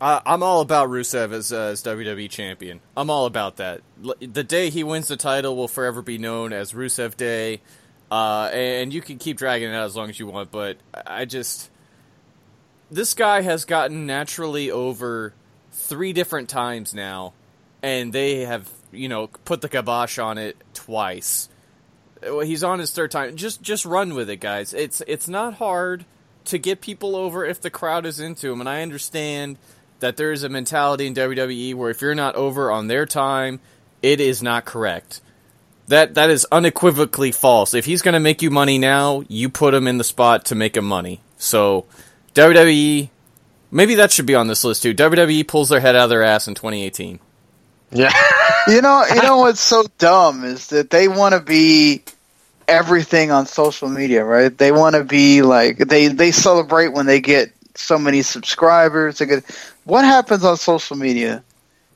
I, 0.00 0.20
I'm 0.26 0.42
all 0.42 0.60
about 0.60 0.88
Rusev 0.88 1.32
as, 1.32 1.52
uh, 1.52 1.58
as 1.72 1.82
WWE 1.82 2.28
champion. 2.28 2.80
I'm 2.96 3.10
all 3.10 3.26
about 3.26 3.56
that. 3.56 3.80
L- 4.04 4.14
The 4.20 4.44
day 4.44 4.70
he 4.70 4.82
wins 4.84 5.08
the 5.08 5.16
title 5.16 5.56
will 5.56 5.68
forever 5.68 6.02
be 6.02 6.18
known 6.18 6.52
as 6.52 6.72
Rusev 6.72 7.16
Day, 7.16 7.60
uh, 8.10 8.50
and 8.52 8.92
you 8.92 9.00
can 9.00 9.18
keep 9.18 9.36
dragging 9.38 9.70
it 9.70 9.74
out 9.74 9.84
as 9.86 9.96
long 9.96 10.10
as 10.10 10.18
you 10.18 10.26
want. 10.26 10.50
But 10.50 10.78
I 11.06 11.24
just 11.24 11.70
this 12.90 13.14
guy 13.14 13.40
has 13.42 13.64
gotten 13.64 14.06
naturally 14.06 14.70
over 14.70 15.32
three 15.72 16.12
different 16.12 16.48
times 16.48 16.92
now, 16.92 17.32
and 17.82 18.12
they 18.12 18.40
have 18.44 18.68
you 18.92 19.08
know 19.08 19.28
put 19.44 19.60
the 19.60 19.68
kibosh 19.68 20.18
on 20.18 20.38
it 20.38 20.56
twice. 20.74 21.48
Well, 22.22 22.40
He's 22.40 22.64
on 22.64 22.78
his 22.78 22.90
third 22.90 23.10
time. 23.10 23.36
Just 23.36 23.62
just 23.62 23.84
run 23.84 24.14
with 24.14 24.28
it, 24.28 24.36
guys. 24.40 24.74
It's 24.74 25.02
it's 25.06 25.28
not 25.28 25.54
hard 25.54 26.04
to 26.46 26.58
get 26.58 26.80
people 26.82 27.16
over 27.16 27.44
if 27.46 27.60
the 27.60 27.70
crowd 27.70 28.04
is 28.04 28.20
into 28.20 28.52
him, 28.52 28.60
and 28.60 28.68
I 28.68 28.82
understand 28.82 29.56
that 30.04 30.18
there 30.18 30.32
is 30.32 30.42
a 30.42 30.50
mentality 30.50 31.06
in 31.06 31.14
WWE 31.14 31.74
where 31.74 31.88
if 31.88 32.02
you're 32.02 32.14
not 32.14 32.34
over 32.34 32.70
on 32.70 32.88
their 32.88 33.06
time, 33.06 33.58
it 34.02 34.20
is 34.20 34.42
not 34.42 34.66
correct. 34.66 35.22
That 35.88 36.12
that 36.14 36.28
is 36.28 36.46
unequivocally 36.52 37.32
false. 37.32 37.72
If 37.72 37.86
he's 37.86 38.02
going 38.02 38.12
to 38.12 38.20
make 38.20 38.42
you 38.42 38.50
money 38.50 38.76
now, 38.76 39.24
you 39.28 39.48
put 39.48 39.72
him 39.72 39.88
in 39.88 39.96
the 39.96 40.04
spot 40.04 40.44
to 40.46 40.54
make 40.54 40.76
him 40.76 40.84
money. 40.84 41.22
So 41.38 41.86
WWE, 42.34 43.08
maybe 43.70 43.94
that 43.94 44.12
should 44.12 44.26
be 44.26 44.34
on 44.34 44.46
this 44.46 44.62
list 44.62 44.82
too. 44.82 44.94
WWE 44.94 45.48
pulls 45.48 45.70
their 45.70 45.80
head 45.80 45.96
out 45.96 46.04
of 46.04 46.10
their 46.10 46.22
ass 46.22 46.48
in 46.48 46.54
2018. 46.54 47.18
Yeah. 47.90 48.12
You 48.66 48.80
know, 48.80 49.04
you 49.14 49.20
know 49.20 49.36
what's 49.36 49.60
so 49.60 49.84
dumb 49.98 50.42
is 50.42 50.68
that 50.68 50.88
they 50.88 51.06
want 51.06 51.34
to 51.34 51.40
be 51.40 52.02
everything 52.66 53.30
on 53.30 53.44
social 53.44 53.90
media, 53.90 54.24
right? 54.24 54.56
They 54.56 54.72
want 54.72 54.94
to 54.96 55.04
be 55.04 55.42
like 55.42 55.76
they 55.76 56.08
they 56.08 56.30
celebrate 56.30 56.88
when 56.88 57.04
they 57.04 57.20
get 57.20 57.52
so 57.74 57.98
many 57.98 58.22
subscribers. 58.22 59.18
They 59.18 59.26
get 59.26 59.44
what 59.84 60.04
happens 60.04 60.44
on 60.44 60.56
social 60.56 60.96
media? 60.96 61.42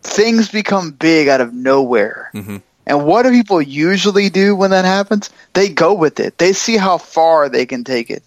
Things 0.02 0.48
become 0.50 0.92
big 0.92 1.28
out 1.28 1.40
of 1.40 1.52
nowhere. 1.52 2.30
Mm-hmm. 2.34 2.58
And 2.86 3.04
what 3.04 3.24
do 3.24 3.30
people 3.30 3.60
usually 3.60 4.30
do 4.30 4.56
when 4.56 4.70
that 4.70 4.84
happens? 4.84 5.28
They 5.52 5.68
go 5.68 5.92
with 5.92 6.20
it. 6.20 6.38
They 6.38 6.52
see 6.52 6.76
how 6.76 6.96
far 6.98 7.48
they 7.48 7.66
can 7.66 7.84
take 7.84 8.10
it. 8.10 8.22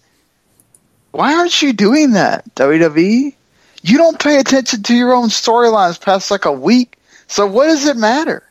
Why 1.10 1.34
aren't 1.34 1.60
you 1.60 1.72
doing 1.72 2.12
that, 2.12 2.44
WWE? 2.54 3.34
You 3.82 3.98
don't 3.98 4.18
pay 4.20 4.38
attention 4.38 4.82
to 4.84 4.94
your 4.94 5.12
own 5.12 5.28
storylines 5.28 6.00
past 6.00 6.30
like 6.30 6.44
a 6.44 6.52
week. 6.52 6.96
So 7.26 7.46
what 7.46 7.66
does 7.66 7.86
it 7.86 7.96
matter? 7.96 8.44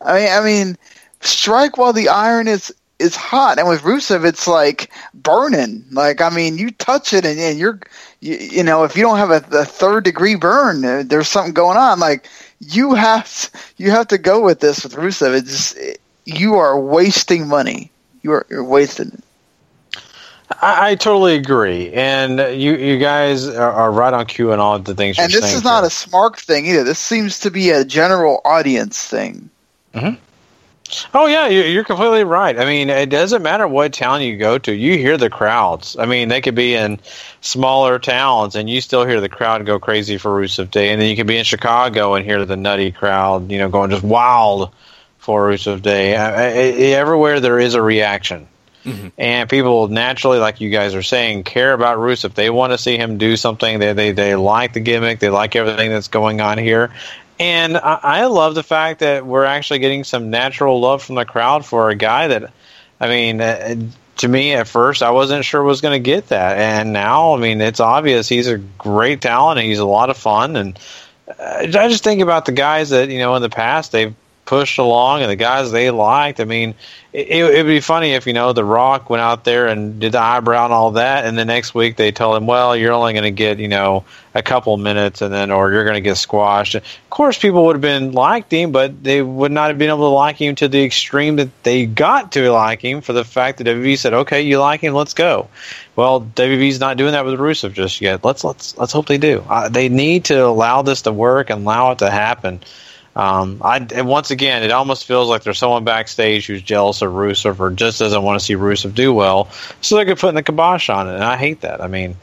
I 0.00 0.20
mean, 0.20 0.28
I 0.30 0.44
mean, 0.44 0.78
strike 1.20 1.78
while 1.78 1.92
the 1.92 2.08
iron 2.08 2.46
is 2.46 2.72
is 2.98 3.16
hot. 3.16 3.58
And 3.58 3.68
with 3.68 3.82
Rusev, 3.82 4.24
it's 4.24 4.46
like 4.46 4.90
burning. 5.12 5.84
Like, 5.90 6.20
I 6.20 6.30
mean, 6.30 6.58
you 6.58 6.70
touch 6.70 7.12
it 7.12 7.24
and, 7.24 7.38
and 7.38 7.58
you're, 7.58 7.80
you, 8.24 8.36
you 8.36 8.62
know, 8.62 8.84
if 8.84 8.96
you 8.96 9.02
don't 9.02 9.18
have 9.18 9.30
a, 9.30 9.44
a 9.58 9.64
third 9.66 10.04
degree 10.04 10.34
burn, 10.34 10.82
uh, 10.82 11.02
there's 11.04 11.28
something 11.28 11.52
going 11.52 11.76
on. 11.76 12.00
Like, 12.00 12.26
you 12.58 12.94
have 12.94 13.50
you 13.76 13.90
have 13.90 14.08
to 14.08 14.18
go 14.18 14.40
with 14.40 14.60
this 14.60 14.82
with 14.82 14.94
Rusev. 14.94 15.36
It's 15.36 15.50
just, 15.50 15.76
it, 15.76 16.00
you 16.24 16.54
are 16.54 16.80
wasting 16.80 17.46
money. 17.46 17.90
You 18.22 18.32
are 18.32 18.46
you're 18.48 18.64
wasting 18.64 19.08
it. 19.08 19.24
I, 20.62 20.90
I 20.90 20.94
totally 20.94 21.34
agree, 21.34 21.92
and 21.92 22.38
you 22.58 22.76
you 22.76 22.98
guys 22.98 23.46
are, 23.46 23.70
are 23.70 23.92
right 23.92 24.14
on 24.14 24.24
cue 24.24 24.52
on 24.52 24.58
all 24.58 24.78
the 24.78 24.94
things. 24.94 25.18
And 25.18 25.30
this 25.30 25.52
is 25.52 25.62
not 25.62 25.80
here. 25.80 25.88
a 25.88 25.90
smart 25.90 26.40
thing 26.40 26.64
either. 26.64 26.84
This 26.84 26.98
seems 26.98 27.40
to 27.40 27.50
be 27.50 27.70
a 27.70 27.84
general 27.84 28.40
audience 28.46 29.06
thing. 29.06 29.50
Mhm. 29.94 30.16
Oh 31.14 31.26
yeah, 31.26 31.48
you- 31.48 31.62
you're 31.64 31.84
completely 31.84 32.24
right. 32.24 32.58
I 32.58 32.64
mean, 32.64 32.90
it 32.90 33.08
doesn't 33.08 33.42
matter 33.42 33.66
what 33.66 33.92
town 33.92 34.22
you 34.22 34.36
go 34.36 34.58
to. 34.58 34.72
You 34.72 34.96
hear 34.98 35.16
the 35.16 35.30
crowds. 35.30 35.96
I 35.98 36.06
mean, 36.06 36.28
they 36.28 36.40
could 36.40 36.54
be 36.54 36.74
in 36.74 36.98
smaller 37.40 37.98
towns, 37.98 38.54
and 38.54 38.68
you 38.68 38.80
still 38.80 39.04
hear 39.04 39.20
the 39.20 39.28
crowd 39.28 39.64
go 39.66 39.78
crazy 39.78 40.18
for 40.18 40.30
Rusev 40.40 40.70
Day. 40.70 40.90
And 40.90 41.00
then 41.00 41.08
you 41.08 41.16
could 41.16 41.26
be 41.26 41.36
in 41.38 41.44
Chicago 41.44 42.14
and 42.14 42.24
hear 42.24 42.44
the 42.44 42.56
nutty 42.56 42.92
crowd, 42.92 43.50
you 43.50 43.58
know, 43.58 43.68
going 43.68 43.90
just 43.90 44.04
wild 44.04 44.70
for 45.18 45.48
Rusev 45.48 45.82
Day. 45.82 46.14
Everywhere 46.94 47.40
there 47.40 47.58
is 47.58 47.74
a 47.74 47.82
reaction. 47.82 48.48
Mm-hmm. 48.84 49.08
And 49.16 49.48
people 49.48 49.88
naturally, 49.88 50.38
like 50.38 50.60
you 50.60 50.68
guys 50.68 50.94
are 50.94 51.02
saying, 51.02 51.44
care 51.44 51.72
about 51.72 51.96
Rusev. 51.96 52.34
They 52.34 52.50
want 52.50 52.72
to 52.74 52.78
see 52.78 52.98
him 52.98 53.16
do 53.16 53.34
something. 53.38 53.78
They 53.78 53.94
they 53.94 54.12
they 54.12 54.34
like 54.36 54.74
the 54.74 54.80
gimmick. 54.80 55.20
They 55.20 55.30
like 55.30 55.56
everything 55.56 55.88
that's 55.90 56.08
going 56.08 56.42
on 56.42 56.58
here. 56.58 56.92
And 57.38 57.76
I, 57.76 57.98
I 58.02 58.26
love 58.26 58.54
the 58.54 58.62
fact 58.62 59.00
that 59.00 59.26
we're 59.26 59.44
actually 59.44 59.80
getting 59.80 60.04
some 60.04 60.30
natural 60.30 60.80
love 60.80 61.02
from 61.02 61.16
the 61.16 61.24
crowd 61.24 61.66
for 61.66 61.90
a 61.90 61.94
guy 61.94 62.28
that, 62.28 62.52
I 63.00 63.08
mean, 63.08 63.40
uh, 63.40 63.76
to 64.18 64.28
me 64.28 64.52
at 64.54 64.68
first 64.68 65.02
I 65.02 65.10
wasn't 65.10 65.44
sure 65.44 65.62
was 65.62 65.80
going 65.80 65.94
to 65.94 66.04
get 66.10 66.28
that, 66.28 66.58
and 66.58 66.92
now 66.92 67.34
I 67.34 67.38
mean 67.38 67.60
it's 67.60 67.80
obvious 67.80 68.28
he's 68.28 68.46
a 68.46 68.58
great 68.58 69.20
talent. 69.20 69.58
and 69.58 69.66
He's 69.68 69.78
a 69.78 69.84
lot 69.84 70.10
of 70.10 70.16
fun, 70.16 70.56
and 70.56 70.78
uh, 71.28 71.58
I 71.60 71.88
just 71.88 72.04
think 72.04 72.20
about 72.20 72.44
the 72.46 72.52
guys 72.52 72.90
that 72.90 73.08
you 73.08 73.18
know 73.18 73.34
in 73.34 73.42
the 73.42 73.50
past 73.50 73.92
they've 73.92 74.14
pushed 74.44 74.78
along 74.78 75.22
and 75.22 75.30
the 75.30 75.36
guys 75.36 75.72
they 75.72 75.90
liked. 75.90 76.40
I 76.40 76.44
mean, 76.44 76.74
it, 77.12 77.28
it'd 77.30 77.66
be 77.66 77.80
funny 77.80 78.12
if 78.12 78.26
you 78.26 78.32
know 78.32 78.52
The 78.52 78.64
Rock 78.64 79.08
went 79.08 79.20
out 79.20 79.44
there 79.44 79.68
and 79.68 80.00
did 80.00 80.12
the 80.12 80.20
eyebrow 80.20 80.64
and 80.64 80.72
all 80.72 80.92
that, 80.92 81.24
and 81.24 81.38
the 81.38 81.44
next 81.44 81.74
week 81.74 81.96
they 81.96 82.10
tell 82.12 82.34
him, 82.34 82.46
"Well, 82.46 82.76
you're 82.76 82.92
only 82.92 83.12
going 83.12 83.24
to 83.24 83.30
get 83.30 83.58
you 83.58 83.68
know 83.68 84.04
a 84.34 84.42
couple 84.42 84.76
minutes, 84.76 85.22
and 85.22 85.32
then 85.32 85.50
or 85.50 85.70
you're 85.70 85.84
going 85.84 85.94
to 85.94 86.00
get 86.00 86.16
squashed." 86.16 86.74
Of 86.74 86.82
course, 87.10 87.38
people 87.38 87.64
would 87.66 87.76
have 87.76 87.82
been 87.82 88.12
liked 88.12 88.52
him, 88.52 88.72
but 88.72 89.02
they 89.02 89.22
would 89.22 89.52
not 89.52 89.68
have 89.68 89.78
been 89.78 89.90
able 89.90 90.10
to 90.10 90.14
like 90.14 90.36
him 90.36 90.56
to 90.56 90.68
the 90.68 90.82
extreme 90.84 91.36
that 91.36 91.50
they 91.62 91.86
got 91.86 92.32
to 92.32 92.50
like 92.50 92.82
him 92.82 93.00
for 93.00 93.12
the 93.12 93.24
fact 93.24 93.58
that 93.58 93.66
WB 93.66 93.96
said, 93.96 94.12
"Okay, 94.12 94.42
you 94.42 94.58
like 94.58 94.80
him, 94.80 94.94
let's 94.94 95.14
go." 95.14 95.48
Well, 95.96 96.22
WB's 96.22 96.80
not 96.80 96.96
doing 96.96 97.12
that 97.12 97.24
with 97.24 97.38
Rusev 97.38 97.72
just 97.72 98.00
yet. 98.00 98.24
Let's 98.24 98.42
let's 98.42 98.76
let's 98.76 98.92
hope 98.92 99.06
they 99.06 99.18
do. 99.18 99.44
Uh, 99.48 99.68
they 99.68 99.88
need 99.88 100.24
to 100.26 100.44
allow 100.44 100.82
this 100.82 101.02
to 101.02 101.12
work 101.12 101.50
and 101.50 101.64
allow 101.64 101.92
it 101.92 101.98
to 101.98 102.10
happen. 102.10 102.60
Um, 103.16 103.60
I 103.62 103.76
and 103.76 104.08
once 104.08 104.32
again, 104.32 104.64
it 104.64 104.72
almost 104.72 105.04
feels 105.04 105.28
like 105.28 105.44
there's 105.44 105.58
someone 105.58 105.84
backstage 105.84 106.46
who's 106.46 106.62
jealous 106.62 107.00
of 107.00 107.12
Rusev 107.12 107.60
or 107.60 107.70
just 107.70 108.00
doesn't 108.00 108.22
want 108.22 108.40
to 108.40 108.44
see 108.44 108.54
Rusev 108.54 108.94
do 108.94 109.12
well, 109.14 109.50
so 109.80 109.96
they're 109.96 110.16
putting 110.16 110.34
the 110.34 110.42
kibosh 110.42 110.88
on 110.88 111.08
it, 111.08 111.14
and 111.14 111.22
I 111.22 111.36
hate 111.36 111.60
that. 111.60 111.80
I 111.80 111.86
mean, 111.86 112.16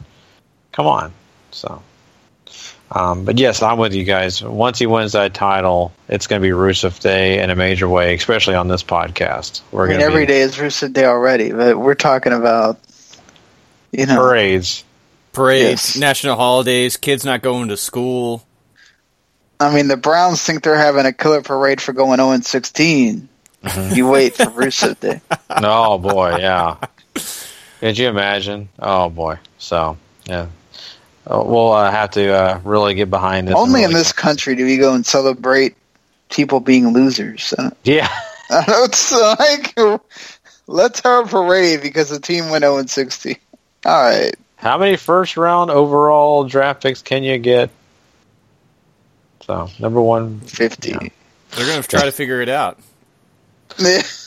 come 0.73 0.87
on. 0.87 1.13
So, 1.51 1.81
um, 2.91 3.23
but 3.23 3.39
yes, 3.39 3.61
I'm 3.61 3.77
with 3.77 3.93
you 3.93 4.03
guys. 4.03 4.43
Once 4.43 4.79
he 4.79 4.85
wins 4.85 5.13
that 5.13 5.33
title, 5.33 5.93
it's 6.09 6.27
going 6.27 6.41
to 6.41 6.45
be 6.45 6.51
Rusev 6.51 6.99
Day 6.99 7.41
in 7.41 7.49
a 7.49 7.55
major 7.55 7.87
way, 7.87 8.13
especially 8.13 8.55
on 8.55 8.67
this 8.67 8.83
podcast. 8.83 9.61
We're 9.71 9.85
I 9.85 9.87
mean, 9.87 9.99
going 9.99 9.99
to 10.01 10.05
every 10.07 10.25
be 10.25 10.33
day 10.33 10.41
is 10.41 10.57
Rusev 10.57 10.91
Day 10.91 11.05
already, 11.05 11.53
but 11.53 11.79
we're 11.79 11.95
talking 11.95 12.33
about 12.33 12.79
you 13.93 14.07
know 14.07 14.17
parades, 14.17 14.83
Parades, 15.31 15.97
national 15.97 16.35
holidays, 16.35 16.97
kids 16.97 17.23
not 17.23 17.41
going 17.41 17.69
to 17.69 17.77
school. 17.77 18.45
I 19.61 19.73
mean, 19.73 19.87
the 19.87 19.97
Browns 19.97 20.41
think 20.41 20.63
they're 20.63 20.75
having 20.75 21.05
a 21.05 21.13
killer 21.13 21.41
parade 21.41 21.79
for 21.81 21.93
going 21.93 22.17
0 22.17 22.39
16. 22.41 23.29
You 23.93 24.07
wait 24.09 24.35
for 24.35 24.45
Rusev 24.45 24.99
Day. 24.99 25.21
oh 25.49 25.99
boy, 25.99 26.37
yeah. 26.39 26.77
Could 27.79 27.97
you 27.97 28.07
imagine? 28.09 28.69
Oh 28.79 29.09
boy. 29.09 29.37
So 29.59 29.97
yeah, 30.25 30.47
Uh, 31.29 31.43
we'll 31.45 31.71
uh, 31.71 31.91
have 31.91 32.09
to 32.11 32.33
uh, 32.33 32.59
really 32.63 32.95
get 32.95 33.11
behind 33.11 33.47
this. 33.47 33.55
Only 33.55 33.83
in 33.83 33.89
really- 33.89 33.99
this 33.99 34.13
country 34.13 34.55
do 34.55 34.65
we 34.65 34.77
go 34.77 34.95
and 34.95 35.05
celebrate 35.05 35.75
people 36.31 36.59
being 36.59 36.87
losers. 36.93 37.53
Uh, 37.57 37.69
Yeah. 37.83 38.09
It's 38.49 39.11
like 39.13 39.75
let's 40.67 40.99
have 41.01 41.25
a 41.25 41.29
parade 41.29 41.81
because 41.81 42.09
the 42.09 42.19
team 42.19 42.49
went 42.49 42.63
0 42.63 42.83
16. 42.87 43.35
All 43.85 44.03
right. 44.03 44.33
How 44.57 44.77
many 44.79 44.97
first 44.97 45.37
round 45.37 45.69
overall 45.71 46.43
draft 46.45 46.81
picks 46.83 47.01
can 47.03 47.23
you 47.23 47.37
get? 47.37 47.69
So 49.45 49.69
number 49.79 50.01
one, 50.01 50.39
fifty. 50.41 50.91
They're 50.91 51.67
going 51.67 51.81
to 51.81 51.87
try 51.87 52.05
to 52.05 52.11
figure 52.11 52.41
it 52.41 52.49
out. 52.49 52.79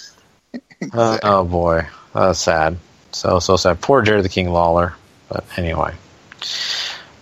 Uh, 0.92 1.18
oh 1.22 1.44
boy, 1.44 1.86
that's 2.12 2.38
sad. 2.38 2.76
So 3.10 3.38
so 3.38 3.56
sad. 3.56 3.80
Poor 3.80 4.02
Jerry 4.02 4.20
the 4.20 4.28
King 4.28 4.50
Lawler. 4.50 4.94
But 5.30 5.44
anyway. 5.56 5.94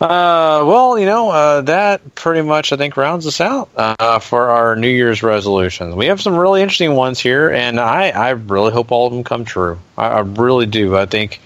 Uh, 0.01 0.65
well, 0.67 0.99
you 0.99 1.07
know, 1.07 1.31
uh, 1.31 1.61
that 1.61 2.17
pretty 2.17 2.43
much, 2.43 2.73
I 2.73 2.77
think, 2.77 2.97
rounds 2.97 3.25
us 3.25 3.41
out 3.41 3.71
uh, 3.77 4.19
for 4.19 4.49
our 4.49 4.75
New 4.75 4.89
Year's 4.89 5.23
resolutions. 5.23 5.95
We 5.95 6.07
have 6.07 6.21
some 6.21 6.37
really 6.37 6.61
interesting 6.61 6.97
ones 6.97 7.21
here, 7.21 7.51
and 7.51 7.79
I, 7.79 8.09
I 8.11 8.31
really 8.31 8.73
hope 8.73 8.91
all 8.91 9.07
of 9.07 9.13
them 9.13 9.23
come 9.23 9.45
true. 9.45 9.79
I, 10.03 10.19
I 10.19 10.21
really 10.21 10.67
do. 10.67 10.97
I 10.97 11.07
think 11.07 11.41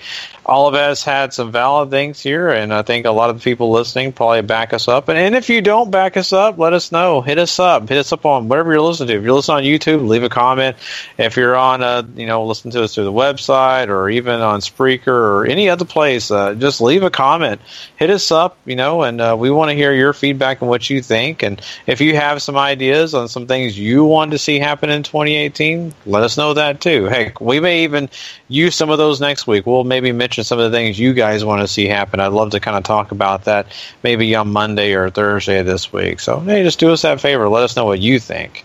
all 0.47 0.69
of 0.69 0.75
us 0.75 1.03
had 1.03 1.35
some 1.35 1.51
valid 1.51 1.91
things 1.91 2.21
here, 2.21 2.49
and 2.51 2.73
I 2.73 2.83
think 2.83 3.05
a 3.05 3.11
lot 3.11 3.31
of 3.31 3.37
the 3.37 3.43
people 3.43 3.73
listening 3.73 4.13
probably 4.13 4.43
back 4.43 4.73
us 4.73 4.87
up. 4.87 5.09
And, 5.09 5.19
and 5.19 5.35
if 5.35 5.51
you 5.51 5.61
don't 5.61 5.91
back 5.91 6.17
us 6.17 6.33
up, 6.33 6.57
let 6.57 6.73
us 6.73 6.93
know. 6.93 7.21
Hit 7.21 7.39
us 7.39 7.59
up. 7.59 7.89
Hit 7.89 7.99
us 7.99 8.13
up 8.13 8.25
on 8.25 8.47
whatever 8.49 8.73
you're 8.73 8.81
listening 8.81 9.09
to. 9.09 9.17
If 9.17 9.25
you're 9.25 9.35
listening 9.35 9.57
on 9.57 9.63
YouTube, 9.65 10.07
leave 10.07 10.23
a 10.23 10.29
comment. 10.29 10.77
If 11.19 11.37
you're 11.37 11.57
on, 11.57 11.83
uh, 11.83 12.05
you 12.15 12.27
know, 12.27 12.47
listen 12.47 12.71
to 12.71 12.85
us 12.85 12.95
through 12.95 13.07
the 13.07 13.13
website 13.13 13.89
or 13.89 14.09
even 14.09 14.41
on 14.41 14.61
Spreaker 14.61 15.09
or 15.09 15.47
any 15.47 15.69
other 15.69 15.85
place, 15.85 16.31
uh, 16.31 16.55
just 16.55 16.81
leave 16.81 17.03
a 17.03 17.11
comment. 17.11 17.61
Hit 17.97 18.11
us 18.11 18.31
up, 18.31 18.57
you 18.65 18.77
know, 18.77 19.03
and 19.03 19.21
uh, 19.21 19.37
we 19.37 19.51
want 19.51 19.71
to 19.71 19.75
hear 19.75 19.93
your 19.93 20.13
feedback 20.13 20.61
and 20.61 20.71
what 20.71 20.89
you 20.89 21.03
think. 21.03 21.43
And 21.43 21.61
if 21.89 22.01
you 22.01 22.15
have 22.15 22.41
some 22.41 22.57
ideas 22.57 23.15
on 23.15 23.29
some 23.29 23.49
things 23.49 23.77
you 23.77 24.05
want 24.05 24.31
to 24.31 24.39
see 24.39 24.61
happen 24.61 24.91
in 24.91 25.03
2018, 25.03 25.93
let 26.07 26.23
us 26.23 26.37
know 26.37 26.55
that 26.55 26.81
too. 26.81 27.07
Heck, 27.07 27.41
we 27.41 27.59
may 27.59 27.83
even 27.83 28.11
use 28.49 28.75
some 28.75 28.91
of 28.91 28.99
those 28.99 29.21
next 29.21 29.47
week. 29.47 29.67
We'll 29.67 29.85
maybe 29.85 30.13
mention 30.13 30.45
some 30.45 30.59
of 30.59 30.71
the 30.71 30.77
things 30.77 30.99
you 30.99 31.15
guys 31.15 31.45
want 31.45 31.63
to 31.63 31.69
see 31.69 31.87
happen. 31.87 32.21
I'd 32.21 32.29
love 32.29 32.51
to 32.51 32.61
kind 32.61 32.77
of 32.77 32.85
talk 32.85 33.13
about 33.13 33.45
that 33.45 33.67
maybe 34.03 34.35
on 34.35 34.53
Monday 34.53 34.95
or 34.95 35.11
Thursday 35.11 35.63
this 35.63 35.93
week. 35.93 36.21
So, 36.21 36.41
hey, 36.41 36.63
just 36.63 36.79
do 36.79 36.93
us 36.93 37.03
that 37.03 37.21
favor. 37.21 37.49
Let 37.49 37.65
us 37.65 37.77
know 37.77 37.85
what 37.85 38.01
you 38.01 38.19
think. 38.19 38.65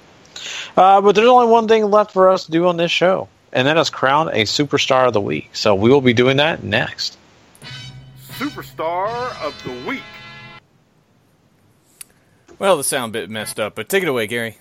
Uh, 0.75 1.01
but 1.01 1.15
there's 1.15 1.27
only 1.27 1.47
one 1.47 1.67
thing 1.67 1.83
left 1.89 2.11
for 2.11 2.29
us 2.29 2.45
to 2.45 2.51
do 2.51 2.67
on 2.67 2.77
this 2.77 2.91
show, 2.91 3.27
and 3.51 3.67
that 3.67 3.77
is 3.77 3.89
crown 3.89 4.29
a 4.29 4.43
superstar 4.43 5.07
of 5.07 5.13
the 5.13 5.21
week. 5.21 5.49
So 5.53 5.75
we 5.75 5.89
will 5.89 6.01
be 6.01 6.13
doing 6.13 6.37
that 6.37 6.63
next. 6.63 7.17
Superstar 8.41 9.39
of 9.43 9.61
the 9.63 9.87
Week. 9.87 10.01
Well, 12.57 12.77
the 12.77 12.83
sound 12.83 13.13
bit 13.13 13.29
messed 13.29 13.59
up, 13.59 13.75
but 13.75 13.89
take 13.89 14.03
it 14.03 14.09
away, 14.09 14.25
Gary. 14.27 14.57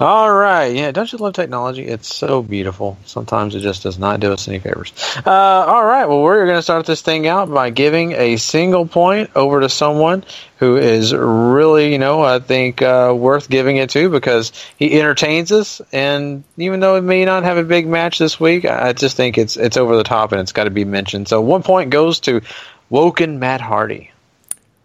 All 0.00 0.32
right, 0.32 0.74
yeah. 0.74 0.90
Don't 0.90 1.10
you 1.10 1.18
love 1.18 1.34
technology? 1.34 1.86
It's 1.86 2.12
so 2.12 2.42
beautiful. 2.42 2.98
Sometimes 3.04 3.54
it 3.54 3.60
just 3.60 3.82
does 3.82 3.98
not 3.98 4.20
do 4.20 4.32
us 4.32 4.48
any 4.48 4.58
favors. 4.58 4.92
Uh, 5.24 5.30
all 5.30 5.84
right, 5.84 6.06
well, 6.06 6.22
we're 6.22 6.44
going 6.46 6.58
to 6.58 6.62
start 6.62 6.86
this 6.86 7.02
thing 7.02 7.26
out 7.26 7.50
by 7.52 7.70
giving 7.70 8.12
a 8.12 8.36
single 8.36 8.86
point 8.86 9.30
over 9.34 9.60
to 9.60 9.68
someone 9.68 10.24
who 10.58 10.76
is 10.76 11.14
really, 11.14 11.92
you 11.92 11.98
know, 11.98 12.22
I 12.22 12.40
think 12.40 12.82
uh, 12.82 13.14
worth 13.16 13.48
giving 13.48 13.76
it 13.76 13.90
to 13.90 14.10
because 14.10 14.52
he 14.78 14.98
entertains 14.98 15.52
us, 15.52 15.80
and 15.92 16.44
even 16.56 16.80
though 16.80 16.96
it 16.96 17.02
may 17.02 17.24
not 17.24 17.44
have 17.44 17.56
a 17.56 17.64
big 17.64 17.86
match 17.86 18.18
this 18.18 18.38
week, 18.40 18.64
I 18.64 18.92
just 18.92 19.16
think 19.16 19.38
it's 19.38 19.56
it's 19.56 19.76
over 19.76 19.96
the 19.96 20.04
top 20.04 20.32
and 20.32 20.40
it's 20.40 20.52
got 20.52 20.64
to 20.64 20.70
be 20.70 20.84
mentioned. 20.84 21.28
So 21.28 21.40
one 21.40 21.62
point 21.62 21.90
goes 21.90 22.20
to 22.20 22.42
Woken 22.90 23.38
Matt 23.38 23.60
Hardy. 23.60 24.10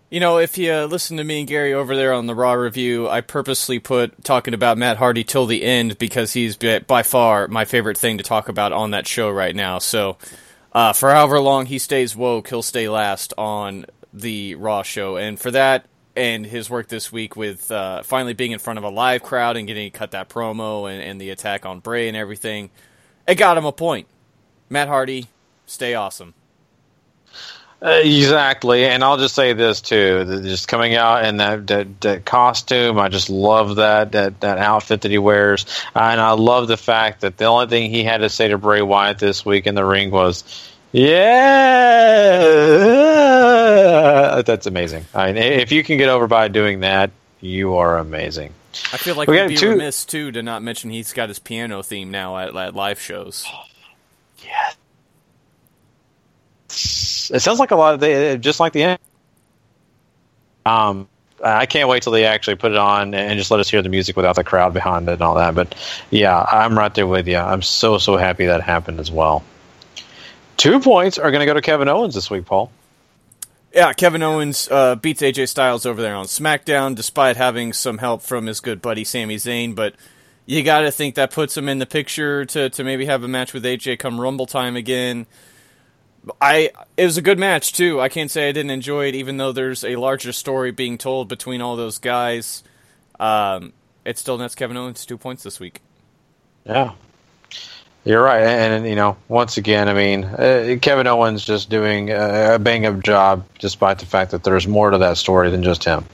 You 0.10 0.20
know, 0.20 0.40
if 0.40 0.58
you 0.58 0.74
listen 0.86 1.18
to 1.18 1.24
me 1.24 1.40
and 1.40 1.48
Gary 1.48 1.72
over 1.72 1.96
there 1.96 2.14
on 2.14 2.26
the 2.26 2.34
Raw 2.34 2.54
review, 2.54 3.08
I 3.08 3.22
purposely 3.22 3.78
put 3.78 4.24
talking 4.24 4.56
about 4.56 4.80
Matt 4.80 4.98
Hardy 4.98 5.24
till 5.24 5.46
the 5.46 5.64
end 5.64 6.00
because 6.00 6.34
he's 6.34 6.58
by 6.58 6.80
by 6.80 7.04
far 7.04 7.48
my 7.48 7.64
favorite 7.66 7.96
thing 7.96 8.18
to 8.18 8.24
talk 8.24 8.50
about 8.50 8.72
on 8.72 8.90
that 8.92 9.06
show 9.06 9.30
right 9.30 9.56
now. 9.56 9.78
So, 9.78 10.18
uh, 10.74 10.94
for 10.94 11.12
however 11.12 11.40
long 11.40 11.68
he 11.68 11.78
stays 11.78 12.16
woke, 12.16 12.50
he'll 12.50 12.64
stay 12.64 12.90
last 12.90 13.36
on 13.38 13.86
the 14.12 14.56
Raw 14.56 14.82
show. 14.82 15.16
And 15.18 15.40
for 15.40 15.52
that 15.52 15.86
and 16.16 16.44
his 16.44 16.72
work 16.72 16.88
this 16.88 17.12
week 17.12 17.36
with 17.36 17.72
uh, 17.72 18.02
finally 18.02 18.34
being 18.34 18.52
in 18.52 18.58
front 18.58 18.80
of 18.80 18.84
a 18.84 18.90
live 18.90 19.22
crowd 19.22 19.58
and 19.58 19.68
getting 19.68 19.92
to 19.92 19.96
cut 19.96 20.12
that 20.12 20.28
promo 20.28 20.92
and, 20.92 21.04
and 21.04 21.22
the 21.22 21.30
attack 21.30 21.68
on 21.68 21.82
Bray 21.82 22.08
and 22.08 22.18
everything, 22.18 22.72
it 23.28 23.36
got 23.36 23.60
him 23.60 23.66
a 23.66 23.72
point. 23.72 24.08
Matt 24.70 24.88
Hardy, 24.88 25.28
stay 25.68 25.94
awesome. 25.94 26.34
Uh, 27.82 28.02
exactly, 28.04 28.84
and 28.86 29.02
I'll 29.06 29.16
just 29.18 29.34
say 29.36 29.54
this 29.54 29.80
too: 29.80 30.42
just 30.44 30.68
coming 30.68 30.96
out 30.96 31.24
in 31.24 31.38
that, 31.38 31.66
that 31.68 32.02
that 32.02 32.26
costume, 32.26 33.00
I 33.00 33.08
just 33.08 33.30
love 33.30 33.78
that 33.78 34.12
that 34.12 34.42
that 34.42 34.58
outfit 34.58 35.00
that 35.02 35.12
he 35.12 35.18
wears, 35.18 35.66
and 35.96 36.20
I 36.20 36.32
love 36.32 36.68
the 36.68 36.76
fact 36.76 37.22
that 37.22 37.38
the 37.38 37.46
only 37.46 37.68
thing 37.68 37.90
he 37.90 38.04
had 38.04 38.18
to 38.18 38.28
say 38.30 38.50
to 38.50 38.58
Bray 38.58 38.82
Wyatt 38.82 39.20
this 39.20 39.46
week 39.46 39.66
in 39.66 39.76
the 39.76 39.86
ring 39.86 40.12
was, 40.12 40.44
"Yeah." 43.40 44.42
That's 44.46 44.66
amazing. 44.68 45.06
I 45.14 45.28
mean, 45.32 45.38
if 45.44 45.72
you 45.72 45.84
can 45.84 45.98
get 45.98 46.10
over 46.10 46.28
by 46.28 46.48
doing 46.50 46.82
that, 46.82 47.12
you 47.42 47.76
are 47.76 47.98
amazing. 47.98 48.54
I 48.94 48.98
feel 48.98 49.16
like 49.16 49.28
We 49.30 49.40
we'd 49.40 49.48
be 49.50 49.56
two- 49.58 49.70
remiss 49.72 50.06
too 50.06 50.32
to 50.32 50.44
not 50.44 50.62
mention 50.62 50.90
he's 50.90 51.14
got 51.14 51.30
his 51.30 51.40
piano 51.40 51.82
theme 51.82 52.12
now 52.12 52.38
at, 52.38 52.56
at 52.56 52.76
live 52.76 53.00
shows. 53.00 53.46
It 56.70 57.42
sounds 57.42 57.60
like 57.60 57.72
a 57.72 57.76
lot 57.76 57.94
of 57.94 58.00
the 58.00 58.38
just 58.40 58.60
like 58.60 58.74
the 58.74 58.84
end. 58.84 59.00
Um, 60.66 61.08
I 61.44 61.66
can't 61.66 61.88
wait 61.88 62.04
till 62.04 62.12
they 62.12 62.26
actually 62.26 62.56
put 62.56 62.72
it 62.72 62.78
on 62.78 63.14
and 63.14 63.38
just 63.38 63.50
let 63.50 63.60
us 63.60 63.70
hear 63.70 63.82
the 63.82 63.90
music 63.90 64.16
without 64.16 64.36
the 64.36 64.44
crowd 64.44 64.74
behind 64.74 65.08
it 65.08 65.14
and 65.14 65.22
all 65.22 65.36
that. 65.36 65.56
But 65.56 65.76
yeah, 66.10 66.38
I'm 66.40 66.78
right 66.78 66.94
there 66.94 67.08
with 67.08 67.28
you. 67.28 67.38
I'm 67.38 67.62
so 67.62 67.98
so 67.98 68.18
happy 68.18 68.48
that 68.48 68.62
happened 68.62 69.00
as 69.00 69.12
well. 69.12 69.44
Two 70.58 70.80
points 70.80 71.18
are 71.18 71.32
going 71.32 71.40
to 71.40 71.46
go 71.46 71.54
to 71.54 71.62
Kevin 71.62 71.88
Owens 71.88 72.16
this 72.16 72.30
week, 72.30 72.46
Paul. 72.46 72.72
Yeah, 73.74 73.94
Kevin 73.94 74.24
Owens 74.24 74.68
uh, 74.70 74.96
beats 74.96 75.22
AJ 75.22 75.48
Styles 75.48 75.86
over 75.86 76.02
there 76.02 76.16
on 76.16 76.26
SmackDown, 76.26 76.96
despite 76.96 77.38
having 77.38 77.72
some 77.72 78.00
help 78.00 78.24
from 78.24 78.48
his 78.48 78.60
good 78.60 78.82
buddy 78.82 79.04
Sami 79.04 79.36
Zayn. 79.36 79.76
But 79.76 79.94
you 80.46 80.64
got 80.64 80.82
to 80.82 80.92
think 80.92 81.16
that 81.16 81.32
puts 81.32 81.56
him 81.56 81.70
in 81.70 81.78
the 81.80 81.86
picture 81.86 82.44
to 82.46 82.70
to 82.72 82.84
maybe 82.84 83.06
have 83.06 83.24
a 83.24 83.28
match 83.28 83.54
with 83.54 83.64
AJ 83.64 84.00
come 84.00 84.20
Rumble 84.20 84.48
time 84.48 84.76
again. 84.76 85.28
I 86.42 86.72
it 86.98 87.06
was 87.06 87.18
a 87.18 87.22
good 87.22 87.40
match 87.40 87.74
too. 87.74 88.00
I 88.00 88.10
can't 88.10 88.30
say 88.30 88.50
I 88.50 88.52
didn't 88.52 88.72
enjoy 88.72 89.08
it, 89.08 89.16
even 89.16 89.38
though 89.38 89.52
there's 89.52 89.84
a 89.84 89.96
larger 89.96 90.32
story 90.32 90.72
being 90.72 90.98
told 90.98 91.28
between 91.28 91.62
all 91.62 91.76
those 91.76 91.98
guys. 91.98 92.64
Um, 93.20 93.74
it 94.06 94.18
still 94.18 94.38
nets 94.38 94.56
Kevin 94.56 94.78
Owens 94.78 95.06
two 95.06 95.18
points 95.18 95.44
this 95.44 95.60
week. 95.60 95.82
Yeah. 96.66 96.92
You're 98.06 98.24
right, 98.24 98.42
and, 98.42 98.88
you 98.88 98.96
know, 98.96 99.18
once 99.28 99.58
again, 99.58 99.90
I 99.90 99.94
mean, 99.94 100.24
uh, 100.24 100.78
Kevin 100.82 101.06
Owens 101.06 101.44
just 101.44 101.70
doing 101.70 102.10
uh, 102.10 102.52
a 102.54 102.60
bang 102.60 102.86
up 102.86 103.04
job, 103.04 103.46
despite 103.60 104.00
the 104.00 104.06
fact 104.06 104.32
that 104.32 104.46
there's 104.46 104.66
more 104.66 104.90
to 104.90 104.98
that 105.00 105.18
story 105.18 105.52
than 105.52 105.64
just 105.64 105.84
him. 105.84 106.06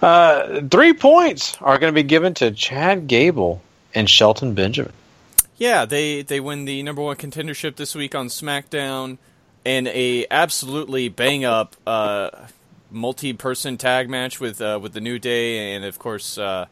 Uh, 0.00 0.62
three 0.70 0.94
points 0.94 1.58
are 1.60 1.78
going 1.78 1.92
to 1.92 1.94
be 1.94 2.02
given 2.02 2.32
to 2.34 2.50
Chad 2.50 3.06
Gable 3.06 3.60
and 3.94 4.08
Shelton 4.08 4.54
Benjamin. 4.54 4.94
Yeah, 5.58 5.84
they 5.84 6.22
they 6.22 6.40
win 6.40 6.64
the 6.64 6.82
number 6.82 7.02
one 7.02 7.16
contendership 7.16 7.76
this 7.76 7.94
week 7.94 8.14
on 8.14 8.28
SmackDown, 8.28 9.18
in 9.64 9.86
a 9.88 10.26
absolutely 10.30 11.08
bang 11.08 11.44
up 11.44 11.76
uh, 11.86 12.30
multi 12.90 13.32
person 13.32 13.76
tag 13.76 14.08
match 14.08 14.40
with 14.40 14.60
uh, 14.60 14.78
with 14.80 14.92
the 14.92 15.00
New 15.00 15.18
Day, 15.18 15.74
and 15.74 15.84
of 15.84 15.98
course, 15.98 16.38
uh, 16.38 16.66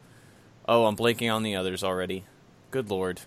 oh, 0.68 0.86
I'm 0.86 0.96
blanking 0.96 1.32
on 1.34 1.42
the 1.42 1.56
others 1.56 1.84
already. 1.84 2.24
Good 2.70 2.90
lord. 2.90 3.20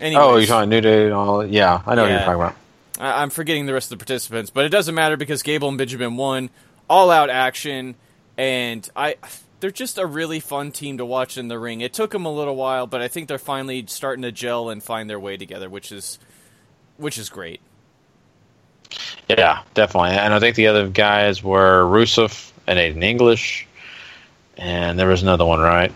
Anyways, 0.00 0.24
Oh, 0.24 0.36
you're 0.36 0.46
talking 0.46 0.70
New 0.70 0.80
Day 0.80 1.04
and 1.06 1.12
all 1.14 1.44
Yeah, 1.44 1.82
I 1.86 1.94
know 1.94 2.02
what 2.02 2.10
you're 2.10 2.18
talking 2.20 2.34
about. 2.34 2.56
I- 3.00 3.22
I'm 3.22 3.30
forgetting 3.30 3.66
the 3.66 3.72
rest 3.72 3.90
of 3.92 3.98
the 3.98 4.04
participants, 4.04 4.50
but 4.50 4.64
it 4.64 4.68
doesn't 4.70 4.94
matter 4.94 5.16
because 5.16 5.42
Gable 5.42 5.68
and 5.68 5.78
Benjamin 5.78 6.16
won 6.16 6.50
all 6.88 7.10
out 7.10 7.30
action, 7.30 7.94
and 8.36 8.88
I 8.96 9.16
they're 9.60 9.70
just 9.72 9.98
a 9.98 10.06
really 10.06 10.38
fun 10.40 10.70
team 10.70 10.98
to 10.98 11.04
watch 11.04 11.36
in 11.36 11.48
the 11.48 11.58
ring. 11.58 11.80
It 11.80 11.92
took 11.92 12.12
them 12.12 12.24
a 12.24 12.32
little 12.32 12.54
while, 12.56 12.86
but 12.86 13.02
I 13.02 13.08
think 13.08 13.26
they're 13.28 13.38
finally 13.38 13.84
starting 13.88 14.22
to 14.22 14.30
gel 14.32 14.70
and 14.70 14.82
find 14.82 15.10
their 15.10 15.18
way 15.18 15.36
together, 15.36 15.68
which 15.68 15.90
is 15.90 16.18
which 16.96 17.18
is 17.18 17.28
great. 17.28 17.60
Yeah, 19.28 19.60
definitely. 19.74 20.10
And 20.10 20.32
I 20.34 20.40
think 20.40 20.56
the 20.56 20.66
other 20.68 20.88
guys 20.88 21.42
were 21.42 21.84
Rusev 21.84 22.50
and 22.66 22.78
Aiden 22.78 23.02
English, 23.02 23.66
and 24.56 24.98
there 24.98 25.08
was 25.08 25.22
another 25.22 25.44
one, 25.44 25.60
right? 25.60 25.92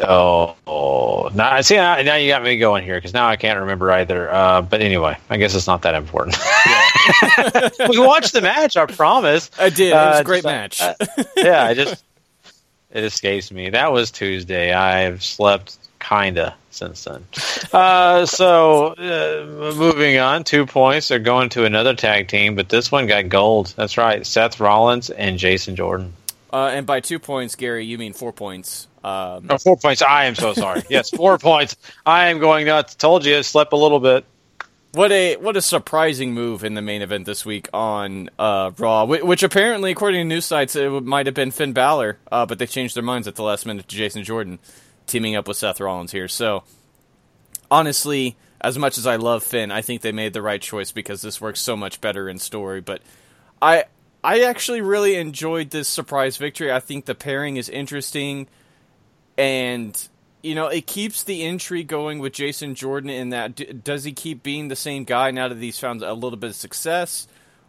Oh, 0.00 1.30
now 1.34 1.60
see 1.60 1.76
now, 1.76 2.00
now 2.02 2.14
you 2.16 2.28
got 2.28 2.42
me 2.42 2.56
going 2.56 2.82
here 2.82 2.96
because 2.96 3.12
now 3.12 3.28
I 3.28 3.36
can't 3.36 3.60
remember 3.60 3.90
either. 3.92 4.32
Uh, 4.32 4.62
but 4.62 4.80
anyway, 4.80 5.16
I 5.30 5.36
guess 5.36 5.54
it's 5.54 5.66
not 5.66 5.82
that 5.82 5.94
important. 5.94 6.36
we 7.90 7.98
watched 7.98 8.32
the 8.32 8.40
match. 8.40 8.76
I 8.76 8.86
promise. 8.86 9.50
I 9.58 9.68
did. 9.68 9.92
It 9.92 9.94
was 9.94 10.16
a 10.16 10.20
Uh, 10.20 10.22
great 10.22 10.44
uh, 10.44 10.48
match. 10.50 10.80
uh, 10.80 10.94
yeah, 11.36 11.64
I 11.64 11.74
just 11.74 12.02
it 12.90 13.04
escapes 13.04 13.52
me. 13.52 13.70
That 13.70 13.92
was 13.92 14.10
Tuesday. 14.10 14.72
I've 14.72 15.22
slept 15.22 15.76
kinda 16.00 16.54
since 16.74 17.04
then. 17.04 17.24
Uh, 17.72 18.26
so 18.26 18.88
uh, 18.88 19.72
moving 19.74 20.18
on, 20.18 20.44
two 20.44 20.66
points. 20.66 21.08
They're 21.08 21.18
going 21.18 21.48
to 21.50 21.64
another 21.64 21.94
tag 21.94 22.28
team, 22.28 22.54
but 22.54 22.68
this 22.68 22.92
one 22.92 23.06
got 23.06 23.30
gold. 23.30 23.72
That's 23.76 23.96
right, 23.96 24.26
Seth 24.26 24.60
Rollins 24.60 25.08
and 25.08 25.38
Jason 25.38 25.74
Jordan. 25.74 26.12
Uh, 26.52 26.70
and 26.74 26.84
by 26.86 27.00
two 27.00 27.18
points, 27.18 27.54
Gary, 27.54 27.86
you 27.86 27.96
mean 27.96 28.12
four 28.12 28.30
points. 28.30 28.88
Um, 29.02 29.46
Oh, 29.48 29.56
four 29.56 29.78
points. 29.78 30.02
I 30.02 30.26
am 30.26 30.34
so 30.34 30.52
sorry. 30.52 30.82
yes, 30.90 31.08
four 31.08 31.38
points. 31.38 31.76
I 32.04 32.28
am 32.28 32.40
going 32.40 32.66
nuts. 32.66 32.94
Told 32.94 33.24
you, 33.24 33.38
I 33.38 33.40
slept 33.40 33.72
a 33.72 33.76
little 33.76 34.00
bit. 34.00 34.26
What 34.92 35.10
a 35.10 35.36
what 35.36 35.56
a 35.56 35.62
surprising 35.62 36.34
move 36.34 36.62
in 36.64 36.74
the 36.74 36.82
main 36.82 37.00
event 37.00 37.24
this 37.24 37.46
week 37.46 37.70
on 37.72 38.28
uh, 38.38 38.72
Raw, 38.76 39.06
whi- 39.06 39.22
which 39.22 39.42
apparently, 39.42 39.92
according 39.92 40.20
to 40.20 40.24
news 40.34 40.44
sites, 40.44 40.76
it 40.76 40.90
might 41.04 41.24
have 41.24 41.34
been 41.34 41.52
Finn 41.52 41.72
Balor, 41.72 42.18
uh, 42.30 42.44
but 42.44 42.58
they 42.58 42.66
changed 42.66 42.94
their 42.94 43.02
minds 43.02 43.26
at 43.26 43.36
the 43.36 43.42
last 43.42 43.64
minute 43.64 43.88
to 43.88 43.96
Jason 43.96 44.22
Jordan 44.24 44.58
teaming 45.12 45.36
up 45.36 45.46
with 45.46 45.58
Seth 45.58 45.80
Rollins 45.80 46.10
here. 46.10 46.26
So, 46.26 46.64
honestly, 47.70 48.36
as 48.60 48.78
much 48.78 48.98
as 48.98 49.06
I 49.06 49.16
love 49.16 49.44
Finn, 49.44 49.70
I 49.70 49.82
think 49.82 50.00
they 50.00 50.12
made 50.12 50.32
the 50.32 50.42
right 50.42 50.60
choice 50.60 50.90
because 50.90 51.22
this 51.22 51.40
works 51.40 51.60
so 51.60 51.76
much 51.76 52.00
better 52.00 52.28
in 52.28 52.38
story. 52.38 52.80
But 52.80 53.02
I 53.60 53.84
I 54.24 54.42
actually 54.42 54.80
really 54.80 55.16
enjoyed 55.16 55.70
this 55.70 55.88
surprise 55.88 56.36
victory. 56.36 56.72
I 56.72 56.80
think 56.80 57.04
the 57.04 57.14
pairing 57.14 57.56
is 57.56 57.68
interesting 57.68 58.48
and 59.36 60.08
you 60.42 60.54
know 60.54 60.68
it 60.68 60.86
keeps 60.86 61.24
the 61.24 61.42
intrigue 61.42 61.88
going 61.88 62.18
with 62.18 62.32
Jason 62.32 62.74
Jordan 62.74 63.10
in 63.10 63.30
that 63.30 63.82
does 63.84 64.04
he 64.04 64.12
keep 64.12 64.42
being 64.42 64.68
the 64.68 64.76
same 64.76 65.04
guy 65.04 65.30
now 65.30 65.48
that 65.48 65.58
he's 65.58 65.78
found 65.78 66.02
a 66.02 66.12
little 66.12 66.36
bit 66.36 66.50
of 66.50 66.56
success 66.56 67.26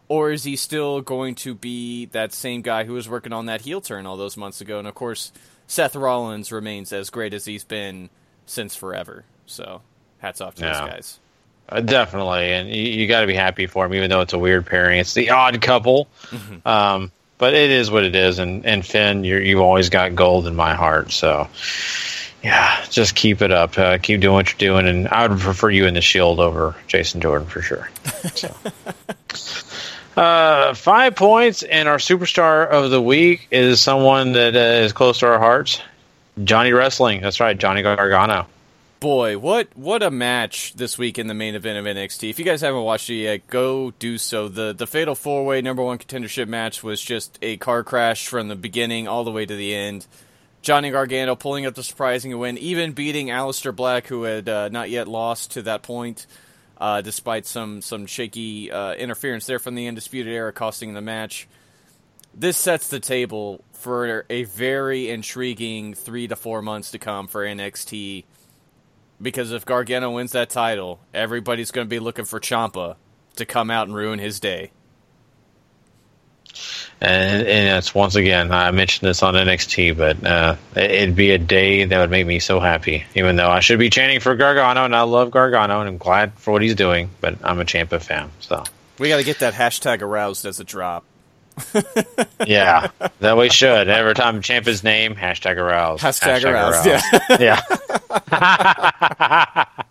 or 0.09 0.31
is 0.31 0.43
he 0.43 0.55
still 0.55 1.01
going 1.01 1.35
to 1.35 1.55
be 1.55 2.05
that 2.07 2.33
same 2.33 2.61
guy 2.61 2.83
who 2.83 2.93
was 2.93 3.07
working 3.07 3.31
on 3.31 3.45
that 3.45 3.61
heel 3.61 3.79
turn 3.79 4.05
all 4.05 4.17
those 4.17 4.35
months 4.35 4.59
ago 4.59 4.77
and 4.77 4.87
of 4.87 4.93
course 4.93 5.31
Seth 5.68 5.95
Rollins 5.95 6.52
remains 6.52 6.91
as 6.94 7.10
great 7.10 7.34
as 7.34 7.45
he's 7.45 7.64
been 7.64 8.10
since 8.45 8.76
forever 8.76 9.23
so 9.45 9.81
hats 10.19 10.41
off 10.41 10.56
to 10.56 10.64
Yeah. 10.65 10.80
those 10.81 10.90
guys 10.90 11.19
Uh, 11.69 11.80
definitely, 11.80 12.52
and 12.52 12.69
you, 12.69 12.81
you 12.84 13.07
got 13.07 13.22
to 13.22 13.27
be 13.27 13.34
happy 13.34 13.68
for 13.68 13.85
him, 13.85 13.94
even 13.94 14.10
though 14.10 14.19
it's 14.22 14.34
a 14.34 14.38
weird 14.38 14.65
pairing. 14.65 14.99
It's 14.99 15.14
the 15.14 15.30
odd 15.30 15.61
couple, 15.61 16.07
um, 16.65 17.10
but 17.38 17.53
it 17.53 17.72
is 17.72 17.90
what 17.90 18.03
it 18.03 18.15
is. 18.15 18.38
And 18.40 18.65
and 18.65 18.85
Finn, 18.85 19.23
you're, 19.23 19.41
you've 19.41 19.61
always 19.61 19.88
got 19.90 20.14
gold 20.14 20.45
in 20.45 20.56
my 20.57 20.73
heart. 20.76 21.11
So, 21.14 21.48
yeah, 22.44 22.84
just 22.90 23.15
keep 23.15 23.41
it 23.41 23.52
up. 23.52 23.77
Uh, 23.77 23.98
keep 23.98 24.19
doing 24.19 24.34
what 24.35 24.49
you're 24.52 24.57
doing, 24.73 24.88
and 24.88 25.07
I 25.07 25.26
would 25.26 25.40
prefer 25.40 25.69
you 25.69 25.85
in 25.85 25.94
the 25.94 26.02
Shield 26.02 26.41
over 26.41 26.76
Jason 26.88 27.22
Jordan 27.22 27.48
for 27.48 27.61
sure. 27.61 27.90
So. 28.35 28.53
Uh, 30.15 30.73
five 30.76 31.15
points, 31.15 31.64
and 31.64 31.90
our 31.90 31.98
superstar 31.98 32.68
of 32.68 32.91
the 32.91 33.02
week 33.02 33.48
is 33.49 33.81
someone 33.81 34.34
that 34.34 34.56
uh, 34.56 34.84
is 34.84 34.94
close 34.94 35.19
to 35.19 35.27
our 35.27 35.40
hearts, 35.40 35.81
Johnny 36.44 36.72
Wrestling. 36.72 37.22
That's 37.22 37.40
right, 37.40 37.57
Johnny 37.57 37.81
Gargano. 37.81 38.48
Boy, 38.99 39.38
what 39.38 39.68
what 39.76 40.02
a 40.02 40.11
match 40.11 40.76
this 40.76 40.98
week 40.98 41.19
in 41.19 41.27
the 41.27 41.34
main 41.34 41.56
event 41.56 41.77
of 41.77 41.85
NXT. 41.85 42.30
If 42.30 42.40
you 42.40 42.45
guys 42.45 42.61
haven't 42.61 42.84
watched 42.84 43.10
it 43.10 43.15
yet, 43.15 43.48
go 43.48 43.91
do 43.91 44.18
so. 44.18 44.48
The 44.48 44.72
the 44.72 44.88
Fatal 44.88 45.15
Four 45.15 45.45
Way 45.45 45.61
number 45.61 45.84
one 45.84 45.98
contendership 45.98 46.48
match 46.48 46.84
was 46.84 47.02
just 47.02 47.38
a 47.41 47.57
car 47.57 47.84
crash 47.84 48.27
from 48.27 48.48
the 48.48 48.56
beginning 48.56 49.07
all 49.07 49.23
the 49.23 49.31
way 49.31 49.45
to 49.45 49.56
the 49.56 49.76
end. 49.76 50.07
Johnny 50.61 50.91
Gargano 50.91 51.35
pulling 51.35 51.65
up 51.65 51.76
the 51.76 51.84
surprising 51.84 52.38
win, 52.40 52.57
even 52.57 52.94
beating 52.94 53.27
Aleister 53.27 53.76
Black, 53.76 54.07
who 54.07 54.23
had 54.23 54.48
uh, 54.48 54.69
not 54.69 54.90
yet 54.90 55.10
lost 55.10 55.52
to 55.52 55.64
that 55.64 55.81
point, 55.81 56.26
uh, 56.77 57.01
despite 57.01 57.45
some 57.45 57.81
some 57.81 58.05
shaky 58.05 58.71
uh, 58.71 58.93
interference 58.93 59.45
there 59.45 59.59
from 59.59 59.75
the 59.75 59.87
Undisputed 59.87 60.31
Era 60.31 60.51
costing 60.51 60.93
the 60.93 61.01
match. 61.01 61.47
This 62.33 62.57
sets 62.57 62.87
the 62.87 62.99
table 62.99 63.63
for 63.73 64.25
a 64.29 64.43
very 64.43 65.09
intriguing 65.09 65.93
three 65.93 66.27
to 66.27 66.35
four 66.35 66.61
months 66.61 66.91
to 66.91 66.99
come 66.99 67.27
for 67.27 67.45
NXT 67.45 68.25
because 69.21 69.51
if 69.51 69.65
Gargano 69.65 70.11
wins 70.11 70.31
that 70.33 70.49
title, 70.49 70.99
everybody's 71.13 71.71
going 71.71 71.85
to 71.85 71.89
be 71.89 71.99
looking 71.99 72.25
for 72.25 72.39
Ciampa 72.39 72.95
to 73.35 73.45
come 73.45 73.71
out 73.71 73.87
and 73.87 73.95
ruin 73.95 74.19
his 74.19 74.39
day. 74.39 74.71
And, 77.01 77.47
and 77.47 77.77
it's 77.77 77.93
once 77.93 78.15
again, 78.15 78.51
I 78.51 78.71
mentioned 78.71 79.07
this 79.07 79.23
on 79.23 79.34
NXT, 79.34 79.97
but 79.97 80.23
uh, 80.25 80.55
it'd 80.75 81.15
be 81.15 81.31
a 81.31 81.38
day 81.38 81.85
that 81.85 81.99
would 81.99 82.09
make 82.09 82.25
me 82.25 82.39
so 82.39 82.59
happy. 82.59 83.03
Even 83.15 83.35
though 83.35 83.49
I 83.49 83.59
should 83.59 83.80
be 83.80 83.89
chanting 83.89 84.19
for 84.19 84.35
Gargano, 84.35 84.85
and 84.85 84.95
I 84.95 85.01
love 85.01 85.31
Gargano, 85.31 85.80
and 85.80 85.89
I'm 85.89 85.97
glad 85.97 86.34
for 86.34 86.51
what 86.51 86.61
he's 86.61 86.75
doing, 86.75 87.09
but 87.21 87.35
I'm 87.43 87.59
a 87.59 87.65
Ciampa 87.65 88.01
fan, 88.01 88.30
so 88.39 88.63
We 88.99 89.09
got 89.09 89.17
to 89.17 89.23
get 89.23 89.39
that 89.39 89.53
hashtag 89.53 90.01
aroused 90.01 90.45
as 90.45 90.59
a 90.59 90.63
drop. 90.63 91.03
yeah, 92.47 92.88
that 93.19 93.38
we 93.38 93.49
should. 93.49 93.88
Every 93.88 94.15
time 94.15 94.41
Ciampa's 94.41 94.84
name, 94.84 95.15
hashtag 95.15 95.57
aroused. 95.57 96.03
Hashtag 96.03 96.43
aroused, 96.45 96.88
yeah. 96.88 97.01
yeah. 97.39 97.61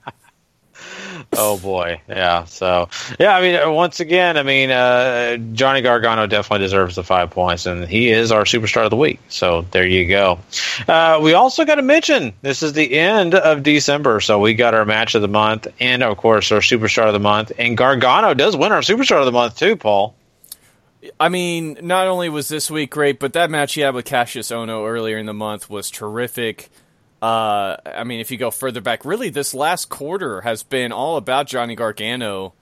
oh 1.32 1.58
boy, 1.58 2.00
yeah. 2.08 2.44
So 2.44 2.88
yeah, 3.18 3.36
I 3.36 3.40
mean, 3.40 3.56
uh, 3.56 3.70
once 3.70 4.00
again, 4.00 4.36
I 4.36 4.42
mean, 4.42 4.70
uh, 4.70 5.36
Johnny 5.52 5.82
Gargano 5.82 6.26
definitely 6.26 6.64
deserves 6.64 6.96
the 6.96 7.04
five 7.04 7.30
points, 7.30 7.66
and 7.66 7.88
he 7.88 8.10
is 8.10 8.32
our 8.32 8.44
superstar 8.44 8.84
of 8.84 8.90
the 8.90 8.96
week. 8.96 9.20
So 9.28 9.62
there 9.70 9.86
you 9.86 10.06
go. 10.08 10.38
Uh, 10.86 11.20
we 11.22 11.34
also 11.34 11.64
got 11.64 11.76
to 11.76 11.82
mention 11.82 12.32
this 12.42 12.62
is 12.62 12.72
the 12.72 12.98
end 12.98 13.34
of 13.34 13.62
December, 13.62 14.20
so 14.20 14.38
we 14.38 14.54
got 14.54 14.74
our 14.74 14.84
match 14.84 15.14
of 15.14 15.22
the 15.22 15.28
month, 15.28 15.66
and 15.80 16.02
of 16.02 16.16
course 16.16 16.52
our 16.52 16.60
superstar 16.60 17.06
of 17.06 17.12
the 17.12 17.20
month, 17.20 17.52
and 17.58 17.76
Gargano 17.76 18.34
does 18.34 18.56
win 18.56 18.72
our 18.72 18.80
superstar 18.80 19.20
of 19.20 19.26
the 19.26 19.32
month 19.32 19.56
too, 19.56 19.76
Paul. 19.76 20.14
I 21.18 21.28
mean, 21.28 21.78
not 21.82 22.06
only 22.06 22.28
was 22.28 22.48
this 22.48 22.70
week 22.70 22.90
great, 22.90 23.18
but 23.18 23.32
that 23.32 23.50
match 23.50 23.74
he 23.74 23.80
had 23.80 23.94
with 23.94 24.04
Kassius 24.04 24.54
Ohno 24.54 24.88
earlier 24.88 25.18
in 25.18 25.26
the 25.26 25.34
month 25.34 25.68
was 25.68 25.90
terrific. 25.90 26.70
Uh, 27.22 27.76
I 27.86 28.02
mean, 28.02 28.18
if 28.18 28.32
you 28.32 28.36
go 28.36 28.50
further 28.50 28.80
back, 28.80 29.04
really, 29.04 29.30
this 29.30 29.54
last 29.54 29.88
quarter 29.88 30.40
has 30.40 30.64
been 30.64 30.90
all 30.90 31.16
about 31.16 31.46
Johnny 31.46 31.76
Gargano. 31.76 32.52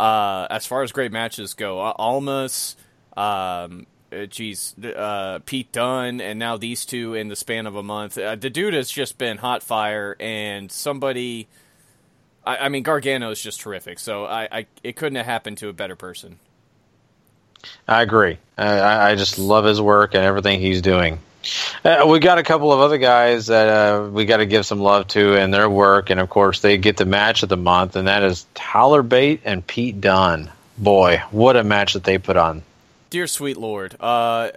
Uh, 0.00 0.48
as 0.50 0.66
far 0.66 0.82
as 0.82 0.90
great 0.90 1.12
matches 1.12 1.54
go, 1.54 1.80
uh, 1.80 1.92
Almas, 1.96 2.76
um, 3.16 3.86
uh, 4.12 4.26
geez, 4.26 4.74
uh, 4.84 5.38
Pete 5.46 5.70
Dunne, 5.70 6.20
and 6.20 6.36
now 6.36 6.56
these 6.56 6.84
two 6.84 7.14
in 7.14 7.28
the 7.28 7.36
span 7.36 7.66
of 7.66 7.76
a 7.76 7.82
month. 7.82 8.18
Uh, 8.18 8.34
the 8.34 8.50
dude 8.50 8.74
has 8.74 8.90
just 8.90 9.18
been 9.18 9.38
hot 9.38 9.62
fire, 9.62 10.16
and 10.18 10.70
somebody. 10.72 11.46
I, 12.44 12.56
I 12.56 12.68
mean, 12.70 12.82
Gargano 12.82 13.30
is 13.30 13.40
just 13.40 13.60
terrific. 13.60 14.00
So 14.00 14.24
I, 14.24 14.48
I, 14.50 14.66
it 14.82 14.96
couldn't 14.96 15.16
have 15.16 15.26
happened 15.26 15.58
to 15.58 15.68
a 15.68 15.72
better 15.72 15.94
person. 15.94 16.40
I 17.86 18.02
agree. 18.02 18.38
I 18.56 19.10
I 19.10 19.14
just 19.14 19.38
love 19.38 19.64
his 19.64 19.80
work 19.80 20.14
and 20.14 20.24
everything 20.24 20.60
he's 20.60 20.82
doing. 20.82 21.20
Uh, 21.84 22.04
we 22.08 22.18
got 22.18 22.38
a 22.38 22.42
couple 22.42 22.72
of 22.72 22.80
other 22.80 22.98
guys 22.98 23.46
that 23.46 23.68
uh, 23.68 24.08
we 24.08 24.24
got 24.24 24.38
to 24.38 24.46
give 24.46 24.66
some 24.66 24.80
love 24.80 25.06
to 25.08 25.36
and 25.36 25.52
their 25.54 25.70
work, 25.70 26.10
and 26.10 26.20
of 26.20 26.28
course 26.28 26.60
they 26.60 26.78
get 26.78 26.96
the 26.96 27.06
match 27.06 27.42
of 27.42 27.48
the 27.48 27.56
month, 27.56 27.96
and 27.96 28.08
that 28.08 28.22
is 28.22 28.46
Tyler 28.54 29.02
Bate 29.02 29.40
and 29.44 29.66
Pete 29.66 30.00
Dunne. 30.00 30.50
Boy, 30.76 31.22
what 31.30 31.56
a 31.56 31.64
match 31.64 31.94
that 31.94 32.04
they 32.04 32.18
put 32.18 32.36
on! 32.36 32.62
Dear 33.10 33.26
sweet 33.26 33.56
lord, 33.56 33.96
uh, 34.00 34.50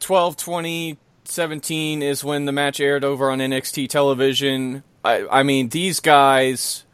12 0.00 0.36
20 0.36 0.98
17 1.24 2.02
is 2.02 2.22
when 2.22 2.44
the 2.44 2.52
match 2.52 2.80
aired 2.80 3.04
over 3.04 3.30
on 3.30 3.38
NXT 3.38 3.88
television. 3.88 4.82
I, 5.04 5.26
I 5.30 5.42
mean, 5.42 5.68
these 5.68 6.00
guys. 6.00 6.84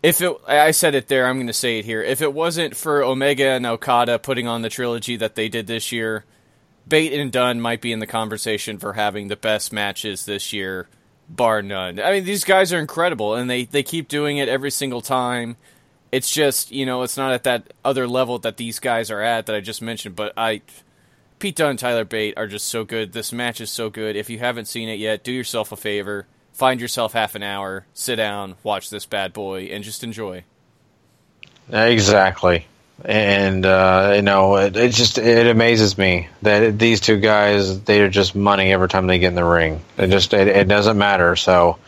If 0.00 0.20
it, 0.20 0.36
I 0.46 0.70
said 0.70 0.94
it 0.94 1.08
there, 1.08 1.26
I'm 1.26 1.36
going 1.36 1.48
to 1.48 1.52
say 1.52 1.80
it 1.80 1.84
here. 1.84 2.02
If 2.02 2.22
it 2.22 2.32
wasn't 2.32 2.76
for 2.76 3.02
Omega 3.02 3.48
and 3.48 3.66
Okada 3.66 4.20
putting 4.20 4.46
on 4.46 4.62
the 4.62 4.68
trilogy 4.68 5.16
that 5.16 5.34
they 5.34 5.48
did 5.48 5.66
this 5.66 5.90
year, 5.90 6.24
Bate 6.88 7.12
and 7.12 7.30
Dunne 7.30 7.60
might 7.60 7.80
be 7.80 7.92
in 7.92 7.98
the 7.98 8.06
conversation 8.06 8.78
for 8.78 8.94
having 8.94 9.28
the 9.28 9.36
best 9.36 9.72
matches 9.72 10.24
this 10.24 10.52
year, 10.52 10.88
bar 11.28 11.62
none. 11.62 12.00
I 12.00 12.12
mean, 12.12 12.24
these 12.24 12.44
guys 12.44 12.72
are 12.72 12.78
incredible, 12.78 13.34
and 13.34 13.48
they, 13.48 13.64
they 13.64 13.82
keep 13.82 14.08
doing 14.08 14.38
it 14.38 14.48
every 14.48 14.70
single 14.70 15.00
time. 15.00 15.56
It's 16.10 16.30
just, 16.30 16.72
you 16.72 16.86
know, 16.86 17.02
it's 17.02 17.16
not 17.16 17.32
at 17.32 17.44
that 17.44 17.72
other 17.84 18.08
level 18.08 18.38
that 18.40 18.56
these 18.56 18.78
guys 18.78 19.10
are 19.10 19.20
at 19.20 19.46
that 19.46 19.54
I 19.54 19.60
just 19.60 19.82
mentioned, 19.82 20.16
but 20.16 20.32
I. 20.36 20.62
Pete 21.38 21.54
Dunne 21.54 21.70
and 21.70 21.78
Tyler 21.78 22.04
Bate 22.04 22.34
are 22.36 22.48
just 22.48 22.66
so 22.66 22.82
good. 22.82 23.12
This 23.12 23.32
match 23.32 23.60
is 23.60 23.70
so 23.70 23.90
good. 23.90 24.16
If 24.16 24.28
you 24.28 24.40
haven't 24.40 24.64
seen 24.64 24.88
it 24.88 24.98
yet, 24.98 25.22
do 25.22 25.30
yourself 25.30 25.70
a 25.70 25.76
favor. 25.76 26.26
Find 26.52 26.80
yourself 26.80 27.12
half 27.12 27.36
an 27.36 27.44
hour, 27.44 27.86
sit 27.94 28.16
down, 28.16 28.56
watch 28.64 28.90
this 28.90 29.06
bad 29.06 29.32
boy, 29.32 29.66
and 29.66 29.84
just 29.84 30.02
enjoy. 30.02 30.42
Exactly. 31.70 32.66
And 33.04 33.64
uh, 33.64 34.14
you 34.16 34.22
know, 34.22 34.56
it, 34.56 34.76
it 34.76 34.92
just 34.92 35.18
it 35.18 35.46
amazes 35.46 35.96
me 35.96 36.28
that 36.42 36.76
these 36.78 37.00
two 37.00 37.18
guys 37.18 37.80
they 37.82 38.00
are 38.00 38.08
just 38.08 38.34
money 38.34 38.72
every 38.72 38.88
time 38.88 39.06
they 39.06 39.20
get 39.20 39.28
in 39.28 39.36
the 39.36 39.44
ring. 39.44 39.80
It 39.96 40.08
just 40.08 40.34
it, 40.34 40.48
it 40.48 40.66
doesn't 40.66 40.98
matter. 40.98 41.36
So 41.36 41.78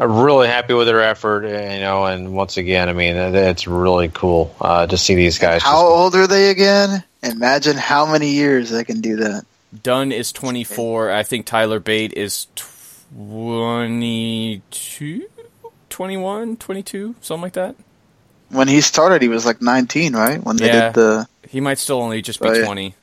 I'm 0.00 0.18
really 0.18 0.48
happy 0.48 0.74
with 0.74 0.88
their 0.88 1.02
effort. 1.02 1.44
You 1.44 1.80
know, 1.80 2.06
and 2.06 2.34
once 2.34 2.56
again, 2.56 2.88
I 2.88 2.94
mean, 2.94 3.14
it, 3.14 3.34
it's 3.34 3.68
really 3.68 4.08
cool 4.08 4.54
uh, 4.60 4.88
to 4.88 4.98
see 4.98 5.14
these 5.14 5.38
guys. 5.38 5.62
How 5.62 5.86
old 5.86 6.16
are 6.16 6.26
they 6.26 6.50
again? 6.50 7.04
Imagine 7.22 7.76
how 7.76 8.10
many 8.10 8.30
years 8.30 8.70
they 8.70 8.82
can 8.84 9.00
do 9.00 9.16
that. 9.16 9.46
Dunne 9.82 10.12
is 10.12 10.32
24. 10.32 11.12
I 11.12 11.22
think 11.22 11.44
Tyler 11.46 11.80
Bate 11.80 12.12
is 12.14 12.46
22, 12.56 15.28
21, 15.90 16.56
22, 16.56 17.14
something 17.20 17.42
like 17.42 17.52
that. 17.54 17.74
When 18.50 18.68
he 18.68 18.80
started, 18.80 19.22
he 19.22 19.28
was 19.28 19.44
like 19.44 19.60
19, 19.60 20.14
right? 20.14 20.42
When 20.42 20.56
they 20.56 20.66
yeah, 20.66 20.86
did 20.86 20.94
the. 20.94 21.28
he 21.48 21.60
might 21.60 21.78
still 21.78 22.00
only 22.00 22.22
just 22.22 22.40
be 22.40 22.48
Oh, 22.48 22.64
20. 22.64 22.94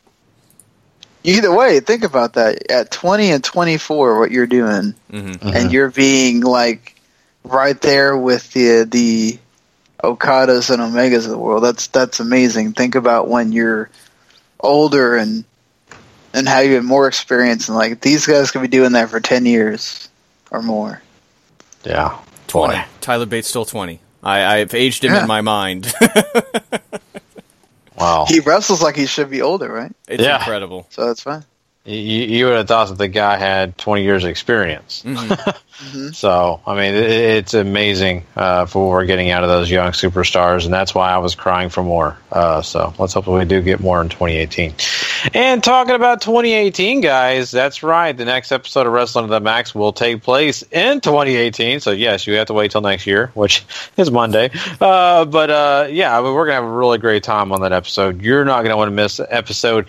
Either 1.25 1.53
way, 1.55 1.79
think 1.79 2.03
about 2.03 2.33
that. 2.33 2.69
At 2.71 2.91
20 2.91 3.31
and 3.31 3.43
24, 3.43 4.19
what 4.19 4.31
you're 4.31 4.45
doing, 4.47 4.93
Mm-hmm. 5.11 5.47
and 5.47 5.71
you're 5.71 5.89
being 5.91 6.41
like 6.41 6.95
right 7.43 7.79
there 7.81 8.17
with 8.17 8.51
the 8.53 8.83
the 8.83 9.37
Okadas 10.03 10.69
and 10.69 10.81
Omegas 10.81 11.23
of 11.25 11.29
the 11.31 11.37
world. 11.37 11.63
That's 11.63 11.87
that's 11.87 12.19
amazing. 12.19 12.73
Think 12.73 12.95
about 12.95 13.29
when 13.29 13.51
you're 13.53 13.89
older 14.59 15.15
and 15.15 15.45
and 16.33 16.47
how 16.47 16.59
you 16.59 16.75
have 16.75 16.83
more 16.83 17.07
experience, 17.07 17.69
and 17.69 17.77
like 17.77 18.01
these 18.01 18.25
guys 18.25 18.51
could 18.51 18.61
be 18.61 18.67
doing 18.67 18.93
that 18.93 19.09
for 19.09 19.19
10 19.21 19.45
years 19.45 20.09
or 20.51 20.61
more. 20.61 21.01
Yeah, 21.85 22.17
20. 22.47 22.81
Tyler 23.01 23.25
Bate's 23.25 23.47
still 23.47 23.65
20. 23.65 23.99
I, 24.23 24.57
I've 24.59 24.73
aged 24.73 25.03
him 25.03 25.13
Yeah. 25.13 25.21
in 25.21 25.27
my 25.27 25.41
mind. 25.41 25.91
Wow. 27.95 28.25
He 28.27 28.39
wrestles 28.39 28.81
like 28.81 28.95
he 28.95 29.05
should 29.05 29.29
be 29.29 29.43
older, 29.43 29.71
right? 29.71 29.91
It's 30.07 30.21
Yeah. 30.23 30.37
incredible. 30.39 30.87
So 30.89 31.05
that's 31.05 31.21
fine. 31.21 31.45
You, 31.85 31.95
you 31.95 32.45
would 32.45 32.55
have 32.55 32.67
thought 32.67 32.87
that 32.89 32.97
the 32.97 33.09
guy 33.09 33.37
had 33.37 33.77
20 33.77 34.03
years 34.03 34.23
of 34.23 34.29
experience. 34.29 35.03
So, 36.13 36.61
I 36.65 36.75
mean, 36.75 36.93
it, 36.93 37.09
it's 37.09 37.53
amazing 37.53 38.25
uh, 38.35 38.67
for 38.67 38.85
what 38.85 38.91
we're 38.91 39.05
getting 39.05 39.31
out 39.31 39.43
of 39.43 39.49
those 39.49 39.69
young 39.69 39.91
superstars, 39.91 40.65
and 40.65 40.73
that's 40.73 40.93
why 40.93 41.11
I 41.11 41.17
was 41.17 41.35
crying 41.35 41.69
for 41.69 41.83
more. 41.83 42.17
Uh, 42.31 42.61
so, 42.61 42.93
let's 42.99 43.13
hope 43.13 43.25
that 43.25 43.31
we 43.31 43.43
do 43.45 43.61
get 43.61 43.79
more 43.79 43.99
in 43.99 44.09
2018. 44.09 44.75
And 45.33 45.63
talking 45.63 45.95
about 45.95 46.21
2018, 46.21 47.01
guys, 47.01 47.51
that's 47.51 47.81
right. 47.83 48.15
The 48.15 48.25
next 48.25 48.51
episode 48.51 48.85
of 48.85 48.93
Wrestling 48.93 49.25
to 49.25 49.31
the 49.31 49.39
Max 49.39 49.73
will 49.73 49.91
take 49.91 50.21
place 50.21 50.63
in 50.71 51.01
2018. 51.01 51.79
So, 51.79 51.91
yes, 51.91 52.27
you 52.27 52.35
have 52.35 52.47
to 52.47 52.53
wait 52.53 52.71
till 52.71 52.81
next 52.81 53.07
year, 53.07 53.31
which 53.33 53.65
is 53.97 54.11
Monday. 54.11 54.51
Uh, 54.79 55.25
but 55.25 55.49
uh, 55.49 55.87
yeah, 55.89 56.17
I 56.17 56.21
mean, 56.21 56.33
we're 56.33 56.45
going 56.45 56.55
to 56.55 56.61
have 56.61 56.71
a 56.71 56.77
really 56.77 56.99
great 56.99 57.23
time 57.23 57.51
on 57.51 57.61
that 57.61 57.73
episode. 57.73 58.21
You're 58.21 58.45
not 58.45 58.61
going 58.61 58.69
to 58.69 58.77
want 58.77 58.89
to 58.89 58.95
miss 58.95 59.19
episode 59.19 59.87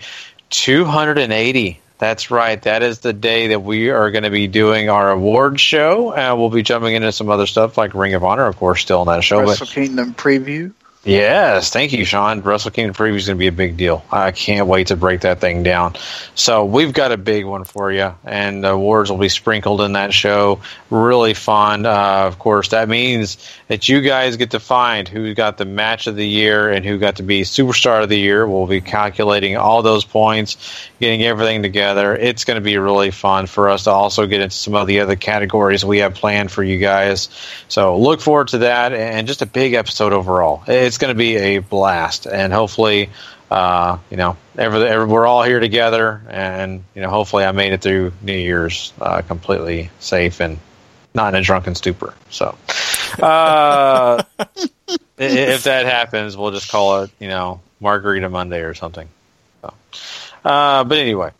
280. 0.49 1.79
That's 1.97 2.29
right. 2.29 2.61
That 2.63 2.83
is 2.83 2.99
the 2.99 3.13
day 3.13 3.47
that 3.49 3.61
we 3.61 3.89
are 3.89 4.11
going 4.11 4.25
to 4.25 4.29
be 4.29 4.47
doing 4.47 4.89
our 4.89 5.11
award 5.11 5.59
show. 5.59 6.13
And 6.13 6.37
we'll 6.37 6.49
be 6.49 6.63
jumping 6.63 6.93
into 6.93 7.11
some 7.11 7.29
other 7.29 7.47
stuff 7.47 7.77
like 7.77 7.93
Ring 7.93 8.13
of 8.13 8.23
Honor, 8.23 8.45
of 8.45 8.57
course, 8.57 8.81
still 8.81 9.01
in 9.01 9.07
that 9.07 9.23
show. 9.23 9.39
Wrestle 9.39 9.65
But 9.65 9.73
Kingdom 9.73 10.13
preview. 10.13 10.73
Yes, 11.05 11.69
thank 11.69 11.93
you, 11.93 12.03
Sean. 12.03 12.41
Wrestle 12.41 12.71
Kingdom 12.71 12.95
preview 12.95 13.17
is 13.17 13.27
going 13.27 13.37
to 13.37 13.39
be 13.39 13.45
a 13.45 13.51
big 13.51 13.77
deal. 13.77 14.03
I 14.11 14.31
can't 14.31 14.65
wait 14.65 14.87
to 14.87 14.95
break 14.95 15.21
that 15.21 15.39
thing 15.39 15.61
down. 15.61 15.93
So 16.33 16.65
we've 16.65 16.93
got 16.93 17.11
a 17.11 17.17
big 17.17 17.45
one 17.45 17.63
for 17.63 17.91
you, 17.91 18.15
and 18.23 18.63
the 18.63 18.71
awards 18.71 19.11
will 19.11 19.19
be 19.19 19.29
sprinkled 19.29 19.81
in 19.81 19.93
that 19.93 20.15
show. 20.15 20.61
Really 20.89 21.35
fun. 21.35 21.85
Uh, 21.85 22.23
of 22.25 22.39
course, 22.39 22.69
that 22.69 22.89
means 22.89 23.37
that 23.67 23.87
you 23.87 24.01
guys 24.01 24.35
get 24.37 24.51
to 24.51 24.59
find 24.59 25.07
who 25.07 25.35
got 25.35 25.59
the 25.59 25.65
match 25.65 26.07
of 26.07 26.15
the 26.15 26.27
year 26.27 26.71
and 26.71 26.83
who 26.83 26.97
got 26.97 27.17
to 27.17 27.23
be 27.23 27.43
superstar 27.43 28.01
of 28.01 28.09
the 28.09 28.17
year. 28.17 28.47
We'll 28.47 28.65
be 28.65 28.81
calculating 28.81 29.57
all 29.57 29.83
those 29.83 30.05
points, 30.05 30.57
getting 30.99 31.21
everything 31.21 31.61
together. 31.61 32.15
It's 32.15 32.45
going 32.45 32.55
to 32.55 32.61
be 32.61 32.79
really 32.79 33.11
fun 33.11 33.45
for 33.45 33.69
us 33.69 33.83
to 33.83 33.91
also 33.91 34.25
get 34.25 34.41
into 34.41 34.55
some 34.55 34.73
of 34.73 34.87
the 34.87 35.01
other 35.01 35.15
categories 35.15 35.85
we 35.85 35.99
have 35.99 36.15
planned 36.15 36.51
for 36.51 36.63
you 36.63 36.79
guys. 36.79 37.29
So 37.67 37.95
look 37.99 38.21
forward 38.21 38.47
to 38.49 38.57
that, 38.59 38.91
and 38.91 39.27
just 39.27 39.43
a 39.43 39.45
big 39.45 39.73
episode 39.73 40.11
overall. 40.11 40.63
It's 40.65 40.94
going 40.97 41.13
to 41.13 41.17
be 41.17 41.35
a 41.35 41.59
blast, 41.59 42.27
and 42.27 42.51
hopefully, 42.51 43.09
uh, 43.49 43.97
you 44.09 44.17
know, 44.17 44.37
every, 44.57 44.83
every, 44.87 45.07
we're 45.07 45.25
all 45.25 45.43
here 45.43 45.59
together, 45.59 46.21
and 46.29 46.83
you 46.93 47.01
know, 47.01 47.09
hopefully, 47.09 47.45
I 47.45 47.51
made 47.51 47.73
it 47.73 47.81
through 47.81 48.13
New 48.21 48.37
Year's 48.37 48.93
uh, 48.99 49.21
completely 49.21 49.89
safe 49.99 50.39
and 50.39 50.59
not 51.13 51.33
in 51.33 51.39
a 51.39 51.43
drunken 51.43 51.75
stupor. 51.75 52.13
So, 52.29 52.57
uh, 53.21 54.23
if 55.17 55.63
that 55.63 55.85
happens, 55.85 56.35
we'll 56.35 56.51
just 56.51 56.69
call 56.69 57.03
it, 57.03 57.11
you 57.19 57.27
know, 57.27 57.61
Margarita 57.79 58.29
Monday 58.29 58.61
or 58.61 58.73
something. 58.73 59.07
So, 59.61 59.73
uh, 60.43 60.83
but 60.83 60.97
anyway. 60.97 61.31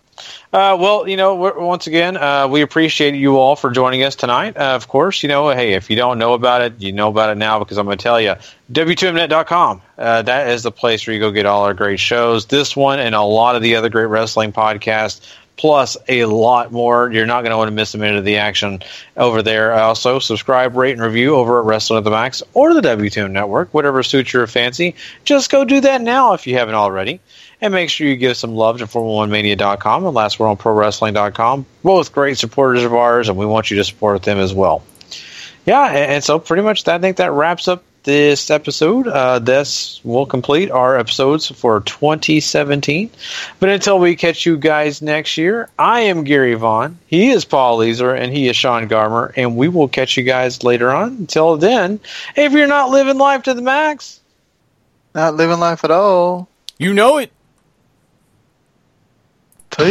Uh, 0.56 0.74
well, 0.80 1.06
you 1.06 1.18
know, 1.18 1.36
once 1.36 1.86
again, 1.86 2.16
uh, 2.16 2.48
we 2.48 2.62
appreciate 2.62 3.14
you 3.14 3.38
all 3.38 3.58
for 3.58 3.72
joining 3.72 4.04
us 4.04 4.16
tonight. 4.16 4.56
Uh, 4.56 4.74
of 4.74 4.88
course, 4.88 5.22
you 5.22 5.28
know, 5.28 5.50
hey, 5.50 5.74
if 5.74 5.90
you 5.90 5.98
don't 5.98 6.18
know 6.18 6.34
about 6.34 6.62
it, 6.62 6.80
you 6.80 6.94
know 6.94 7.10
about 7.10 7.30
it 7.30 7.36
now 7.36 7.60
because 7.60 7.78
I'm 7.78 7.86
going 7.86 7.98
to 7.98 8.02
tell 8.02 8.22
you. 8.22 8.36
W2Mnet.com. 8.72 9.82
Uh, 9.98 10.22
that 10.22 10.48
is 10.48 10.64
the 10.64 10.72
place 10.72 11.06
where 11.06 11.14
you 11.14 11.20
go 11.20 11.30
get 11.32 11.46
all 11.46 11.66
our 11.66 11.74
great 11.74 12.00
shows. 12.00 12.46
This 12.46 12.74
one 12.74 13.00
and 13.00 13.14
a 13.14 13.22
lot 13.22 13.58
of 13.58 13.64
the 13.64 13.76
other 13.76 13.90
great 13.90 14.06
wrestling 14.06 14.54
podcasts, 14.54 15.30
plus 15.58 15.98
a 16.08 16.24
lot 16.24 16.72
more. 16.72 17.12
You're 17.12 17.26
not 17.26 17.42
going 17.42 17.52
to 17.52 17.58
want 17.58 17.68
to 17.68 17.76
miss 17.76 17.94
a 17.94 17.98
minute 17.98 18.20
of 18.20 18.24
the 18.24 18.38
action 18.38 18.82
over 19.18 19.44
there. 19.44 19.74
Also, 19.74 20.20
subscribe, 20.20 20.78
rate, 20.78 20.94
and 20.94 21.02
review 21.02 21.36
over 21.36 21.60
at 21.60 21.66
Wrestling 21.66 22.00
to 22.00 22.04
the 22.06 22.12
Max 22.12 22.42
or 22.54 22.74
the 22.74 22.80
W2M 22.80 23.32
Network, 23.32 23.74
whatever 23.74 24.04
suits 24.04 24.32
your 24.32 24.48
fancy. 24.48 24.96
Just 25.26 25.52
go 25.52 25.66
do 25.66 25.82
that 25.82 26.00
now 26.00 26.32
if 26.32 26.48
you 26.48 26.56
haven't 26.58 26.76
already. 26.76 27.20
And 27.62 27.74
make 27.74 27.90
sure 27.90 28.08
you 28.08 28.16
give 28.16 28.38
some 28.38 28.56
love 28.56 28.80
to 28.80 28.86
411mania.com 28.86 30.06
and 30.06 30.14
Last 30.14 30.40
Word 30.40 30.48
on 30.48 30.58
Pro 30.58 30.74
Wrestling.com. 30.74 31.66
Both 31.84 32.12
great 32.12 32.38
supporters 32.38 32.84
of 32.84 32.94
ours, 32.94 33.30
and 33.30 33.38
we 33.38 33.46
want 33.46 33.72
you 33.72 33.78
to 33.78 33.84
support 33.84 34.24
them 34.24 34.38
as 34.38 34.54
well. 34.54 34.84
Yeah, 35.66 35.88
and, 35.88 36.12
and 36.12 36.24
so 36.24 36.38
pretty 36.40 36.64
much 36.64 36.84
that, 36.84 36.96
I 36.96 37.00
think 37.00 37.18
that 37.18 37.32
wraps 37.32 37.68
up 37.68 37.84
this 38.04 38.52
episode. 38.52 39.08
Uh, 39.08 39.40
this 39.40 40.00
will 40.04 40.26
complete 40.28 40.70
our 40.70 40.96
episodes 40.98 41.48
for 41.48 41.82
2017. 41.82 43.10
But 43.60 43.70
until 43.70 44.00
we 44.00 44.16
catch 44.16 44.46
you 44.46 44.58
guys 44.58 45.02
next 45.02 45.38
year, 45.38 45.70
I 45.78 46.02
am 46.02 46.24
Gary 46.24 46.54
Vaughn. 46.54 47.00
He 47.08 47.32
is 47.32 47.46
Paul 47.46 47.80
Leeser, 47.80 48.18
and 48.18 48.32
he 48.32 48.48
is 48.48 48.56
Sean 48.56 48.88
Garmer. 48.88 49.34
And 49.36 49.58
we 49.58 49.68
will 49.68 49.88
catch 49.88 50.18
you 50.18 50.24
guys 50.24 50.64
later 50.64 50.92
on. 50.92 51.10
Until 51.10 51.58
then, 51.58 52.00
if 52.36 52.54
you're 52.54 52.68
not 52.68 52.92
living 52.92 53.18
life 53.18 53.44
to 53.44 53.54
the 53.54 53.62
max, 53.62 54.20
Not 55.16 55.36
living 55.36 55.60
life 55.60 55.84
at 55.84 55.92
all. 55.92 56.48
You 56.78 56.94
know 56.94 57.18
it. 57.18 57.32
The 59.78 59.84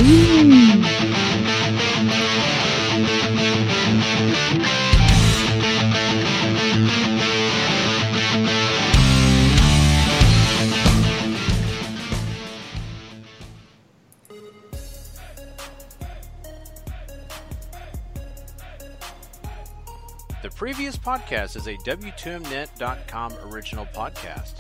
previous 20.57 20.97
podcast 20.97 21.57
is 21.57 21.67
a 21.67 21.75
W2Mnet.com 21.75 23.35
original 23.53 23.85
podcast. 23.95 24.55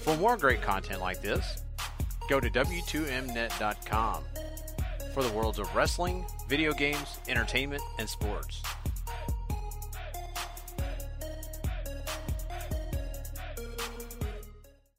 For 0.00 0.14
more 0.18 0.36
great 0.36 0.60
content 0.60 1.00
like 1.00 1.22
this, 1.22 1.63
go 2.28 2.40
to 2.40 2.50
W2Mnet.com 2.50 4.24
for 5.12 5.22
the 5.22 5.30
worlds 5.30 5.58
of 5.58 5.74
wrestling, 5.74 6.24
video 6.48 6.72
games, 6.72 7.18
entertainment, 7.28 7.82
and 7.98 8.08
sports. 8.08 8.62